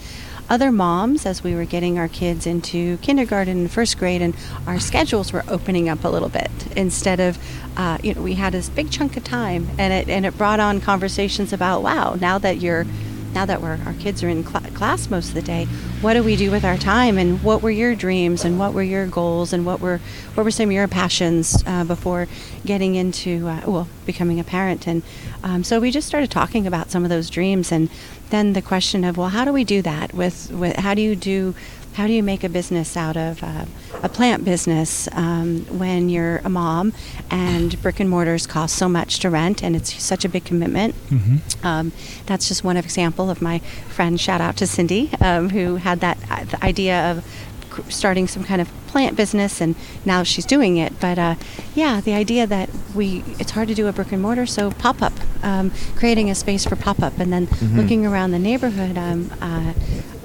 other 0.49 0.71
moms 0.71 1.25
as 1.25 1.41
we 1.43 1.55
were 1.55 1.63
getting 1.63 1.97
our 1.97 2.09
kids 2.09 2.45
into 2.45 2.97
kindergarten 2.97 3.59
and 3.59 3.71
first 3.71 3.97
grade, 3.97 4.21
and 4.21 4.35
our 4.67 4.79
schedules 4.79 5.31
were 5.31 5.43
opening 5.47 5.87
up 5.87 6.03
a 6.03 6.09
little 6.09 6.27
bit. 6.27 6.51
Instead 6.75 7.21
of, 7.21 7.37
uh, 7.77 7.97
you 8.03 8.13
know, 8.13 8.21
we 8.21 8.33
had 8.33 8.53
this 8.53 8.67
big 8.69 8.91
chunk 8.91 9.15
of 9.15 9.23
time, 9.23 9.69
and 9.77 9.93
it 9.93 10.09
and 10.09 10.25
it 10.25 10.37
brought 10.37 10.59
on 10.59 10.81
conversations 10.81 11.53
about, 11.53 11.81
wow, 11.81 12.15
now 12.15 12.37
that 12.37 12.57
you're 12.57 12.85
now 13.33 13.45
that 13.45 13.61
we're, 13.61 13.79
our 13.85 13.93
kids 13.93 14.23
are 14.23 14.29
in 14.29 14.45
cl- 14.45 14.61
class 14.73 15.09
most 15.09 15.29
of 15.29 15.33
the 15.35 15.41
day, 15.41 15.65
what 16.01 16.13
do 16.13 16.23
we 16.23 16.35
do 16.35 16.51
with 16.51 16.63
our 16.63 16.77
time? 16.77 17.17
And 17.17 17.41
what 17.43 17.61
were 17.61 17.71
your 17.71 17.95
dreams? 17.95 18.45
And 18.45 18.59
what 18.59 18.73
were 18.73 18.83
your 18.83 19.07
goals? 19.07 19.53
And 19.53 19.65
what 19.65 19.79
were 19.79 19.99
what 20.35 20.43
were 20.43 20.51
some 20.51 20.67
of 20.67 20.71
your 20.71 20.87
passions 20.87 21.63
uh, 21.65 21.83
before 21.83 22.27
getting 22.65 22.95
into 22.95 23.47
uh, 23.47 23.61
well 23.65 23.87
becoming 24.05 24.39
a 24.39 24.43
parent? 24.43 24.87
And 24.87 25.03
um, 25.43 25.63
so 25.63 25.79
we 25.79 25.91
just 25.91 26.07
started 26.07 26.31
talking 26.31 26.67
about 26.67 26.91
some 26.91 27.03
of 27.03 27.09
those 27.09 27.29
dreams, 27.29 27.71
and 27.71 27.89
then 28.29 28.53
the 28.53 28.61
question 28.61 29.03
of 29.03 29.17
well, 29.17 29.29
how 29.29 29.45
do 29.45 29.53
we 29.53 29.63
do 29.63 29.81
that? 29.81 30.13
With, 30.13 30.51
with 30.51 30.75
how 30.77 30.93
do 30.93 31.01
you 31.01 31.15
do 31.15 31.55
how 31.93 32.07
do 32.07 32.13
you 32.13 32.23
make 32.23 32.43
a 32.43 32.49
business 32.49 32.97
out 32.97 33.15
of 33.17 33.43
uh, 33.43 33.65
a 34.01 34.09
plant 34.09 34.43
business 34.43 35.07
um, 35.13 35.65
when 35.77 36.09
you're 36.09 36.37
a 36.43 36.49
mom 36.49 36.91
and 37.29 37.79
brick 37.81 37.99
and 37.99 38.09
mortars 38.09 38.47
cost 38.47 38.75
so 38.75 38.89
much 38.89 39.19
to 39.19 39.29
rent 39.29 39.63
and 39.63 39.75
it's 39.75 40.01
such 40.01 40.25
a 40.25 40.29
big 40.29 40.43
commitment? 40.43 40.95
Mm-hmm. 41.09 41.65
Um, 41.65 41.91
that's 42.25 42.47
just 42.47 42.63
one 42.63 42.77
example 42.77 43.29
of 43.29 43.41
my 43.41 43.59
friend. 43.89 44.19
Shout 44.19 44.41
out 44.41 44.57
to 44.57 44.67
Cindy, 44.67 45.11
um, 45.21 45.49
who 45.51 45.75
had 45.77 45.99
that 45.99 46.17
uh, 46.31 46.43
the 46.45 46.63
idea 46.65 47.11
of 47.11 47.23
starting 47.89 48.27
some 48.27 48.43
kind 48.43 48.61
of 48.61 48.69
plant 48.87 49.15
business, 49.17 49.59
and 49.59 49.73
now 50.05 50.21
she's 50.21 50.45
doing 50.45 50.77
it. 50.77 50.99
But 50.99 51.17
uh, 51.17 51.35
yeah, 51.73 52.01
the 52.01 52.13
idea 52.13 52.45
that 52.47 52.69
we 52.95 53.23
it's 53.39 53.51
hard 53.51 53.67
to 53.69 53.73
do 53.75 53.87
a 53.87 53.91
brick 53.93 54.11
and 54.11 54.21
mortar, 54.21 54.45
so 54.45 54.71
pop 54.71 55.01
up, 55.01 55.13
um, 55.43 55.71
creating 55.95 56.29
a 56.29 56.35
space 56.35 56.65
for 56.65 56.75
pop 56.75 57.01
up, 57.01 57.17
and 57.19 57.31
then 57.33 57.47
Mhm. 57.47 57.75
looking 57.77 58.05
around 58.05 58.31
the 58.31 58.39
neighborhood. 58.39 58.97
Um, 58.97 59.31
uh, 59.41 59.73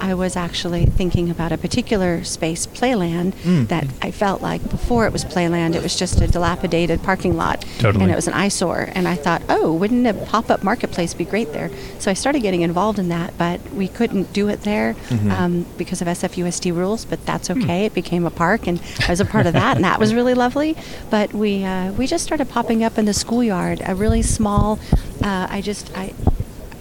I 0.01 0.13
was 0.13 0.35
actually 0.35 0.85
thinking 0.85 1.29
about 1.29 1.51
a 1.51 1.57
particular 1.57 2.23
space, 2.23 2.65
Playland, 2.67 3.33
Mm. 3.43 3.67
that 3.67 3.85
I 4.01 4.11
felt 4.11 4.41
like 4.41 4.61
before 4.69 5.05
it 5.05 5.13
was 5.13 5.25
Playland, 5.25 5.75
it 5.75 5.83
was 5.83 5.95
just 5.95 6.21
a 6.21 6.27
dilapidated 6.27 7.03
parking 7.03 7.35
lot, 7.37 7.65
Totally. 7.79 8.03
and 8.03 8.11
it 8.11 8.15
was 8.15 8.27
an 8.27 8.33
eyesore. 8.33 8.89
And 8.95 9.07
I 9.07 9.15
thought, 9.15 9.41
oh, 9.49 9.71
wouldn't 9.73 10.07
a 10.07 10.13
pop 10.13 10.49
up 10.49 10.63
marketplace 10.63 11.13
be 11.13 11.25
great 11.25 11.53
there? 11.53 11.69
So 11.99 12.09
I 12.09 12.13
started 12.13 12.41
getting 12.41 12.61
involved 12.61 12.99
in 12.99 13.09
that, 13.09 13.33
but 13.37 13.59
we 13.73 13.87
couldn't 13.87 14.31
do 14.33 14.47
it 14.47 14.63
there 14.63 14.95
Mhm. 15.09 15.31
um, 15.31 15.65
because 15.77 16.01
of 16.01 16.07
SFUSD 16.07 16.71
rules. 16.71 17.05
But 17.05 17.25
that's 17.25 17.49
okay. 17.49 17.85
It 17.85 17.93
became 17.93 18.25
a 18.25 18.31
park, 18.31 18.67
and 18.67 18.79
I 19.07 19.11
was 19.11 19.19
a 19.19 19.25
part 19.25 19.45
of 19.47 19.53
that, 19.53 19.75
and 19.75 19.83
that 19.85 19.99
was 19.99 20.13
really 20.13 20.33
lovely. 20.33 20.75
But 21.09 21.33
we 21.33 21.63
uh, 21.63 21.91
we 21.93 22.07
just 22.07 22.23
started 22.23 22.47
popping 22.49 22.83
up 22.83 22.97
in 22.97 23.05
the 23.05 23.13
schoolyard, 23.13 23.81
a 23.85 23.95
really 23.95 24.21
small. 24.21 24.79
Uh, 25.23 25.47
I 25.49 25.61
just 25.61 25.91
I. 25.95 26.13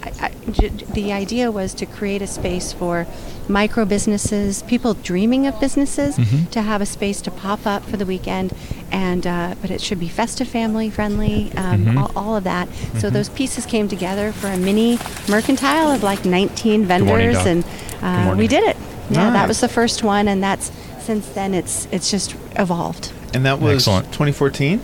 I, 0.02 0.12
I, 0.26 0.50
j- 0.50 0.68
the 0.68 1.12
idea 1.12 1.50
was 1.50 1.74
to 1.74 1.86
create 1.86 2.22
a 2.22 2.26
space 2.26 2.72
for 2.72 3.06
micro 3.48 3.84
businesses, 3.84 4.62
people 4.62 4.94
dreaming 4.94 5.46
of 5.46 5.58
businesses, 5.60 6.16
Mhm. 6.16 6.50
to 6.50 6.62
have 6.62 6.80
a 6.80 6.86
space 6.86 7.20
to 7.22 7.30
pop 7.30 7.66
up 7.66 7.84
for 7.84 7.96
the 7.96 8.06
weekend, 8.06 8.52
and 8.92 9.26
uh, 9.26 9.54
but 9.60 9.70
it 9.70 9.80
should 9.80 9.98
be 9.98 10.08
festive, 10.08 10.46
family 10.48 10.90
friendly, 10.90 11.50
um, 11.56 11.84
Mhm. 11.86 11.98
all, 11.98 12.12
all 12.16 12.36
of 12.36 12.44
that. 12.44 12.68
So 12.98 13.08
Mhm. 13.08 13.12
those 13.12 13.28
pieces 13.30 13.66
came 13.66 13.88
together 13.88 14.32
for 14.32 14.48
a 14.48 14.56
mini 14.56 14.98
mercantile 15.28 15.90
of 15.90 16.02
like 16.02 16.24
19 16.24 16.84
vendors, 16.86 17.36
Doc. 17.36 17.46
and 17.46 17.64
uh, 18.02 18.34
we 18.36 18.46
did 18.46 18.62
it. 18.64 18.76
Yeah, 19.10 19.30
that 19.30 19.48
was 19.48 19.60
the 19.60 19.68
first 19.68 20.02
one, 20.04 20.28
and 20.28 20.42
that's 20.42 20.70
since 21.04 21.26
then, 21.28 21.54
it's 21.54 21.88
it's 21.90 22.10
just 22.10 22.34
evolved. 22.56 23.10
And 23.34 23.44
that 23.46 23.60
was 23.60 23.86
Excellent. 23.88 24.12
2014. 24.12 24.80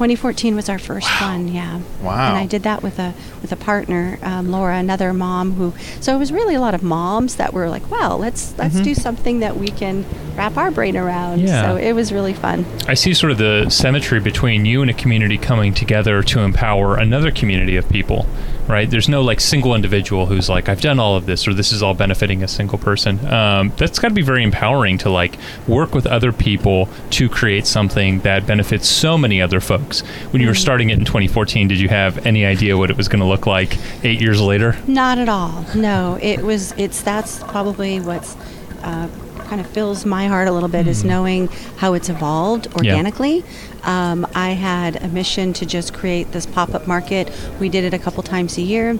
2014 0.00 0.56
was 0.56 0.70
our 0.70 0.78
first 0.78 1.06
one, 1.20 1.46
yeah. 1.48 1.78
Wow. 2.02 2.28
And 2.30 2.38
I 2.38 2.46
did 2.46 2.62
that 2.62 2.82
with 2.82 2.98
a 2.98 3.12
with 3.42 3.52
a 3.52 3.56
partner, 3.56 4.18
um, 4.22 4.50
Laura, 4.50 4.78
another 4.78 5.12
mom 5.12 5.52
who. 5.52 5.74
So 6.00 6.14
it 6.16 6.18
was 6.18 6.32
really 6.32 6.54
a 6.54 6.60
lot 6.60 6.74
of 6.74 6.82
moms 6.82 7.34
that 7.36 7.52
were 7.52 7.68
like, 7.68 7.90
"Well, 7.90 8.16
let's 8.16 8.54
let's 8.56 8.76
Mhm. 8.76 8.84
do 8.84 8.94
something 8.94 9.40
that 9.40 9.58
we 9.58 9.68
can 9.68 10.06
wrap 10.38 10.56
our 10.56 10.70
brain 10.70 10.96
around." 10.96 11.40
Yeah. 11.42 11.62
So 11.72 11.76
it 11.76 11.92
was 11.92 12.12
really 12.14 12.32
fun. 12.32 12.64
I 12.88 12.94
see 12.94 13.12
sort 13.12 13.30
of 13.30 13.36
the 13.36 13.66
symmetry 13.68 14.20
between 14.20 14.64
you 14.64 14.80
and 14.80 14.90
a 14.90 14.94
community 14.94 15.36
coming 15.36 15.74
together 15.74 16.22
to 16.22 16.40
empower 16.40 16.96
another 16.96 17.30
community 17.30 17.76
of 17.76 17.86
people, 17.90 18.24
right? 18.70 18.88
There's 18.88 19.08
no 19.08 19.22
like 19.22 19.40
single 19.40 19.74
individual 19.74 20.26
who's 20.26 20.48
like, 20.48 20.68
I've 20.68 20.80
done 20.80 20.98
all 20.98 21.16
of 21.16 21.26
this, 21.26 21.46
or 21.46 21.54
this 21.54 21.72
is 21.72 21.82
all 21.82 21.94
benefiting 21.94 22.42
a 22.42 22.48
single 22.48 22.78
person. 22.78 23.24
Um, 23.26 23.72
that's 23.76 23.98
got 23.98 24.08
to 24.08 24.14
be 24.14 24.22
very 24.22 24.42
empowering 24.42 24.98
to 24.98 25.10
like 25.10 25.36
work 25.66 25.94
with 25.94 26.06
other 26.06 26.32
people 26.32 26.88
to 27.10 27.28
create 27.28 27.66
something 27.66 28.20
that 28.20 28.46
benefits 28.46 28.88
so 28.88 29.18
many 29.18 29.42
other 29.42 29.60
folks. 29.60 30.00
When 30.30 30.40
you 30.40 30.48
were 30.48 30.54
starting 30.54 30.90
it 30.90 30.98
in 30.98 31.04
2014, 31.04 31.68
did 31.68 31.80
you 31.80 31.88
have 31.88 32.24
any 32.26 32.44
idea 32.44 32.76
what 32.76 32.90
it 32.90 32.96
was 32.96 33.08
going 33.08 33.20
to 33.20 33.26
look 33.26 33.46
like 33.46 33.76
eight 34.04 34.20
years 34.20 34.40
later? 34.40 34.76
Not 34.86 35.18
at 35.18 35.28
all. 35.28 35.64
No, 35.74 36.18
it 36.22 36.40
was. 36.42 36.72
It's 36.76 37.02
that's 37.02 37.42
probably 37.44 38.00
what's 38.00 38.36
uh, 38.82 39.08
kind 39.50 39.60
of 39.60 39.66
fills 39.66 40.06
my 40.06 40.28
heart 40.28 40.46
a 40.46 40.52
little 40.52 40.68
bit 40.68 40.86
is 40.86 41.02
knowing 41.02 41.48
how 41.76 41.94
it's 41.94 42.08
evolved 42.08 42.68
organically. 42.76 43.44
Um, 43.84 44.26
I 44.34 44.50
had 44.50 45.02
a 45.02 45.08
mission 45.08 45.52
to 45.54 45.66
just 45.66 45.94
create 45.94 46.32
this 46.32 46.46
pop-up 46.46 46.86
market. 46.86 47.30
We 47.60 47.68
did 47.68 47.84
it 47.84 47.94
a 47.94 47.98
couple 47.98 48.22
times 48.22 48.58
a 48.58 48.62
year. 48.62 48.98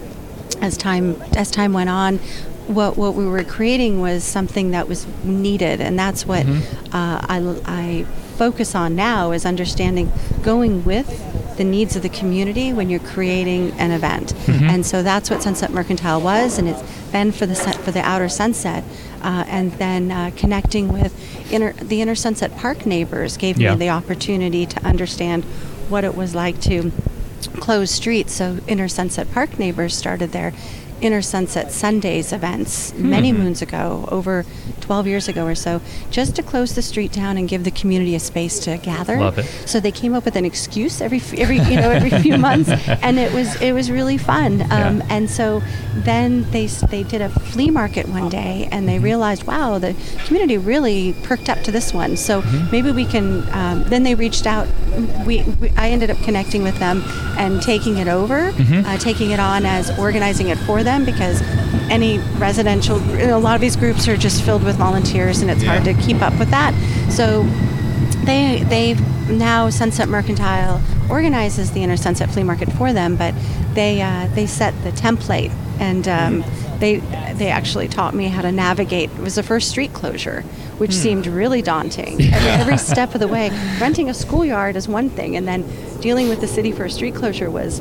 As 0.61 0.77
time 0.77 1.21
as 1.37 1.51
time 1.51 1.73
went 1.73 1.89
on, 1.89 2.19
what 2.67 2.97
what 2.97 3.15
we 3.15 3.25
were 3.25 3.45
creating 3.45 4.01
was 4.01 4.25
something 4.25 4.73
that 4.73 4.89
was 4.89 5.07
needed, 5.25 5.81
and 5.81 5.99
that's 5.99 6.27
what 6.27 6.45
uh, 6.47 6.61
I, 6.93 7.61
I 7.65 8.05
focus 8.37 8.75
on 8.75 8.95
now 8.95 9.33
is 9.33 9.47
understanding 9.47 10.13
going 10.43 10.85
with 10.85 11.57
the 11.57 11.65
needs 11.65 11.97
of 11.97 12.03
the 12.03 12.09
community 12.09 12.73
when 12.73 12.89
you're 12.89 13.01
creating 13.01 13.73
an 13.73 13.91
event. 13.91 14.35
And 14.49 14.85
so 14.87 15.03
that's 15.03 15.31
what 15.31 15.43
Sunset 15.43 15.71
Mercantile 15.73 16.21
was, 16.21 16.59
and 16.59 16.69
it's 16.69 16.83
been 17.11 17.33
for 17.33 17.47
the 17.47 17.55
for 17.55 17.91
the 17.91 18.01
outer 18.01 18.29
sunset, 18.29 18.85
uh, 19.23 19.45
and 19.47 19.73
then 19.73 20.11
uh, 20.11 20.31
connecting 20.37 20.89
with 20.93 21.13
inner, 21.51 21.73
the 21.75 22.01
inner 22.01 22.15
Sunset 22.15 22.57
Park 22.57 22.87
neighbors 22.87 23.37
gave 23.37 23.59
Yeah. 23.61 23.73
me 23.73 23.79
the 23.79 23.89
opportunity 23.91 24.67
to 24.67 24.85
understand 24.85 25.45
what 25.89 26.05
it 26.05 26.15
was 26.15 26.35
like 26.35 26.61
to 26.63 26.93
close 27.59 27.91
streets. 27.91 28.33
So 28.35 28.59
Inner 28.67 28.89
Sunset 28.89 29.31
Park 29.33 29.59
neighbors 29.59 29.97
started 29.97 30.33
their 30.33 30.53
Inner 31.01 31.23
Sunset 31.23 31.73
Sundays 31.73 32.33
events 32.33 32.93
many 32.95 33.33
moons 33.33 33.63
ago, 33.63 34.07
over 34.11 34.45
12 34.81 35.07
years 35.07 35.29
ago 35.29 35.47
or 35.47 35.55
so, 35.55 35.81
just 36.11 36.37
to 36.37 36.43
close 36.43 36.75
the 36.75 36.83
street 36.83 37.13
down 37.13 37.37
and 37.37 37.49
give 37.49 37.65
the 37.65 37.71
community 37.71 38.15
a 38.15 38.21
space 38.21 38.59
to 38.61 38.77
gather. 38.79 39.19
Love 39.19 39.39
it. 39.39 39.45
So 39.67 39.81
they 39.81 39.93
came 39.93 40.15
up 40.15 40.25
with 40.25 40.37
an 40.37 40.45
excuse 40.45 41.01
every 41.01 41.21
every 41.39 41.57
you 41.59 41.77
know 41.77 41.91
every 41.91 42.11
few 42.11 42.37
months, 42.39 42.69
and 43.03 43.19
it 43.19 43.33
was 43.33 43.61
it 43.63 43.73
was 43.73 43.91
really 43.91 44.19
fun. 44.19 44.63
Um, 44.63 44.69
Yeah. 44.99 45.07
And 45.11 45.31
so 45.31 45.63
then 45.95 46.51
they 46.51 46.67
they 46.67 47.03
did 47.03 47.21
a 47.23 47.29
flea 47.29 47.71
market 47.71 48.09
one 48.09 48.29
day, 48.29 48.69
and 48.71 48.89
they 48.89 48.99
realized, 48.99 49.45
wow, 49.45 49.79
the 49.79 49.95
community 50.27 50.59
really 50.59 51.15
perked 51.23 51.49
up 51.49 51.63
to 51.63 51.71
this 51.71 51.95
one. 51.95 52.17
So 52.17 52.43
maybe 52.73 52.91
we 52.93 53.05
can. 53.05 53.49
Um, 53.53 53.85
then 53.85 54.03
they 54.03 54.15
reached 54.15 54.47
out. 54.47 54.69
We, 55.27 55.43
we 55.61 55.71
I 55.77 55.91
ended 55.91 56.11
up 56.11 56.19
connecting 56.19 56.63
with 56.63 56.79
them 56.79 57.03
and 57.39 57.63
taking 57.63 57.97
it 57.99 58.09
over, 58.09 58.53
uh, 58.59 58.99
taking 58.99 59.31
it 59.31 59.41
on 59.41 59.65
as 59.65 59.97
organizing 59.99 60.49
it 60.49 60.59
for 60.59 60.83
them 60.83 60.90
because 60.99 61.41
any 61.91 62.19
residential, 62.39 62.97
a 62.99 63.39
lot 63.39 63.55
of 63.55 63.61
these 63.61 63.77
groups 63.77 64.09
are 64.09 64.17
just 64.17 64.43
filled 64.43 64.65
with 64.65 64.77
volunteers, 64.77 65.41
and 65.41 65.51
it's 65.51 65.63
hard 65.63 65.85
to 65.85 65.95
keep 65.95 66.21
up 66.23 66.37
with 66.39 66.51
that. 66.51 66.75
So 67.11 67.45
they 68.25 68.65
they 68.69 68.95
now 69.33 69.71
Sunset 69.71 70.09
Mercantile 70.09 70.81
organizes 71.11 71.73
the 71.73 71.83
Inner 71.83 71.97
Sunset 71.97 72.31
Flea 72.31 72.43
Market 72.43 72.73
for 72.73 72.93
them, 72.93 73.17
but 73.17 73.35
they 73.75 74.03
uh, 74.03 74.29
they 74.35 74.47
set 74.47 74.75
the 74.83 74.91
template 74.91 75.53
and 75.81 76.07
um, 76.07 76.45
they 76.79 76.97
they 77.35 77.49
actually 77.49 77.89
taught 77.89 78.15
me 78.15 78.29
how 78.29 78.43
to 78.43 78.53
navigate. 78.53 79.11
It 79.11 79.19
was 79.19 79.35
the 79.35 79.43
first 79.43 79.71
street 79.71 79.93
closure, 79.93 80.43
which 80.79 80.93
seemed 80.93 81.27
really 81.27 81.63
daunting. 81.63 82.21
Every, 82.21 82.51
every 82.51 82.79
step 82.93 83.15
of 83.15 83.21
the 83.21 83.29
way, 83.29 83.51
renting 83.81 84.09
a 84.09 84.15
schoolyard 84.15 84.77
is 84.77 84.89
one 84.89 85.11
thing, 85.11 85.37
and 85.37 85.49
then 85.49 85.65
dealing 86.01 86.29
with 86.29 86.41
the 86.41 86.47
city 86.47 86.73
for 86.73 86.85
a 86.85 86.91
street 86.91 87.15
closure 87.15 87.51
was 87.51 87.81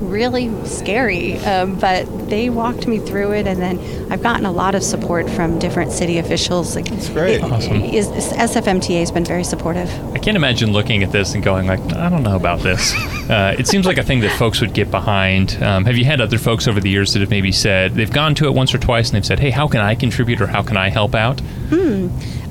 really 0.00 0.50
scary, 0.66 1.38
um, 1.38 1.76
but 1.78 2.06
they 2.28 2.50
walked 2.50 2.86
me 2.86 2.98
through 2.98 3.32
it, 3.32 3.46
and 3.46 3.60
then 3.60 3.78
I've 4.12 4.22
gotten 4.22 4.46
a 4.46 4.52
lot 4.52 4.74
of 4.74 4.82
support 4.82 5.28
from 5.30 5.58
different 5.58 5.92
city 5.92 6.18
officials. 6.18 6.76
Like, 6.76 6.86
That's 6.86 7.08
great. 7.08 7.42
Awesome. 7.42 7.82
Is, 7.82 8.08
SFMTA 8.08 9.00
has 9.00 9.10
been 9.10 9.24
very 9.24 9.44
supportive. 9.44 9.88
I 10.14 10.18
can't 10.18 10.36
imagine 10.36 10.72
looking 10.72 11.02
at 11.02 11.12
this 11.12 11.34
and 11.34 11.42
going 11.42 11.66
like, 11.66 11.80
I 11.94 12.08
don't 12.08 12.22
know 12.22 12.36
about 12.36 12.60
this. 12.60 12.94
Uh, 13.28 13.54
it 13.58 13.66
seems 13.66 13.84
like 13.84 13.98
a 13.98 14.02
thing 14.02 14.20
that 14.20 14.32
folks 14.38 14.62
would 14.62 14.72
get 14.72 14.90
behind. 14.90 15.62
Um, 15.62 15.84
have 15.84 15.98
you 15.98 16.04
had 16.06 16.18
other 16.22 16.38
folks 16.38 16.66
over 16.66 16.80
the 16.80 16.88
years 16.88 17.12
that 17.12 17.20
have 17.20 17.28
maybe 17.28 17.52
said 17.52 17.92
they've 17.92 18.10
gone 18.10 18.34
to 18.36 18.46
it 18.46 18.54
once 18.54 18.72
or 18.72 18.78
twice 18.78 19.10
and 19.10 19.16
they've 19.16 19.26
said, 19.26 19.38
"Hey, 19.38 19.50
how 19.50 19.68
can 19.68 19.82
I 19.82 19.94
contribute 19.94 20.40
or 20.40 20.46
how 20.46 20.62
can 20.62 20.78
I 20.78 20.88
help 20.88 21.14
out?" 21.14 21.42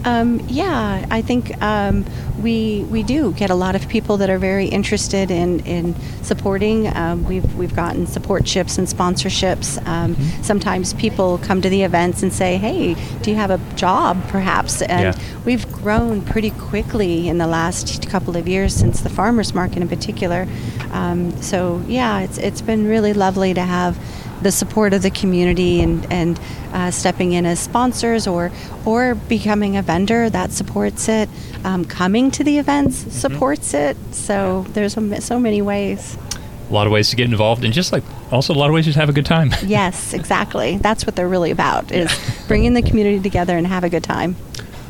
Um, 0.06 0.40
yeah, 0.48 1.06
I 1.12 1.22
think 1.22 1.62
um, 1.62 2.06
we 2.42 2.86
we 2.90 3.04
do 3.04 3.34
get 3.34 3.50
a 3.50 3.56
lot 3.56 3.76
of 3.76 3.88
people 3.90 4.18
that 4.18 4.30
are 4.30 4.38
very 4.38 4.68
interested 4.68 5.32
in 5.32 5.60
in 5.62 5.96
supporting. 6.24 6.88
Um, 6.96 7.24
we've 7.26 7.56
we've 7.56 7.76
gotten 7.76 8.08
support 8.08 8.48
ships 8.48 8.78
and 8.78 8.88
sponsorships. 8.88 9.86
Um, 9.88 10.16
Sometimes 10.42 10.94
people 10.94 11.40
come 11.40 11.62
to 11.62 11.70
the 11.70 11.84
events 11.84 12.24
and 12.24 12.32
say, 12.32 12.58
"Hey, 12.58 12.96
do 13.22 13.32
you 13.32 13.38
have 13.38 13.52
a 13.52 13.60
job, 13.76 14.18
perhaps?" 14.28 14.82
And 14.82 15.16
Yeah. 15.16 15.24
we've 15.46 15.70
grown 15.72 16.22
pretty 16.22 16.52
quickly 16.52 17.28
in 17.28 17.38
the 17.38 17.48
last 17.48 18.08
couple 18.10 18.38
of 18.38 18.48
years 18.48 18.74
since 18.74 19.02
the 19.02 19.10
farmers 19.10 19.54
market 19.54 19.78
in 19.82 19.88
particular. 19.88 20.48
Um, 20.92 21.34
so 21.42 21.82
yeah, 21.88 22.22
it's 22.22 22.38
it's 22.38 22.62
been 22.62 22.88
really 22.88 23.14
lovely 23.14 23.54
to 23.54 23.62
have 23.62 23.98
the 24.42 24.52
support 24.52 24.94
of 24.94 25.02
the 25.02 25.10
community 25.10 25.82
and 25.82 26.12
and 26.12 26.40
uh, 26.74 26.92
stepping 26.92 27.34
in 27.34 27.46
as 27.46 27.60
sponsors 27.60 28.28
or 28.28 28.52
or 28.86 29.16
becoming 29.16 29.78
a 29.78 29.82
vendor 29.82 30.30
that 30.30 30.52
supports 30.52 31.10
it. 31.10 31.30
Um, 31.64 31.86
coming 31.86 32.32
to 32.32 32.44
the 32.44 32.58
events 32.58 32.96
supports 33.14 33.74
it. 33.74 33.98
So 34.12 34.66
there's 34.70 34.98
a 34.98 35.22
so 35.22 35.40
many 35.40 35.62
ways. 35.62 36.18
A 36.70 36.74
lot 36.74 36.86
of 36.86 36.92
ways 36.92 37.10
to 37.12 37.16
get 37.16 37.30
involved, 37.30 37.64
and 37.64 37.74
just 37.74 37.94
like 37.94 38.04
also 38.32 38.54
a 38.54 38.56
lot 38.56 38.70
of 38.70 38.74
ways 38.74 38.86
to 38.86 38.92
have 38.94 39.10
a 39.10 39.14
good 39.14 39.26
time. 39.26 39.52
Yes, 39.64 40.14
exactly. 40.14 40.78
That's 40.78 41.06
what 41.06 41.16
they're 41.16 41.30
really 41.30 41.52
about 41.52 41.92
is 41.92 42.12
bringing 42.48 42.74
the 42.74 42.82
community 42.82 43.22
together 43.22 43.58
and 43.58 43.66
have 43.66 43.84
a 43.84 43.90
good 43.90 44.04
time. 44.04 44.36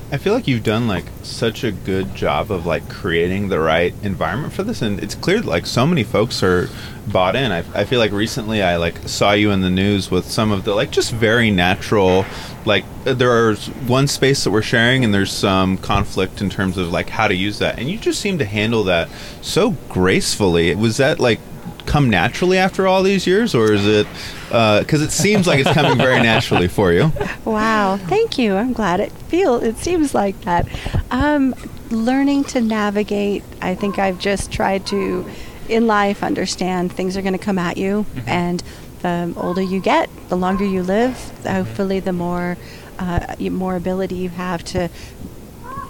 I 0.10 0.16
feel 0.16 0.34
like 0.34 0.48
you've 0.48 0.64
done 0.64 0.88
like 0.88 1.04
such 1.24 1.66
a 1.66 1.72
good 1.72 2.16
job 2.16 2.50
of 2.50 2.66
like 2.66 2.88
creating 2.88 3.50
the 3.50 3.60
right 3.60 3.94
environment 4.04 4.54
for 4.54 4.64
this, 4.64 4.82
and 4.82 5.04
it's 5.04 5.16
clear 5.16 5.42
like 5.42 5.66
so 5.66 5.86
many 5.86 6.06
folks 6.06 6.42
are 6.42 6.70
bought 7.08 7.36
in. 7.36 7.52
I, 7.52 7.60
I 7.74 7.84
feel 7.84 8.00
like 8.00 8.14
recently 8.14 8.64
I 8.64 8.78
like 8.78 8.98
saw 9.08 9.34
you 9.34 9.52
in 9.52 9.60
the 9.60 9.70
news 9.70 10.10
with 10.10 10.26
some 10.26 10.54
of 10.54 10.64
the 10.64 10.74
like 10.74 10.92
just 10.92 11.12
very 11.12 11.52
natural, 11.52 12.26
like 12.66 12.86
uh, 13.06 13.16
there 13.16 13.52
is 13.52 13.68
one 13.68 14.08
space 14.08 14.46
that 14.46 14.52
we're 14.52 14.62
sharing, 14.62 15.04
and 15.04 15.14
there's 15.14 15.32
some 15.32 15.78
conflict 15.78 16.42
in 16.42 16.50
terms 16.50 16.78
of 16.78 16.90
like 16.90 17.10
how 17.10 17.28
to 17.28 17.36
use 17.36 17.60
that, 17.60 17.78
and 17.78 17.90
you 17.90 17.98
just 17.98 18.22
seem 18.22 18.38
to 18.38 18.46
handle 18.46 18.86
that 18.86 19.10
so 19.42 19.72
gracefully. 19.90 20.74
Was 20.74 20.96
that 20.98 21.20
like 21.20 21.42
come 21.88 22.10
naturally 22.10 22.58
after 22.58 22.88
all 22.88 23.02
these 23.02 23.26
years, 23.26 23.56
or 23.56 23.74
is 23.74 23.88
it 23.88 24.08
because 24.50 25.02
it 25.02 25.12
seems 25.12 25.48
like 25.48 25.60
it's 25.60 25.72
coming 25.72 25.98
very 25.98 26.22
naturally 26.22 26.68
for 26.68 26.92
you? 26.92 27.12
Wow, 27.46 27.98
thank 27.98 28.38
you. 28.38 28.56
I'm 28.56 28.74
glad 28.74 29.00
it 29.00 29.12
feel 29.30 29.56
it 29.56 29.78
seems 29.78 30.14
like 30.14 30.40
that. 30.42 30.68
Um, 31.12 31.56
learning 31.90 32.44
to 32.46 32.62
navigate, 32.62 33.44
I 33.62 33.74
think 33.76 33.98
I've 33.98 34.20
just 34.20 34.52
tried 34.52 34.86
to 34.88 35.26
in 35.70 35.88
life 35.88 36.24
understand 36.24 36.92
things 36.92 37.18
are 37.18 37.22
going 37.22 37.34
to 37.34 37.40
come 37.40 37.60
at 37.60 37.78
you 37.78 38.06
and 38.26 38.64
the 39.02 39.34
older 39.38 39.62
you 39.62 39.80
get, 39.80 40.10
the 40.30 40.38
longer 40.38 40.66
you 40.66 40.84
live, 40.84 41.16
hopefully 41.46 42.00
the 42.00 42.14
more 42.14 42.58
uh, 43.00 43.36
more 43.52 43.76
ability 43.76 44.16
you 44.16 44.30
have 44.30 44.64
to 44.64 44.90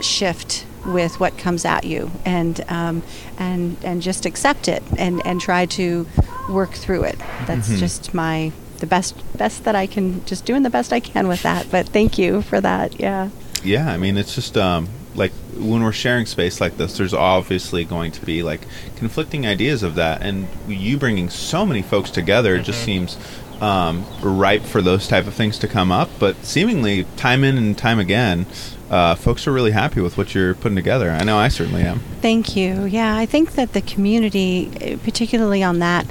shift 0.02 0.66
with 0.88 1.20
what 1.20 1.38
comes 1.38 1.66
at 1.66 1.84
you 1.84 2.10
and 2.26 2.64
um, 2.70 3.04
and 3.38 3.78
and 3.84 4.02
just 4.02 4.26
accept 4.26 4.68
it 4.68 4.84
and 4.98 5.22
and 5.26 5.42
try 5.42 5.66
to 5.66 6.08
work 6.50 6.72
through 6.72 7.04
it. 7.04 7.18
That's 7.46 7.70
Mhm. 7.70 7.78
just 7.80 8.14
my 8.14 8.52
the 8.80 8.86
best 8.88 9.16
best 9.38 9.64
that 9.66 9.76
I 9.76 9.88
can 9.88 10.24
just 10.26 10.46
doing 10.46 10.64
the 10.64 10.70
best 10.70 10.94
I 10.94 11.00
can 11.00 11.28
with 11.28 11.44
that. 11.44 11.70
But 11.70 11.90
thank 11.90 12.18
you 12.18 12.42
for 12.42 12.62
that. 12.62 13.00
Yeah. 13.00 13.30
Yeah, 13.64 13.92
I 13.92 13.98
mean, 13.98 14.18
it's 14.18 14.36
just 14.36 14.56
um, 14.58 14.88
like 15.16 15.32
when 15.58 15.82
we're 15.84 15.92
sharing 15.92 16.26
space 16.28 16.62
like 16.62 16.78
this, 16.78 16.98
there's 16.98 17.14
obviously 17.14 17.84
going 17.84 18.12
to 18.12 18.24
be 18.26 18.44
like 18.44 18.62
conflicting 18.96 19.48
ideas 19.48 19.82
of 19.84 19.96
that, 19.96 20.22
and 20.22 20.48
you 20.68 20.96
bringing 20.98 21.30
so 21.30 21.66
many 21.66 21.82
folks 21.82 22.12
together 22.12 22.56
it 22.56 22.64
just 22.64 22.84
seems 22.84 23.18
um, 23.62 24.06
ripe 24.22 24.64
for 24.64 24.82
those 24.82 25.08
type 25.08 25.28
of 25.28 25.34
things 25.34 25.58
to 25.60 25.68
come 25.68 25.92
up. 25.92 26.10
But 26.20 26.44
seemingly, 26.46 27.06
time 27.16 27.44
in 27.44 27.58
and 27.58 27.78
time 27.78 28.00
again, 28.00 28.46
uh, 28.90 29.16
folks 29.16 29.48
are 29.48 29.52
really 29.52 29.72
happy 29.72 30.02
with 30.02 30.18
what 30.18 30.34
you're 30.34 30.54
putting 30.54 30.76
together. 30.76 31.10
I 31.12 31.24
know 31.24 31.38
I 31.38 31.48
certainly 31.50 31.82
am. 31.84 32.00
Thank 32.22 32.56
you. 32.56 32.86
Yeah, 32.86 33.18
I 33.18 33.26
think 33.26 33.54
that 33.54 33.74
the 33.74 33.82
community, 33.82 34.98
particularly 35.04 35.64
on 35.64 35.80
that 35.80 36.06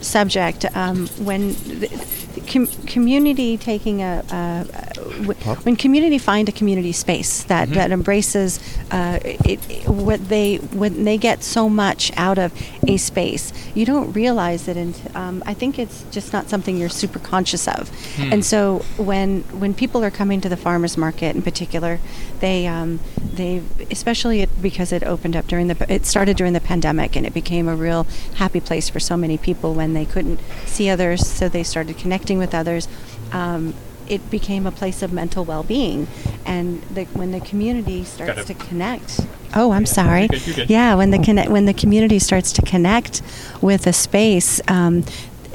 subject, 0.00 0.64
um, 0.76 1.06
when 1.18 1.54
th- 1.54 1.90
com- 2.46 2.66
community 2.86 3.56
taking 3.56 4.02
a, 4.02 4.24
a, 4.30 4.34
a 4.34 4.94
w- 5.22 5.34
when 5.64 5.76
community 5.76 6.18
find 6.18 6.48
a 6.48 6.52
community 6.52 6.92
space 6.92 7.44
that, 7.44 7.68
that 7.70 7.90
embraces 7.92 8.58
uh, 8.90 9.18
it, 9.24 9.60
it- 9.70 9.88
what 9.88 10.28
they 10.28 10.56
when 10.56 11.04
they 11.04 11.16
get 11.18 11.42
so 11.42 11.68
much 11.68 12.12
out 12.16 12.38
of 12.38 12.52
a 12.88 12.96
space 12.96 13.52
you 13.74 13.84
don't 13.86 14.12
realize 14.12 14.68
it 14.68 14.76
and 14.76 14.94
um, 15.14 15.42
I 15.46 15.54
think 15.54 15.78
it's 15.78 16.04
just 16.10 16.32
not 16.32 16.48
something 16.48 16.76
you're 16.76 16.88
super 16.88 17.18
conscious 17.18 17.66
of. 17.68 17.88
Hmm. 18.16 18.32
and 18.32 18.44
so 18.44 18.78
when 18.96 19.42
when 19.60 19.72
people 19.74 20.02
are 20.04 20.10
coming 20.10 20.40
to 20.40 20.48
the 20.48 20.56
farmers 20.56 20.96
market 20.96 21.34
in 21.36 21.42
particular 21.42 21.98
they 22.40 22.66
um, 22.66 23.00
they 23.34 23.62
especially 23.90 24.40
it, 24.40 24.50
because 24.62 24.92
it 24.92 25.02
opened 25.04 25.36
up 25.36 25.46
during 25.46 25.68
the 25.68 25.76
it 25.92 26.04
started 26.06 26.36
during 26.36 26.52
the 26.52 26.60
pandemic 26.60 27.16
and 27.16 27.24
it 27.26 27.32
became 27.34 27.68
a 27.68 27.76
real 27.76 28.04
happy 28.36 28.60
place 28.60 28.88
for 28.88 29.00
so 29.00 29.16
many 29.16 29.38
people 29.38 29.74
when 29.74 29.94
they 29.94 30.04
couldn't 30.04 30.40
see 30.66 30.88
others 30.90 31.26
so 31.26 31.48
they 31.48 31.62
started 31.62 31.96
connecting 31.96 32.25
with 32.34 32.54
others 32.54 32.88
um, 33.32 33.74
it 34.08 34.30
became 34.30 34.66
a 34.66 34.70
place 34.70 35.02
of 35.02 35.12
mental 35.12 35.44
well-being. 35.44 36.06
And 36.44 36.80
the, 36.82 37.06
when 37.06 37.32
the 37.32 37.40
community 37.40 38.04
starts 38.04 38.36
Gotta- 38.48 38.54
connect 38.54 39.20
oh 39.54 39.70
i'm 39.72 39.86
sorry. 39.86 40.22
You're 40.22 40.28
good, 40.28 40.46
you're 40.46 40.56
good. 40.56 40.70
yeah 40.70 40.94
when 40.94 41.10
the 41.10 41.18
connect 41.18 41.50
when 41.50 41.64
the 41.66 41.72
community 41.74 42.18
starts 42.18 42.52
to 42.52 42.62
connect 42.62 43.22
with 43.60 43.86
a 43.86 43.92
space 43.92 44.60
um, 44.68 45.04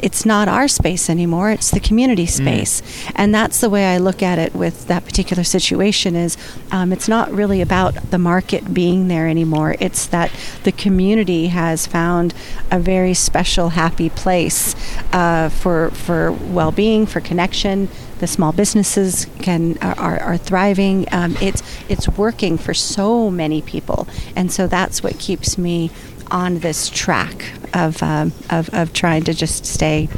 it's 0.02 0.26
not 0.26 0.48
our 0.48 0.68
space 0.68 1.10
anymore 1.10 1.52
it's 1.52 1.72
the 1.72 1.80
community 1.80 2.26
space. 2.26 2.82
And 3.15 3.34
that's 3.34 3.61
the 3.61 3.69
way 3.69 3.94
i 3.94 3.98
look 3.98 4.23
at 4.23 4.40
it 4.40 4.53
with 4.56 4.88
that 4.88 5.06
particular 5.06 5.44
situation 5.44 6.15
is 6.15 6.38
um, 6.72 6.91
it's 6.91 7.07
not 7.07 7.32
really 7.32 7.61
about 7.61 7.94
the 8.11 8.18
market 8.18 8.73
being 8.73 9.07
there 9.07 9.28
anymore. 9.28 9.76
It's 9.80 10.07
that 10.07 10.32
the 10.64 10.72
community 10.72 11.48
has 11.48 11.86
found 11.88 12.34
a 12.72 12.80
very 12.80 13.14
special 13.14 13.69
happy 13.69 14.10
place 14.10 14.76
uh, 15.14 15.49
for 15.49 15.91
for 15.91 16.32
well-being 16.32 17.06
for 17.06 17.19
connection. 17.19 17.90
The 18.19 18.28
small 18.28 18.52
businesses 18.52 19.28
can 19.40 19.78
are, 19.82 19.98
are, 19.98 20.19
are 20.22 20.38
thriving. 20.38 21.07
Um, 21.11 21.38
it's 21.41 21.61
it's 21.90 22.07
working 22.07 22.57
for 22.57 22.73
so 22.73 23.30
many 23.30 23.61
people. 23.61 24.07
And 24.36 24.52
so 24.52 24.68
that's 24.68 25.03
what 25.03 25.19
keeps 25.19 25.57
me 25.57 25.90
on 26.32 26.60
this 26.60 26.90
track 26.90 27.52
of 27.74 28.02
um, 28.03 28.32
of, 28.49 28.70
of 28.74 28.94
trying 28.94 29.24
to 29.26 29.34
just 29.34 29.66
stay 29.66 30.10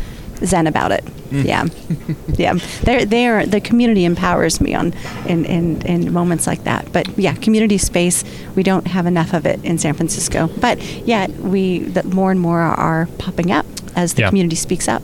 zen 0.45 0.68
about 0.68 0.91
it. 0.91 1.03
Yeah, 1.31 1.65
yeah. 2.35 2.53
They're, 2.84 3.06
they're, 3.06 3.45
the 3.48 3.60
community 3.60 4.06
empowers 4.06 4.61
me 4.61 4.76
on 4.76 4.94
in, 5.27 5.45
in, 5.45 5.81
in 5.81 6.14
moments 6.14 6.45
like 6.45 6.64
that. 6.65 6.91
But 6.94 7.07
yeah, 7.18 7.34
community 7.34 7.80
space. 7.80 8.23
We 8.56 8.61
don't 8.61 8.85
have 8.85 9.07
enough 9.07 9.34
of 9.34 9.48
it 9.48 9.64
in 9.65 9.80
San 9.80 9.95
Francisco. 9.95 10.48
But 10.61 10.80
yet 11.07 11.31
we 11.38 11.80
that 11.95 12.06
more 12.06 12.30
and 12.30 12.40
more 12.40 12.60
are, 12.60 12.76
are 12.76 13.07
popping 13.18 13.52
up 13.52 13.65
as 13.95 14.14
the 14.14 14.22
Yeah. 14.22 14.30
community 14.30 14.56
speaks 14.56 14.88
up. 14.88 15.02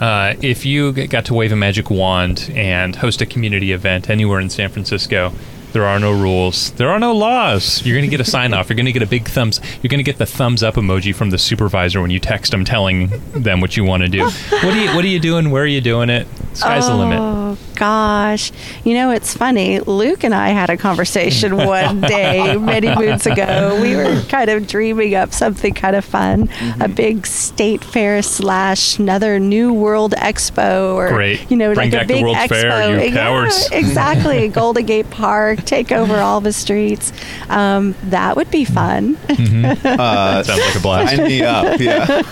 Uh, 0.00 0.34
if 0.42 0.64
you 0.66 0.92
got 0.92 1.24
to 1.26 1.34
wave 1.34 1.50
a 1.52 1.56
magic 1.56 1.90
wand 1.90 2.50
and 2.54 2.94
host 2.96 3.20
a 3.20 3.26
community 3.26 3.72
event 3.72 4.10
anywhere 4.10 4.38
in 4.40 4.50
San 4.50 4.68
Francisco, 4.68 5.32
there 5.74 5.84
are 5.84 5.98
no 5.98 6.12
rules. 6.12 6.70
There 6.72 6.88
are 6.88 7.00
no 7.00 7.12
laws. 7.12 7.84
You're 7.84 7.96
going 7.96 8.08
to 8.08 8.16
get 8.16 8.20
a 8.20 8.30
sign 8.30 8.54
off. 8.54 8.68
You're 8.68 8.76
going 8.76 8.86
to 8.86 8.92
get 8.92 9.02
a 9.02 9.06
big 9.06 9.26
thumbs. 9.26 9.60
You're 9.82 9.88
going 9.88 9.98
to 9.98 10.04
get 10.04 10.18
the 10.18 10.24
thumbs 10.24 10.62
up 10.62 10.76
emoji 10.76 11.12
from 11.12 11.30
the 11.30 11.36
supervisor 11.36 12.00
when 12.00 12.12
you 12.12 12.20
text 12.20 12.52
them 12.52 12.64
telling 12.64 13.08
them 13.32 13.60
what 13.60 13.76
you 13.76 13.82
want 13.82 14.04
to 14.04 14.08
do. 14.08 14.22
what 14.50 14.64
are 14.64 14.80
you 14.80 14.94
What 14.94 15.04
are 15.04 15.08
you 15.08 15.18
doing? 15.18 15.50
Where 15.50 15.64
are 15.64 15.66
you 15.66 15.80
doing 15.80 16.10
it? 16.10 16.28
Sky's 16.52 16.86
the 16.86 16.94
limit. 16.94 17.18
Oh, 17.20 17.58
Gosh, 17.74 18.52
you 18.84 18.94
know 18.94 19.10
it's 19.10 19.34
funny. 19.36 19.80
Luke 19.80 20.24
and 20.24 20.34
I 20.34 20.48
had 20.50 20.70
a 20.70 20.76
conversation 20.76 21.56
one 21.66 22.00
day 22.00 22.56
many 22.56 22.94
moons 22.94 23.26
ago. 23.26 23.78
We 23.80 23.96
were 23.96 24.22
kind 24.28 24.48
of 24.50 24.66
dreaming 24.66 25.14
up 25.14 25.32
something 25.32 25.74
kind 25.74 25.96
of 25.96 26.04
fun, 26.04 26.48
Mm-hmm. 26.48 26.82
a 26.82 26.88
big 26.88 27.26
state 27.26 27.82
fair 27.84 28.22
slash 28.22 28.98
another 28.98 29.38
New 29.40 29.72
World 29.72 30.12
Expo, 30.12 30.94
or 30.94 31.08
Great. 31.08 31.50
you 31.50 31.56
know 31.56 31.74
Bring 31.74 31.90
like 31.90 31.92
back 31.92 32.04
a 32.04 32.06
the 32.06 32.14
big 32.14 32.24
expo. 32.24 32.48
Fair, 32.48 33.04
you 33.04 33.12
Yeah, 33.14 33.50
exactly, 33.72 34.48
Golden 34.60 34.86
Gate 34.86 35.10
Park, 35.10 35.64
take 35.64 35.90
over 35.92 36.16
all 36.18 36.40
the 36.40 36.52
streets. 36.52 37.12
Um, 37.48 37.94
that 38.04 38.36
would 38.36 38.50
be 38.50 38.64
fun. 38.64 39.16
Uh, 39.28 40.42
Sounds 40.42 40.60
like 40.60 40.76
a 40.76 40.80
blast. 40.80 41.16
Sign 41.16 41.26
me 41.26 41.42
up. 41.42 41.80
Yeah. 41.80 42.22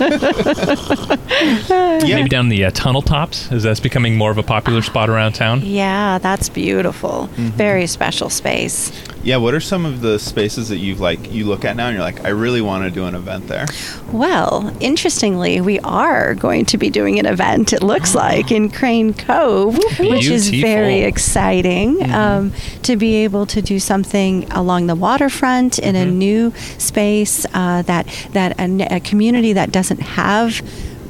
Maybe 1.69 2.29
down 2.29 2.49
the 2.49 2.65
uh, 2.67 2.71
tunnel 2.73 3.03
tops, 3.03 3.51
as 3.53 3.63
that's 3.63 3.81
becoming 3.81 4.17
more 4.17 4.31
of 4.31 4.39
a 4.39 4.43
popular 4.43 4.83
spot 4.83 5.09
around 5.11 5.32
town. 5.33 5.61
Yeah, 5.63 6.19
that's 6.19 6.49
beautiful. 6.49 7.29
Mm-hmm. 7.33 7.49
Very 7.49 7.87
special 7.87 8.31
space. 8.31 8.93
Yeah. 9.25 9.37
What 9.37 9.55
are 9.55 9.61
some 9.61 9.87
of 9.87 10.01
the 10.01 10.19
spaces 10.19 10.69
that 10.69 10.79
you've 10.79 10.99
like 10.99 11.33
you 11.33 11.45
look 11.45 11.65
at 11.65 11.77
now 11.77 11.87
and 11.87 11.95
you're 11.95 12.05
like, 12.05 12.25
I 12.25 12.31
really 12.31 12.61
want 12.61 12.85
to 12.85 12.91
do 12.91 13.05
an 13.05 13.15
event 13.15 13.47
there? 13.47 13.67
Well, 14.11 14.75
interestingly, 14.81 15.61
we 15.61 15.79
are 15.81 16.35
going 16.35 16.65
to 16.67 16.79
be 16.79 16.91
doing 16.91 17.21
an 17.21 17.27
event, 17.27 17.73
it 17.73 17.83
looks 17.83 18.15
like, 18.15 18.51
in 18.51 18.69
Crane 18.69 19.15
Cove, 19.15 19.77
which 20.01 20.27
is 20.27 20.49
very 20.49 21.01
Beautiful. 21.01 21.09
exciting 21.09 22.13
um, 22.13 22.53
to 22.83 22.97
be 22.97 23.17
able 23.23 23.47
to 23.47 23.63
do 23.63 23.79
something 23.79 24.51
along 24.53 24.89
the 24.89 24.97
waterfront 24.97 25.79
in 25.79 25.95
a 25.95 26.05
new 26.05 26.53
space 26.79 27.47
uh, 27.55 27.83
that, 27.83 28.07
that 28.33 28.57
a 28.59 29.01
community 29.01 29.53
that 29.53 29.71
doesn't 29.71 30.01
have 30.01 30.61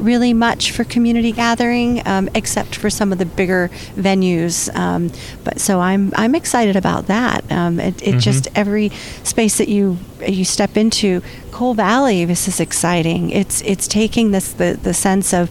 really 0.02 0.34
much 0.34 0.72
for 0.72 0.84
community 0.84 1.32
gathering, 1.32 2.06
um, 2.06 2.28
except 2.34 2.74
for 2.74 2.90
some 2.90 3.12
of 3.12 3.18
the 3.18 3.26
bigger 3.26 3.70
venues. 3.94 4.74
Um, 4.74 5.10
but 5.44 5.60
so 5.60 5.80
I'm 5.80 6.12
I'm 6.16 6.34
excited 6.34 6.76
about 6.76 7.06
that. 7.06 7.50
Um, 7.50 7.78
it 7.80 8.02
it 8.02 8.18
just 8.18 8.48
every 8.54 8.90
space 9.22 9.58
that 9.58 9.68
you 9.68 9.98
you 10.26 10.44
step 10.44 10.76
into, 10.76 11.22
Cole 11.50 11.74
Valley, 11.74 12.24
this 12.24 12.48
is 12.48 12.60
exciting. 12.60 13.30
It's 13.30 13.62
it's 13.62 13.86
taking 13.86 14.32
this 14.32 14.52
the 14.52 14.78
the 14.82 14.94
sense 14.94 15.32
of 15.32 15.50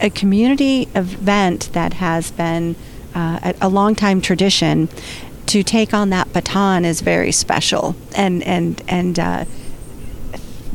a 0.00 0.10
community 0.10 0.88
event 0.94 1.70
that 1.72 1.94
has 1.94 2.30
been 2.30 2.76
uh, 3.14 3.40
a, 3.42 3.54
a 3.62 3.68
long 3.68 3.94
time 3.94 4.20
tradition. 4.20 4.88
To 5.46 5.62
take 5.62 5.94
on 5.94 6.10
that 6.10 6.30
baton 6.34 6.84
is 6.84 7.00
very 7.00 7.32
special, 7.32 7.96
and 8.14 8.42
and 8.42 8.82
and. 8.86 9.18
Uh, 9.18 9.44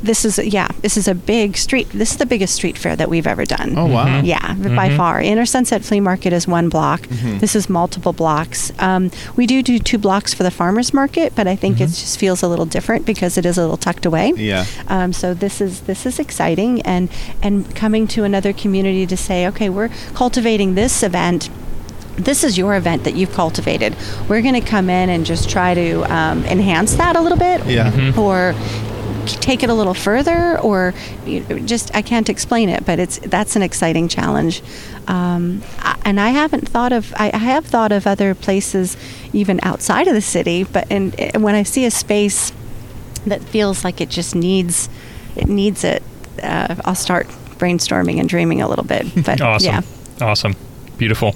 this 0.03 0.25
is 0.25 0.37
yeah 0.37 0.67
this 0.81 0.97
is 0.97 1.07
a 1.07 1.15
big 1.15 1.55
street 1.57 1.87
this 1.91 2.11
is 2.11 2.17
the 2.17 2.25
biggest 2.25 2.53
street 2.53 2.77
fair 2.77 2.95
that 2.95 3.09
we've 3.09 3.25
ever 3.25 3.45
done. 3.45 3.73
Oh 3.77 3.85
wow. 3.87 4.21
yeah 4.21 4.53
by 4.75 4.95
far. 4.97 5.21
Inner 5.21 5.45
sunset 5.45 5.81
flea 5.83 5.99
market 6.01 6.33
is 6.33 6.47
one 6.47 6.69
block. 6.69 7.07
This 7.39 7.55
is 7.55 7.69
multiple 7.69 8.13
blocks. 8.13 8.71
Um, 8.79 9.09
we 9.37 9.47
do 9.47 9.63
do 9.63 9.79
two 9.79 9.97
blocks 9.97 10.33
for 10.33 10.43
the 10.43 10.51
farmers 10.51 10.93
market 10.93 11.33
but 11.35 11.47
i 11.47 11.55
think 11.55 11.79
it 11.79 11.87
just 11.87 12.19
feels 12.19 12.43
a 12.43 12.47
little 12.47 12.65
different 12.65 13.05
because 13.05 13.37
it 13.37 13.45
is 13.45 13.57
a 13.57 13.61
little 13.61 13.77
tucked 13.77 14.05
away. 14.05 14.33
Yeah. 14.35 14.65
um, 14.89 15.13
so 15.13 15.33
this 15.33 15.61
is 15.61 15.81
this 15.81 16.05
is 16.05 16.19
exciting 16.19 16.81
and 16.83 17.09
and 17.41 17.73
coming 17.75 18.05
to 18.07 18.23
another 18.25 18.51
community 18.53 19.05
to 19.07 19.15
say 19.17 19.47
okay 19.47 19.69
we're 19.69 19.89
cultivating 20.13 20.75
this 20.75 21.01
event. 21.03 21.49
This 22.17 22.43
is 22.43 22.59
your 22.59 22.75
event 22.75 23.05
that 23.05 23.15
you've 23.15 23.31
cultivated. 23.33 23.95
We're 24.29 24.43
going 24.43 24.53
to 24.61 24.61
come 24.75 24.87
in 24.87 25.09
and 25.09 25.25
just 25.25 25.49
try 25.49 25.73
to 25.73 26.03
um, 26.13 26.45
enhance 26.45 26.93
that 26.95 27.15
a 27.15 27.21
little 27.21 27.39
bit, 27.39 27.65
Yeah. 27.65 27.89
or 28.19 28.53
take 29.27 29.63
it 29.63 29.69
a 29.69 29.73
little 29.73 29.93
further, 29.93 30.59
or 30.59 30.93
you 31.25 31.41
know, 31.41 31.59
just 31.59 31.93
I 31.95 32.01
can't 32.01 32.29
explain 32.29 32.69
it, 32.69 32.85
but 32.85 32.99
it's 32.99 33.19
that's 33.19 33.55
an 33.55 33.61
exciting 33.61 34.07
challenge. 34.07 34.61
Um, 35.07 35.61
I- 35.79 35.97
and 36.05 36.19
I 36.19 36.29
haven't 36.29 36.67
thought 36.67 36.91
of 36.91 37.13
I, 37.17 37.31
I 37.33 37.37
have 37.37 37.65
thought 37.65 37.91
of 37.91 38.05
other 38.07 38.35
places 38.35 38.97
even 39.31 39.59
outside 39.63 40.07
of 40.07 40.13
the 40.13 40.21
city, 40.21 40.63
but 40.63 40.85
and, 40.91 41.17
and 41.19 41.43
when 41.43 41.55
I 41.55 41.63
see 41.63 41.85
a 41.85 41.91
space 41.91 42.51
that 43.25 43.41
feels 43.41 43.83
like 43.85 44.01
it 44.01 44.09
just 44.09 44.35
needs 44.35 44.89
it 45.35 45.47
needs 45.47 45.83
it, 45.83 46.03
uh, 46.41 46.75
I'll 46.85 46.95
start 46.95 47.27
brainstorming 47.57 48.19
and 48.19 48.27
dreaming 48.27 48.61
a 48.61 48.67
little 48.67 48.83
bit. 48.85 49.05
But 49.25 49.39
Awesome. 49.41 49.65
yeah. 49.73 49.81
Awesome. 50.21 50.55
Beautiful. 50.97 51.35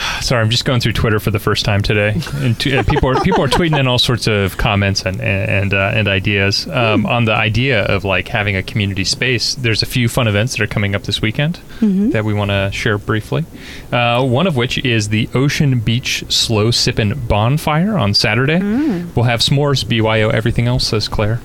Sorry, 0.20 0.40
I'm 0.42 0.50
just 0.50 0.64
going 0.64 0.80
through 0.80 0.92
Twitter 0.92 1.18
for 1.20 1.30
the 1.30 1.38
first 1.38 1.64
time 1.64 1.82
today, 1.82 2.14
and 2.34 2.58
t- 2.58 2.76
uh, 2.76 2.82
people 2.84 3.08
are 3.10 3.20
people 3.22 3.42
are 3.42 3.48
tweeting 3.48 3.78
in 3.78 3.86
all 3.86 3.98
sorts 3.98 4.26
of 4.26 4.56
comments 4.56 5.02
and 5.04 5.20
and 5.20 5.74
uh, 5.74 5.92
and 5.94 6.08
ideas 6.08 6.66
um, 6.68 7.06
on 7.06 7.24
the 7.24 7.34
idea 7.34 7.82
of 7.84 8.04
like 8.04 8.28
having 8.28 8.56
a 8.56 8.62
community 8.62 9.04
space. 9.04 9.54
There's 9.54 9.82
a 9.82 9.86
few 9.86 10.08
fun 10.08 10.28
events 10.28 10.56
that 10.56 10.62
are 10.62 10.66
coming 10.66 10.94
up 10.94 11.02
this 11.04 11.20
weekend 11.22 11.58
that 11.80 12.24
we 12.24 12.34
want 12.34 12.50
to 12.50 12.70
share 12.72 12.98
briefly. 12.98 13.44
Uh, 13.92 14.24
one 14.26 14.46
of 14.46 14.56
which 14.56 14.78
is 14.84 15.08
the 15.08 15.28
Ocean 15.34 15.80
Beach 15.80 16.24
Slow 16.28 16.68
Sippin' 16.70 17.26
Bonfire 17.28 17.96
on 17.98 18.14
Saturday. 18.14 18.58
We'll 19.14 19.24
have 19.24 19.40
s'mores, 19.40 19.86
BYO, 19.88 20.28
everything 20.30 20.66
else, 20.66 20.86
says 20.88 21.08
Claire. 21.08 21.40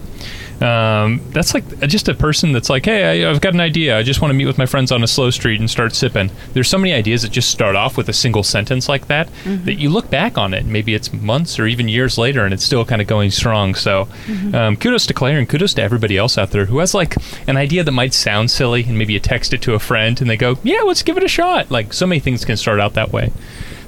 Um, 0.62 1.22
that's 1.32 1.54
like 1.54 1.80
just 1.82 2.08
a 2.08 2.14
person 2.14 2.54
that's 2.54 2.70
like, 2.70 2.86
hey, 2.86 3.24
I, 3.24 3.30
I've 3.30 3.42
got 3.42 3.54
an 3.54 3.60
idea. 3.60 3.98
I 3.98 4.04
just 4.04 4.22
want 4.22 4.32
to 4.32 4.36
meet 4.36 4.46
with 4.46 4.58
my 4.58 4.66
friends 4.66 4.92
on 4.92 5.04
a 5.04 5.08
slow 5.08 5.30
street 5.30 5.60
and 5.60 5.70
start 5.70 5.94
sipping. 5.94 6.32
There's 6.54 6.70
so 6.70 6.78
many 6.78 6.94
ideas 6.94 7.24
that 7.24 7.32
just 7.32 7.50
start 7.50 7.76
off 7.76 7.98
with 7.98 8.08
a 8.08 8.14
single 8.14 8.44
sentence 8.44 8.88
like 8.88 9.08
that 9.08 9.30
that 9.46 9.76
you 9.76 9.90
look 9.90 10.10
back 10.10 10.38
on 10.38 10.54
it. 10.54 10.66
Maybe 10.66 10.94
it's 10.94 11.12
months 11.12 11.60
or 11.60 11.68
even 11.68 11.90
years 11.90 12.18
later, 12.18 12.46
and 12.46 12.54
it's 12.54 12.64
still 12.64 12.86
kind 12.86 13.02
of 13.02 13.08
going 13.08 13.32
strong. 13.32 13.76
So, 13.76 14.08
um, 14.54 14.78
kudos 14.78 15.06
to 15.08 15.14
Claire 15.14 15.40
and 15.40 15.50
kudos 15.50 15.74
to 15.76 15.82
everybody 15.82 16.18
else 16.18 16.38
out 16.38 16.52
there 16.52 16.66
who 16.66 16.80
has 16.80 16.94
like 16.94 17.16
an 17.48 17.58
idea 17.58 17.84
that 17.84 17.92
might 17.92 18.14
sound 18.14 18.50
silly, 18.50 18.84
and 18.84 18.98
maybe 18.98 19.14
you 19.14 19.20
text 19.20 19.54
it 19.54 19.62
to 19.64 19.74
a 19.74 19.80
friend 19.80 20.22
and 20.22 20.30
they 20.30 20.38
go, 20.38 20.58
yeah, 20.64 20.82
let's 20.82 21.04
give 21.04 21.18
it 21.18 21.24
a 21.24 21.28
shot. 21.28 21.70
Like 21.70 21.92
so 21.94 22.08
many 22.08 22.20
things 22.20 22.46
can 22.46 22.56
start 22.58 22.80
out 22.80 22.94
that 22.94 23.12
way. 23.12 23.32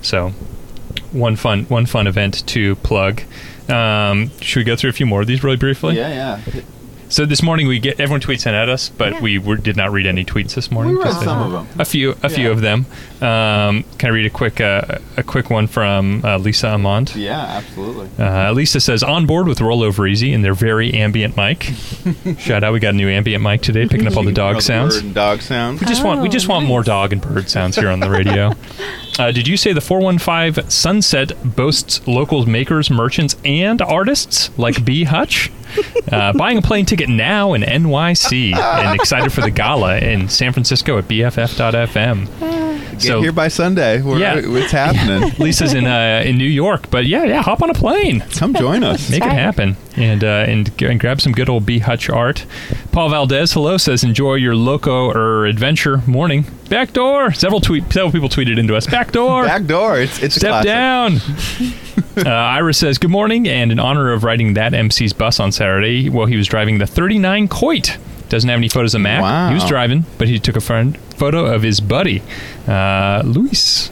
So, 0.02 0.30
one 1.12 1.36
fun 1.36 1.64
one 1.66 1.86
fun 1.86 2.08
event 2.08 2.46
to 2.48 2.76
plug. 2.78 3.22
Um, 3.70 4.32
should 4.42 4.60
we 4.60 4.64
go 4.64 4.76
through 4.76 4.92
a 4.92 4.94
few 4.94 5.06
more 5.06 5.22
of 5.22 5.28
these 5.28 5.44
really 5.44 5.58
briefly? 5.58 5.96
Yeah, 5.96 6.40
yeah. 6.54 6.62
So 7.10 7.26
this 7.26 7.42
morning 7.42 7.68
we 7.68 7.80
get 7.80 8.00
everyone 8.02 8.20
tweets 8.20 8.46
in 8.46 8.54
at 8.54 8.68
us, 8.68 8.90
but 8.90 9.22
we 9.22 9.38
were, 9.40 9.56
did 9.56 9.78
not 9.78 9.92
read 9.92 10.06
any 10.06 10.26
tweets 10.26 10.56
this 10.56 10.70
morning. 10.70 10.94
We 10.98 11.04
read 11.04 11.14
a- 11.14 11.24
some 11.24 11.42
of 11.42 11.52
them. 11.54 11.80
A 11.80 11.86
few, 11.86 12.16
a 12.22 12.28
few 12.30 12.52
of 12.52 12.60
them. 12.62 12.86
Um, 13.22 13.84
can 13.98 14.10
I 14.10 14.14
read 14.14 14.26
a 14.26 14.30
quick, 14.30 14.60
uh, 14.60 15.00
a 15.16 15.24
quick 15.24 15.50
one 15.50 15.68
from 15.68 16.24
uh, 16.26 16.38
Lisa 16.38 16.68
Amont? 16.70 17.16
Yeah, 17.16 17.40
absolutely. 17.40 18.10
Uh, 18.24 18.52
Lisa 18.52 18.82
says 18.82 19.04
on 19.04 19.26
board 19.26 19.48
with 19.48 19.62
Roll 19.62 19.84
Over 19.84 20.06
Easy 20.06 20.34
and 20.34 20.44
their 20.44 20.54
very 20.54 20.94
ambient 20.94 21.38
mic. 21.38 21.64
Shout 22.40 22.64
out, 22.66 22.74
we 22.74 22.80
got 22.80 22.94
a 22.94 22.98
new 22.98 23.10
ambient 23.10 23.42
mic 23.42 23.62
today, 23.62 23.88
picking 23.88 24.06
up 24.08 24.18
all 24.18 24.24
the 24.24 24.32
dog 24.34 24.56
Bird 24.56 24.64
sounds. 24.64 24.96
and 24.98 25.16
dog 25.16 25.42
sounds. 25.42 25.80
We 25.80 25.88
just 25.88 26.04
want 26.04 26.22
we 26.22 26.28
just 26.30 26.48
want 26.50 26.66
more 26.66 26.84
dog 26.84 27.14
and 27.14 27.22
bird 27.22 27.50
sounds 27.50 27.78
here 27.78 27.90
on 27.90 28.00
the 28.02 28.10
radio. 28.10 28.52
Uh, 29.20 29.32
did 29.32 29.48
you 29.48 29.58
say 29.58 29.74
the 29.74 29.82
415 29.82 30.70
Sunset 30.70 31.32
boasts 31.56 32.08
local 32.08 32.46
makers, 32.46 32.92
merchants, 32.92 33.36
and 33.44 33.82
artists 33.82 34.56
like 34.60 34.86
B. 34.86 35.06
Hutch? 35.06 35.52
Uh, 36.12 36.34
buying 36.34 36.60
a 36.60 36.62
plane 36.62 36.86
ticket 36.86 36.97
now 37.06 37.54
in 37.54 37.62
NYC 37.62 38.56
and 38.56 39.00
excited 39.00 39.32
for 39.32 39.42
the 39.42 39.52
gala 39.52 39.98
in 40.00 40.28
San 40.30 40.54
Francisco 40.54 40.98
at 40.98 41.06
BFF.FM. 41.06 42.57
Get 42.92 43.02
So- 43.02 43.22
here 43.22 43.32
by 43.32 43.48
Sunday. 43.48 44.02
We're, 44.02 44.20
Yeah. 44.20 44.36
It's 44.44 44.72
happening. 44.72 45.32
Lisa's 45.40 45.74
in 45.74 45.86
uh, 45.86 46.24
in 46.26 46.38
New 46.38 46.46
York, 46.48 46.90
but 46.90 47.06
yeah, 47.06 47.24
yeah, 47.26 47.42
hop 47.42 47.62
on 47.62 47.70
a 47.70 47.74
plane. 47.74 48.22
Come 48.32 48.54
join 48.54 48.84
us. 48.84 49.10
Make 49.10 49.24
it 49.24 49.32
happen 49.32 49.78
and 49.96 50.24
uh, 50.24 50.46
and, 50.48 50.82
and 50.82 51.00
grab 51.00 51.22
some 51.22 51.32
good 51.34 51.50
old 51.50 51.66
B 51.66 51.80
Hutch 51.80 52.10
art. 52.10 52.46
Paul 52.92 53.10
Valdez, 53.10 53.54
hello, 53.54 53.78
says 53.78 54.04
enjoy 54.04 54.36
your 54.36 54.56
loco 54.56 55.10
or 55.12 55.46
adventure 55.46 56.02
morning. 56.08 56.46
Back 56.70 56.94
door. 56.94 57.32
Several 57.34 57.62
tweet 57.62 57.92
several 57.92 58.12
people 58.12 58.30
tweeted 58.30 58.58
into 58.60 58.76
us. 58.76 58.88
Back 58.88 59.12
door. 59.12 59.46
Back 59.46 59.66
door. 59.66 60.00
It's 60.00 60.22
it's 60.22 60.36
Step 60.36 60.64
classic. 60.64 60.68
down. 60.68 61.18
uh, 62.26 62.30
Ira 62.30 62.74
says 62.74 62.98
good 62.98 63.12
morning, 63.12 63.48
and 63.48 63.72
in 63.72 63.80
honor 63.80 64.12
of 64.12 64.24
riding 64.24 64.54
that 64.56 64.74
MC's 64.74 65.14
bus 65.14 65.40
on 65.40 65.52
Saturday, 65.52 66.10
well, 66.10 66.26
he 66.26 66.36
was 66.38 66.48
driving 66.48 66.78
the 66.78 66.88
39 66.88 67.48
Coit. 67.48 67.98
Doesn't 68.30 68.50
have 68.50 68.58
any 68.58 68.68
photos 68.68 68.94
of 68.94 69.00
Mac. 69.02 69.22
Wow. 69.22 69.48
He 69.48 69.54
was 69.54 69.64
driving, 69.66 70.06
but 70.18 70.28
he 70.28 70.38
took 70.38 70.58
a 70.58 70.62
friend 70.62 70.98
photo 71.18 71.46
of 71.46 71.64
his 71.64 71.80
buddy, 71.80 72.22
uh, 72.68 73.22
Luis. 73.26 73.92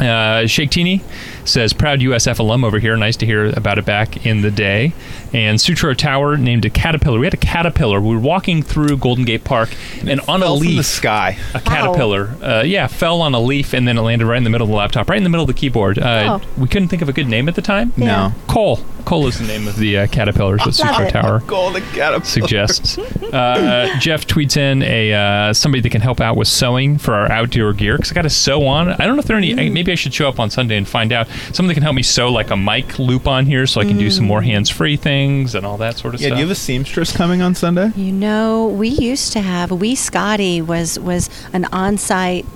Uh, 0.00 0.46
Shake 0.46 0.70
Teeny 0.70 1.02
says, 1.44 1.72
proud 1.72 2.00
USF 2.00 2.38
alum 2.38 2.64
over 2.64 2.78
here. 2.78 2.96
Nice 2.96 3.16
to 3.18 3.26
hear 3.26 3.46
about 3.46 3.78
it 3.78 3.84
back 3.84 4.24
in 4.26 4.42
the 4.42 4.50
day. 4.50 4.92
And 5.32 5.60
Sutro 5.60 5.94
Tower 5.94 6.36
named 6.36 6.64
a 6.64 6.70
caterpillar. 6.70 7.18
We 7.18 7.26
had 7.26 7.34
a 7.34 7.38
caterpillar. 7.38 8.00
We 8.00 8.14
were 8.14 8.20
walking 8.20 8.62
through 8.62 8.96
Golden 8.98 9.24
Gate 9.24 9.44
Park, 9.44 9.70
and 10.06 10.20
on 10.22 10.42
a 10.42 10.46
Fell 10.46 10.58
from 10.58 10.66
the 10.66 10.76
leaf, 10.76 10.86
sky. 10.86 11.38
a 11.54 11.60
caterpillar, 11.60 12.28
uh, 12.42 12.62
yeah, 12.64 12.86
fell 12.86 13.22
on 13.22 13.34
a 13.34 13.40
leaf, 13.40 13.72
and 13.72 13.86
then 13.86 13.96
it 13.96 14.00
landed 14.02 14.26
right 14.26 14.38
in 14.38 14.44
the 14.44 14.50
middle 14.50 14.64
of 14.66 14.70
the 14.70 14.76
laptop, 14.76 15.08
right 15.08 15.16
in 15.18 15.24
the 15.24 15.30
middle 15.30 15.44
of 15.44 15.48
the 15.48 15.54
keyboard. 15.54 15.98
Uh, 15.98 16.18
Oh. 16.20 16.40
We 16.58 16.68
couldn't 16.68 16.88
think 16.88 17.00
of 17.02 17.08
a 17.08 17.12
good 17.14 17.28
name 17.28 17.48
at 17.48 17.54
the 17.54 17.62
time. 17.62 17.92
No. 17.96 18.32
Cole. 18.46 18.80
Cole 19.06 19.26
is 19.26 19.38
the 19.38 19.46
name 19.46 19.66
of 19.66 19.76
the 19.76 19.98
uh, 19.98 20.06
caterpillars 20.08 20.62
that 20.64 20.72
Sutro 20.74 21.06
it. 21.06 21.10
Tower 21.10 21.38
Golden 21.46 21.82
caterpillar. 21.92 22.24
suggests. 22.24 22.98
Uh, 23.30 23.96
Jeff 24.00 24.26
tweets 24.26 24.56
in 24.56 24.82
a 24.82 25.12
uh, 25.12 25.52
somebody 25.52 25.80
that 25.80 25.90
can 25.90 26.00
help 26.00 26.20
out 26.20 26.36
with 26.36 26.48
sewing 26.48 26.98
for 26.98 27.14
our 27.14 27.30
outdoor 27.30 27.72
gear 27.72 27.96
because 27.96 28.10
I 28.10 28.14
got 28.16 28.22
to 28.22 28.30
sew 28.30 28.66
on. 28.66 28.88
I 28.88 29.06
don't 29.06 29.14
know 29.14 29.20
if 29.20 29.26
there 29.26 29.36
are 29.36 29.38
any. 29.40 29.70
Maybe 29.70 29.92
I 29.92 29.94
should 29.94 30.12
show 30.12 30.28
up 30.28 30.40
on 30.40 30.50
Sunday 30.50 30.76
and 30.76 30.88
find 30.88 31.12
out. 31.12 31.28
Someone 31.52 31.68
that 31.68 31.74
can 31.74 31.82
help 31.82 31.94
me 31.94 32.02
sew 32.02 32.30
like 32.30 32.50
a 32.50 32.56
mic 32.56 32.98
loop 32.98 33.26
on 33.26 33.46
here 33.46 33.66
so 33.66 33.80
I 33.80 33.84
can 33.84 33.98
do 33.98 34.10
some 34.10 34.24
more 34.26 34.42
hands-free 34.42 34.96
things 34.96 35.54
and 35.54 35.64
all 35.66 35.76
that 35.78 35.98
sort 35.98 36.14
of 36.14 36.20
Yeah, 36.20 36.28
stuff. 36.28 36.36
do 36.36 36.40
you 36.42 36.46
have 36.48 36.52
a 36.56 36.60
seamstress 36.60 37.16
coming 37.16 37.42
on 37.42 37.54
Sunday? 37.54 37.90
You 37.96 38.12
know, 38.12 38.66
we 38.68 38.88
used 38.88 39.32
to 39.32 39.40
have 39.40 39.70
Wee 39.70 39.94
Scotty 39.94 40.60
was 40.62 40.98
was 40.98 41.28
an 41.52 41.64
on-site 41.66 42.46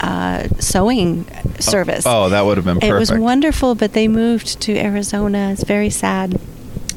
uh, 0.00 0.48
sewing 0.58 1.24
service. 1.60 2.04
Oh, 2.06 2.28
that 2.28 2.44
would 2.44 2.56
have 2.58 2.66
been 2.66 2.82
It 2.82 2.92
was 2.92 3.12
wonderful, 3.12 3.74
but 3.74 3.92
they 3.92 4.08
moved 4.08 4.60
to 4.62 4.76
Arizona. 4.76 5.50
It's 5.52 5.64
very 5.64 5.90
sad. 5.90 6.40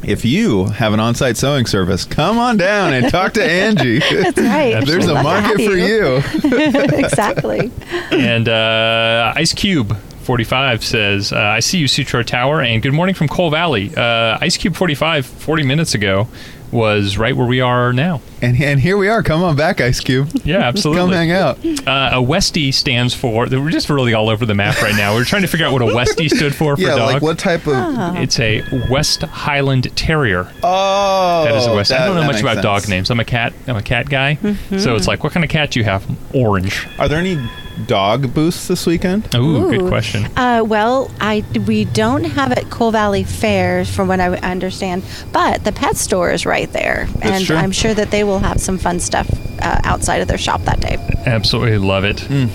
if 0.03 0.23
you 0.25 0.65
have 0.65 0.93
an 0.93 0.99
on-site 0.99 1.37
sewing 1.37 1.65
service, 1.65 2.05
come 2.05 2.37
on 2.37 2.57
down 2.57 2.93
and 2.93 3.09
talk 3.09 3.33
to 3.33 3.43
Angie. 3.43 3.99
That's 4.11 4.37
right. 4.39 4.81
There's 4.85 5.07
a 5.07 5.21
market 5.21 5.59
have 5.59 5.69
for 5.69 5.75
you. 5.77 6.21
exactly. 6.97 7.71
and 8.11 8.47
uh, 8.49 9.33
Ice 9.35 9.53
Cube 9.53 9.97
45 10.27 10.83
says, 10.83 11.31
uh, 11.31 11.37
I 11.37 11.61
see 11.61 11.77
you, 11.77 11.87
Sutro 11.87 12.21
Tower, 12.21 12.59
and 12.61 12.83
good 12.83 12.91
morning 12.91 13.15
from 13.15 13.29
Cole 13.29 13.49
Valley. 13.49 13.95
Uh, 13.95 14.37
Ice 14.41 14.57
Cube 14.57 14.75
45, 14.75 15.25
40 15.25 15.63
minutes 15.63 15.95
ago, 15.95 16.27
was 16.69 17.17
right 17.17 17.33
where 17.33 17.47
we 17.47 17.61
are 17.61 17.93
now. 17.93 18.19
And 18.41 18.61
and 18.61 18.77
here 18.77 18.97
we 18.97 19.07
are. 19.07 19.23
Come 19.23 19.41
on 19.41 19.55
back, 19.55 19.79
Ice 19.79 20.01
Cube. 20.01 20.29
Yeah, 20.43 20.57
absolutely. 20.67 20.99
Come 21.03 21.11
hang 21.11 21.31
out. 21.31 21.59
Uh, 21.65 22.19
a 22.19 22.21
Westie 22.21 22.73
stands 22.73 23.13
for. 23.13 23.47
We're 23.49 23.69
just 23.69 23.89
really 23.89 24.13
all 24.13 24.27
over 24.27 24.45
the 24.45 24.53
map 24.53 24.81
right 24.81 24.93
now. 24.97 25.15
We're 25.15 25.23
trying 25.23 25.43
to 25.43 25.47
figure 25.47 25.65
out 25.65 25.71
what 25.71 25.81
a 25.81 25.85
Westie 25.85 26.29
stood 26.29 26.53
for 26.53 26.75
for 26.75 26.81
Yeah, 26.83 26.97
dog. 26.97 27.13
like 27.13 27.21
what 27.21 27.39
type 27.39 27.65
of? 27.65 28.17
It's 28.17 28.37
a 28.41 28.63
West 28.91 29.21
Highland 29.21 29.95
Terrier. 29.95 30.51
Oh, 30.61 31.45
That 31.45 31.55
is 31.55 31.67
a 31.67 31.73
West. 31.73 31.93
I 31.93 31.99
don't 32.05 32.15
know 32.15 32.21
that 32.21 32.27
much 32.27 32.33
makes 32.33 32.41
about 32.41 32.55
sense. 32.55 32.63
dog 32.83 32.89
names. 32.89 33.09
I'm 33.11 33.21
a 33.21 33.25
cat. 33.25 33.53
I'm 33.65 33.77
a 33.77 33.81
cat 33.81 34.09
guy. 34.09 34.35
So 34.77 34.97
it's 34.97 35.07
like, 35.07 35.23
what 35.23 35.31
kind 35.31 35.45
of 35.45 35.49
cat 35.49 35.71
do 35.71 35.79
you 35.79 35.85
have? 35.85 36.05
Orange. 36.35 36.85
Are 36.99 37.07
there 37.07 37.17
any 37.17 37.37
dog 37.85 38.33
booths 38.33 38.67
this 38.67 38.85
weekend? 38.85 39.33
Ooh, 39.35 39.69
good 39.69 39.87
question. 39.87 40.25
Uh, 40.37 40.63
well, 40.65 41.11
I 41.19 41.43
we 41.65 41.85
don't 41.85 42.23
have 42.23 42.51
it 42.51 42.69
Cole 42.69 42.91
Valley 42.91 43.23
Fair, 43.23 43.85
from 43.85 44.07
what 44.07 44.19
I 44.19 44.35
understand, 44.37 45.03
but 45.31 45.63
the 45.63 45.71
pet 45.71 45.97
store 45.97 46.31
is 46.31 46.45
right 46.45 46.71
there, 46.71 47.07
That's 47.15 47.25
and 47.25 47.45
true. 47.45 47.55
I'm 47.55 47.71
sure 47.71 47.93
that 47.93 48.11
they 48.11 48.23
will 48.23 48.39
have 48.39 48.59
some 48.59 48.77
fun 48.77 48.99
stuff 48.99 49.29
uh, 49.61 49.81
outside 49.83 50.21
of 50.21 50.27
their 50.27 50.37
shop 50.37 50.61
that 50.63 50.79
day. 50.79 50.97
Absolutely 51.25 51.77
love 51.77 52.03
it. 52.03 52.19
Hmm. 52.21 52.47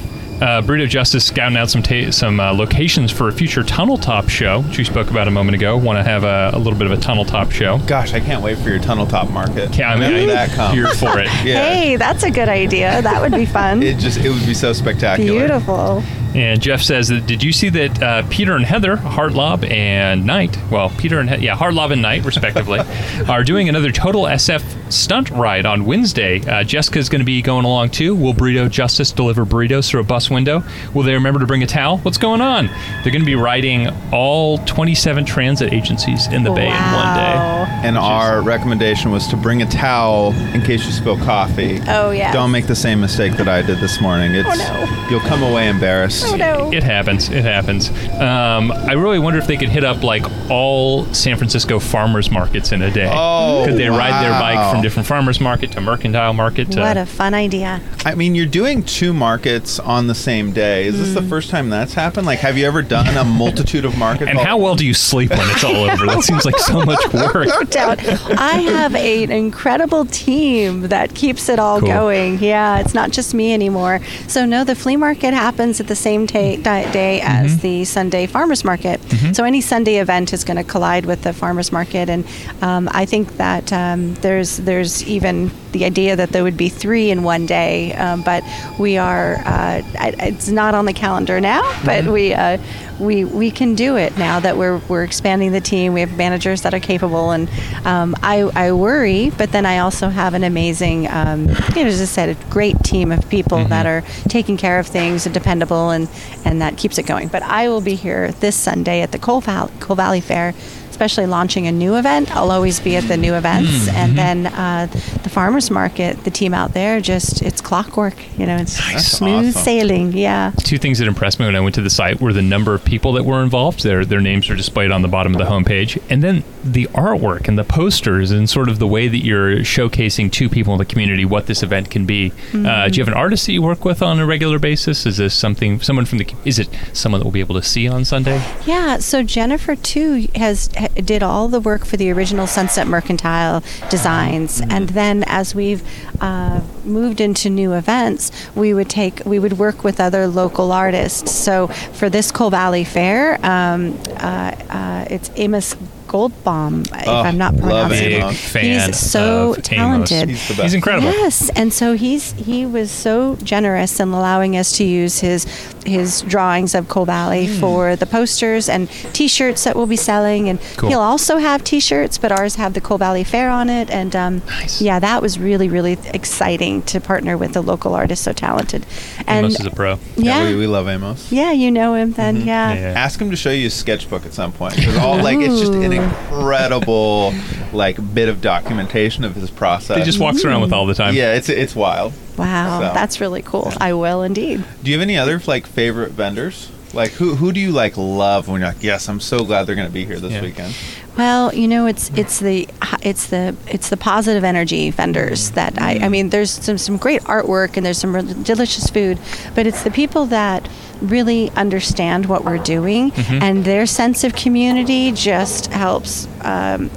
Uh, 0.42 0.60
Burrito 0.60 0.88
Justice 0.88 1.24
scouting 1.24 1.56
out 1.56 1.70
some 1.70 1.84
ta- 1.84 2.10
some 2.10 2.40
uh, 2.40 2.52
locations 2.52 3.12
for 3.12 3.28
a 3.28 3.32
future 3.32 3.62
Tunnel 3.62 3.96
Top 3.96 4.28
show, 4.28 4.62
which 4.62 4.76
we 4.76 4.82
spoke 4.82 5.08
about 5.08 5.28
a 5.28 5.30
moment 5.30 5.54
ago. 5.54 5.76
Want 5.76 5.98
to 5.98 6.02
have 6.02 6.24
a, 6.24 6.50
a 6.52 6.58
little 6.58 6.76
bit 6.76 6.90
of 6.90 6.98
a 6.98 7.00
Tunnel 7.00 7.24
Top 7.24 7.52
show. 7.52 7.78
Gosh, 7.86 8.12
I 8.12 8.18
can't 8.18 8.42
wait 8.42 8.58
for 8.58 8.68
your 8.68 8.80
tunnel 8.80 9.06
top 9.06 9.30
market. 9.30 9.76
Yeah, 9.78 9.92
I 9.92 9.94
mean, 10.00 10.12
Whenever 10.12 10.32
I- 10.32 10.34
that 10.46 10.50
comes. 10.56 10.74
here 10.74 10.88
for 10.94 11.20
it. 11.20 11.28
Yeah. 11.44 11.72
Hey, 11.72 11.96
that's 11.96 12.24
a 12.24 12.30
good 12.30 12.48
idea. 12.48 13.00
That 13.02 13.20
would 13.22 13.32
be 13.32 13.46
fun. 13.46 13.82
It 13.92 13.98
just 13.98 14.18
it 14.18 14.30
would 14.30 14.44
be 14.44 14.54
so 14.54 14.72
spectacular. 14.72 15.38
Beautiful. 15.46 16.02
And 16.34 16.62
Jeff 16.62 16.80
says, 16.80 17.08
that, 17.08 17.26
"Did 17.26 17.42
you 17.42 17.52
see 17.52 17.68
that 17.68 18.02
uh, 18.02 18.22
Peter 18.30 18.56
and 18.56 18.64
Heather 18.64 18.96
Hartlaub 18.96 19.68
and 19.70 20.24
Knight? 20.24 20.56
Well, 20.70 20.88
Peter 20.96 21.20
and 21.20 21.28
he- 21.28 21.44
yeah, 21.44 21.54
Hartlaub 21.56 21.92
and 21.92 22.00
Knight, 22.00 22.24
respectively, 22.24 22.80
are 23.28 23.44
doing 23.44 23.68
another 23.68 23.92
Total 23.92 24.22
SF 24.22 24.90
stunt 24.90 25.28
ride 25.30 25.66
on 25.66 25.84
Wednesday. 25.84 26.40
Uh, 26.40 26.64
Jessica's 26.64 27.10
going 27.10 27.20
to 27.20 27.24
be 27.26 27.42
going 27.42 27.66
along 27.66 27.90
too. 27.90 28.14
Will 28.14 28.32
Burrito 28.34 28.70
Justice 28.70 29.12
deliver 29.12 29.44
burritos 29.44 29.88
through 29.90 30.00
a 30.00 30.04
bus 30.04 30.30
window? 30.32 30.62
Will 30.94 31.02
they 31.02 31.14
remember 31.14 31.40
to 31.40 31.46
bring 31.46 31.62
a 31.62 31.66
towel? 31.66 31.98
What's 31.98 32.18
going 32.18 32.40
on? 32.40 32.66
They're 32.66 33.12
going 33.12 33.20
to 33.20 33.26
be 33.26 33.34
riding 33.34 33.88
all 34.12 34.58
27 34.58 35.24
transit 35.24 35.72
agencies 35.72 36.26
in 36.28 36.42
the 36.42 36.50
bay 36.50 36.66
in 36.66 36.72
one 36.72 37.16
day. 37.16 37.51
Wow. 37.62 37.80
And 37.82 37.96
our 37.98 38.42
recommendation 38.42 39.10
was 39.10 39.26
to 39.28 39.36
bring 39.36 39.62
a 39.62 39.66
towel 39.66 40.32
in 40.54 40.62
case 40.62 40.84
you 40.86 40.92
spill 40.92 41.16
coffee. 41.18 41.80
Oh, 41.88 42.10
yes. 42.10 42.32
Don't 42.32 42.50
make 42.50 42.66
the 42.66 42.74
same 42.76 43.00
mistake 43.00 43.32
that 43.36 43.48
I 43.48 43.62
did 43.62 43.78
this 43.78 44.00
morning. 44.00 44.32
It's 44.34 44.58
no. 44.58 45.06
you'll 45.10 45.20
come 45.20 45.42
away 45.42 45.68
embarrassed. 45.68 46.24
Oh 46.26 46.36
no. 46.36 46.72
It 46.72 46.82
happens. 46.82 47.28
It 47.28 47.44
happens. 47.44 47.90
Um, 48.20 48.72
I 48.72 48.92
really 48.92 49.18
wonder 49.18 49.38
if 49.38 49.46
they 49.46 49.56
could 49.56 49.68
hit 49.68 49.84
up 49.84 50.02
like 50.02 50.24
all 50.50 51.04
San 51.14 51.36
Francisco 51.36 51.78
farmers 51.78 52.30
markets 52.30 52.72
in 52.72 52.82
a 52.82 52.90
day. 52.90 53.10
Oh, 53.12 53.64
could 53.66 53.76
they 53.76 53.88
ride 53.88 54.22
their 54.22 54.32
bike 54.40 54.72
from 54.72 54.82
different 54.82 55.06
farmers 55.06 55.40
market 55.40 55.72
to 55.72 55.80
mercantile 55.80 56.32
market 56.32 56.70
to? 56.72 56.80
What 56.80 56.96
a 56.96 57.06
fun 57.06 57.34
idea. 57.34 57.80
I 58.04 58.14
mean, 58.14 58.34
you're 58.34 58.46
doing 58.46 58.82
two 58.82 59.12
markets 59.12 59.78
on 59.78 60.06
the 60.06 60.14
same 60.14 60.52
day. 60.52 60.86
Is 60.86 60.94
Mm. 60.96 60.98
this 60.98 61.14
the 61.14 61.22
first 61.22 61.50
time 61.50 61.70
that's 61.70 61.94
happened? 61.94 62.26
Like, 62.26 62.38
have 62.40 62.56
you 62.58 62.66
ever 62.66 62.82
done 62.82 63.16
a 63.16 63.24
multitude 63.24 63.84
of 63.84 63.96
markets? 63.96 64.28
and 64.30 64.38
how 64.38 64.56
well 64.56 64.74
do 64.74 64.86
you 64.86 64.94
sleep 64.94 65.30
when 65.30 65.40
it's 65.50 65.64
all 65.64 65.76
over? 65.76 66.06
That 66.06 66.22
seems 66.22 66.44
like 66.44 66.58
so 66.58 66.84
much 66.84 67.12
work. 67.12 67.48
No 67.52 67.62
doubt. 67.76 67.98
I 68.38 68.60
have 68.62 68.94
an 68.94 69.30
incredible 69.30 70.06
team 70.06 70.82
that 70.88 71.14
keeps 71.14 71.48
it 71.48 71.58
all 71.58 71.80
Cool. 71.80 71.88
going. 71.88 72.38
Yeah, 72.38 72.78
it's 72.80 72.94
not 72.94 73.10
just 73.10 73.34
me 73.34 73.52
anymore. 73.52 74.00
So, 74.28 74.46
no, 74.46 74.64
the 74.64 74.74
flea 74.74 74.96
market 74.96 75.34
happens 75.34 75.80
at 75.80 75.86
the 75.88 75.96
same 75.96 76.26
ta- 76.26 76.56
day 76.62 77.20
as 77.22 77.58
the 77.60 77.84
Sunday 77.84 78.26
farmers 78.26 78.64
market. 78.64 79.00
So, 79.34 79.44
any 79.44 79.60
Sunday 79.60 79.96
event 79.98 80.32
is 80.32 80.44
going 80.44 80.56
to 80.56 80.64
collide 80.64 81.04
with 81.06 81.22
the 81.22 81.32
farmers 81.32 81.72
market. 81.72 82.08
And 82.08 82.24
um, 82.62 82.88
I 82.92 83.04
think 83.04 83.36
that 83.36 83.72
um, 83.72 84.14
there's, 84.16 84.56
there's 84.58 85.04
even 85.06 85.50
the 85.72 85.84
idea 85.84 86.16
that 86.16 86.30
there 86.30 86.42
would 86.44 86.56
be 86.56 86.68
three 86.68 87.10
in 87.10 87.22
one 87.22 87.46
day. 87.46 87.92
Um, 87.94 88.22
but 88.22 88.42
we 88.78 88.96
are, 88.98 89.36
uh, 89.44 89.82
it's 90.20 90.48
not 90.48 90.74
on 90.74 90.84
the 90.84 90.92
calendar 90.92 91.40
now, 91.40 91.62
but 91.84 92.04
we, 92.06 92.34
uh, 92.34 92.58
we, 93.00 93.24
we 93.24 93.50
can 93.50 93.74
do 93.74 93.96
it 93.96 94.16
now 94.18 94.38
that 94.40 94.56
we're, 94.58 94.78
we're 94.88 95.02
expanding 95.02 95.52
the 95.52 95.60
team. 95.62 95.94
We 95.94 96.00
have 96.00 96.16
managers 96.16 96.62
that 96.62 96.74
are 96.74 96.80
capable. 96.80 97.30
And 97.30 97.41
um, 97.84 98.14
I, 98.22 98.40
I 98.54 98.72
worry, 98.72 99.30
but 99.30 99.52
then 99.52 99.66
I 99.66 99.78
also 99.78 100.08
have 100.08 100.34
an 100.34 100.44
amazing, 100.44 101.08
um, 101.08 101.48
you 101.48 101.82
know, 101.82 101.86
as 101.86 102.00
I 102.00 102.04
said, 102.06 102.28
a 102.30 102.44
great 102.50 102.78
team 102.84 103.12
of 103.12 103.28
people 103.28 103.64
that 103.64 103.86
are 103.86 104.02
taking 104.28 104.56
care 104.56 104.78
of 104.78 104.86
things 104.86 105.26
and 105.26 105.34
dependable, 105.34 105.90
and, 105.90 106.08
and 106.44 106.60
that 106.62 106.76
keeps 106.76 106.98
it 106.98 107.04
going. 107.06 107.28
But 107.28 107.42
I 107.42 107.68
will 107.68 107.80
be 107.80 107.94
here 107.94 108.32
this 108.32 108.56
Sunday 108.56 109.02
at 109.02 109.12
the 109.12 109.18
Cole 109.18 109.40
Valley, 109.40 109.72
Cole 109.80 109.96
Valley 109.96 110.20
Fair 110.20 110.54
especially 110.90 111.24
launching 111.26 111.66
a 111.66 111.72
new 111.72 111.96
event, 111.96 112.30
I'll 112.36 112.50
always 112.52 112.78
be 112.78 112.96
at 112.96 113.04
the 113.04 113.16
new 113.16 113.34
events, 113.34 113.70
Mm-hmm. 113.88 113.96
and 113.96 114.18
then 114.18 114.46
uh, 114.46 114.86
the 115.22 115.30
farmers 115.30 115.70
market, 115.70 116.22
the 116.24 116.30
team 116.30 116.52
out 116.52 116.74
there, 116.74 117.00
just 117.00 117.40
it's 117.42 117.60
clockwork. 117.62 118.14
You 118.38 118.44
know, 118.46 118.56
it's 118.58 118.78
Nice. 118.78 119.10
smooth 119.10 119.48
Awesome. 119.48 119.62
sailing. 119.62 120.12
Yeah. 120.12 120.52
Two 120.58 120.76
things 120.78 120.98
that 120.98 121.08
impressed 121.08 121.40
me 121.40 121.46
when 121.46 121.56
I 121.56 121.60
went 121.60 121.74
to 121.76 121.80
the 121.80 121.90
site 121.90 122.20
were 122.20 122.34
the 122.34 122.42
number 122.42 122.74
of 122.74 122.84
people 122.84 123.14
that 123.14 123.24
were 123.24 123.42
involved. 123.42 123.82
Their 123.82 124.04
their 124.04 124.20
names 124.20 124.48
are 124.50 124.54
displayed 124.54 124.92
on 124.92 125.00
the 125.00 125.08
bottom 125.08 125.32
of 125.34 125.38
the 125.38 125.46
homepage, 125.46 126.00
and 126.10 126.22
then 126.22 126.44
the 126.64 126.86
artwork 126.88 127.48
and 127.48 127.58
the 127.58 127.64
posters 127.64 128.30
and 128.30 128.48
sort 128.48 128.68
of 128.68 128.78
the 128.78 128.86
way 128.86 129.08
that 129.08 129.24
you're 129.24 129.56
showcasing 129.58 130.30
to 130.32 130.48
people 130.48 130.72
in 130.74 130.78
the 130.78 130.84
community 130.84 131.24
what 131.24 131.46
this 131.46 131.62
event 131.62 131.90
can 131.90 132.06
be. 132.06 132.32
Uh, 132.54 132.88
do 132.88 132.96
you 132.96 133.02
have 133.02 133.08
an 133.08 133.14
artist 133.14 133.46
that 133.46 133.52
you 133.52 133.62
work 133.62 133.84
with 133.84 134.02
on 134.02 134.18
a 134.18 134.26
regular 134.26 134.58
basis? 134.58 135.06
Is 135.06 135.16
this 135.16 135.34
something 135.34 135.80
someone 135.80 136.04
from 136.04 136.18
the? 136.18 136.34
Is 136.44 136.58
it 136.58 136.68
someone 136.92 137.20
that 137.20 137.24
we'll 137.24 137.32
be 137.32 137.40
able 137.40 137.56
to 137.56 137.62
see 137.62 137.88
on 137.88 138.04
Sunday? 138.04 138.42
Yeah, 138.66 138.98
so 138.98 139.22
Jennifer 139.22 139.74
too 139.76 140.28
has 140.34 140.70
ha- 140.76 140.88
did 140.94 141.22
all 141.22 141.48
the 141.48 141.60
work 141.60 141.84
for 141.84 141.96
the 141.96 142.10
original 142.10 142.46
Sunset 142.46 142.86
Mercantile 142.86 143.62
designs, 143.90 144.60
and 144.60 144.90
then 144.90 145.24
as 145.26 145.54
we've 145.54 145.82
uh, 146.20 146.60
moved 146.84 147.20
into 147.20 147.50
new 147.50 147.72
events, 147.74 148.30
we 148.54 148.74
would 148.74 148.88
take 148.88 149.24
we 149.24 149.38
would 149.38 149.54
work 149.54 149.84
with 149.84 150.00
other 150.00 150.26
local 150.26 150.72
artists. 150.72 151.32
So 151.32 151.66
for 151.66 152.08
this 152.08 152.30
Cole 152.30 152.50
Valley 152.50 152.84
Fair, 152.84 153.34
um, 153.44 153.98
uh, 154.18 154.54
uh, 154.70 155.06
it's 155.10 155.30
Amos 155.36 155.74
Goldbaum, 156.12 156.86
if 156.86 157.08
Oh, 157.08 157.22
I'm 157.22 157.38
not 157.38 157.56
pronouncing 157.56 158.12
it. 158.12 158.12
Amos. 158.22 158.38
fan 158.52 158.86
He's 158.88 158.98
so 158.98 159.54
talented. 159.62 160.28
He's 160.28 160.46
the 160.48 160.54
best. 160.54 160.62
He's 160.62 160.74
incredible. 160.74 161.10
Yes, 161.10 161.48
and 161.56 161.72
so 161.72 161.94
he's 161.94 162.32
he 162.32 162.66
was 162.66 162.90
so 162.90 163.36
generous 163.42 163.98
in 163.98 164.08
allowing 164.10 164.56
us 164.56 164.76
to 164.76 164.84
use 164.84 165.20
his 165.20 165.46
his 165.86 166.20
drawings 166.22 166.74
of 166.76 166.86
Cole 166.88 167.06
Valley 167.06 167.46
Hmm. 167.46 167.58
for 167.60 167.96
the 167.96 168.06
posters 168.06 168.68
and 168.68 168.88
T-shirts 169.14 169.64
that 169.64 169.74
we'll 169.74 169.86
be 169.88 169.96
selling, 169.96 170.48
and 170.48 170.60
Cool. 170.76 170.90
he'll 170.90 171.00
also 171.00 171.38
have 171.38 171.64
T-shirts, 171.64 172.18
but 172.18 172.30
ours 172.30 172.54
have 172.54 172.74
the 172.74 172.80
Cole 172.80 172.98
Valley 172.98 173.24
Fair 173.24 173.50
on 173.50 173.68
it, 173.68 173.90
and 173.90 174.14
um, 174.14 174.42
Nice. 174.46 174.80
yeah, 174.80 174.98
that 175.00 175.20
was 175.22 175.38
really 175.40 175.68
really 175.68 175.98
exciting 176.12 176.82
to 176.82 177.00
partner 177.00 177.36
with 177.38 177.56
a 177.56 177.60
local 177.60 177.94
artist 177.94 178.22
so 178.22 178.32
talented. 178.32 178.84
And 179.26 179.46
Amos 179.46 179.58
is 179.58 179.66
a 179.66 179.70
pro. 179.70 179.98
yeah, 180.16 180.44
we, 180.44 180.54
we 180.56 180.66
love 180.66 180.86
Amos. 180.88 181.32
yeah, 181.32 181.50
you 181.52 181.70
know 181.70 181.94
him 181.94 182.12
then, 182.12 182.36
yeah. 182.46 182.72
Yeah, 182.74 182.92
yeah. 182.92 182.98
Ask 183.00 183.20
him 183.20 183.30
to 183.30 183.36
show 183.36 183.50
you 183.50 183.64
his 183.64 183.74
sketchbook 183.74 184.24
at 184.26 184.34
some 184.34 184.52
point. 184.52 184.74
'cause 184.74 184.96
all 184.98 185.16
like 185.16 185.38
it's 185.40 185.58
just 185.60 185.72
an 185.72 185.92
Ooh. 185.92 186.01
Incredible 186.02 187.32
like 187.72 187.98
bit 188.14 188.28
of 188.28 188.40
documentation 188.40 189.24
of 189.24 189.34
his 189.34 189.50
process. 189.50 189.96
He 189.98 190.04
just 190.04 190.18
walks 190.20 190.44
around 190.44 190.60
with 190.62 190.72
all 190.72 190.86
the 190.86 190.94
time. 190.94 191.14
yeah, 191.14 191.34
it's 191.34 191.48
it's 191.48 191.74
wild. 191.76 192.12
Wow, 192.36 192.80
So- 192.80 192.94
that's 192.94 193.20
really 193.20 193.42
cool. 193.42 193.72
I 193.80 193.92
will 193.92 194.22
indeed. 194.22 194.64
Do 194.82 194.90
you 194.90 194.96
have 194.98 195.02
any 195.02 195.16
other 195.18 195.40
like 195.46 195.66
favorite 195.66 196.12
vendors? 196.12 196.70
Like 196.94 197.12
who 197.12 197.34
who 197.36 197.52
do 197.52 197.60
you 197.60 197.72
like 197.72 197.96
love 197.96 198.48
when 198.48 198.60
you're 198.60 198.68
like, 198.68 198.82
yes, 198.82 199.08
I'm 199.08 199.20
so 199.20 199.44
glad 199.44 199.64
they're 199.66 199.74
going 199.76 199.88
to 199.88 199.92
be 199.94 200.04
here 200.04 200.18
this 200.20 200.32
Yeah. 200.32 200.42
weekend. 200.42 200.74
Well, 201.16 201.54
you 201.54 201.68
know, 201.68 201.86
it's 201.86 202.10
it's 202.16 202.38
the 202.40 202.68
it's 203.02 203.26
the 203.26 203.54
it's 203.66 203.90
the 203.90 203.96
positive 203.98 204.44
energy 204.44 204.90
vendors 204.90 205.50
that 205.52 205.80
I 205.80 205.98
I 206.02 206.08
mean, 206.08 206.30
there's 206.30 206.50
some 206.50 206.78
some 206.78 206.96
great 206.96 207.20
artwork 207.22 207.76
and 207.76 207.84
there's 207.84 207.98
some 207.98 208.14
really 208.14 208.34
delicious 208.42 208.88
food, 208.88 209.18
but 209.54 209.66
it's 209.66 209.82
the 209.82 209.90
people 209.90 210.26
that 210.26 210.68
really 211.02 211.50
understand 211.50 212.26
what 212.26 212.44
we're 212.44 212.58
doing 212.62 213.12
and 213.42 213.64
their 213.64 213.86
sense 213.86 214.24
of 214.24 214.34
community 214.34 215.12
just 215.12 215.66
helps. 215.66 216.28
Um, 216.40 216.88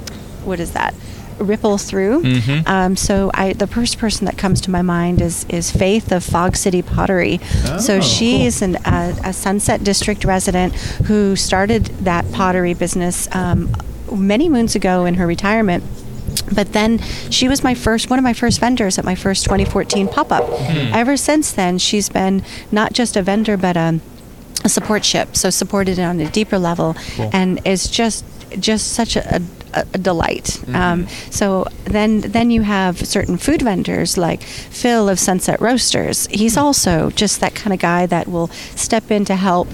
what 0.44 0.60
is 0.60 0.72
that? 0.72 0.94
Ripple 1.38 1.76
through. 1.76 2.22
Um, 2.64 2.96
so 2.96 3.30
I, 3.34 3.52
the 3.52 3.66
first 3.66 3.98
person 3.98 4.24
that 4.24 4.38
comes 4.38 4.62
to 4.62 4.70
my 4.70 4.80
mind 4.80 5.20
is 5.20 5.44
is 5.50 5.70
Faith 5.70 6.10
of 6.10 6.24
Fog 6.24 6.56
City 6.56 6.80
Pottery. 6.80 7.38
so 7.78 7.96
Oh, 7.96 8.00
she 8.00 8.38
cool. 8.38 8.46
is 8.46 8.62
an, 8.62 8.76
uh, 8.76 9.14
a 9.22 9.32
Sunset 9.34 9.84
District 9.84 10.24
resident 10.24 10.72
who 11.06 11.36
started 11.36 11.84
that 12.04 12.24
pottery 12.32 12.72
business 12.72 13.28
um, 13.34 13.68
many 14.14 14.48
moons 14.48 14.74
ago 14.74 15.04
in 15.04 15.14
her 15.14 15.26
retirement. 15.26 15.84
But 16.54 16.72
then 16.72 16.98
she 17.30 17.48
was 17.48 17.64
my 17.64 17.74
first, 17.74 18.10
one 18.10 18.18
of 18.18 18.22
my 18.22 18.32
first 18.32 18.60
vendors 18.60 18.98
at 18.98 19.04
my 19.04 19.14
first 19.14 19.44
2014 19.44 20.08
pop 20.08 20.30
up. 20.32 20.44
Hmm. 20.44 20.94
Ever 20.94 21.16
since 21.16 21.52
then, 21.52 21.78
she's 21.78 22.08
been 22.08 22.42
not 22.70 22.92
just 22.92 23.16
a 23.16 23.22
vendor, 23.22 23.56
but 23.56 23.76
a, 23.76 24.00
a 24.64 24.68
support 24.68 25.04
ship. 25.04 25.36
So 25.36 25.50
supported 25.50 25.98
on 25.98 26.20
a 26.20 26.30
deeper 26.30 26.58
level, 26.58 26.96
and 27.32 27.60
is 27.66 27.88
just 27.88 28.24
just 28.58 28.92
such 28.92 29.16
a, 29.16 29.42
a, 29.74 29.84
a 29.94 29.98
delight. 29.98 30.44
Mm-hmm. 30.44 30.74
Um, 30.76 31.08
so 31.30 31.66
then 31.84 32.20
then 32.20 32.50
you 32.50 32.62
have 32.62 33.06
certain 33.06 33.36
food 33.36 33.62
vendors 33.62 34.16
like 34.16 34.42
Phil 34.42 35.08
of 35.08 35.18
Sunset 35.18 35.60
Roasters. 35.60 36.26
He's 36.28 36.54
hmm. 36.54 36.60
also 36.60 37.10
just 37.10 37.40
that 37.40 37.54
kind 37.54 37.72
of 37.72 37.80
guy 37.80 38.06
that 38.06 38.28
will 38.28 38.48
step 38.76 39.10
in 39.10 39.24
to 39.26 39.36
help 39.36 39.68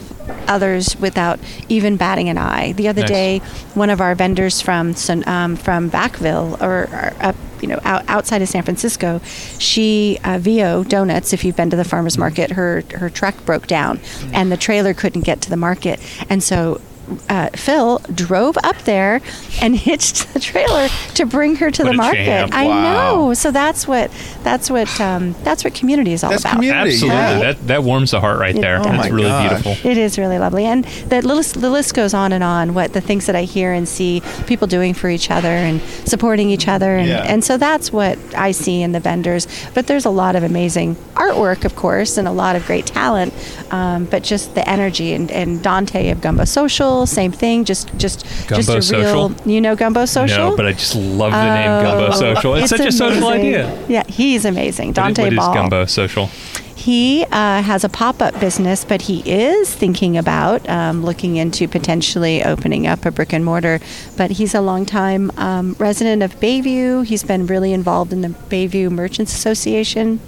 others 0.48 0.96
without 0.96 1.38
even 1.68 1.96
batting 1.96 2.28
an 2.28 2.38
eye. 2.38 2.72
The 2.72 2.88
other 2.88 3.02
Nice. 3.02 3.10
day, 3.10 3.38
one 3.74 3.90
of 3.90 4.00
our 4.00 4.14
vendors 4.14 4.60
from 4.60 4.94
um, 5.26 5.56
from 5.56 5.90
Backville 5.90 6.60
or, 6.60 6.88
or 6.92 7.12
up, 7.20 7.36
you 7.60 7.68
know, 7.68 7.80
out, 7.84 8.04
outside 8.08 8.42
of 8.42 8.48
San 8.48 8.62
Francisco, 8.62 9.20
she 9.58 10.18
uh, 10.24 10.38
VO 10.38 10.84
Donuts. 10.84 11.32
If 11.32 11.44
you've 11.44 11.56
been 11.56 11.70
to 11.70 11.76
the 11.76 11.84
farmers 11.84 12.18
market, 12.18 12.52
her 12.52 12.82
her 12.94 13.08
truck 13.10 13.44
broke 13.44 13.66
down, 13.66 14.00
and 14.32 14.50
the 14.50 14.56
trailer 14.56 14.94
couldn't 14.94 15.22
get 15.22 15.40
to 15.42 15.50
the 15.50 15.56
market, 15.56 16.00
and 16.28 16.42
so. 16.42 16.80
Uh, 17.28 17.48
Phil 17.54 17.98
drove 18.14 18.56
up 18.64 18.76
there 18.82 19.20
and 19.60 19.76
hitched 19.88 20.32
the 20.34 20.40
trailer 20.40 20.88
to 21.14 21.26
bring 21.26 21.56
her 21.56 21.70
to 21.70 21.82
What 21.84 21.90
the 21.90 21.96
market. 21.96 22.24
champ. 22.24 22.54
I 22.54 22.66
Wow. 22.66 22.82
know. 22.82 23.34
So 23.34 23.50
that's 23.50 23.86
what 23.88 24.10
that's 24.42 24.70
what 24.70 25.00
um, 25.00 25.34
that's 25.44 25.64
what 25.64 25.74
community 25.74 26.12
is 26.12 26.24
all 26.24 26.30
That's 26.30 26.42
about. 26.44 26.54
community. 26.54 26.90
Absolutely. 26.92 27.16
Yeah. 27.18 27.38
That 27.40 27.66
that 27.68 27.82
warms 27.84 28.10
the 28.12 28.20
heart 28.20 28.38
right 28.38 28.54
there. 28.54 28.80
Oh 28.80 28.84
That's 28.84 29.10
really 29.10 29.28
gosh. 29.28 29.62
beautiful. 29.62 29.90
It 29.90 29.98
is 29.98 30.18
really 30.18 30.38
lovely, 30.38 30.64
and 30.66 30.84
the 30.84 31.22
list, 31.22 31.60
the 31.60 31.70
list 31.70 31.94
goes 31.94 32.14
on 32.14 32.32
and 32.32 32.42
on. 32.44 32.74
What 32.74 32.92
the 32.92 33.00
things 33.00 33.26
that 33.26 33.36
I 33.36 33.42
hear 33.44 33.72
and 33.72 33.88
see 33.88 34.22
people 34.46 34.66
doing 34.66 34.94
for 34.94 35.08
each 35.08 35.30
other 35.30 35.48
and 35.48 35.80
supporting 36.06 36.50
each 36.50 36.68
other, 36.68 36.96
and, 36.96 37.08
Yeah. 37.08 37.24
and 37.26 37.42
so 37.44 37.56
that's 37.56 37.92
what 37.92 38.18
I 38.36 38.52
see 38.52 38.82
in 38.82 38.92
the 38.92 39.00
vendors. 39.00 39.46
But 39.74 39.86
there's 39.86 40.04
a 40.04 40.10
lot 40.10 40.36
of 40.36 40.42
amazing 40.42 40.96
artwork, 41.14 41.64
of 41.64 41.76
course, 41.76 42.16
and 42.18 42.26
a 42.28 42.32
lot 42.32 42.56
of 42.56 42.66
great 42.66 42.86
talent. 42.86 43.32
Um, 43.70 44.04
but 44.06 44.22
just 44.22 44.54
the 44.54 44.68
energy 44.68 45.12
and, 45.14 45.30
and 45.30 45.62
Dante 45.62 46.10
of 46.10 46.20
Gumbo 46.20 46.44
Social, 46.44 47.01
same 47.06 47.32
thing. 47.32 47.64
Just 47.64 47.88
just 47.96 48.24
just 48.24 48.48
Gumbo 48.48 48.76
a 48.78 48.82
Social? 48.82 49.28
real, 49.28 49.36
you 49.46 49.60
know, 49.60 49.74
Gumbo 49.76 50.04
Social. 50.04 50.50
No, 50.50 50.56
but 50.56 50.66
I 50.66 50.72
just 50.72 50.94
love 50.94 51.32
the 51.32 51.54
name 51.54 51.82
Gumbo 51.84 52.06
Oh, 52.08 52.10
Social. 52.12 52.54
It's, 52.56 52.70
such 52.70 52.80
a 52.80 52.92
social 52.92 53.28
idea. 53.28 53.84
Yeah, 53.88 54.04
he's 54.08 54.44
amazing. 54.44 54.88
What- 54.88 54.94
Dante 54.96 55.22
what 55.24 55.32
is 55.32 55.38
Ball. 55.38 55.54
Gumbo 55.54 55.84
Social? 55.86 56.30
He 56.74 57.22
uh, 57.30 57.62
has 57.62 57.84
a 57.84 57.88
pop 57.88 58.20
up 58.20 58.40
business, 58.40 58.84
but 58.84 59.02
he 59.02 59.20
is 59.24 59.72
thinking 59.72 60.16
about 60.18 60.68
um, 60.68 61.04
looking 61.04 61.36
into 61.36 61.68
potentially 61.68 62.42
opening 62.42 62.88
up 62.88 63.04
a 63.06 63.12
brick 63.12 63.32
and 63.32 63.44
mortar. 63.44 63.78
But 64.16 64.32
he's 64.32 64.52
a 64.52 64.60
longtime 64.60 65.30
um, 65.36 65.76
resident 65.78 66.24
of 66.24 66.34
Bayview. 66.40 67.06
He's 67.06 67.22
been 67.22 67.46
really 67.46 67.72
involved 67.72 68.12
in 68.12 68.22
the 68.22 68.30
Bayview 68.30 68.90
Merchants 68.90 69.32
Association. 69.32 70.18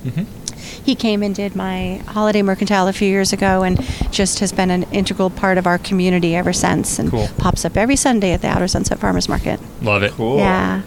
He 0.85 0.95
came 0.95 1.23
and 1.23 1.35
did 1.35 1.57
my 1.57 2.03
holiday 2.09 2.43
mercantile 2.43 2.87
a 2.89 2.93
few 2.93 3.09
years 3.09 3.33
ago 3.33 3.63
and 3.63 3.81
just 4.13 4.41
has 4.41 4.53
been 4.53 4.71
an 4.71 4.83
integral 4.93 5.31
part 5.31 5.57
of 5.57 5.67
our 5.67 5.79
community 5.79 6.37
ever 6.37 6.53
since 6.53 6.99
and 6.99 7.11
Cool. 7.11 7.29
pops 7.39 7.65
up 7.65 7.77
every 7.77 7.97
Sunday 7.97 8.33
at 8.33 8.43
the 8.43 8.49
Outer 8.49 8.69
Sunset 8.69 8.99
Farmers 8.99 9.29
Market. 9.29 9.59
Love 9.81 10.03
it. 10.03 10.13
Cool. 10.13 10.39
Yeah. 10.39 10.83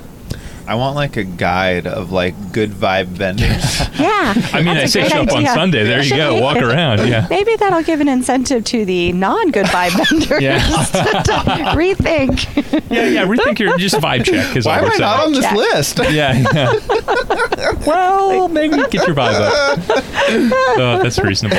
I 0.67 0.75
want 0.75 0.95
like 0.95 1.15
a 1.17 1.23
guide 1.23 1.87
of 1.87 2.11
like 2.11 2.35
good 2.51 2.71
vibe 2.71 3.05
vendors. 3.07 3.81
Yeah. 3.97 4.33
I 4.53 4.59
mean, 4.59 4.67
I 4.69 4.73
That's 4.75 4.85
a 4.85 4.87
say 4.89 4.99
great 5.01 5.11
show 5.11 5.21
up 5.23 5.31
on. 5.31 5.45
Sunday. 5.47 5.83
There 5.83 6.03
you 6.03 6.15
go. 6.15 6.39
Walk 6.39 6.57
around. 6.57 7.07
Yeah. 7.07 7.25
Maybe 7.31 7.55
that'll 7.55 7.81
give 7.81 7.99
an 7.99 8.07
incentive 8.07 8.63
to 8.65 8.85
the 8.85 9.11
non-good 9.13 9.65
vibe 9.65 9.97
vendors 10.09 10.39
Yeah. 10.41 10.59
to 10.59 11.31
rethink. 11.75 12.91
Yeah, 12.91 13.05
yeah. 13.07 13.25
Rethink 13.25 13.57
your 13.57 13.75
just 13.77 13.95
vibe 13.95 14.23
check. 14.25 14.55
Is 14.55 14.65
Why 14.67 14.79
am 14.79 14.91
I 14.91 14.97
not 14.97 15.25
on 15.25 15.31
this 15.33 15.45
Check. 15.45 15.55
list? 15.55 15.97
Yeah, 16.11 16.43
yeah. 16.53 17.73
well, 17.87 18.47
maybe 18.49 18.75
get 18.91 18.93
your 19.07 19.15
vibe 19.15 19.33
up. 19.41 19.79
Oh, 20.77 20.99
that's 21.01 21.17
reasonable. 21.17 21.57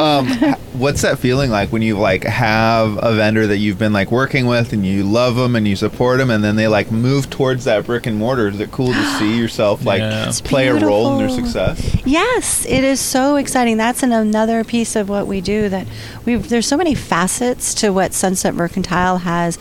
um, 0.00 0.26
what's 0.74 1.02
that 1.02 1.18
feeling 1.18 1.50
like 1.50 1.70
when 1.70 1.82
you 1.82 1.98
like 1.98 2.24
have 2.24 2.98
a 3.02 3.14
vendor 3.14 3.46
that 3.46 3.58
you've 3.58 3.78
been 3.78 3.92
like 3.92 4.10
working 4.10 4.46
with 4.46 4.72
and 4.72 4.86
you 4.86 5.02
love 5.04 5.36
them 5.36 5.54
and 5.56 5.66
you 5.68 5.76
support 5.76 6.18
them 6.18 6.30
and 6.30 6.42
then 6.42 6.56
they 6.56 6.68
like 6.68 6.90
move 6.90 7.28
towards 7.28 7.47
that 7.56 7.86
brick 7.86 8.06
and 8.06 8.16
mortar? 8.16 8.48
Is 8.48 8.60
it 8.60 8.70
cool 8.72 8.92
to 8.92 9.04
see 9.18 9.36
yourself 9.38 9.84
like 9.84 10.00
Yeah. 10.00 10.28
It's 10.28 10.40
play 10.40 10.68
a 10.68 10.74
role 10.74 11.12
in 11.12 11.18
their 11.26 11.28
success? 11.34 11.96
Yes, 12.06 12.64
it 12.66 12.84
is 12.84 13.00
so 13.00 13.36
exciting. 13.36 13.76
That's 13.76 14.02
an, 14.02 14.12
another 14.12 14.64
piece 14.64 14.96
of 14.96 15.08
what 15.08 15.26
we 15.26 15.40
do. 15.40 15.68
That 15.68 15.86
we 16.24 16.36
there's 16.36 16.66
so 16.66 16.76
many 16.76 16.94
facets 16.94 17.74
to 17.74 17.90
what 17.92 18.12
Sunset 18.12 18.54
Mercantile 18.54 19.18
has 19.18 19.58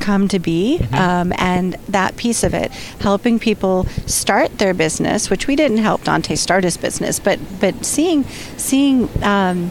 come 0.00 0.28
to 0.28 0.38
be, 0.38 0.78
Mm-hmm. 0.80 0.94
um, 0.94 1.32
and 1.36 1.74
that 1.88 2.16
piece 2.16 2.42
of 2.42 2.54
it, 2.54 2.72
helping 3.00 3.38
people 3.38 3.84
start 4.06 4.56
their 4.58 4.72
business, 4.72 5.28
which 5.28 5.46
we 5.46 5.56
didn't 5.56 5.76
help 5.78 6.04
Dante 6.04 6.36
start 6.36 6.64
his 6.64 6.76
business, 6.78 7.20
but 7.20 7.38
but 7.60 7.84
seeing 7.84 8.24
seeing. 8.56 9.08
Um, 9.22 9.70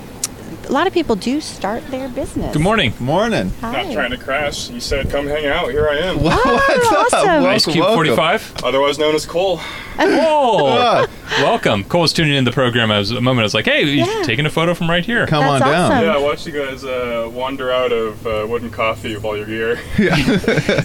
a 0.69 0.71
lot 0.71 0.85
of 0.85 0.93
people 0.93 1.15
do 1.15 1.41
start 1.41 1.85
their 1.87 2.07
business. 2.09 2.53
Good 2.53 2.61
morning. 2.61 2.93
Morning. 2.99 3.51
Hi. 3.61 3.83
Not 3.83 3.91
trying 3.93 4.11
to 4.11 4.17
crash. 4.17 4.69
You 4.69 4.79
said 4.79 5.09
come 5.09 5.25
hang 5.25 5.47
out. 5.47 5.69
Here 5.71 5.89
I 5.89 5.97
am. 5.97 6.21
What's 6.23 6.45
up? 6.45 7.13
awesome. 7.13 7.45
Ice 7.45 7.65
Cube 7.65 7.85
45. 7.85 8.57
Otherwise 8.63 8.99
known 8.99 9.15
as 9.15 9.25
Cole. 9.25 9.59
Oh, 10.01 11.05
welcome. 11.39 11.83
Cole 11.83 11.99
was 12.03 12.13
tuning 12.13 12.33
in 12.33 12.45
the 12.45 12.53
program. 12.53 12.89
I 12.89 12.99
was 12.99 13.11
a 13.11 13.19
moment. 13.19 13.41
I 13.41 13.43
was 13.43 13.53
like, 13.53 13.65
"Hey, 13.65 13.83
he's 13.83 14.07
Yeah. 14.07 14.23
taking 14.23 14.45
a 14.45 14.49
photo 14.49 14.73
from 14.73 14.89
right 14.89 15.03
here." 15.03 15.27
Come 15.27 15.43
That's 15.43 15.61
on 15.61 15.69
down. 15.69 16.03
Yeah, 16.05 16.13
I 16.15 16.17
watched 16.17 16.47
you 16.47 16.53
guys 16.53 16.85
uh, 16.85 17.29
wander 17.29 17.69
out 17.69 17.91
of 17.91 18.25
uh, 18.25 18.47
Wooden 18.47 18.69
Coffee 18.69 19.13
with 19.15 19.25
all 19.25 19.35
your 19.35 19.45
gear. 19.45 19.77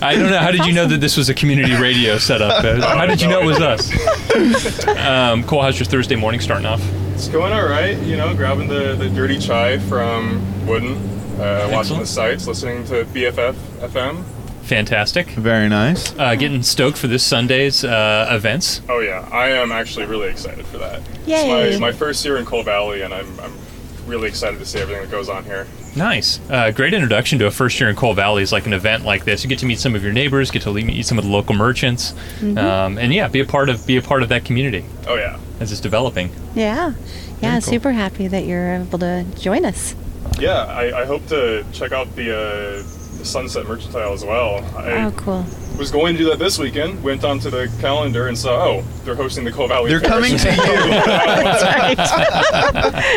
I 0.02 0.16
don't 0.16 0.31
know. 0.31 0.39
How 0.40 0.51
did 0.51 0.66
you 0.66 0.73
know 0.73 0.86
that 0.89 1.01
this 1.01 1.16
was 1.16 1.28
a 1.28 1.35
community 1.35 1.74
radio 1.81 2.19
setup? 2.19 2.65
How 2.82 3.06
did 3.06 3.23
you 3.23 3.28
know 3.28 3.40
it 3.40 3.47
was 3.47 3.61
us? 3.61 3.93
Um, 4.89 5.44
Cole, 5.44 5.62
how's 5.62 5.78
your 5.78 5.86
Thursday 5.86 6.16
morning 6.16 6.40
starting 6.40 6.66
off? 6.66 6.82
It's 7.15 7.28
going 7.28 7.53
all 7.53 7.66
right. 7.66 7.97
You 8.03 8.16
know, 8.16 8.35
grabbing 8.35 8.66
the, 8.66 8.97
the 8.97 9.09
dirty 9.09 9.39
chai 9.39 9.78
from 9.78 10.66
Wooden, 10.66 10.97
uh, 11.41 11.69
watching 11.70 12.01
the 12.01 12.07
sights, 12.07 12.49
listening 12.49 12.85
to 12.86 13.05
BFF 13.05 13.55
FM. 13.78 14.24
Fantastic. 14.62 15.28
Very 15.28 15.69
nice. 15.69 16.12
Uh, 16.19 16.35
getting 16.35 16.65
stoked 16.65 16.99
for 16.99 17.07
this 17.07 17.23
Sunday's 17.23 17.85
uh, 17.85 18.27
events. 18.32 18.81
Oh 18.89 18.99
yeah, 18.99 19.28
I 19.31 19.51
am 19.51 19.70
actually 19.70 20.07
really 20.07 20.28
excited 20.28 20.66
for 20.66 20.78
that. 20.78 21.03
Yay. 21.24 21.70
It's 21.70 21.78
my, 21.78 21.91
my 21.91 21.93
first 21.93 22.24
year 22.24 22.36
in 22.36 22.45
Cole 22.45 22.65
Valley, 22.65 23.03
and 23.03 23.15
I'm, 23.15 23.39
I'm 23.39 23.53
really 24.07 24.27
excited 24.28 24.59
to 24.59 24.66
see 24.66 24.81
everything 24.81 25.03
that 25.03 25.11
goes 25.11 25.28
on 25.28 25.45
here. 25.45 25.69
Nice. 25.97 26.41
Uh, 26.51 26.71
great 26.73 26.93
introduction 26.93 27.39
to 27.39 27.47
a 27.47 27.51
first 27.51 27.79
year 27.79 27.89
in 27.89 27.97
Cole 27.97 28.15
Valley 28.15 28.43
is 28.43 28.53
like 28.53 28.66
an 28.66 28.73
event 28.73 29.05
like 29.05 29.25
this. 29.25 29.45
You 29.45 29.49
get 29.49 29.61
to 29.61 29.66
meet 29.66 29.79
some 29.79 29.95
of 29.95 30.03
your 30.03 30.12
neighbors, 30.12 30.51
get 30.51 30.62
to 30.62 30.73
meet 30.73 31.07
some 31.07 31.19
of 31.19 31.25
the 31.25 31.31
local 31.31 31.55
merchants, 31.55 32.15
um, 32.43 32.99
and 32.99 33.12
yeah, 33.15 33.29
be 33.29 33.41
a 33.41 33.45
part 33.45 33.69
of 33.69 33.87
be 33.87 33.97
a 33.97 34.03
part 34.03 34.23
of 34.23 34.29
that 34.31 34.45
community 34.45 34.85
Oh 35.07 35.15
yeah. 35.15 35.39
as 35.61 35.71
it's 35.73 35.81
developing. 35.81 36.31
Yeah. 36.55 36.95
Yeah, 37.41 37.61
cool. 37.61 37.73
super 37.73 37.93
happy 37.93 38.27
that 38.29 38.45
you're 38.45 38.75
able 38.77 38.99
to 39.01 39.25
join 39.39 39.65
us. 39.65 39.95
Yeah, 40.39 40.65
I, 40.65 41.03
I 41.03 41.05
hope 41.05 41.27
to 41.29 41.65
check 41.73 41.93
out 41.93 42.15
the, 42.16 42.35
uh, 42.35 43.19
the 43.19 43.25
Sunset 43.25 43.66
Mercantile 43.69 44.12
as 44.12 44.25
well. 44.25 44.65
I 44.77 45.05
Oh, 45.05 45.11
cool. 45.12 45.45
Was 45.77 45.91
going 45.91 46.15
to 46.15 46.19
do 46.19 46.25
that 46.31 46.39
this 46.39 46.59
weekend, 46.59 47.03
went 47.03 47.25
onto 47.25 47.51
the 47.51 47.71
calendar 47.81 48.29
and 48.29 48.39
saw, 48.39 48.65
oh, 48.65 48.85
they're 49.05 49.15
hosting 49.15 49.45
the 49.45 49.53
Cole 49.53 49.69
Valley 49.69 49.91
They're 49.91 50.01
Fair. 50.01 50.09
coming 50.09 50.37
to 50.37 50.49
you. 50.49 50.55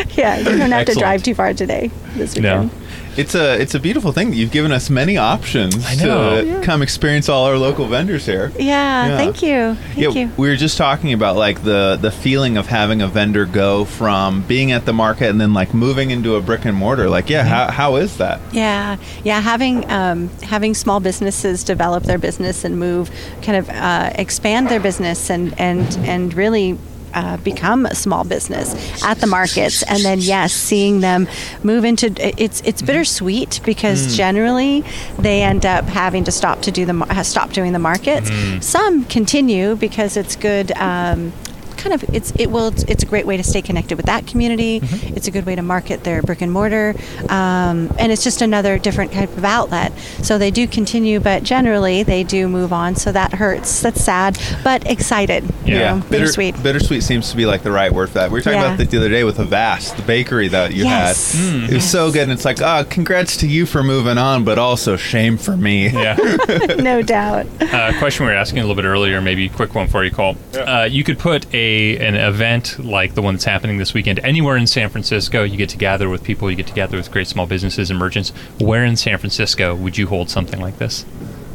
Yeah, 0.16 0.38
you 0.38 0.58
don't 0.58 0.70
have 0.72 0.86
to 0.86 0.94
drive 0.94 1.22
too 1.22 1.34
far 1.34 1.54
today 1.54 1.90
this 2.14 2.36
No. 2.36 2.70
Weekend. 3.18 3.26
It's 3.26 3.34
a 3.34 3.60
it's 3.60 3.74
a 3.74 3.80
beautiful 3.80 4.12
thing 4.12 4.30
that 4.30 4.36
you've 4.36 4.50
given 4.52 4.72
us 4.72 4.90
many 4.90 5.16
options 5.16 5.74
I 5.86 5.94
know. 5.96 6.40
to 6.40 6.46
Yeah. 6.46 6.62
come 6.62 6.82
experience 6.82 7.28
all 7.28 7.44
our 7.46 7.56
local 7.56 7.86
vendors 7.86 8.26
here. 8.26 8.52
Yeah, 8.58 9.06
Yeah. 9.08 9.16
thank 9.16 9.42
you. 9.42 9.74
Thank 9.94 9.98
yeah, 9.98 10.08
you. 10.22 10.30
we 10.36 10.48
were 10.48 10.56
just 10.56 10.76
talking 10.78 11.12
about 11.12 11.36
like 11.36 11.62
the 11.64 11.98
the 12.00 12.10
feeling 12.10 12.56
of 12.56 12.66
having 12.66 13.02
a 13.02 13.08
vendor 13.08 13.44
go 13.44 13.84
from 13.84 14.42
being 14.42 14.72
at 14.72 14.84
the 14.86 14.92
market 14.92 15.28
and 15.30 15.40
then 15.40 15.52
like 15.54 15.74
moving 15.74 16.10
into 16.10 16.36
a 16.36 16.40
brick 16.40 16.64
and 16.64 16.76
mortar. 16.76 17.08
Like, 17.08 17.28
yeah, 17.30 17.42
how, 17.44 17.70
how 17.70 17.96
is 17.96 18.16
that? 18.18 18.40
Yeah, 18.52 18.96
yeah. 19.24 19.40
Having 19.40 19.90
um, 19.90 20.30
having 20.42 20.74
small 20.74 21.00
businesses 21.00 21.64
develop 21.64 22.04
their 22.04 22.18
business 22.18 22.64
and 22.64 22.78
move, 22.78 23.10
kind 23.42 23.56
of 23.58 23.68
uh, 23.70 24.10
expand 24.14 24.68
their 24.68 24.80
business 24.80 25.30
and 25.30 25.54
and 25.58 25.86
and 26.06 26.34
really. 26.34 26.78
Uh, 27.18 27.36
become 27.38 27.84
a 27.84 27.96
small 27.96 28.22
business 28.22 28.68
at 29.02 29.18
the 29.18 29.26
markets, 29.26 29.82
and 29.82 30.04
then 30.04 30.20
yes, 30.20 30.52
seeing 30.52 31.00
them 31.00 31.26
move 31.64 31.84
into 31.84 32.06
it's 32.40 32.60
it's 32.60 32.80
bittersweet 32.80 33.60
because 33.64 34.16
generally 34.16 34.84
they 35.18 35.42
end 35.42 35.66
up 35.66 35.84
having 35.86 36.22
to 36.22 36.30
stop 36.30 36.62
to 36.62 36.70
do 36.70 36.86
the 36.86 37.22
stop 37.24 37.50
doing 37.52 37.72
the 37.72 37.78
markets. 37.80 38.30
Some 38.64 39.04
continue 39.06 39.74
because 39.74 40.16
it's 40.16 40.36
good. 40.36 40.70
Um, 40.76 41.32
kind 41.78 41.94
of 41.94 42.04
it's 42.14 42.32
it 42.38 42.50
will 42.50 42.68
it's, 42.68 42.82
it's 42.84 43.02
a 43.02 43.06
great 43.06 43.26
way 43.26 43.36
to 43.36 43.42
stay 43.44 43.62
connected 43.62 43.96
with 43.96 44.06
that 44.06 44.26
community 44.26 44.80
it's 45.16 45.26
a 45.28 45.30
good 45.30 45.46
way 45.46 45.54
to 45.54 45.62
market 45.62 46.04
their 46.04 46.22
brick 46.22 46.40
and 46.42 46.52
mortar 46.52 46.94
um, 47.28 47.90
and 47.98 48.12
it's 48.12 48.24
just 48.24 48.42
another 48.42 48.78
different 48.78 49.12
type 49.12 49.34
of 49.36 49.44
outlet 49.44 49.92
so 50.22 50.38
they 50.38 50.50
do 50.50 50.66
continue 50.66 51.20
but 51.20 51.42
generally 51.42 52.02
they 52.02 52.22
do 52.24 52.48
move 52.48 52.72
on 52.72 52.94
so 52.96 53.12
that 53.12 53.32
hurts 53.34 53.80
that's 53.80 54.02
sad 54.04 54.38
but 54.64 54.86
excited 54.90 55.44
you 55.64 55.78
know, 55.78 55.96
Bitter- 55.96 56.08
bittersweet 56.24 56.54
Bittersweet 56.62 57.02
seems 57.02 57.30
to 57.30 57.36
be 57.36 57.46
like 57.46 57.62
the 57.62 57.70
right 57.70 57.92
word 57.92 58.08
for 58.08 58.14
that. 58.14 58.30
We 58.30 58.38
were 58.38 58.42
talking 58.42 58.58
Yeah. 58.58 58.66
about 58.66 58.78
that 58.78 58.90
the 58.90 58.96
other 58.96 59.08
day 59.10 59.22
with 59.24 59.38
Avast, 59.38 59.96
the 59.96 60.02
bakery 60.02 60.48
that 60.48 60.72
you 60.74 60.84
Yes. 60.84 61.34
had. 61.34 61.52
Mm. 61.54 61.68
It 61.68 61.74
was 61.74 61.88
so 61.90 62.10
good, 62.10 62.22
and 62.22 62.32
it's 62.32 62.44
like, 62.44 62.60
oh, 62.62 62.84
congrats 62.88 63.36
to 63.38 63.46
you 63.46 63.66
for 63.66 63.82
moving 63.82 64.16
on, 64.18 64.44
but 64.44 64.58
also 64.58 64.96
shame 64.96 65.36
for 65.36 65.56
me. 65.56 65.88
Yeah. 65.88 66.14
no 66.78 67.02
doubt 67.02 67.46
uh, 67.60 67.92
question 67.98 68.24
we 68.26 68.32
were 68.32 68.38
asking 68.38 68.58
a 68.58 68.62
little 68.62 68.74
bit 68.76 68.86
earlier, 68.86 69.20
maybe 69.20 69.46
a 69.46 69.48
quick 69.50 69.74
one 69.74 69.88
for 69.88 70.04
you 70.04 70.10
Cole. 70.10 70.36
Yeah. 70.54 70.60
Uh, 70.60 70.84
you 70.84 71.04
could 71.04 71.18
put 71.18 71.46
a 71.54 71.67
an 71.68 72.14
event 72.14 72.78
like 72.78 73.14
the 73.14 73.22
one 73.22 73.34
that's 73.34 73.44
happening 73.44 73.78
this 73.78 73.94
weekend 73.94 74.18
anywhere 74.20 74.56
in 74.56 74.66
San 74.66 74.88
Francisco. 74.88 75.42
You 75.42 75.56
get 75.56 75.68
to 75.70 75.76
gather 75.76 76.08
with 76.08 76.22
people. 76.22 76.50
You 76.50 76.56
get 76.56 76.66
to 76.68 76.74
gather 76.74 76.96
with 76.96 77.10
great 77.10 77.26
small 77.26 77.46
businesses 77.46 77.90
and 77.90 77.98
merchants. 77.98 78.30
Where 78.60 78.84
in 78.84 78.96
San 78.96 79.18
Francisco 79.18 79.74
would 79.74 79.98
you 79.98 80.06
hold 80.06 80.30
something 80.30 80.60
like 80.60 80.78
this? 80.78 81.04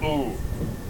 Ooh, 0.03 0.31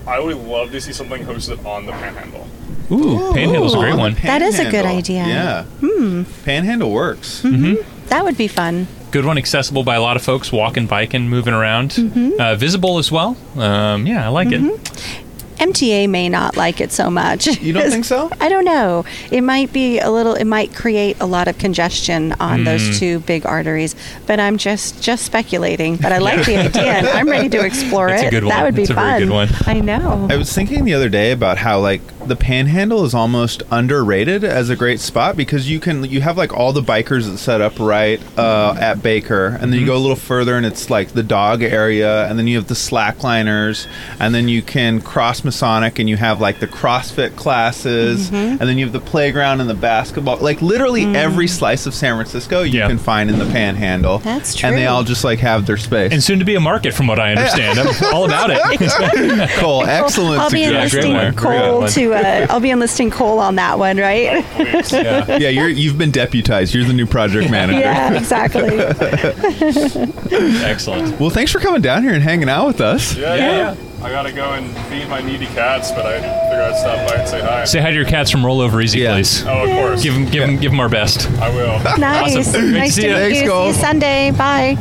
I 0.07 0.19
would 0.19 0.37
love 0.37 0.71
to 0.71 0.81
see 0.81 0.93
something 0.93 1.23
hosted 1.25 1.65
on 1.65 1.85
the 1.85 1.91
Panhandle. 1.91 2.47
Ooh, 2.91 3.33
Panhandle's 3.33 3.73
a 3.73 3.77
great 3.77 3.95
one. 3.95 4.15
That 4.23 4.41
is 4.41 4.59
a 4.59 4.69
good 4.69 4.85
idea. 4.85 5.25
Yeah. 5.25 5.63
hmm 5.79 6.23
Panhandle 6.43 6.91
works. 6.91 7.41
that 7.41 8.23
would 8.23 8.37
be 8.37 8.47
fun 8.47 8.87
Good 9.13 9.25
one, 9.25 9.37
accessible 9.37 9.83
by 9.83 9.93
a 9.93 10.01
lot 10.01 10.15
of 10.17 10.23
folks, 10.23 10.51
walking, 10.51 10.87
biking, 10.87 11.29
moving 11.29 11.53
around. 11.53 11.91
Mm-hmm. 11.91 12.41
Uh, 12.41 12.55
visible 12.55 12.97
as 12.97 13.11
well. 13.11 13.37
Um, 13.55 14.07
yeah, 14.07 14.25
I 14.25 14.29
like 14.29 14.47
it. 14.51 15.22
MTA 15.57 16.09
may 16.09 16.29
not 16.29 16.57
like 16.57 16.81
it 16.81 16.91
so 16.91 17.09
much. 17.09 17.47
You 17.61 17.73
don't 17.73 17.89
think 17.89 18.05
so? 18.05 18.29
I 18.41 18.49
don't 18.49 18.65
know. 18.65 19.05
It 19.31 19.41
might 19.41 19.71
be 19.73 19.99
a 19.99 20.09
little. 20.11 20.33
It 20.35 20.45
might 20.45 20.73
create 20.75 21.17
a 21.19 21.25
lot 21.25 21.47
of 21.47 21.57
congestion 21.57 22.33
on 22.39 22.61
Mm. 22.61 22.65
those 22.65 22.99
two 22.99 23.19
big 23.21 23.45
arteries. 23.45 23.95
But 24.27 24.39
I'm 24.39 24.57
just 24.57 25.01
just 25.01 25.25
speculating. 25.25 25.97
But 25.97 26.11
I 26.11 26.17
like 26.19 26.45
the 26.45 26.57
idea. 26.65 26.83
and 26.83 27.07
I'm 27.07 27.27
ready 27.29 27.49
to 27.49 27.65
explore 27.65 28.09
That's 28.09 28.23
a 28.23 28.27
it. 28.27 28.31
good 28.31 28.43
That 28.43 28.63
would 28.63 28.75
be 28.75 28.81
That's 28.85 28.91
a 28.91 28.95
fun. 28.95 29.09
very 29.11 29.25
good 29.25 29.31
one. 29.33 29.49
I 29.65 29.79
know. 29.79 30.27
I 30.29 30.35
was 30.37 30.51
thinking 30.53 30.83
the 30.85 30.93
other 30.93 31.09
day 31.09 31.31
about 31.31 31.57
how 31.57 31.79
like 31.79 32.01
the 32.27 32.35
Panhandle 32.35 33.03
is 33.05 33.13
almost 33.13 33.63
underrated 33.71 34.43
as 34.43 34.69
a 34.69 34.75
great 34.75 34.99
spot 34.99 35.35
because 35.37 35.69
you 35.69 35.79
can 35.79 36.03
you 36.05 36.21
have 36.21 36.37
like 36.37 36.53
all 36.53 36.73
the 36.73 36.81
bikers 36.81 37.29
that 37.29 37.37
set 37.37 37.61
up 37.61 37.79
right 37.79 38.19
uh, 38.37 38.75
at 38.79 39.01
Baker, 39.03 39.57
and 39.61 39.71
then 39.71 39.79
you 39.79 39.85
go 39.85 39.95
a 39.95 39.97
little 39.99 40.15
further 40.15 40.55
and 40.57 40.65
it's 40.65 40.89
like 40.89 41.09
the 41.09 41.23
dog 41.23 41.61
area, 41.63 42.27
and 42.29 42.37
then 42.39 42.47
you 42.47 42.57
have 42.57 42.67
the 42.67 42.73
slackliners, 42.75 43.87
and 44.19 44.33
then 44.33 44.47
you 44.47 44.61
can 44.61 45.01
cross 45.01 45.43
Masonic 45.43 45.99
and 45.99 46.09
you 46.09 46.17
have 46.17 46.39
like 46.41 46.59
the 46.59 46.67
CrossFit 46.67 47.35
classes, 47.35 48.31
and 48.31 48.59
then 48.59 48.77
you 48.77 48.85
have 48.85 48.93
the 48.93 48.99
playground 48.99 49.61
and 49.61 49.69
the 49.69 49.73
basketball. 49.73 50.37
Like 50.37 50.61
literally 50.61 51.05
every 51.15 51.47
slice 51.47 51.85
of 51.85 51.93
San 51.93 52.15
Francisco 52.15 52.63
you 52.63 52.79
Yeah. 52.79 52.87
can 52.87 52.97
find 52.97 53.29
in 53.29 53.39
the 53.39 53.45
Panhandle. 53.45 54.19
That's 54.19 54.55
true. 54.55 54.69
And 54.69 54.77
they 54.77 54.87
all 54.87 55.03
just 55.03 55.23
like 55.23 55.39
have 55.39 55.65
their 55.65 55.77
space. 55.77 56.11
And 56.11 56.23
soon 56.23 56.39
to 56.39 56.45
be 56.45 56.55
a 56.55 56.59
market, 56.59 56.93
from 56.93 57.07
what 57.07 57.19
I 57.19 57.31
understand. 57.31 57.79
I'm 57.83 58.13
all 58.13 58.25
about 58.25 58.49
it. 58.51 59.49
Cole, 59.59 59.83
excellent. 59.85 60.39
I'll 60.41 60.49
be 60.51 60.61
Yeah, 60.61 60.87
great 60.89 61.07
one. 61.13 61.35
Cole 61.35 61.87
to. 61.87 62.12
Uh, 62.15 62.47
I'll 62.49 62.59
be 62.59 62.71
enlisting 62.71 63.11
Cole 63.11 63.39
on 63.39 63.55
that 63.55 63.77
one, 63.79 63.97
right? 63.97 64.43
yeah. 64.91 65.37
yeah, 65.37 65.49
you're 65.49 65.69
you've 65.69 65.97
been 65.97 66.11
deputized. 66.11 66.73
You're 66.73 66.85
the 66.85 66.93
new 66.93 67.05
project 67.05 67.49
manager. 67.51 67.79
yeah, 67.79 68.13
exactly. 68.17 68.63
Excellent. 70.63 71.19
Well, 71.19 71.29
thanks 71.29 71.51
for 71.51 71.59
coming 71.59 71.81
down 71.81 72.03
here 72.03 72.13
and 72.13 72.23
hanging 72.23 72.49
out 72.49 72.67
with 72.67 72.81
us. 72.81 73.15
Yeah, 73.15 73.35
Yeah. 73.35 73.57
yeah. 73.57 73.75
I 74.03 74.09
gotta 74.11 74.33
go 74.33 74.51
and 74.51 74.75
feed 74.87 75.07
my 75.07 75.21
needy 75.21 75.45
cats, 75.47 75.91
but 75.91 76.05
I 76.05 76.19
figured 76.19 76.59
I'd 76.61 76.75
stop 76.77 77.07
by 77.09 77.15
and 77.15 77.27
say 77.29 77.41
hi. 77.41 77.63
Say 77.65 77.79
hi 77.79 77.89
to 77.89 77.95
your 77.95 78.05
cats 78.05 78.29
from 78.29 78.45
Roll 78.45 78.59
Over 78.59 78.81
Easy, 78.81 78.99
Yeah. 78.99 79.13
please. 79.15 79.45
oh, 79.45 79.63
of 79.63 79.69
course. 79.69 80.03
Give 80.03 80.13
them, 80.13 80.25
give 80.25 80.41
them, 80.45 80.57
give 80.57 80.71
them 80.71 80.79
our 80.81 80.89
best. 80.89 81.29
I 81.39 81.49
will. 81.49 81.79
Nice. 81.99 82.35
Awesome. 82.35 82.51
Great 82.61 82.71
to 82.73 82.77
Nice 82.79 82.95
see 82.95 83.01
to 83.03 83.07
you. 83.07 83.13
meet 83.13 83.19
Thanks. 83.19 83.39
See 83.39 83.47
Cole. 83.47 83.67
you 83.67 83.73
Sunday. 83.73 84.31
Bye. 84.31 84.77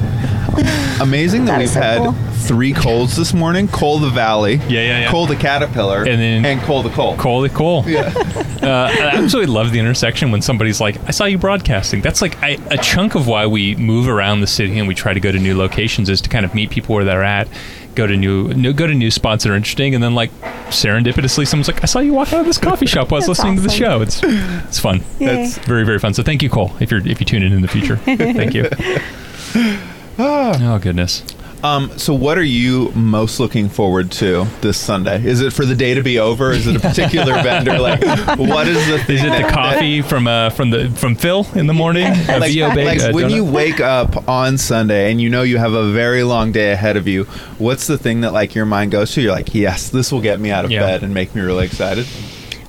Amazing 1.01 1.44
that, 1.47 1.53
That 1.53 1.59
we've 1.59 1.65
is 1.66 1.73
so 1.73 1.81
had 1.81 1.99
cool. 1.99 2.12
three 2.32 2.73
Coles 2.73 3.16
this 3.16 3.32
morning: 3.32 3.69
Cole 3.69 3.99
the 4.01 4.11
Valley, 4.11 4.57
Yeah, 4.57 4.69
yeah, 4.69 5.01
yeah. 5.01 5.11
Cole 5.11 5.27
the 5.27 5.36
Caterpillar, 5.36 5.99
And 6.01 6.20
then- 6.20 6.44
and 6.44 6.61
Cole 6.62 6.82
the 6.82 6.90
Cole. 6.90 7.16
Cole, 7.16 7.40
the 7.43 7.49
Cole. 7.49 7.85
Yeah. 7.86 8.12
Uh, 8.62 8.89
I 8.93 9.11
absolutely 9.15 9.53
love 9.53 9.73
the 9.73 9.78
intersection 9.78 10.31
when 10.31 10.43
somebody's 10.43 10.81
like, 10.81 10.97
"I 11.09 11.11
saw 11.12 11.24
you 11.24 11.39
broadcasting." 11.39 12.01
That's 12.03 12.20
like 12.23 12.40
I, 12.43 12.59
a 12.70 12.77
chunk 12.78 13.15
of 13.15 13.27
why 13.27 13.47
we 13.47 13.74
move 13.77 14.09
around 14.09 14.40
the 14.40 14.47
city 14.47 14.78
and 14.78 14.86
we 14.86 14.94
try 14.94 15.15
to 15.15 15.20
go 15.20 15.32
to 15.32 15.39
new 15.39 15.57
locations 15.57 16.09
is 16.11 16.20
to 16.23 16.28
kind 16.28 16.44
of 16.44 16.55
meet 16.55 16.70
people 16.70 16.94
where 16.94 17.05
they're 17.05 17.24
at, 17.24 17.49
go 17.94 18.06
to 18.06 18.16
new, 18.16 18.48
new 18.55 18.73
go 18.73 18.86
to 18.86 18.94
new 18.94 19.10
spots 19.10 19.44
that 19.44 19.51
are 19.52 19.56
interesting, 19.56 19.94
and 19.94 20.02
then 20.02 20.14
like 20.14 20.31
serendipitously, 20.70 21.47
someone's 21.47 21.69
like, 21.69 21.82
"I 21.82 21.86
saw 21.86 22.01
you 22.01 22.12
walk 22.14 22.32
out 22.32 22.40
of 22.40 22.47
this 22.47 22.59
coffee 22.59 22.86
shop 22.86 23.10
while 23.10 23.19
I 23.19 23.27
was 23.27 23.28
listening 23.28 23.56
to 23.56 23.62
the 23.62 23.69
show." 23.70 24.01
It's 24.01 24.20
it's 24.23 24.78
fun. 24.78 25.02
That's 25.19 25.59
Very 25.59 25.85
very 25.85 25.98
fun. 25.98 26.14
So 26.14 26.23
thank 26.23 26.43
you, 26.43 26.51
Cole. 26.51 26.73
If 26.81 26.90
you're 26.90 27.06
if 27.06 27.20
you 27.20 27.27
tune 27.27 27.43
in 27.43 27.52
in 27.52 27.62
the 27.62 27.69
future, 27.69 27.97
thank 28.05 28.55
you. 28.55 28.69
Oh 30.19 30.78
goodness. 30.81 31.23
Um, 31.65 31.97
so, 31.97 32.13
what 32.13 32.39
are 32.39 32.43
you 32.43 32.91
most 32.93 33.39
looking 33.39 33.69
forward 33.69 34.11
to 34.13 34.47
this 34.63 34.77
Sunday? 34.77 35.25
Is 35.25 35.41
it 35.41 35.53
for 35.53 35.65
the 35.65 35.77
day 35.77 35.95
to 35.95 36.03
be 36.03 36.19
over? 36.19 36.51
Is 36.51 36.67
it 36.67 36.75
a 36.75 36.81
particular 36.81 37.35
vendor? 37.43 37.79
Like, 37.79 38.01
what 38.37 38.67
is 38.67 38.85
the 38.89 38.99
thing 39.05 39.17
Is 39.19 39.23
it 39.25 39.31
the 39.31 39.43
that- 39.43 39.53
coffee 39.55 40.03
from 40.03 40.27
uh 40.27 40.51
from 40.51 40.71
the 40.71 40.91
from 40.91 41.15
Phil 41.15 41.47
in 41.55 41.69
the 41.69 41.73
morning? 41.75 42.05
Like, 42.27 42.53
VO 42.53 42.69
like 42.69 43.01
uh, 43.01 43.13
when 43.13 43.27
donut? 43.31 43.35
you 43.37 43.45
wake 43.45 43.81
up 43.81 44.29
on 44.29 44.59
Sunday 44.59 45.11
and 45.13 45.21
you 45.21 45.31
know 45.31 45.43
you 45.43 45.59
have 45.59 45.73
a 45.73 45.93
very 45.93 46.25
long 46.25 46.51
day 46.51 46.73
ahead 46.73 46.97
of 46.97 47.07
you, 47.07 47.25
what's 47.59 47.87
the 47.87 47.97
thing 47.97 48.23
that 48.23 48.33
like 48.33 48.57
your 48.57 48.67
mind 48.67 48.91
goes 48.91 49.13
to? 49.15 49.23
You're 49.23 49.31
like, 49.33 49.55
yes, 49.55 49.89
this 49.91 50.11
will 50.11 50.21
get 50.21 50.41
me 50.41 50.51
out 50.51 50.65
of 50.65 50.73
Yeah. 50.73 50.81
bed 50.81 51.03
and 51.05 51.15
make 51.15 51.33
me 51.35 51.43
really 51.43 51.65
excited. 51.67 52.07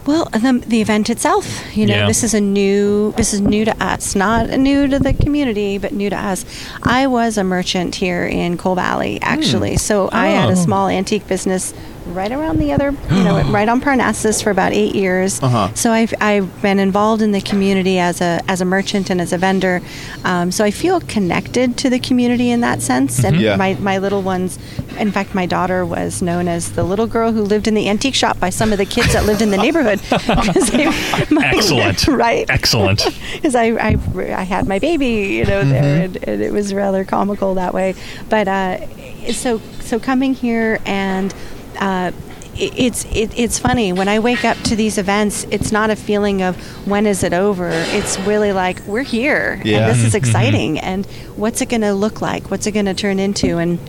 Well, 0.05 0.25
the, 0.34 0.61
the 0.67 0.81
event 0.81 1.09
itself, 1.09 1.45
you 1.75 1.85
know, 1.85 1.95
Yeah. 1.95 2.07
this 2.07 2.23
is 2.23 2.34
a 2.34 2.41
new, 2.41 3.13
this 3.13 3.34
is 3.34 3.39
new 3.39 3.63
to 3.63 3.84
us, 3.84 4.15
not 4.15 4.49
new 4.49 4.85
to 4.88 4.99
the 4.99 5.13
community, 5.13 5.77
but 5.77 5.93
new 5.93 6.09
to 6.09 6.17
us. 6.17 6.43
I 6.84 7.07
was 7.07 7.38
a 7.38 7.43
merchant 7.43 7.95
here 7.95 8.25
in 8.25 8.57
Cole 8.57 8.75
Valley, 8.75 9.19
actually. 9.21 9.71
Hmm. 9.71 9.77
So 9.77 10.09
I 10.11 10.27
had 10.30 10.49
Oh. 10.49 10.53
a 10.53 10.55
small 10.57 10.89
antique 10.89 11.25
business 11.27 11.73
right 12.07 12.31
around 12.31 12.59
the 12.59 12.71
other, 12.73 12.91
you 13.11 13.23
know, 13.23 13.41
right 13.51 13.67
on 13.69 13.80
Parnassus 13.81 14.41
for 14.43 14.49
about 14.51 14.73
eight 14.73 14.95
years. 14.95 15.41
Uh-huh. 15.41 15.73
So 15.73 15.91
I've, 15.91 16.13
I've 16.19 16.61
been 16.61 16.80
involved 16.80 17.21
in 17.21 17.31
the 17.31 17.41
community 17.41 17.99
as 17.99 18.21
a, 18.21 18.41
as 18.47 18.61
a 18.61 18.65
merchant 18.65 19.09
and 19.09 19.19
as 19.21 19.31
a 19.34 19.38
vendor. 19.38 19.81
Um, 20.23 20.51
so 20.51 20.63
I 20.63 20.71
feel 20.71 20.99
connected 21.01 21.77
to 21.77 21.89
the 21.89 21.99
community 21.99 22.49
in 22.51 22.61
that 22.61 22.81
sense. 22.81 23.23
And 23.23 23.39
Yeah. 23.39 23.55
my, 23.55 23.75
my 23.75 23.97
little 23.97 24.21
ones, 24.21 24.57
in 24.97 25.11
fact, 25.11 25.34
my 25.34 25.45
daughter 25.45 25.85
was 25.85 26.21
known 26.21 26.47
as 26.47 26.73
the 26.73 26.84
little 26.84 27.07
girl 27.07 27.31
who 27.31 27.41
lived 27.41 27.67
in 27.67 27.73
the 27.73 27.88
antique 27.89 28.15
shop 28.15 28.39
by 28.39 28.49
some 28.49 28.71
of 28.71 28.77
the 28.77 28.85
kids 28.85 29.13
that 29.13 29.25
lived 29.25 29.41
in 29.41 29.49
the 29.51 29.57
neighborhood. 29.57 29.99
they- 30.71 30.85
my- 31.31 31.47
Excellent. 31.53 32.07
right. 32.07 32.49
Excellent. 32.49 33.05
Because 33.34 33.55
I, 33.55 33.65
I, 33.71 33.97
I 34.17 34.43
had 34.43 34.67
my 34.67 34.80
baby, 34.80 35.35
you 35.35 35.45
know, 35.45 35.63
there, 35.63 36.03
and, 36.05 36.17
and 36.27 36.41
it 36.41 36.51
was 36.51 36.73
rather 36.73 37.03
comical 37.03 37.53
that 37.55 37.73
way. 37.73 37.95
But 38.30 38.47
uh, 38.47 39.31
so 39.34 39.59
so 39.80 39.99
coming 39.99 40.34
here 40.34 40.80
and. 40.85 41.34
Uh, 41.79 42.11
it's 42.55 43.03
it, 43.05 43.31
it's 43.35 43.57
funny 43.57 43.93
when 43.93 44.07
I 44.07 44.19
wake 44.19 44.45
up 44.45 44.57
to 44.65 44.75
these 44.75 44.99
events. 44.99 45.45
It's 45.49 45.71
not 45.71 45.89
a 45.89 45.95
feeling 45.95 46.43
of 46.43 46.55
when 46.87 47.07
is 47.07 47.23
it 47.23 47.33
over. 47.33 47.69
It's 47.71 48.19
really 48.19 48.51
like 48.53 48.79
we're 48.85 49.01
here, 49.01 49.59
Yeah. 49.65 49.79
and 49.79 49.89
this 49.89 50.03
is 50.05 50.13
Mhm. 50.13 50.17
exciting. 50.17 50.79
And 50.79 51.05
what's 51.35 51.61
it 51.61 51.69
going 51.69 51.81
to 51.81 51.93
look 51.95 52.21
like? 52.21 52.51
What's 52.51 52.67
it 52.67 52.71
going 52.73 52.85
to 52.85 52.93
turn 52.93 53.17
into? 53.19 53.57
And 53.57 53.79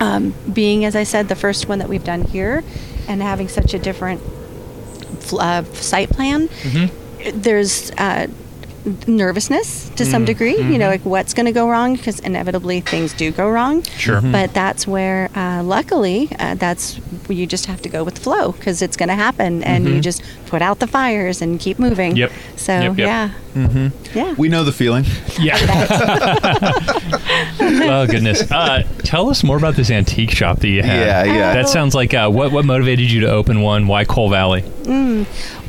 um, 0.00 0.34
being, 0.52 0.84
as 0.84 0.96
I 0.96 1.04
said, 1.04 1.28
the 1.28 1.36
first 1.36 1.68
one 1.68 1.78
that 1.78 1.88
we've 1.88 2.02
done 2.04 2.22
here, 2.22 2.64
and 3.06 3.22
having 3.22 3.48
such 3.48 3.74
a 3.74 3.78
different 3.78 4.20
uh, 5.38 5.62
site 5.74 6.10
plan, 6.10 6.48
there's 7.32 7.90
uh, 7.92 8.26
nervousness 9.06 9.88
to 9.96 10.04
some 10.04 10.22
Mm, 10.22 10.26
degree. 10.26 10.56
You 10.56 10.78
know, 10.78 10.86
mhm. 10.86 10.90
like 10.92 11.04
what's 11.04 11.34
going 11.34 11.46
to 11.46 11.52
go 11.52 11.68
wrong 11.68 11.96
because 11.96 12.20
inevitably 12.20 12.80
things 12.80 13.12
do 13.12 13.30
go 13.30 13.48
wrong. 13.48 13.82
Sure. 13.98 14.20
But 14.20 14.54
that's 14.54 14.86
where, 14.86 15.30
uh, 15.34 15.62
luckily, 15.62 16.28
uh, 16.38 16.54
that's 16.54 16.98
you 17.28 17.46
just 17.46 17.66
have 17.66 17.80
to 17.82 17.88
go 17.88 18.02
with 18.04 18.14
the 18.16 18.20
flow 18.20 18.52
because 18.52 18.82
it's 18.82 18.96
going 18.96 19.08
to 19.08 19.14
happen, 19.14 19.62
and 19.64 19.86
you 19.86 19.94
Mhm. 19.96 20.02
just 20.02 20.22
put 20.46 20.62
out 20.62 20.78
the 20.80 20.86
fires 20.86 21.40
and 21.42 21.60
keep 21.60 21.78
moving. 21.78 22.16
Yep. 22.16 22.32
So 22.56 22.72
Yep, 22.72 22.98
yep. 22.98 23.06
yeah. 23.06 23.30
Mm-hmm. 23.54 24.18
Yeah. 24.18 24.34
We 24.38 24.48
know 24.48 24.64
the 24.64 24.72
feeling. 24.72 25.04
Yeah. 25.40 25.56
oh 27.60 28.06
goodness. 28.08 28.50
Uh, 28.50 28.82
tell 29.04 29.28
us 29.30 29.42
more 29.44 29.56
about 29.56 29.74
this 29.74 29.90
antique 29.90 30.30
shop 30.30 30.60
that 30.60 30.68
you 30.68 30.82
have. 30.82 31.06
Yeah, 31.06 31.24
yeah. 31.34 31.54
That 31.54 31.68
sounds 31.68 31.94
like 31.94 32.14
uh, 32.14 32.28
what 32.30 32.52
what 32.52 32.64
motivated 32.64 33.10
you 33.10 33.20
to 33.22 33.30
open 33.30 33.60
one? 33.62 33.86
Why 33.86 34.04
Cole 34.04 34.30
Valley? 34.30 34.64
Mm, 34.84 35.26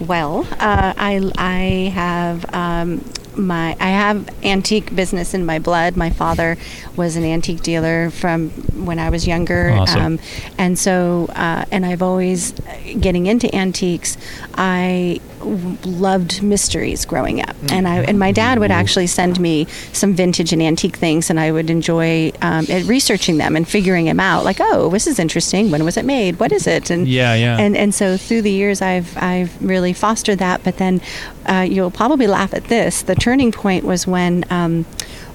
well, 0.08 0.48
uh, 0.60 0.94
I 0.98 1.32
I 1.38 1.92
have 1.94 2.46
um, 2.54 3.04
my 3.36 3.76
I 3.80 3.90
have 3.90 4.30
antique 4.44 4.96
business 4.96 5.34
in 5.34 5.46
my 5.46 5.60
blood. 5.60 5.98
My 5.98 6.10
father 6.10 6.58
was 6.96 7.16
an 7.16 7.24
antique 7.24 7.62
dealer 7.62 8.10
from 8.10 8.50
when 8.86 9.00
I 9.00 9.10
was 9.10 9.28
younger, 9.28 9.72
um, 10.06 10.20
and 10.58 10.78
so 10.80 11.28
uh, 11.36 11.66
and 11.72 11.86
I've 11.86 12.02
always 12.02 12.54
getting 13.00 13.26
into 13.28 13.54
antiques. 13.54 14.18
I 14.56 15.20
loved 15.86 16.42
mysteries 16.42 17.06
growing 17.06 17.42
up, 17.42 17.56
and 17.72 17.88
I 17.88 17.98
and 18.04 18.18
my 18.20 18.32
dad 18.32 18.60
would 18.60 18.72
actually 18.72 19.08
send 19.08 19.40
me 19.40 19.66
some 19.94 20.14
vintage 20.14 20.54
and 20.54 20.62
antique 20.62 20.96
things, 20.96 21.30
and 21.30 21.40
I 21.40 21.52
would 21.52 21.70
enjoy 21.70 22.32
um, 22.42 22.66
researching 22.86 23.38
them 23.38 23.56
and 23.56 23.68
figuring 23.68 24.06
them 24.06 24.20
out. 24.20 24.44
Like, 24.44 24.58
oh, 24.60 24.90
this 24.90 25.08
is 25.08 25.20
interesting. 25.20 25.72
When 25.72 25.84
was 25.84 25.98
it 25.98 26.06
made? 26.06 26.40
What 26.40 26.52
is 26.52 26.68
it? 26.68 26.90
And 26.90 27.08
Yeah, 27.08 27.34
yeah. 27.34 27.58
and 27.60 27.76
and 27.76 27.94
so 27.94 28.18
through 28.18 28.44
the 28.44 28.52
years, 28.52 28.82
I've 28.82 29.16
I've 29.18 29.62
really 29.62 29.94
fostered 29.94 30.40
that. 30.40 30.64
But 30.64 30.78
then 30.78 31.02
uh, 31.46 31.66
you'll 31.70 31.92
probably 31.92 32.28
laugh 32.28 32.54
at 32.54 32.66
this. 32.66 33.02
The 33.02 33.16
turning 33.16 33.52
point 33.52 33.84
was 33.84 34.08
when 34.08 34.46
um, 34.50 34.86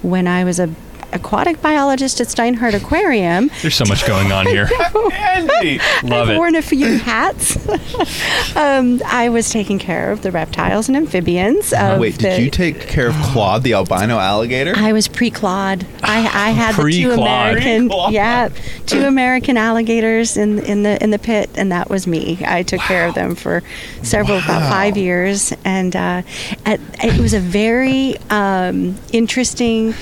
when 0.01 0.27
I 0.27 0.43
was 0.43 0.59
a 0.59 0.67
aquatic 1.13 1.61
biologist 1.61 2.19
at 2.21 2.27
Steinhardt 2.27 2.73
Aquarium. 2.73 3.49
There's 3.61 3.75
so 3.75 3.85
much 3.85 4.05
going 4.07 4.31
on 4.31 4.45
here. 4.47 4.69
Andy, 5.13 5.79
Love 6.03 6.29
I've 6.29 6.35
it. 6.35 6.37
worn 6.37 6.55
a 6.55 6.61
few 6.61 6.97
hats. 6.97 7.57
um, 8.55 9.01
I 9.05 9.29
was 9.29 9.49
taking 9.49 9.79
care 9.79 10.11
of 10.11 10.21
the 10.21 10.31
reptiles 10.31 10.87
and 10.87 10.97
amphibians. 10.97 11.73
Of 11.73 11.99
Wait, 11.99 12.17
did 12.17 12.41
you 12.41 12.49
take 12.49 12.81
care 12.81 13.07
of 13.07 13.15
Claude, 13.23 13.63
the 13.63 13.73
albino 13.73 14.17
alligator? 14.19 14.73
I 14.75 14.93
was 14.93 15.07
pre-Claude. 15.07 15.85
I, 16.03 16.17
I 16.19 16.49
had 16.51 16.75
the 16.75 16.91
two 16.91 17.11
American, 17.11 17.87
Pre-clawed. 17.89 18.13
yeah, 18.13 18.49
two 18.85 19.03
American 19.03 19.57
alligators 19.57 20.37
in 20.37 20.59
in 20.59 20.83
the 20.83 21.01
in 21.03 21.11
the 21.11 21.19
pit, 21.19 21.49
and 21.55 21.71
that 21.71 21.89
was 21.89 22.07
me. 22.07 22.39
I 22.45 22.63
took 22.63 22.81
care 22.81 23.07
of 23.07 23.15
them 23.15 23.35
for 23.35 23.63
several 24.03 24.37
about 24.37 24.69
five 24.69 24.97
years, 24.97 25.53
and 25.65 25.95
uh, 25.95 26.21
at, 26.65 26.79
it 27.03 27.19
was 27.19 27.33
a 27.33 27.39
very 27.39 28.15
um, 28.29 28.95
interesting. 29.11 29.93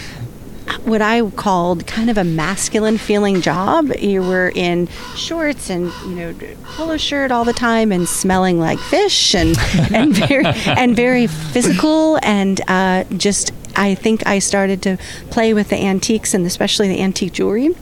What 0.83 1.01
I 1.01 1.27
called 1.31 1.87
kind 1.87 2.09
of 2.09 2.17
a 2.17 2.23
masculine 2.23 2.97
feeling 2.97 3.41
job. 3.41 3.91
You 3.99 4.21
were 4.21 4.51
in 4.53 4.87
shorts 5.15 5.69
and 5.69 5.91
you 6.05 6.15
know 6.15 6.35
polo 6.75 6.97
shirt 6.97 7.31
all 7.31 7.43
the 7.43 7.53
time 7.53 7.91
and 7.91 8.07
smelling 8.07 8.59
like 8.59 8.79
fish 8.79 9.33
and 9.35 9.57
and 9.93 10.13
very 10.13 10.45
and 10.45 10.95
very 10.95 11.27
physical 11.27 12.19
and 12.23 12.61
uh, 12.67 13.03
just 13.17 13.51
I 13.75 13.93
think 13.95 14.25
I 14.25 14.39
started 14.39 14.81
to 14.83 14.97
play 15.31 15.53
with 15.53 15.69
the 15.69 15.75
antiques 15.77 16.33
and 16.33 16.45
especially 16.45 16.87
the 16.87 17.01
antique 17.01 17.33
jewelry, 17.33 17.75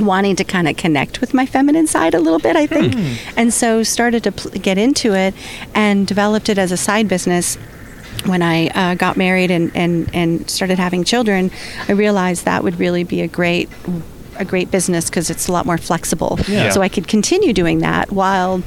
wanting 0.00 0.34
to 0.36 0.44
kind 0.44 0.66
of 0.66 0.76
connect 0.78 1.20
with 1.20 1.34
my 1.34 1.44
feminine 1.44 1.86
side 1.86 2.14
a 2.14 2.18
little 2.18 2.38
bit, 2.38 2.56
I 2.56 2.66
think. 2.66 2.94
And 3.36 3.52
so 3.52 3.82
started 3.82 4.24
to 4.24 4.32
pl- 4.32 4.52
get 4.52 4.78
into 4.78 5.14
it 5.14 5.34
and 5.74 6.06
developed 6.06 6.48
it 6.48 6.56
as 6.56 6.72
a 6.72 6.76
side 6.78 7.06
business. 7.06 7.58
When 8.26 8.42
I 8.42 8.68
uh, 8.68 8.94
got 8.94 9.16
married 9.16 9.50
and, 9.50 9.74
and, 9.76 10.10
and 10.14 10.50
started 10.50 10.78
having 10.78 11.04
children, 11.04 11.50
I 11.88 11.92
realized 11.92 12.44
that 12.44 12.62
would 12.62 12.78
really 12.78 13.04
be 13.04 13.22
a 13.22 13.28
great 13.28 13.68
a 14.38 14.44
great 14.44 14.70
business 14.70 15.08
because 15.08 15.30
it's 15.30 15.48
a 15.48 15.52
lot 15.52 15.64
more 15.64 15.78
flexible. 15.78 16.38
Yeah. 16.46 16.68
So 16.68 16.82
I 16.82 16.90
could 16.90 17.08
continue 17.08 17.54
doing 17.54 17.78
that 17.78 18.12
while 18.12 18.62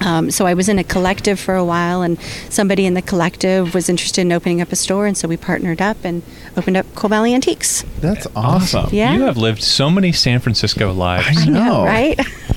um, 0.00 0.30
so 0.30 0.46
I 0.46 0.54
was 0.54 0.68
in 0.68 0.78
a 0.78 0.84
collective 0.84 1.38
for 1.38 1.54
a 1.54 1.64
while, 1.64 2.02
and 2.02 2.18
somebody 2.48 2.86
in 2.86 2.94
the 2.94 3.02
collective 3.02 3.74
was 3.74 3.88
interested 3.88 4.22
in 4.22 4.32
opening 4.32 4.60
up 4.60 4.72
a 4.72 4.76
store, 4.76 5.06
and 5.06 5.16
so 5.16 5.28
we 5.28 5.36
partnered 5.36 5.82
up 5.82 5.98
and 6.04 6.22
opened 6.56 6.76
up 6.76 6.86
Cole 6.94 7.10
Valley 7.10 7.34
Antiques. 7.34 7.84
That's 8.00 8.26
awesome. 8.34 8.88
Yeah. 8.92 9.14
You 9.14 9.22
have 9.22 9.36
lived 9.36 9.62
so 9.62 9.90
many 9.90 10.12
San 10.12 10.40
Francisco 10.40 10.92
lives. 10.92 11.38
I 11.38 11.44
know. 11.46 11.84
right? 11.84 12.18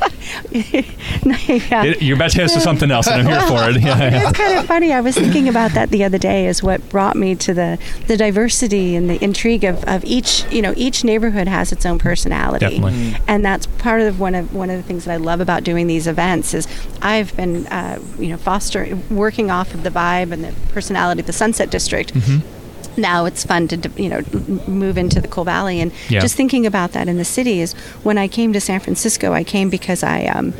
yeah. 0.51 1.83
It- 1.83 2.01
you're 2.01 2.15
about 2.15 2.31
to 2.31 2.43
ask 2.43 2.59
something 2.59 2.91
else, 2.91 3.07
and 3.07 3.21
I'm 3.21 3.27
here 3.27 3.47
for 3.47 3.69
it. 3.69 3.81
Yeah, 3.81 3.97
yeah. 4.11 4.29
It's 4.29 4.37
kind 4.37 4.57
of 4.57 4.65
funny. 4.65 4.93
I 4.93 5.01
was 5.01 5.15
thinking 5.15 5.47
about 5.49 5.71
that 5.71 5.89
the 5.89 6.03
other 6.03 6.17
day. 6.17 6.47
Is 6.47 6.61
what 6.63 6.87
brought 6.89 7.15
me 7.15 7.35
to 7.35 7.53
the 7.53 7.79
the 8.07 8.17
diversity 8.17 8.95
and 8.95 9.09
the 9.09 9.23
intrigue 9.23 9.63
of, 9.63 9.83
of 9.85 10.03
each. 10.05 10.45
You 10.51 10.61
know, 10.61 10.73
each 10.77 11.03
neighborhood 11.03 11.47
has 11.47 11.71
its 11.71 11.85
own 11.85 11.99
personality, 11.99 12.65
Definitely. 12.65 12.91
Mhm. 13.11 13.21
and 13.27 13.45
that's 13.45 13.65
part 13.65 14.01
of 14.01 14.19
one 14.19 14.35
of 14.35 14.53
one 14.53 14.69
of 14.69 14.77
the 14.77 14.83
things 14.83 15.05
that 15.05 15.13
I 15.13 15.17
love 15.17 15.39
about 15.41 15.63
doing 15.63 15.87
these 15.87 16.07
events. 16.07 16.53
Is 16.53 16.67
I've 17.01 17.35
been 17.35 17.67
uh, 17.67 17.99
you 18.19 18.29
know 18.29 18.37
fostering, 18.37 19.03
working 19.09 19.49
off 19.51 19.73
of 19.73 19.83
the 19.83 19.89
vibe 19.89 20.31
and 20.31 20.43
the 20.43 20.53
personality 20.73 21.21
of 21.21 21.27
the 21.27 21.33
Sunset 21.33 21.69
District. 21.69 22.11
Now 22.97 23.25
it's 23.25 23.43
fun 23.43 23.67
to 23.69 23.89
you 23.95 24.09
know 24.09 24.21
move 24.67 24.97
into 24.97 25.19
the 25.21 25.27
Cole 25.27 25.45
Valley 25.45 25.79
and 25.81 25.91
Yeah. 26.09 26.19
just 26.19 26.35
thinking 26.35 26.65
about 26.65 26.91
that 26.93 27.07
in 27.07 27.17
the 27.17 27.25
city 27.25 27.61
is 27.61 27.73
when 28.03 28.17
I 28.17 28.27
came 28.27 28.53
to 28.53 28.61
San 28.61 28.79
Francisco. 28.79 29.33
I 29.33 29.43
came 29.43 29.69
because 29.69 30.03
I. 30.03 30.25
Um, 30.25 30.53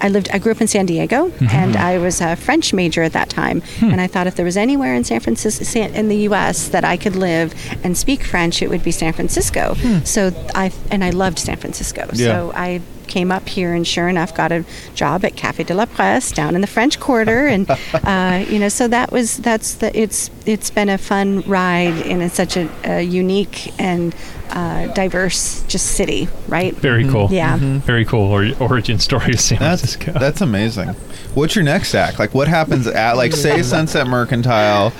I 0.00 0.08
lived. 0.08 0.28
I 0.32 0.38
grew 0.38 0.52
up 0.52 0.60
in 0.60 0.68
San 0.68 0.86
Diego, 0.86 1.28
mm-hmm. 1.28 1.46
and 1.50 1.76
I 1.76 1.98
was 1.98 2.20
a 2.20 2.36
French 2.36 2.72
major 2.72 3.02
at 3.02 3.12
that 3.14 3.28
time. 3.28 3.62
Hmm. 3.80 3.86
And 3.86 4.00
I 4.00 4.06
thought 4.06 4.28
if 4.28 4.36
there 4.36 4.44
was 4.44 4.56
anywhere 4.56 4.94
in 4.94 5.02
San 5.02 5.18
Francisco, 5.18 5.64
San, 5.64 5.92
in 5.94 6.08
the 6.08 6.18
U.S. 6.28 6.68
that 6.68 6.84
I 6.84 6.96
could 6.96 7.16
live 7.16 7.52
and 7.82 7.98
speak 7.98 8.22
French, 8.22 8.62
it 8.62 8.70
would 8.70 8.84
be 8.84 8.92
San 8.92 9.12
Francisco. 9.12 9.74
Hmm. 9.74 9.98
So 10.04 10.30
I 10.54 10.70
and 10.92 11.02
I 11.02 11.10
loved 11.10 11.40
San 11.40 11.56
Francisco. 11.56 12.08
Yeah. 12.12 12.26
So 12.26 12.52
I 12.54 12.80
came 13.08 13.32
up 13.32 13.48
here, 13.48 13.74
and 13.74 13.86
sure 13.86 14.08
enough, 14.08 14.34
got 14.34 14.52
a 14.52 14.64
job 14.94 15.24
at 15.24 15.34
Café 15.34 15.66
de 15.66 15.74
la 15.74 15.86
Presse 15.86 16.30
down 16.32 16.54
in 16.54 16.60
the 16.60 16.66
French 16.66 17.00
Quarter, 17.00 17.46
and 17.46 17.68
uh, 17.94 18.44
you 18.48 18.58
know, 18.58 18.68
so 18.68 18.88
that 18.88 19.10
was 19.10 19.38
that's 19.38 19.74
the 19.74 19.98
it's 19.98 20.30
it's 20.46 20.70
been 20.70 20.88
a 20.88 20.98
fun 20.98 21.40
ride 21.42 21.96
in 22.06 22.20
a, 22.20 22.28
such 22.28 22.56
a, 22.56 22.68
a 22.84 23.02
unique 23.02 23.72
and 23.80 24.14
uh, 24.50 24.86
diverse 24.94 25.62
just 25.64 25.92
city, 25.92 26.28
right? 26.48 26.74
Very 26.76 27.08
cool. 27.08 27.28
Yeah. 27.30 27.56
Very 27.60 28.04
cool 28.04 28.32
or, 28.32 28.50
origin 28.60 28.98
story 28.98 29.34
of 29.34 29.40
San 29.40 29.58
That's 29.58 29.82
Francisco. 29.82 30.12
that's 30.18 30.40
amazing. 30.40 30.88
What's 31.34 31.54
your 31.54 31.64
next 31.64 31.94
act? 31.94 32.18
Like, 32.18 32.34
what 32.34 32.48
happens 32.48 32.86
at 32.86 33.16
like 33.16 33.32
say 33.32 33.62
Sunset 33.62 34.06
Mercantile, 34.06 34.92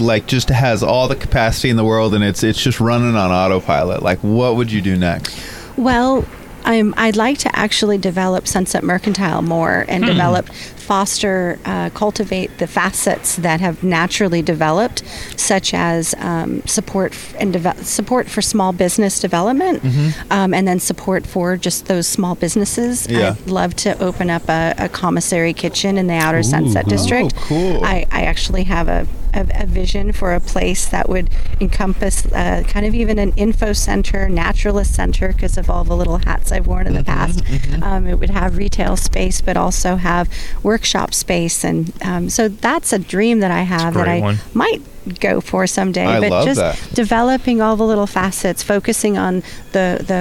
like 0.00 0.26
just 0.26 0.48
has 0.48 0.82
all 0.82 1.08
the 1.08 1.16
capacity 1.16 1.70
in 1.70 1.76
the 1.76 1.84
world 1.84 2.14
and 2.14 2.24
it's 2.24 2.42
it's 2.42 2.62
just 2.62 2.80
running 2.80 3.14
on 3.14 3.30
autopilot. 3.30 4.02
Like, 4.02 4.18
what 4.20 4.56
would 4.56 4.72
you 4.72 4.80
do 4.80 4.96
next? 4.96 5.38
Well, 5.76 6.24
I'm, 6.66 6.92
I'd 6.96 7.16
like 7.16 7.38
to 7.38 7.58
actually 7.58 7.96
develop 7.96 8.46
Sunset 8.46 8.84
Mercantile 8.84 9.40
more 9.40 9.84
and 9.88 10.04
hmm. 10.04 10.10
develop 10.10 10.48
foster, 10.86 11.58
uh, 11.64 11.90
cultivate 11.90 12.50
the 12.58 12.66
facets 12.66 13.36
that 13.36 13.60
have 13.60 13.82
naturally 13.82 14.42
developed, 14.42 15.02
such 15.36 15.74
as 15.74 16.14
um, 16.18 16.62
support 16.66 17.12
and 17.40 17.52
deve- 17.52 17.84
support 17.84 18.28
for 18.30 18.40
small 18.40 18.72
business 18.72 19.20
development, 19.20 19.82
Mhm. 19.82 20.14
um, 20.30 20.54
and 20.54 20.66
then 20.68 20.78
support 20.80 21.26
for 21.26 21.56
just 21.56 21.86
those 21.86 22.06
small 22.06 22.34
businesses. 22.34 23.06
Yeah. 23.10 23.34
I'd 23.44 23.50
love 23.50 23.74
to 23.76 23.98
open 24.02 24.30
up 24.30 24.48
a, 24.48 24.74
a 24.78 24.88
commissary 24.88 25.52
kitchen 25.52 25.98
in 25.98 26.06
the 26.06 26.14
Outer 26.14 26.42
Sunset 26.42 26.86
Ooh. 26.86 26.90
District. 26.90 27.34
Oh, 27.36 27.40
cool. 27.48 27.84
I, 27.84 28.06
I 28.12 28.22
actually 28.22 28.64
have 28.64 28.88
a, 28.88 29.06
a, 29.34 29.66
vision 29.66 30.12
for 30.12 30.32
a 30.32 30.40
place 30.40 30.86
that 30.86 31.08
would 31.08 31.28
encompass 31.60 32.24
uh, 32.26 32.62
kind 32.66 32.86
of 32.86 32.94
even 32.94 33.18
an 33.18 33.32
info 33.36 33.72
center, 33.74 34.28
naturalist 34.28 34.94
center, 34.94 35.28
because 35.32 35.58
of 35.58 35.68
all 35.68 35.84
the 35.84 35.96
little 35.96 36.18
hats 36.18 36.52
I've 36.52 36.66
worn 36.66 36.86
in 36.86 36.94
the 36.94 37.04
past. 37.04 37.42
Um, 37.82 38.06
it 38.06 38.18
would 38.18 38.30
have 38.30 38.56
retail 38.56 38.96
space, 38.96 39.40
but 39.42 39.56
also 39.56 39.96
have 39.96 40.28
workshop 40.76 41.14
space, 41.14 41.64
and 41.64 41.78
um, 42.04 42.28
so 42.28 42.48
that's 42.48 42.92
a 42.92 42.98
dream 42.98 43.40
that 43.40 43.50
I 43.50 43.62
have 43.62 43.94
that 43.94 44.08
I 44.08 44.20
one. 44.20 44.36
might 44.54 44.80
go 45.20 45.40
for 45.40 45.66
someday. 45.66 46.04
I 46.04 46.20
but 46.20 46.30
love 46.30 46.44
just 46.46 46.60
that. 46.60 46.76
developing 46.94 47.62
all 47.62 47.76
the 47.76 47.86
little 47.92 48.06
facets, 48.06 48.62
focusing 48.62 49.16
on 49.26 49.42
the 49.72 49.86
the 50.12 50.20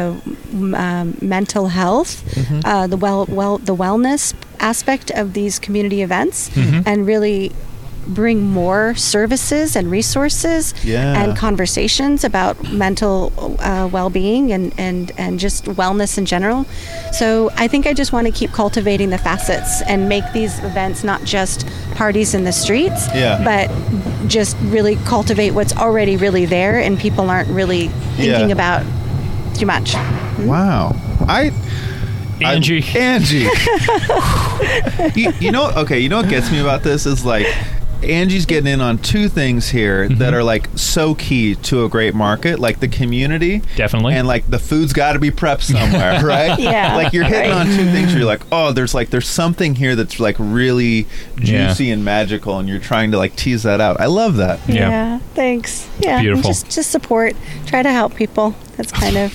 um, 0.86 1.18
mental 1.22 1.68
health, 1.68 2.11
Mm-hmm. 2.36 2.60
uh, 2.65 2.88
the 2.88 2.98
well 2.98 3.26
well 3.40 3.57
the 3.57 3.76
wellness 3.76 4.34
aspect 4.60 5.11
of 5.11 5.34
these 5.34 5.60
community 5.60 6.02
events, 6.02 6.49
Mhm. 6.49 6.84
and 6.86 6.98
really 7.07 7.52
bring 8.07 8.41
more 8.52 8.94
services 8.95 9.76
and 9.76 9.90
resources 9.90 10.73
Yeah. 10.84 11.22
and 11.23 11.36
conversations 11.38 12.23
about 12.23 12.72
mental 12.72 13.32
uh, 13.60 13.90
well-being 13.91 14.52
and, 14.52 14.73
and, 14.77 15.11
and 15.18 15.40
just 15.40 15.65
wellness 15.65 16.18
in 16.18 16.26
general. 16.26 16.65
So 17.11 17.49
I 17.56 17.68
think 17.68 17.88
I 17.88 17.94
just 17.94 18.14
want 18.14 18.27
to 18.27 18.34
keep 18.34 18.52
cultivating 18.52 19.10
the 19.10 19.18
facets 19.18 19.82
and 19.84 20.07
make 20.07 20.23
these 20.34 20.57
events 20.60 21.03
not 21.03 21.23
just 21.23 21.65
parties 21.95 22.34
in 22.34 22.44
the 22.44 22.52
streets, 22.52 23.07
Yeah. 23.14 23.41
but 23.44 23.69
just 24.30 24.56
really 24.64 24.95
cultivate 25.06 25.52
what's 25.52 25.76
already 25.76 26.18
really 26.18 26.45
there 26.45 26.80
and 26.80 26.99
people 26.99 27.30
aren't 27.30 27.49
really 27.49 27.88
thinking 28.18 28.49
Yeah. 28.49 28.53
about 28.53 28.86
too 29.56 29.65
much. 29.65 29.94
Wow. 30.45 30.95
I 31.27 31.52
Angie. 32.41 32.84
I- 32.84 32.98
Angie. 32.99 33.48
you, 35.19 35.32
you 35.40 35.52
know 35.52 35.72
okay, 35.77 35.99
you 35.99 36.10
know 36.10 36.18
what 36.18 36.30
gets 36.30 36.52
me 36.52 36.60
about 36.60 36.84
this 36.84 37.06
is 37.06 37.23
like 37.26 37.48
Angie's 38.06 38.45
getting 38.45 38.72
in 38.72 38.82
on 38.82 38.98
two 38.98 39.30
things 39.30 39.69
here 39.69 40.07
that 40.07 40.15
mm-hmm. 40.18 40.34
are 40.36 40.44
like 40.44 40.69
so 40.76 41.15
key 41.15 41.56
to 41.56 41.86
a 41.86 41.90
great 41.90 42.14
market, 42.15 42.60
like 42.60 42.80
the 42.80 42.88
community, 42.88 43.61
definitely, 43.76 44.14
and 44.14 44.27
like 44.27 44.49
the 44.49 44.60
food's 44.60 44.94
got 44.94 45.14
to 45.14 45.19
be 45.19 45.32
prepped 45.32 45.61
somewhere, 45.73 46.23
right? 46.26 46.57
Yeah, 46.65 46.95
Like 46.95 47.14
you're 47.14 47.23
hitting 47.26 47.52
right. 47.52 47.60
on 47.60 47.65
two 47.68 47.86
things 47.91 48.07
where 48.07 48.18
you're 48.19 48.26
like, 48.27 48.41
oh, 48.52 48.72
there's 48.72 48.94
like 48.94 49.10
there's 49.10 49.27
something 49.27 49.76
here 49.76 49.95
that's 49.95 50.19
like 50.19 50.36
really 50.40 51.07
Yeah. 51.38 51.68
juicy 51.68 51.91
and 51.91 52.03
magical, 52.03 52.57
and 52.60 52.68
you're 52.68 52.80
trying 52.80 53.11
to 53.11 53.18
like 53.18 53.36
tease 53.36 53.64
that 53.64 53.82
out. 53.82 53.99
I 53.99 54.06
love 54.07 54.38
that. 54.38 54.60
Yeah. 54.68 55.19
thanks. 55.34 55.88
Yeah, 55.99 56.22
Beautiful. 56.22 56.49
just 56.49 56.69
just 56.69 56.91
support, 56.91 57.36
try 57.65 57.84
to 57.84 57.91
help 57.91 58.15
people. 58.15 58.56
That's 58.77 58.91
kind 58.91 59.18
of 59.18 59.34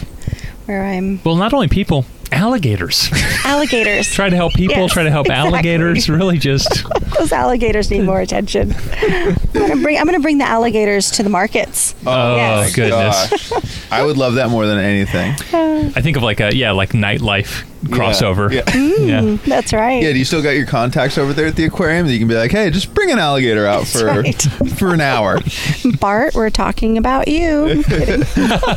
where 0.67 0.85
I'm. 0.85 1.21
Well, 1.25 1.37
not 1.37 1.53
only 1.53 1.69
people, 1.69 2.05
alligators. 2.33 3.09
Alligators. 3.45 4.09
try 4.13 4.29
to 4.29 4.37
help 4.37 4.53
people. 4.55 4.77
Yes, 4.77 4.93
try 4.93 5.03
to 5.03 5.11
help 5.11 5.27
exactly. 5.27 5.51
alligators. 5.53 6.09
Really, 6.09 6.39
just 6.39 6.85
Those 7.19 7.33
alligators 7.33 7.91
need 7.91 8.05
more 8.05 8.21
attention. 8.21 8.75
I'm 9.03 9.35
gonna 9.53 9.77
bring. 9.77 9.99
I'm 9.99 10.07
gonna 10.07 10.21
bring 10.21 10.39
the 10.39 10.45
alligators 10.49 11.11
to 11.13 11.23
the 11.23 11.31
markets. 11.31 11.95
Oh, 12.07 12.11
oh 12.13 12.37
Yes. 12.37 12.75
goodness. 12.75 13.91
I 13.93 14.05
would 14.05 14.17
love 14.17 14.35
that 14.35 14.51
more 14.51 14.67
than 14.67 14.79
anything. 14.79 15.33
I 15.53 16.01
think 16.01 16.17
of 16.17 16.23
like 16.23 16.41
a 16.41 16.55
yeah, 16.55 16.71
like 16.73 16.91
nightlife 16.91 17.65
crossover. 17.85 18.51
Yeah. 18.53 18.63
Mm, 18.63 19.43
That's 19.45 19.73
right. 19.73 20.03
Yeah, 20.03 20.13
do 20.13 20.19
you 20.19 20.25
still 20.25 20.43
got 20.43 20.51
your 20.51 20.67
contacts 20.67 21.19
over 21.19 21.33
there 21.33 21.47
at 21.47 21.57
the 21.57 21.65
aquarium 21.65 22.07
that 22.07 22.13
you 22.13 22.19
can 22.19 22.29
be 22.29 22.35
like, 22.35 22.51
hey, 22.51 22.71
just 22.71 22.95
bring 22.95 23.11
an 23.11 23.19
alligator 23.19 23.67
out 23.67 23.85
That's 23.85 24.01
for 24.01 24.07
right. 24.07 24.43
for 24.79 24.95
an 24.95 25.01
hour? 25.01 25.39
Bart, 26.01 26.35
we're 26.35 26.51
talking 26.51 26.99
about 26.99 27.29
you. 27.29 27.83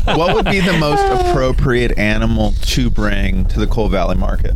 What 0.05 0.35
would 0.35 0.45
be 0.45 0.59
the 0.59 0.77
most 0.79 1.03
appropriate 1.03 1.97
animal 1.97 2.53
to 2.63 2.89
bring 2.89 3.45
to 3.45 3.59
the 3.59 3.67
Cole 3.67 3.89
Valley 3.89 4.15
Market? 4.15 4.55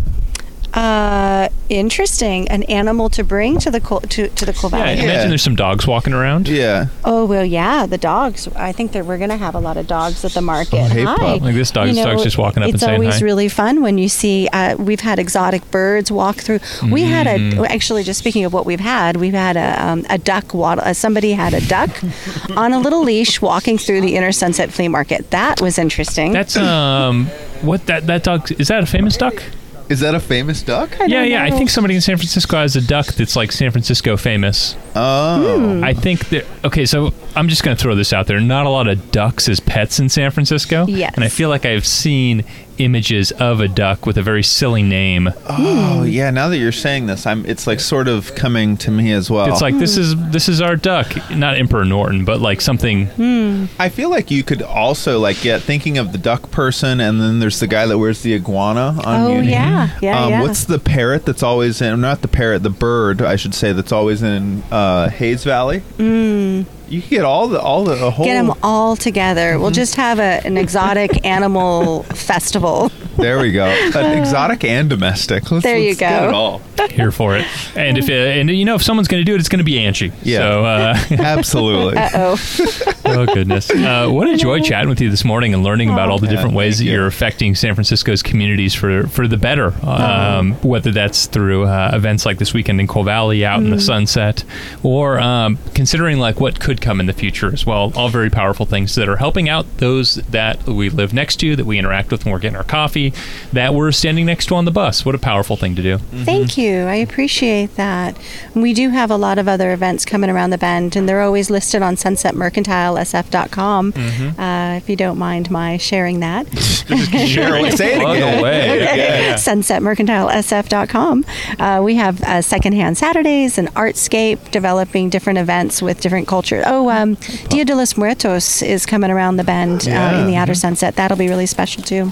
Uh, 0.77 1.49
interesting. 1.69 2.47
An 2.49 2.61
animal 2.63 3.09
to 3.09 3.23
bring 3.23 3.57
to 3.59 3.71
the 3.71 3.81
Col- 3.81 4.01
to 4.01 4.27
to 4.29 4.45
the 4.45 4.53
Cole 4.53 4.69
Yeah, 4.71 4.77
Valley. 4.85 4.99
imagine 5.03 5.29
there's 5.29 5.41
some 5.41 5.55
dogs 5.55 5.87
walking 5.87 6.13
around. 6.13 6.47
Yeah. 6.47 6.87
Oh 7.03 7.25
well, 7.25 7.43
yeah, 7.43 7.87
the 7.87 7.97
dogs. 7.97 8.47
I 8.55 8.71
think 8.73 8.91
that 8.91 9.05
we're 9.05 9.17
gonna 9.17 9.37
have 9.37 9.55
a 9.55 9.59
lot 9.59 9.77
of 9.77 9.87
dogs 9.87 10.23
at 10.23 10.33
the 10.33 10.41
market. 10.41 10.75
Oh, 10.79 10.85
hey, 10.85 11.03
Hi. 11.03 11.15
pup. 11.15 11.41
Like 11.41 11.55
this 11.55 11.71
dog- 11.71 11.87
this 11.87 11.97
dog's 11.97 12.23
just 12.23 12.37
walking 12.37 12.61
up 12.61 12.67
and 12.67 12.75
it's 12.75 12.83
saying 12.83 13.01
always 13.01 13.19
hi. 13.19 13.25
really 13.25 13.49
fun 13.49 13.81
when 13.81 13.97
you 13.97 14.07
see. 14.07 14.47
Uh, 14.53 14.75
we've 14.77 15.01
had 15.01 15.17
exotic 15.19 15.69
birds 15.71 16.11
walk 16.11 16.37
through. 16.37 16.59
We 16.91 17.01
had 17.03 17.25
a 17.27 17.37
Mm. 17.37 17.67
actually 17.69 18.03
just 18.03 18.19
speaking 18.19 18.45
of 18.45 18.53
what 18.53 18.65
we've 18.65 18.79
had, 18.79 19.17
we've 19.17 19.33
had 19.33 19.57
a 19.57 19.83
um, 19.83 20.05
a 20.09 20.17
duck. 20.19 20.53
Waddle, 20.53 20.83
uh, 20.85 20.93
somebody 20.93 21.31
had 21.33 21.53
a 21.53 21.61
duck 21.67 21.89
on 22.55 22.71
a 22.71 22.79
little 22.79 23.03
leash 23.03 23.41
walking 23.41 23.77
through 23.79 24.01
the 24.01 24.15
Inner 24.15 24.31
Sunset 24.31 24.71
Flea 24.71 24.87
Market. 24.89 25.31
That 25.31 25.59
was 25.59 25.77
interesting. 25.79 26.31
That's 26.33 26.55
um, 26.55 27.25
what 27.61 27.85
that 27.87 28.05
that 28.07 28.23
dog 28.23 28.51
is 28.59 28.67
that 28.69 28.83
a 28.83 28.85
famous 28.85 29.17
duck? 29.17 29.41
Is 29.89 30.01
that 30.01 30.15
a 30.15 30.19
famous 30.19 30.61
duck? 30.61 30.89
yeah, 31.07 31.23
yeah. 31.23 31.43
I 31.43 31.51
think 31.51 31.69
somebody 31.69 31.95
in 31.95 32.01
San 32.01 32.17
Francisco 32.17 32.57
has 32.57 32.75
a 32.75 32.81
duck 32.81 33.07
that's 33.07 33.35
like 33.35 33.51
San 33.51 33.71
Francisco 33.71 34.17
famous. 34.17 34.75
Oh. 34.95 35.81
I 35.83 35.93
think 35.93 36.29
that 36.29 36.45
okay. 36.65 36.85
So 36.85 37.13
I'm 37.35 37.47
just 37.47 37.63
going 37.63 37.75
to 37.75 37.81
throw 37.81 37.95
this 37.95 38.11
out 38.11 38.27
there. 38.27 38.39
Not 38.39 38.65
a 38.65 38.69
lot 38.69 38.87
of 38.87 39.11
ducks 39.11 39.47
as 39.47 39.59
pets 39.59 39.99
in 39.99 40.09
San 40.09 40.31
Francisco. 40.31 40.85
Yes. 40.87 41.13
And 41.15 41.23
I 41.23 41.29
feel 41.29 41.49
like 41.49 41.65
I've 41.65 41.85
seen 41.87 42.43
images 42.77 43.31
of 43.33 43.59
a 43.59 43.67
duck 43.67 44.05
with 44.05 44.17
a 44.17 44.21
very 44.21 44.43
silly 44.43 44.83
name. 44.83 45.29
Oh, 45.49 46.03
yeah. 46.03 46.29
Now 46.31 46.49
that 46.49 46.57
you're 46.57 46.71
saying 46.71 47.07
this, 47.07 47.25
I'm. 47.25 47.45
It's 47.45 47.67
like 47.67 47.79
sort 47.79 48.07
of 48.07 48.35
coming 48.35 48.77
to 48.77 48.91
me 48.91 49.11
as 49.11 49.29
well. 49.29 49.49
It's 49.51 49.61
like 49.61 49.77
this 49.77 49.97
is 49.97 50.15
this 50.31 50.49
is 50.49 50.61
our 50.61 50.75
duck, 50.75 51.11
not 51.31 51.57
Emperor 51.57 51.85
Norton, 51.85 52.25
but 52.25 52.39
like 52.41 52.61
something. 52.61 53.07
Hmm. 53.07 53.65
I 53.79 53.89
feel 53.89 54.09
like 54.09 54.29
you 54.31 54.43
could 54.43 54.61
also 54.61 55.19
like 55.19 55.41
get 55.41 55.61
thinking 55.61 55.97
of 55.97 56.11
the 56.11 56.17
duck 56.17 56.51
person, 56.51 56.99
and 56.99 57.19
then 57.21 57.39
there's 57.39 57.59
the 57.59 57.67
guy 57.67 57.85
that 57.85 57.97
wears 57.97 58.21
the 58.21 58.33
iguana 58.35 58.99
on 59.03 59.21
Oh, 59.21 59.33
Muni. 59.33 59.51
yeah. 59.51 59.97
Yeah, 60.01 60.23
Um, 60.23 60.29
yeah. 60.29 60.41
What's 60.41 60.65
the 60.65 60.79
parrot 60.79 61.25
that's 61.25 61.43
always 61.43 61.81
in? 61.81 61.99
Not 62.01 62.21
the 62.21 62.27
parrot, 62.27 62.63
the 62.63 62.69
bird, 62.69 63.21
I 63.21 63.35
should 63.35 63.53
say, 63.55 63.71
that's 63.73 63.91
always 63.91 64.21
in 64.21 64.63
uh, 64.71 65.09
Hayes 65.09 65.43
Valley. 65.43 65.81
Mm. 65.97 66.65
You 66.89 67.01
could 67.01 67.09
get 67.09 67.25
all 67.25 67.47
the 67.47 67.59
all 67.59 67.83
the 67.83 67.93
a 68.05 68.09
whole. 68.09 68.25
Get 68.25 68.35
them 68.35 68.57
all 68.63 68.95
together. 68.95 69.59
We'll 69.59 69.71
just 69.71 69.95
have 69.95 70.19
a, 70.19 70.41
an 70.45 70.57
exotic 70.57 71.25
animal 71.25 72.03
festival. 72.03 72.91
There 73.17 73.39
we 73.39 73.51
go. 73.51 73.65
An 73.65 74.17
exotic 74.19 74.63
and 74.63 74.89
domestic. 74.89 75.51
Let's, 75.51 75.63
There 75.63 75.77
you 75.77 75.89
let's 75.89 75.99
get 75.99 76.21
go. 76.21 76.27
it 76.29 76.33
all. 76.33 76.61
Here 76.89 77.11
for 77.11 77.35
it, 77.35 77.45
and 77.75 77.97
if 77.97 78.07
uh, 78.09 78.13
and 78.13 78.49
you 78.49 78.63
know 78.63 78.75
if 78.75 78.83
someone's 78.83 79.07
going 79.07 79.19
to 79.19 79.25
do 79.25 79.33
it, 79.35 79.39
it's 79.39 79.49
going 79.49 79.57
to 79.59 79.65
be 79.65 79.79
Angie. 79.79 80.11
Yeah. 80.23 80.37
So, 80.39 80.65
uh, 80.65 80.97
Absolutely. 81.21 81.97
Uh 81.97 82.09
oh. 82.13 82.37
oh 83.05 83.25
goodness, 83.25 83.69
uh, 83.71 84.07
what 84.09 84.27
a 84.29 84.37
joy 84.37 84.61
chatting 84.61 84.87
with 84.87 85.01
you 85.01 85.09
this 85.09 85.25
morning 85.25 85.53
and 85.53 85.63
learning 85.63 85.89
about 85.89 86.09
all 86.09 86.17
the 86.19 86.27
Yeah, 86.27 86.33
different 86.33 86.55
ways 86.55 86.77
that 86.77 86.83
thank 86.83 86.91
you. 86.91 86.97
you're 86.99 87.07
affecting 87.07 87.55
San 87.55 87.73
Francisco's 87.75 88.21
communities 88.23 88.73
for 88.73 89.07
for 89.07 89.27
the 89.27 89.37
better. 89.37 89.73
Um, 89.85 90.53
whether 90.61 90.91
that's 90.91 91.25
through 91.25 91.65
uh, 91.65 91.91
events 91.93 92.25
like 92.25 92.37
this 92.37 92.53
weekend 92.53 92.79
in 92.79 92.87
Cole 92.87 93.03
Valley, 93.03 93.43
out 93.45 93.59
in 93.59 93.69
the 93.71 93.79
sunset, 93.81 94.43
or 94.83 95.19
um, 95.19 95.57
considering 95.73 96.19
like 96.19 96.39
what 96.39 96.59
could 96.59 96.79
come 96.79 96.99
in 96.99 97.05
the 97.07 97.13
future 97.13 97.51
as 97.51 97.65
well. 97.65 97.91
All 97.95 98.09
very 98.09 98.29
powerful 98.29 98.65
things 98.65 98.95
that 98.95 99.09
are 99.09 99.17
helping 99.17 99.49
out 99.49 99.65
those 99.77 100.15
that 100.15 100.63
we 100.67 100.89
live 100.89 101.13
next 101.13 101.37
to, 101.37 101.55
that 101.55 101.65
we 101.65 101.77
interact 101.79 102.11
with 102.11 102.23
when 102.23 102.31
we're 102.33 102.39
getting 102.39 102.55
our 102.57 102.63
coffee, 102.63 103.06
that 103.53 103.73
we're 103.73 103.91
standing 103.91 104.25
next 104.25 104.47
to 104.47 104.55
on 104.55 104.65
the 104.65 104.71
bus. 104.71 105.05
What 105.05 105.15
a 105.15 105.19
powerful 105.19 105.55
thing 105.57 105.75
to 105.75 105.81
do. 105.81 105.97
Thank 105.97 106.57
you. 106.57 106.81
I 106.83 106.95
appreciate 106.95 107.75
that. 107.75 108.17
We 108.55 108.73
do 108.73 108.89
have 108.89 109.11
a 109.11 109.17
lot 109.17 109.37
of 109.39 109.47
other 109.47 109.71
events 109.73 110.05
coming 110.05 110.29
around 110.29 110.49
the 110.51 110.57
bend, 110.57 110.95
and 110.95 111.07
they're 111.07 111.21
always 111.21 111.49
listed 111.49 111.81
on 111.81 111.95
sunsetmercantilesf.com. 111.95 113.93
Mm-hmm. 113.93 114.39
Uh, 114.39 114.75
if 114.77 114.89
you 114.89 114.95
don't 114.95 115.17
mind 115.17 115.49
my 115.51 115.77
sharing 115.77 116.19
that. 116.21 116.47
Share 116.57 117.55
it. 117.65 117.73
Say 117.77 117.95
it 117.95 118.01
Plug 118.01 118.17
again. 118.17 118.39
away. 118.39 118.61
Say 118.61 118.77
it 118.77 118.81
again. 118.93 119.37
sunsetmercantilesf.com. 119.37 121.25
Uh, 121.59 121.81
we 121.83 121.95
have 121.95 122.21
uh, 122.23 122.41
secondhand 122.41 122.97
Saturdays 122.97 123.57
and 123.57 123.67
Artscape, 123.75 124.51
developing 124.51 125.09
different 125.09 125.39
events 125.39 125.81
with 125.81 126.01
different 126.01 126.27
culture. 126.27 126.63
Oh, 126.65 126.89
um, 126.89 127.15
Dia 127.49 127.65
de 127.65 127.75
los 127.75 127.97
Muertos 127.97 128.61
is 128.61 128.85
coming 128.85 129.11
around 129.11 129.37
the 129.37 129.43
bend 129.43 129.87
uh, 129.87 130.17
in 130.19 130.27
the 130.27 130.35
Outer 130.35 130.53
Sunset. 130.55 130.95
That'll 130.95 131.17
be 131.17 131.27
really 131.27 131.45
special 131.45 131.83
too. 131.83 132.11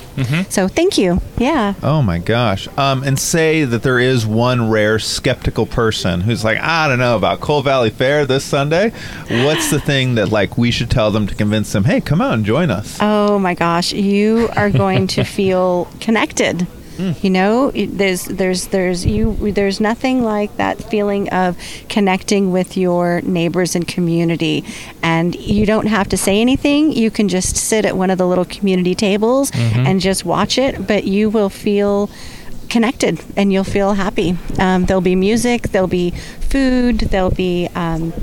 So 0.50 0.68
thank 0.68 0.85
you. 0.94 1.22
Yeah. 1.38 1.74
Oh 1.84 2.02
my 2.02 2.20
gosh. 2.20 2.68
Um, 2.78 3.04
and 3.04 3.20
say 3.20 3.66
that 3.66 3.84
there 3.84 4.00
is 4.00 4.26
one 4.26 4.70
rare 4.70 5.00
skeptical 5.00 5.66
person 5.66 6.22
who's 6.22 6.44
like, 6.44 6.58
I 6.60 6.88
don't 6.88 7.00
know 7.00 7.16
about 7.16 7.42
Cole 7.42 7.62
Valley 7.62 7.90
Fair 7.90 8.26
this 8.26 8.44
Sunday. 8.44 8.92
What's 9.30 9.70
the 9.70 9.80
thing 9.80 10.16
that 10.16 10.30
like 10.30 10.58
we 10.58 10.72
should 10.72 10.90
tell 10.90 11.12
them 11.12 11.28
to 11.28 11.36
convince 11.36 11.72
them, 11.74 11.84
hey, 11.84 12.02
come 12.02 12.22
out 12.22 12.34
and 12.34 12.46
join 12.46 12.72
us? 12.72 12.98
Oh 13.02 13.40
my 13.40 13.54
gosh, 13.54 13.92
you 13.94 14.50
are 14.56 14.70
going 14.70 15.08
to 15.08 15.24
feel 15.24 15.86
connected. 16.00 16.68
You 16.98 17.30
know, 17.30 17.72
there's 17.72 18.26
there's 18.26 18.68
there's 18.68 19.06
you 19.06 19.52
there's 19.52 19.80
nothing 19.80 20.24
like 20.24 20.56
that 20.58 20.82
feeling 20.84 21.30
of 21.30 21.58
connecting 21.90 22.52
with 22.52 22.78
your 22.78 23.22
neighbors 23.22 23.76
and 23.76 23.88
community, 23.88 24.64
and 25.04 25.36
you 25.36 25.66
don't 25.66 25.88
have 25.88 26.08
to 26.10 26.18
say 26.18 26.40
anything. 26.42 26.92
You 26.92 27.12
can 27.12 27.28
just 27.28 27.58
sit 27.58 27.86
at 27.86 27.98
one 27.98 28.10
of 28.10 28.18
the 28.18 28.28
little 28.28 28.46
community 28.46 28.96
tables 28.96 29.52
and 29.54 30.00
just 30.00 30.26
watch 30.26 30.58
it, 30.58 30.88
but 30.88 31.04
you 31.06 31.30
will 31.30 31.50
feel 31.50 32.10
connected 32.70 33.22
and 33.36 33.52
you'll 33.54 33.64
feel 33.64 33.94
happy. 33.94 34.38
Um, 34.60 34.86
there'll 34.86 35.02
be 35.02 35.16
music, 35.16 35.70
there'll 35.70 35.88
be 35.88 36.12
food, 36.12 37.00
there'll 37.00 37.30
be 37.30 37.70
um, 37.76 38.14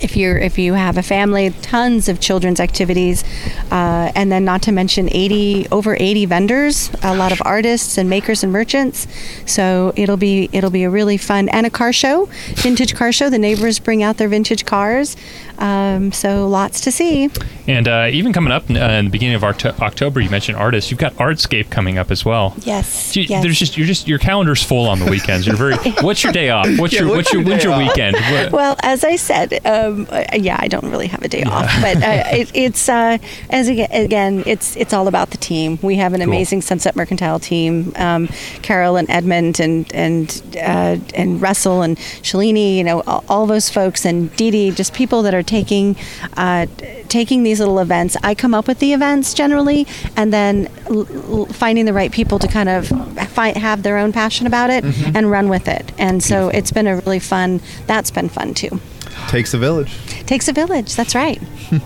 if 0.00 0.16
you're 0.16 0.36
if 0.38 0.58
you 0.58 0.74
have 0.74 0.96
a 0.98 1.02
family, 1.02 1.50
tons 1.62 2.08
of 2.08 2.20
children's 2.20 2.60
activities, 2.60 3.24
uh, 3.70 4.10
and 4.14 4.30
then 4.32 4.44
not 4.44 4.62
to 4.62 4.72
mention 4.72 5.08
80 5.10 5.68
over 5.70 5.96
80 5.98 6.26
vendors, 6.26 6.90
a 7.02 7.14
lot 7.16 7.32
of 7.32 7.40
artists 7.44 7.98
and 7.98 8.08
makers 8.10 8.42
and 8.42 8.52
merchants. 8.52 9.06
So 9.46 9.92
it'll 9.96 10.16
be 10.16 10.48
it'll 10.52 10.70
be 10.70 10.84
a 10.84 10.90
really 10.90 11.16
fun 11.16 11.48
and 11.48 11.66
a 11.66 11.70
car 11.70 11.92
show, 11.92 12.26
vintage 12.56 12.94
car 12.94 13.12
show. 13.12 13.30
The 13.30 13.38
neighbors 13.38 13.78
bring 13.78 14.02
out 14.02 14.16
their 14.18 14.28
vintage 14.28 14.64
cars, 14.64 15.16
um, 15.58 16.12
so 16.12 16.48
lots 16.48 16.80
to 16.82 16.92
see. 16.92 17.30
And 17.66 17.86
uh, 17.86 18.08
even 18.10 18.32
coming 18.32 18.52
up 18.52 18.68
uh, 18.70 18.74
in 18.74 19.04
the 19.06 19.10
beginning 19.10 19.36
of 19.36 19.42
Oct- 19.42 19.78
October, 19.80 20.20
you 20.20 20.28
mentioned 20.30 20.56
artists. 20.58 20.90
You've 20.90 20.98
got 21.00 21.14
Artscape 21.14 21.70
coming 21.70 21.96
up 21.98 22.10
as 22.10 22.24
well. 22.24 22.54
Yes, 22.64 23.14
You- 23.16 23.24
yes. 23.24 23.42
There's 23.42 23.58
just 23.58 23.76
you're 23.76 23.86
just 23.86 24.08
your 24.08 24.18
calendar's 24.18 24.62
full 24.62 24.88
on 24.88 24.98
the 24.98 25.10
weekends. 25.10 25.46
You're 25.46 25.56
very. 25.56 25.76
What's 26.00 26.22
your 26.24 26.32
day 26.32 26.50
off? 26.50 26.66
What's 26.78 26.92
Yeah, 26.92 27.00
your 27.02 27.08
what's 27.10 27.16
what's 27.16 27.32
your 27.32 27.42
your 27.42 27.50
when's 27.50 27.64
your 27.64 27.78
weekend? 27.78 28.16
What- 28.16 28.52
Well, 28.52 28.76
as 28.82 29.04
I 29.04 29.16
said, 29.16 29.60
um, 29.72 30.06
uh, 30.10 30.24
yeah, 30.34 30.56
I 30.58 30.68
don't 30.68 30.88
really 30.90 31.06
have 31.08 31.22
a 31.22 31.28
day 31.28 31.42
off, 31.42 31.70
but 31.80 31.96
uh, 31.96 32.22
it, 32.40 32.50
it's 32.54 32.88
uh, 32.88 33.18
as 33.50 33.68
again, 33.68 34.42
it's 34.46 34.76
it's 34.76 34.92
all 34.92 35.08
about 35.08 35.30
the 35.30 35.36
team. 35.38 35.78
We 35.82 35.96
have 35.96 36.12
an 36.14 36.20
Cool. 36.20 36.28
amazing 36.28 36.62
Sunset 36.62 36.94
Mercantile 36.96 37.38
team, 37.38 37.92
um, 37.96 38.28
Carol 38.62 38.96
and 38.96 39.08
Edmund 39.10 39.60
and 39.60 39.92
and 39.94 40.42
uh, 40.56 40.96
and 41.14 41.40
Russell 41.40 41.82
and 41.82 41.96
Shalini, 42.22 42.76
you 42.76 42.84
know, 42.84 43.00
all, 43.06 43.24
all 43.28 43.46
those 43.46 43.68
folks 43.70 44.04
and 44.04 44.34
Dee 44.36 44.50
Dee, 44.50 44.70
just 44.70 44.92
people 44.94 45.22
that 45.22 45.34
are 45.34 45.42
taking 45.42 45.96
uh, 46.36 46.66
taking 47.08 47.42
these 47.42 47.58
little 47.60 47.78
events. 47.80 48.16
I 48.22 48.34
come 48.34 48.54
up 48.54 48.66
with 48.68 48.78
the 48.78 48.92
events 48.92 49.34
generally, 49.34 49.86
and 50.16 50.32
then 50.32 50.68
l- 50.88 51.06
l- 51.40 51.46
finding 51.46 51.84
the 51.84 51.92
right 51.92 52.10
people 52.12 52.38
to 52.38 52.48
kind 52.48 52.68
of 52.68 52.88
find, 53.28 53.56
have 53.56 53.82
their 53.82 53.98
own 53.98 54.12
passion 54.12 54.46
about 54.46 54.70
it 54.70 54.84
Mhm. 54.84 55.16
and 55.16 55.30
run 55.30 55.48
with 55.48 55.68
it. 55.68 55.92
And 55.98 56.22
so 56.22 56.48
it's 56.48 56.70
been 56.72 56.86
a 56.86 56.96
really 56.96 57.18
fun. 57.18 57.60
That's 57.86 58.10
been 58.10 58.28
fun 58.28 58.54
too. 58.54 58.80
Takes 59.28 59.54
a 59.54 59.58
village. 59.58 59.92
Takes 60.26 60.48
a 60.48 60.52
village. 60.52 60.94
That's 60.94 61.14
right. 61.14 61.40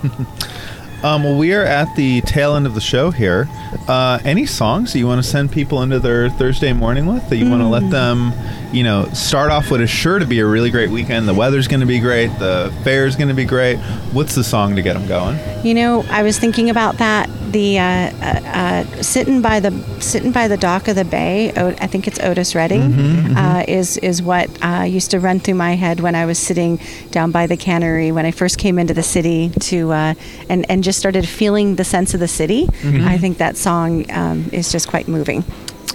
Um, 1.03 1.23
well, 1.25 1.37
we 1.37 1.53
are 1.55 1.63
at 1.63 1.95
the 1.95 2.21
tail 2.23 2.57
end 2.57 2.67
of 2.67 2.75
the 2.75 2.81
show 2.81 3.11
here. 3.11 3.47
Uh, 3.87 4.19
any 4.25 4.47
songs 4.47 4.93
that 4.93 4.99
you 4.99 5.07
want 5.07 5.23
to 5.23 5.29
send 5.29 5.53
people 5.53 5.83
into 5.83 6.01
their 6.01 6.29
Thursday 6.31 6.73
morning 6.73 7.07
with 7.07 7.29
that 7.29 7.37
you 7.37 7.49
want 7.49 7.63
to 7.63 7.69
let 7.69 7.89
them, 7.91 8.33
you 8.73 8.83
know, 8.83 9.05
start 9.13 9.51
off 9.51 9.71
what 9.71 9.81
is 9.81 9.91
sure 9.91 10.19
to 10.19 10.27
be 10.27 10.41
a 10.41 10.47
really 10.47 10.71
great 10.71 10.91
weekend? 10.91 11.29
The 11.29 11.35
weather's 11.35 11.69
going 11.69 11.81
to 11.81 11.87
be 11.87 12.01
great. 12.01 12.29
The 12.39 12.75
fair's 12.83 13.15
going 13.15 13.29
to 13.29 13.35
be 13.35 13.45
great. 13.45 13.77
What's 14.13 14.35
the 14.35 14.43
song 14.43 14.75
to 14.77 14.83
get 14.83 14.95
them 14.95 15.07
going? 15.07 15.39
You 15.65 15.75
know, 15.75 16.05
I 16.11 16.23
was 16.23 16.39
thinking 16.39 16.71
about 16.71 16.97
that. 16.99 17.29
The 17.53 17.79
uh, 17.79 17.83
uh, 17.85 18.41
uh, 18.45 19.03
sitting 19.03 19.41
by 19.41 19.61
the 19.61 19.71
sitting 20.01 20.33
by 20.33 20.49
the 20.49 20.57
dock 20.57 20.89
of 20.89 20.97
the 20.97 21.05
bay. 21.05 21.53
O- 21.57 21.69
I 21.81 21.87
think 21.87 22.09
it's 22.09 22.19
Otis 22.19 22.55
Redding. 22.57 22.93
Mhm, 22.93 23.23
mhm. 23.29 23.37
Uh, 23.37 23.65
is 23.69 23.97
is 23.99 24.21
what 24.21 24.51
uh, 24.65 24.83
used 24.83 25.13
to 25.13 25.21
run 25.21 25.39
through 25.39 25.55
my 25.55 25.75
head 25.77 26.01
when 26.01 26.17
I 26.17 26.27
was 26.27 26.39
sitting 26.41 26.81
down 27.13 27.31
by 27.31 27.47
the 27.47 27.57
cannery 27.57 28.11
when 28.11 28.27
I 28.27 28.33
first 28.33 28.59
came 28.59 28.81
into 28.81 28.95
the 28.95 29.03
city 29.05 29.51
to 29.61 29.93
uh, 29.93 30.15
and 30.51 30.67
and 30.69 30.83
just 30.87 30.99
started 30.99 31.29
feeling 31.29 31.75
the 31.77 31.85
sense 31.85 32.15
of 32.15 32.21
the 32.21 32.29
city. 32.29 32.67
Mhm. 32.83 33.07
I 33.07 33.19
think 33.19 33.37
that 33.39 33.57
song 33.59 34.07
um, 34.11 34.49
is 34.53 34.73
just 34.73 34.89
quite 34.89 35.07
moving. 35.09 35.45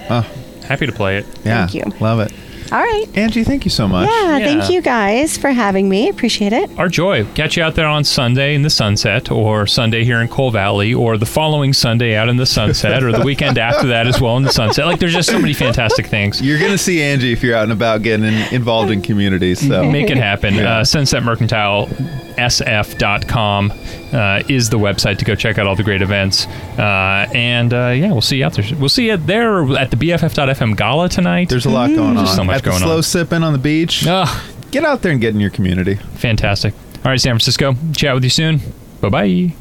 Oh, 0.09 0.25
happy 0.67 0.85
to 0.85 0.91
play 0.91 1.17
it. 1.17 1.25
Yeah, 1.43 1.65
Thank 1.65 1.73
you. 1.73 1.83
Love 1.99 2.19
it. 2.19 2.31
All 2.71 2.79
right. 2.79 3.03
Angie, 3.15 3.43
thank 3.43 3.65
you 3.65 3.69
so 3.71 3.85
much. 3.85 4.07
Yeah, 4.09 4.37
Yeah. 4.37 4.45
thank 4.45 4.69
you 4.71 4.81
guys 4.81 5.37
for 5.37 5.51
having 5.51 5.89
me. 5.89 6.07
Appreciate 6.07 6.53
it. 6.53 6.69
Our 6.77 6.87
joy. 6.87 7.25
Catch 7.35 7.57
you 7.57 7.63
out 7.63 7.75
there 7.75 7.85
on 7.87 8.05
Sunday 8.05 8.55
in 8.55 8.61
the 8.61 8.69
sunset, 8.69 9.29
or 9.29 9.67
Sunday 9.67 10.05
here 10.05 10.21
in 10.21 10.29
Cole 10.29 10.51
Valley, 10.51 10.93
or 10.93 11.17
the 11.17 11.25
following 11.25 11.73
Sunday 11.73 12.15
out 12.15 12.29
in 12.29 12.37
the 12.37 12.45
sunset, 12.45 13.03
or 13.03 13.11
the 13.11 13.25
weekend 13.25 13.57
after 13.69 13.87
that 13.87 14.07
as 14.07 14.21
well 14.21 14.37
in 14.37 14.43
the 14.43 14.53
sunset. 14.53 14.85
Like, 14.85 14.99
there's 15.01 15.11
just 15.13 15.29
so 15.29 15.37
many 15.37 15.51
fantastic 15.53 16.07
things. 16.07 16.41
You're 16.41 16.59
going 16.59 16.71
to 16.71 16.77
see 16.77 17.01
Angie 17.03 17.33
if 17.33 17.43
you're 17.43 17.57
out 17.57 17.63
and 17.63 17.73
about 17.73 18.03
getting 18.03 18.25
in, 18.25 18.53
involved 18.53 18.89
in 18.89 19.01
communities. 19.01 19.59
So 19.67 19.83
Make 19.91 20.09
it 20.09 20.15
happen. 20.17 20.55
Yeah. 20.55 20.77
Uh, 20.77 20.83
Sunset 20.85 21.23
Mercantile 21.23 21.89
sf.com 22.49 23.71
uh, 24.13 24.43
is 24.49 24.69
the 24.69 24.77
website 24.77 25.17
to 25.19 25.25
go 25.25 25.35
check 25.35 25.57
out 25.57 25.67
all 25.67 25.75
the 25.75 25.83
great 25.83 26.01
events. 26.01 26.45
Uh, 26.77 27.27
and 27.33 27.73
uh, 27.73 27.87
yeah, 27.89 28.11
we'll 28.11 28.21
see 28.21 28.37
you 28.37 28.45
out 28.45 28.53
there. 28.53 28.65
We'll 28.77 28.89
see 28.89 29.07
you 29.07 29.17
there 29.17 29.63
at 29.77 29.91
the 29.91 29.97
BFF.FM 29.97 30.75
gala 30.77 31.09
tonight. 31.09 31.49
There's 31.49 31.65
a 31.65 31.69
lot 31.69 31.87
going 31.89 31.99
on. 32.09 32.15
There's 32.15 32.35
so 32.35 32.43
much 32.43 32.57
At 32.57 32.63
the 32.63 32.69
going 32.71 32.81
slow 32.81 32.97
on. 32.97 33.03
sipping 33.03 33.43
on 33.43 33.53
the 33.53 33.59
beach. 33.59 34.03
Get 34.71 34.85
out 34.85 35.01
there 35.01 35.11
and 35.11 35.19
get 35.19 35.33
in 35.33 35.39
your 35.41 35.49
community. 35.49 35.95
Fantastic. 35.95 36.73
All 37.03 37.11
right, 37.11 37.19
San 37.19 37.31
Francisco. 37.33 37.75
Chat 37.93 38.13
with 38.13 38.23
you 38.23 38.29
soon. 38.29 38.61
Bye 39.01 39.09
bye. 39.09 39.60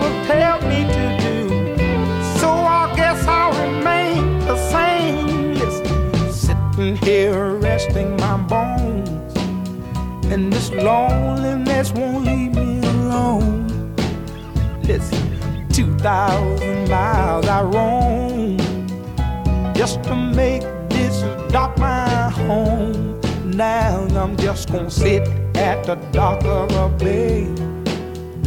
people 0.00 0.24
tell 0.26 0.60
me 0.62 0.84
to 0.84 1.04
do. 1.20 1.48
So 2.38 2.48
I 2.50 2.92
guess 2.96 3.26
I'll 3.26 3.52
remain 3.52 4.38
the 4.40 4.56
same. 4.70 5.54
Listen, 5.54 6.32
sitting 6.32 6.96
here 6.96 7.54
resting 7.56 8.16
my 8.16 8.36
bones. 8.38 9.36
And 10.32 10.52
this 10.52 10.70
loneliness 10.70 11.92
won't 11.92 12.24
leave 12.24 12.54
me 12.54 12.78
alone. 12.88 13.94
Listen, 14.82 15.68
2,000 15.70 16.88
miles 16.88 17.46
I 17.46 17.62
roam 17.62 18.56
just 19.74 20.02
to 20.04 20.14
make 20.14 20.62
this 20.88 21.22
dock 21.52 21.76
my 21.78 22.30
home. 22.30 23.20
Now 23.44 24.06
I'm 24.16 24.36
just 24.36 24.70
gonna 24.70 24.90
sit 24.90 25.28
at 25.56 25.84
the 25.84 25.96
dock 26.12 26.44
of 26.44 26.68
the 26.68 26.88
bay, 27.04 27.44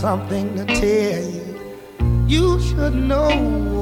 Something 0.00 0.56
to 0.56 0.64
tell 0.64 1.22
you. 1.22 1.76
You 2.26 2.58
should 2.58 2.94
know. 2.94 3.79